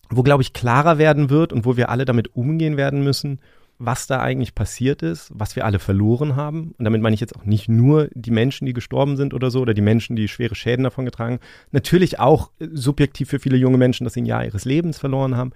wo 0.08 0.22
glaube 0.22 0.42
ich, 0.42 0.52
klarer 0.52 0.98
werden 0.98 1.30
wird 1.30 1.52
und 1.52 1.64
wo 1.64 1.76
wir 1.76 1.88
alle 1.90 2.04
damit 2.04 2.34
umgehen 2.34 2.76
werden 2.76 3.02
müssen, 3.02 3.40
was 3.78 4.06
da 4.06 4.20
eigentlich 4.20 4.54
passiert 4.54 5.02
ist, 5.02 5.30
was 5.34 5.54
wir 5.54 5.66
alle 5.66 5.78
verloren 5.78 6.34
haben. 6.34 6.72
Und 6.78 6.84
damit 6.84 7.02
meine 7.02 7.12
ich 7.12 7.20
jetzt 7.20 7.36
auch 7.36 7.44
nicht 7.44 7.68
nur 7.68 8.08
die 8.14 8.30
Menschen, 8.30 8.64
die 8.64 8.72
gestorben 8.72 9.16
sind 9.16 9.34
oder 9.34 9.50
so, 9.50 9.60
oder 9.60 9.74
die 9.74 9.82
Menschen, 9.82 10.16
die 10.16 10.28
schwere 10.28 10.54
Schäden 10.54 10.84
davon 10.84 11.04
getragen. 11.04 11.40
Natürlich 11.72 12.18
auch 12.18 12.50
subjektiv 12.58 13.28
für 13.28 13.38
viele 13.38 13.58
junge 13.58 13.76
Menschen, 13.76 14.04
dass 14.04 14.14
sie 14.14 14.22
ein 14.22 14.26
Jahr 14.26 14.46
ihres 14.46 14.64
Lebens 14.64 14.98
verloren 14.98 15.36
haben. 15.36 15.52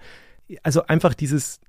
Also 0.61 0.85
einfach 0.85 1.15
dieses, 1.15 1.59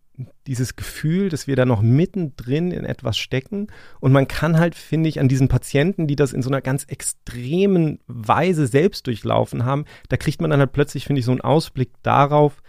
dieses 0.46 0.76
Gefühl, 0.76 1.28
dass 1.28 1.46
wir 1.46 1.56
da 1.56 1.64
noch 1.64 1.82
mittendrin 1.82 2.70
in 2.70 2.84
etwas 2.84 3.18
stecken. 3.18 3.68
Und 4.00 4.12
man 4.12 4.28
kann 4.28 4.58
halt, 4.58 4.74
finde 4.74 5.08
ich, 5.08 5.20
an 5.20 5.28
diesen 5.28 5.48
Patienten, 5.48 6.06
die 6.06 6.16
das 6.16 6.32
in 6.32 6.42
so 6.42 6.50
einer 6.50 6.60
ganz 6.60 6.84
extremen 6.84 8.00
Weise 8.06 8.66
selbst 8.66 9.06
durchlaufen 9.06 9.64
haben, 9.64 9.84
da 10.08 10.16
kriegt 10.16 10.40
man 10.40 10.50
dann 10.50 10.60
halt 10.60 10.72
plötzlich, 10.72 11.06
finde 11.06 11.20
ich, 11.20 11.26
so 11.26 11.32
einen 11.32 11.40
Ausblick 11.40 11.90
darauf, 12.02 12.62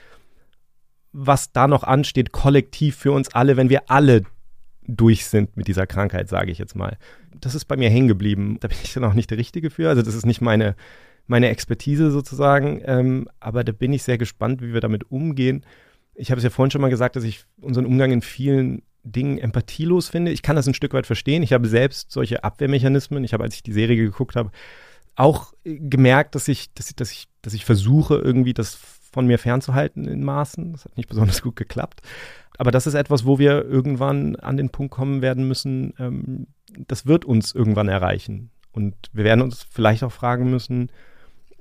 was 1.11 1.51
da 1.51 1.67
noch 1.67 1.83
ansteht, 1.83 2.31
kollektiv 2.31 2.95
für 2.95 3.11
uns 3.11 3.33
alle, 3.33 3.57
wenn 3.57 3.69
wir 3.69 3.89
alle 3.89 4.23
durch 4.87 5.25
sind 5.25 5.55
mit 5.55 5.67
dieser 5.67 5.87
Krankheit, 5.87 6.27
sage 6.27 6.51
ich 6.51 6.57
jetzt 6.57 6.75
mal. 6.75 6.97
Das 7.39 7.55
ist 7.55 7.65
bei 7.65 7.77
mir 7.77 7.89
hängen 7.89 8.07
geblieben. 8.07 8.57
Da 8.59 8.67
bin 8.67 8.77
ich 8.83 8.93
dann 8.93 9.05
auch 9.05 9.13
nicht 9.13 9.29
der 9.29 9.37
Richtige 9.37 9.69
für. 9.69 9.89
Also 9.89 10.01
das 10.01 10.15
ist 10.15 10.25
nicht 10.25 10.41
meine, 10.41 10.75
meine 11.27 11.49
Expertise 11.49 12.11
sozusagen. 12.11 12.81
Ähm, 12.85 13.29
aber 13.39 13.63
da 13.63 13.71
bin 13.71 13.93
ich 13.93 14.03
sehr 14.03 14.17
gespannt, 14.17 14.61
wie 14.61 14.73
wir 14.73 14.81
damit 14.81 15.09
umgehen 15.11 15.63
ich 16.16 16.32
habe 16.32 16.38
es 16.38 16.43
ja 16.43 16.49
vorhin 16.49 16.72
schon 16.72 16.82
mal 16.82 16.89
gesagt, 16.89 17.16
dass 17.16 17.24
ich 17.24 17.45
unseren 17.61 17.86
Umgang 17.86 18.11
in 18.11 18.22
vielen 18.22 18.84
Dingen 19.03 19.38
empathielos 19.38 20.09
finde. 20.09 20.32
Ich 20.32 20.41
kann 20.41 20.55
das 20.55 20.68
ein 20.68 20.74
Stück 20.74 20.93
weit 20.93 21.05
verstehen. 21.05 21.43
Ich 21.43 21.53
habe 21.53 21.68
selbst 21.68 22.11
solche 22.11 22.43
Abwehrmechanismen. 22.43 23.24
Ich 23.24 23.34
habe, 23.34 23.43
als 23.43 23.55
ich 23.55 23.64
die 23.64 23.74
Serie 23.74 23.97
geguckt 23.97 24.36
habe, 24.36 24.51
auch 25.16 25.53
gemerkt, 25.64 26.36
dass 26.36 26.47
ich, 26.47 26.74
dass 26.74 26.89
ich, 26.89 26.95
dass 26.95 27.11
ich, 27.11 27.28
dass 27.41 27.53
ich 27.53 27.66
versuche, 27.66 28.16
irgendwie 28.16 28.53
das 28.53 28.76
von 28.76 29.28
mir 29.28 29.38
fernzuhalten 29.38 30.07
in 30.07 30.24
Maßen. 30.24 30.72
Das 30.72 30.86
hat 30.86 30.97
nicht 30.97 31.09
besonders 31.09 31.41
gut 31.41 31.55
geklappt. 31.55 32.01
Aber 32.57 32.72
das 32.72 32.88
ist 32.88 32.93
etwas, 32.93 33.26
wo 33.26 33.39
wir 33.39 33.66
irgendwann 33.66 34.36
an 34.38 34.57
den 34.57 34.70
Punkt 34.70 34.93
kommen 34.93 35.22
werden 35.22 35.47
müssen, 35.47 35.93
ähm, 35.99 36.47
das 36.88 37.05
wird 37.05 37.26
uns 37.26 37.53
irgendwann 37.53 37.89
erreichen. 37.89 38.51
Und 38.72 38.95
wir 39.11 39.24
werden 39.24 39.41
uns 39.41 39.64
vielleicht 39.70 40.03
auch 40.03 40.11
fragen 40.11 40.49
müssen, 40.49 40.89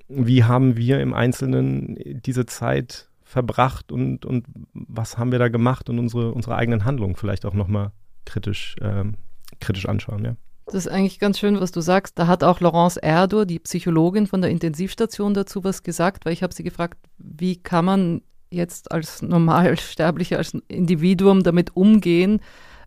wie 0.09 0.45
haben 0.45 0.77
wir 0.77 1.01
im 1.01 1.15
Einzelnen 1.15 1.97
diese 2.23 2.47
Zeit 2.47 3.09
verbracht 3.33 3.91
und, 3.91 4.27
und 4.27 4.45
was 4.75 5.17
haben 5.17 5.33
wir 5.33 5.39
da 5.39 5.49
gemacht 5.49 5.89
und 5.89 5.99
unsere, 5.99 6.33
unsere 6.33 6.55
eigenen 6.55 6.85
Handlungen 6.85 7.17
vielleicht 7.17 7.47
auch 7.47 7.55
nochmal 7.55 7.93
kritisch, 8.27 8.77
ähm, 8.81 9.15
kritisch 9.59 9.87
anschauen, 9.87 10.25
ja. 10.25 10.37
Das 10.67 10.75
ist 10.75 10.89
eigentlich 10.89 11.19
ganz 11.19 11.39
schön, 11.39 11.61
was 11.61 11.73
du 11.73 11.81
sagst. 11.81 12.19
Da 12.19 12.29
hat 12.29 12.45
auch 12.45 12.61
Laurence 12.61 12.97
Erdor, 12.97 13.47
die 13.47 13.59
Psychologin 13.59 14.27
von 14.29 14.43
der 14.43 14.51
Intensivstation, 14.51 15.35
dazu 15.35 15.65
was 15.65 15.83
gesagt, 15.83 16.25
weil 16.25 16.33
ich 16.33 16.43
habe 16.43 16.55
sie 16.55 16.63
gefragt, 16.63 16.99
wie 17.19 17.57
kann 17.57 17.85
man 17.85 18.23
jetzt 18.51 18.93
als 18.93 19.23
Normalsterblicher, 19.23 20.37
als 20.37 20.55
Individuum 20.69 21.43
damit 21.43 21.75
umgehen, 21.75 22.41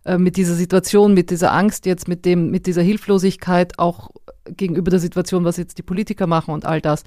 äh, 0.04 0.16
mit 0.16 0.36
dieser 0.36 0.54
Situation, 0.54 1.12
mit 1.12 1.30
dieser 1.30 1.52
Angst 1.52 1.84
jetzt, 1.86 2.08
mit 2.08 2.24
dem, 2.24 2.50
mit 2.50 2.66
dieser 2.66 2.82
Hilflosigkeit 2.82 3.78
auch 3.78 4.10
gegenüber 4.46 4.90
der 4.90 5.00
Situation, 5.00 5.44
was 5.44 5.56
jetzt 5.56 5.76
die 5.78 5.82
Politiker 5.82 6.26
machen 6.26 6.54
und 6.54 6.64
all 6.64 6.80
das. 6.80 7.02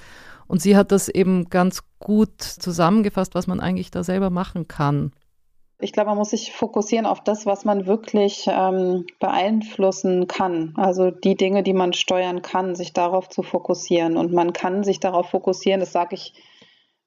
Und 0.49 0.63
sie 0.63 0.75
hat 0.75 0.91
das 0.91 1.09
eben 1.09 1.45
ganz 1.49 1.83
gut 1.99 2.41
zusammengefasst, 2.41 3.35
was 3.35 3.45
man 3.45 3.59
eigentlich 3.59 3.91
da 3.91 4.03
selber 4.03 4.31
machen 4.31 4.67
kann. 4.67 5.13
Ich 5.79 5.93
glaube, 5.93 6.09
man 6.09 6.17
muss 6.17 6.31
sich 6.31 6.51
fokussieren 6.51 7.05
auf 7.05 7.23
das, 7.23 7.45
was 7.45 7.65
man 7.65 7.85
wirklich 7.85 8.47
ähm, 8.49 9.05
beeinflussen 9.19 10.25
kann. 10.25 10.73
Also 10.75 11.11
die 11.11 11.35
Dinge, 11.35 11.61
die 11.61 11.73
man 11.73 11.93
steuern 11.93 12.41
kann, 12.41 12.75
sich 12.75 12.93
darauf 12.93 13.29
zu 13.29 13.43
fokussieren. 13.43 14.17
Und 14.17 14.33
man 14.33 14.51
kann 14.51 14.83
sich 14.83 14.99
darauf 14.99 15.29
fokussieren, 15.29 15.81
das 15.81 15.91
sage 15.91 16.15
ich, 16.15 16.33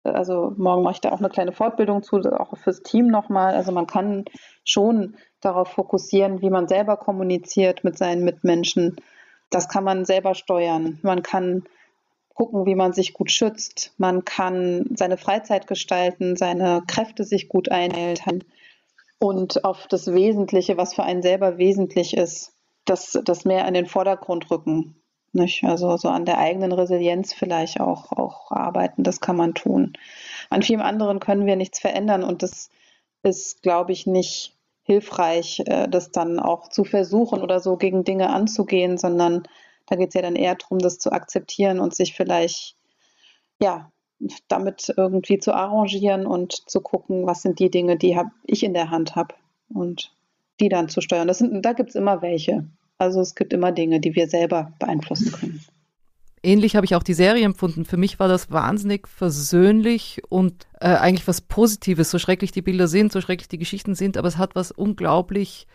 also 0.04 0.52
morgen 0.56 0.84
mache 0.84 0.94
ich 0.94 1.00
da 1.00 1.10
auch 1.10 1.18
eine 1.18 1.28
kleine 1.28 1.52
Fortbildung 1.52 2.04
zu, 2.04 2.18
auch 2.18 2.56
fürs 2.56 2.82
Team 2.84 3.08
nochmal. 3.08 3.54
Also 3.54 3.72
man 3.72 3.88
kann 3.88 4.24
schon 4.62 5.16
darauf 5.40 5.68
fokussieren, 5.68 6.42
wie 6.42 6.50
man 6.50 6.68
selber 6.68 6.96
kommuniziert 6.96 7.82
mit 7.82 7.98
seinen 7.98 8.22
Mitmenschen. 8.22 8.96
Das 9.50 9.68
kann 9.68 9.82
man 9.82 10.04
selber 10.04 10.36
steuern. 10.36 11.00
Man 11.02 11.24
kann 11.24 11.64
gucken, 12.34 12.66
wie 12.66 12.74
man 12.74 12.92
sich 12.92 13.12
gut 13.12 13.30
schützt. 13.30 13.92
Man 13.98 14.24
kann 14.24 14.86
seine 14.94 15.16
Freizeit 15.16 15.66
gestalten, 15.66 16.36
seine 16.36 16.82
Kräfte 16.86 17.24
sich 17.24 17.48
gut 17.48 17.70
einhalten 17.70 18.44
und 19.18 19.64
auf 19.64 19.86
das 19.86 20.12
Wesentliche, 20.12 20.76
was 20.76 20.94
für 20.94 21.04
einen 21.04 21.22
selber 21.22 21.56
wesentlich 21.56 22.16
ist, 22.16 22.54
das, 22.84 23.18
das 23.24 23.44
mehr 23.44 23.68
in 23.68 23.74
den 23.74 23.86
Vordergrund 23.86 24.50
rücken. 24.50 24.96
Nicht? 25.32 25.64
Also 25.64 25.96
so 25.96 26.08
an 26.08 26.26
der 26.26 26.38
eigenen 26.38 26.72
Resilienz 26.72 27.32
vielleicht 27.32 27.80
auch, 27.80 28.12
auch 28.12 28.50
arbeiten, 28.50 29.02
das 29.02 29.20
kann 29.20 29.36
man 29.36 29.54
tun. 29.54 29.92
An 30.50 30.62
vielem 30.62 30.82
anderen 30.82 31.20
können 31.20 31.46
wir 31.46 31.56
nichts 31.56 31.78
verändern 31.78 32.24
und 32.24 32.42
das 32.42 32.68
ist, 33.22 33.62
glaube 33.62 33.92
ich, 33.92 34.06
nicht 34.06 34.56
hilfreich, 34.82 35.62
äh, 35.66 35.88
das 35.88 36.10
dann 36.10 36.40
auch 36.40 36.68
zu 36.68 36.84
versuchen 36.84 37.40
oder 37.40 37.60
so 37.60 37.76
gegen 37.76 38.04
Dinge 38.04 38.30
anzugehen, 38.30 38.98
sondern 38.98 39.44
da 39.86 39.96
geht 39.96 40.08
es 40.08 40.14
ja 40.14 40.22
dann 40.22 40.36
eher 40.36 40.54
darum, 40.54 40.78
das 40.78 40.98
zu 40.98 41.12
akzeptieren 41.12 41.80
und 41.80 41.94
sich 41.94 42.14
vielleicht, 42.14 42.76
ja, 43.60 43.90
damit 44.48 44.92
irgendwie 44.96 45.38
zu 45.38 45.52
arrangieren 45.52 46.26
und 46.26 46.68
zu 46.70 46.80
gucken, 46.80 47.26
was 47.26 47.42
sind 47.42 47.58
die 47.58 47.70
Dinge, 47.70 47.96
die 47.96 48.16
hab 48.16 48.28
ich 48.44 48.62
in 48.62 48.74
der 48.74 48.90
Hand 48.90 49.16
habe 49.16 49.34
und 49.68 50.14
die 50.60 50.68
dann 50.68 50.88
zu 50.88 51.00
steuern. 51.00 51.28
Das 51.28 51.38
sind, 51.38 51.64
da 51.64 51.72
gibt 51.72 51.90
es 51.90 51.96
immer 51.96 52.22
welche. 52.22 52.68
Also 52.98 53.20
es 53.20 53.34
gibt 53.34 53.52
immer 53.52 53.72
Dinge, 53.72 53.98
die 53.98 54.14
wir 54.14 54.28
selber 54.28 54.72
beeinflussen 54.78 55.32
können. 55.32 55.64
Ähnlich 56.44 56.74
habe 56.74 56.84
ich 56.84 56.94
auch 56.94 57.02
die 57.02 57.14
Serie 57.14 57.44
empfunden. 57.44 57.84
Für 57.84 57.96
mich 57.96 58.18
war 58.18 58.28
das 58.28 58.50
wahnsinnig 58.50 59.06
versöhnlich 59.06 60.22
und 60.28 60.66
äh, 60.80 60.86
eigentlich 60.86 61.26
was 61.28 61.40
Positives, 61.40 62.10
so 62.10 62.18
schrecklich 62.18 62.50
die 62.50 62.62
Bilder 62.62 62.88
sind, 62.88 63.12
so 63.12 63.20
schrecklich 63.20 63.48
die 63.48 63.58
Geschichten 63.58 63.94
sind, 63.94 64.16
aber 64.16 64.28
es 64.28 64.38
hat 64.38 64.54
was 64.54 64.72
unglaublich 64.72 65.66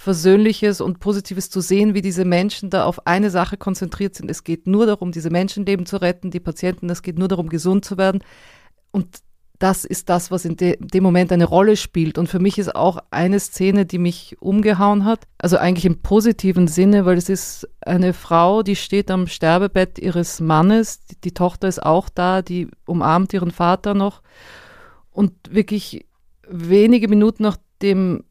Versöhnliches 0.00 0.80
und 0.80 1.00
Positives 1.00 1.50
zu 1.50 1.60
sehen, 1.60 1.92
wie 1.92 2.02
diese 2.02 2.24
Menschen 2.24 2.70
da 2.70 2.84
auf 2.84 3.04
eine 3.08 3.30
Sache 3.30 3.56
konzentriert 3.56 4.14
sind. 4.14 4.30
Es 4.30 4.44
geht 4.44 4.68
nur 4.68 4.86
darum, 4.86 5.10
diese 5.10 5.28
Menschenleben 5.28 5.86
zu 5.86 5.96
retten, 5.96 6.30
die 6.30 6.38
Patienten, 6.38 6.88
es 6.88 7.02
geht 7.02 7.18
nur 7.18 7.26
darum, 7.26 7.48
gesund 7.48 7.84
zu 7.84 7.98
werden. 7.98 8.22
Und 8.92 9.18
das 9.58 9.84
ist 9.84 10.08
das, 10.08 10.30
was 10.30 10.44
in 10.44 10.56
de 10.56 10.78
dem 10.78 11.02
Moment 11.02 11.32
eine 11.32 11.46
Rolle 11.46 11.76
spielt. 11.76 12.16
Und 12.16 12.28
für 12.28 12.38
mich 12.38 12.58
ist 12.58 12.76
auch 12.76 12.98
eine 13.10 13.40
Szene, 13.40 13.86
die 13.86 13.98
mich 13.98 14.36
umgehauen 14.38 15.04
hat. 15.04 15.26
Also 15.36 15.56
eigentlich 15.56 15.84
im 15.84 16.00
positiven 16.00 16.68
Sinne, 16.68 17.04
weil 17.04 17.18
es 17.18 17.28
ist 17.28 17.68
eine 17.80 18.12
Frau, 18.12 18.62
die 18.62 18.76
steht 18.76 19.10
am 19.10 19.26
Sterbebett 19.26 19.98
ihres 19.98 20.38
Mannes. 20.38 21.00
Die, 21.06 21.20
die 21.20 21.34
Tochter 21.34 21.66
ist 21.66 21.82
auch 21.82 22.08
da, 22.08 22.40
die 22.40 22.68
umarmt 22.86 23.32
ihren 23.32 23.50
Vater 23.50 23.94
noch. 23.94 24.22
Und 25.10 25.32
wirklich 25.50 26.06
wenige 26.48 27.08
Minuten 27.08 27.42
nach 27.42 27.56
dem 27.82 28.22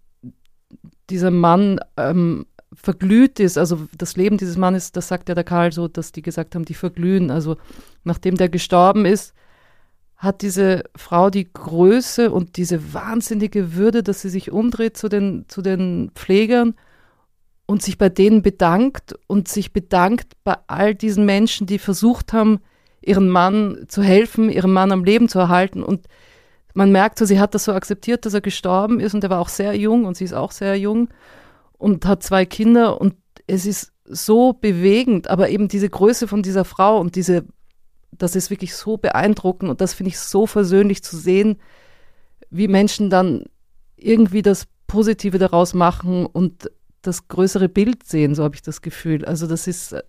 dieser 1.10 1.32
Mann 1.32 1.80
ähm, 1.96 2.46
verglüht 2.74 3.40
ist. 3.40 3.58
Also 3.58 3.88
das 3.98 4.16
Leben 4.16 4.38
dieses 4.38 4.58
Mannes, 4.58 4.92
das 4.92 5.08
sagt 5.08 5.30
ja 5.30 5.36
der 5.36 5.44
Karl 5.44 5.72
so, 5.72 5.88
dass 5.88 6.12
die 6.12 6.22
gesagt 6.22 6.56
haben, 6.56 6.66
die 6.66 6.74
verglühen. 6.74 7.32
Also 7.32 7.58
nachdem 8.04 8.36
der 8.36 8.50
gestorben 8.50 9.06
ist, 9.06 9.34
hat 10.18 10.42
diese 10.42 10.84
Frau 10.96 11.30
die 11.30 11.52
Größe 11.52 12.32
und 12.32 12.58
diese 12.58 12.94
wahnsinnige 12.94 13.76
Würde, 13.76 14.02
dass 14.02 14.22
sie 14.22 14.30
sich 14.30 14.52
umdreht 14.52 14.98
zu 14.98 15.10
den, 15.10 15.46
zu 15.48 15.62
den 15.62 16.12
Pflegern 16.16 16.74
und 17.68 17.84
sich 17.84 17.98
bei 17.98 18.10
denen 18.10 18.42
bedankt 18.42 19.16
und 19.28 19.48
sich 19.48 19.74
bedankt 19.74 20.34
bei 20.44 20.58
all 20.68 20.96
diesen 20.96 21.26
Menschen, 21.26 21.68
die 21.68 21.78
versucht 21.78 22.34
haben, 22.34 22.60
ihren 23.02 23.30
Mann 23.30 23.86
zu 23.88 24.02
helfen, 24.02 24.50
ihren 24.50 24.74
Mann 24.74 24.92
am 24.92 25.04
Leben 25.04 25.30
zu 25.30 25.38
erhalten. 25.38 25.84
Und 25.84 26.08
man 26.78 26.92
merkt 26.92 27.18
so, 27.18 27.26
sie 27.26 27.40
hat 27.40 27.56
das 27.56 27.64
so 27.64 27.74
akzeptiert, 27.74 28.24
dass 28.28 28.36
er 28.36 28.42
gestorben 28.42 29.00
ist 29.00 29.16
und 29.16 29.24
er 29.24 29.32
war 29.32 29.40
auch 29.40 29.50
sehr 29.50 29.76
jung 29.76 30.06
und 30.06 30.16
sie 30.16 30.26
ist 30.26 30.34
auch 30.34 30.52
sehr 30.52 30.78
jung 30.78 31.10
und 31.80 32.06
hat 32.06 32.22
zwei 32.22 32.46
Kinder 32.46 33.02
und 33.02 33.16
es 33.48 33.66
ist 33.66 33.94
so 34.06 34.54
bewegend, 34.54 35.28
aber 35.28 35.50
eben 35.50 35.70
diese 35.70 35.90
Größe 35.90 36.28
von 36.28 36.44
dieser 36.44 36.66
Frau 36.66 37.00
und 37.00 37.16
diese, 37.16 37.46
das 38.12 38.36
ist 38.36 38.52
wirklich 38.52 38.76
so 38.76 38.98
beeindruckend 38.98 39.72
und 39.72 39.82
das 39.82 39.96
finde 39.96 40.10
ich 40.10 40.20
so 40.20 40.46
versöhnlich 40.46 41.02
zu 41.02 41.18
sehen, 41.18 41.58
wie 42.52 42.68
Menschen 42.68 43.10
dann 43.10 43.46
irgendwie 43.96 44.44
das 44.44 44.68
Positive 44.86 45.40
daraus 45.40 45.74
machen 45.74 46.28
und 46.28 46.70
das 47.02 47.28
größere 47.28 47.70
Bild 47.70 48.04
sehen, 48.04 48.36
so 48.36 48.44
habe 48.44 48.54
ich 48.54 48.62
das 48.62 48.84
Gefühl. 48.84 49.26
Also 49.26 49.48
das 49.48 49.66
ist, 49.66 49.94
äh, 49.94 50.04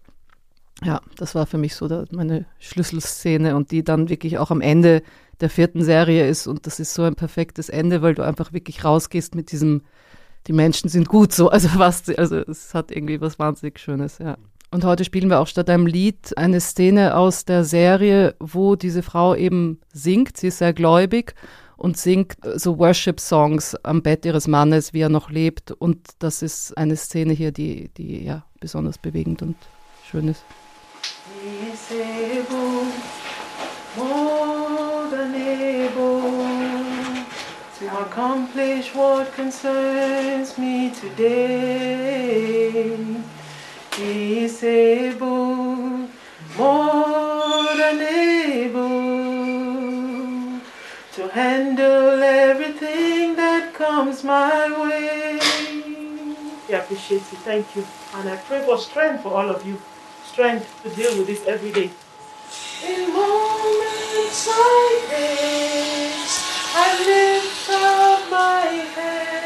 ja, 0.84 1.00
das 1.16 1.34
war 1.34 1.46
für 1.46 1.56
mich 1.56 1.74
so 1.74 1.88
meine 2.10 2.44
Schlüsselszene 2.58 3.56
und 3.56 3.70
die 3.70 3.82
dann 3.82 4.10
wirklich 4.10 4.36
auch 4.36 4.50
am 4.50 4.60
Ende 4.60 5.02
der 5.40 5.50
vierten 5.50 5.82
Serie 5.82 6.28
ist 6.28 6.46
und 6.46 6.66
das 6.66 6.80
ist 6.80 6.94
so 6.94 7.02
ein 7.02 7.14
perfektes 7.14 7.68
Ende, 7.68 8.02
weil 8.02 8.14
du 8.14 8.22
einfach 8.22 8.52
wirklich 8.52 8.84
rausgehst 8.84 9.34
mit 9.34 9.52
diesem, 9.52 9.82
die 10.46 10.52
Menschen 10.52 10.88
sind 10.88 11.08
gut 11.08 11.32
so, 11.32 11.48
also 11.48 11.68
was, 11.76 12.08
also 12.10 12.36
es 12.36 12.74
hat 12.74 12.90
irgendwie 12.90 13.20
was 13.20 13.38
wahnsinnig 13.38 13.78
Schönes, 13.78 14.18
ja. 14.18 14.36
Und 14.70 14.84
heute 14.84 15.04
spielen 15.04 15.30
wir 15.30 15.40
auch 15.40 15.46
statt 15.46 15.70
einem 15.70 15.86
Lied 15.86 16.36
eine 16.36 16.60
Szene 16.60 17.16
aus 17.16 17.46
der 17.46 17.64
Serie, 17.64 18.34
wo 18.38 18.76
diese 18.76 19.02
Frau 19.02 19.34
eben 19.34 19.80
singt. 19.94 20.36
Sie 20.36 20.48
ist 20.48 20.58
sehr 20.58 20.74
gläubig 20.74 21.34
und 21.78 21.96
singt 21.96 22.36
so 22.56 22.78
Worship-Songs 22.78 23.76
am 23.76 24.02
Bett 24.02 24.26
ihres 24.26 24.46
Mannes, 24.46 24.92
wie 24.92 25.00
er 25.00 25.08
noch 25.08 25.30
lebt. 25.30 25.72
Und 25.72 26.08
das 26.18 26.42
ist 26.42 26.76
eine 26.76 26.96
Szene 26.96 27.32
hier, 27.32 27.50
die, 27.50 27.88
die 27.96 28.24
ja 28.24 28.44
besonders 28.60 28.98
bewegend 28.98 29.40
und 29.40 29.56
schön 30.10 30.28
ist. 30.28 30.44
Accomplish 37.96 38.94
what 38.94 39.32
concerns 39.32 40.58
me 40.58 40.90
today. 40.90 42.96
He 43.96 44.44
is 44.44 44.62
able, 44.62 46.08
more 46.56 47.76
than 47.76 48.00
able, 48.00 48.88
to 51.14 51.28
handle 51.28 52.22
everything 52.22 53.34
that 53.36 53.72
comes 53.74 54.22
my 54.22 54.70
way. 54.82 55.40
I 56.68 56.72
appreciate 56.72 57.22
you. 57.32 57.38
Thank 57.48 57.74
you. 57.74 57.86
And 58.14 58.28
I 58.28 58.36
pray 58.36 58.62
for 58.64 58.78
strength 58.78 59.22
for 59.22 59.32
all 59.32 59.48
of 59.48 59.66
you. 59.66 59.80
Strength 60.24 60.82
to 60.82 60.90
deal 60.90 61.16
with 61.16 61.26
this 61.26 61.44
every 61.46 61.72
day. 61.72 61.90
In 62.84 63.12
moments 63.12 64.46
like 64.46 65.10
this, 65.10 66.07
I 66.80 66.98
lift 67.06 67.70
up 67.70 68.30
my 68.30 68.66
hands. 68.96 69.37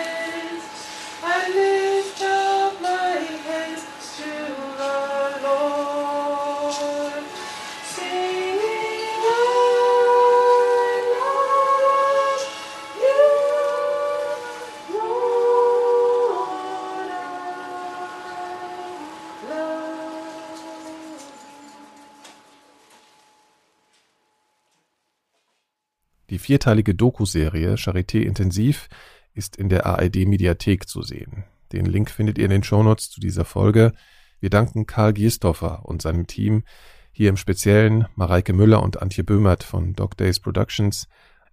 Vierteilige 26.42 26.94
Doku-Serie 26.94 27.76
Charité 27.76 28.20
Intensiv 28.20 28.88
ist 29.32 29.56
in 29.56 29.68
der 29.68 29.86
ARD-Mediathek 29.86 30.88
zu 30.88 31.02
sehen. 31.02 31.44
Den 31.72 31.86
Link 31.86 32.10
findet 32.10 32.36
ihr 32.36 32.44
in 32.44 32.50
den 32.50 32.62
Shownotes 32.62 33.08
zu 33.08 33.20
dieser 33.20 33.46
Folge. 33.46 33.92
Wir 34.40 34.50
danken 34.50 34.86
Karl 34.86 35.14
Gierstoffer 35.14 35.86
und 35.86 36.02
seinem 36.02 36.26
Team, 36.26 36.64
hier 37.12 37.28
im 37.28 37.36
Speziellen 37.36 38.06
Mareike 38.14 38.52
Müller 38.52 38.82
und 38.82 39.00
Antje 39.00 39.24
Böhmert 39.24 39.62
von 39.62 39.94
Dog 39.94 40.16
Days 40.16 40.40
Productions, 40.40 41.08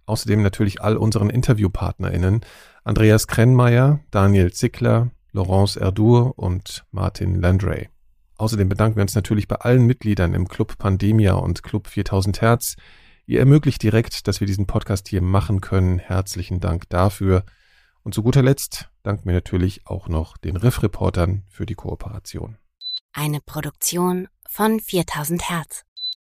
außerdem 0.06 0.42
natürlich 0.42 0.82
all 0.82 0.96
unseren 0.96 1.30
InterviewpartnerInnen 1.30 2.40
Andreas 2.82 3.26
Krennmeier, 3.26 4.00
Daniel 4.10 4.52
Zickler, 4.52 5.10
Laurence 5.32 5.76
Erdur 5.76 6.38
und 6.38 6.84
Martin 6.90 7.40
Landray. 7.40 7.88
Außerdem 8.36 8.68
bedanken 8.68 8.96
wir 8.96 9.02
uns 9.02 9.14
natürlich 9.14 9.48
bei 9.48 9.56
allen 9.56 9.86
Mitgliedern 9.86 10.34
im 10.34 10.48
Club 10.48 10.78
Pandemia 10.78 11.34
und 11.34 11.62
Club 11.62 11.86
4000 11.86 12.40
Hertz, 12.40 12.76
Ihr 13.30 13.38
ermöglicht 13.38 13.80
direkt, 13.84 14.26
dass 14.26 14.40
wir 14.40 14.48
diesen 14.48 14.66
Podcast 14.66 15.06
hier 15.06 15.22
machen 15.22 15.60
können. 15.60 16.00
Herzlichen 16.00 16.58
Dank 16.58 16.88
dafür. 16.88 17.44
Und 18.02 18.12
zu 18.12 18.24
guter 18.24 18.42
Letzt 18.42 18.90
danken 19.04 19.24
wir 19.24 19.34
natürlich 19.34 19.86
auch 19.86 20.08
noch 20.08 20.36
den 20.36 20.56
Riff-Reportern 20.56 21.44
für 21.48 21.64
die 21.64 21.76
Kooperation. 21.76 22.58
Eine 23.12 23.40
Produktion 23.40 24.26
von 24.48 24.80
4000 24.80 25.48
Hertz. 25.48 25.84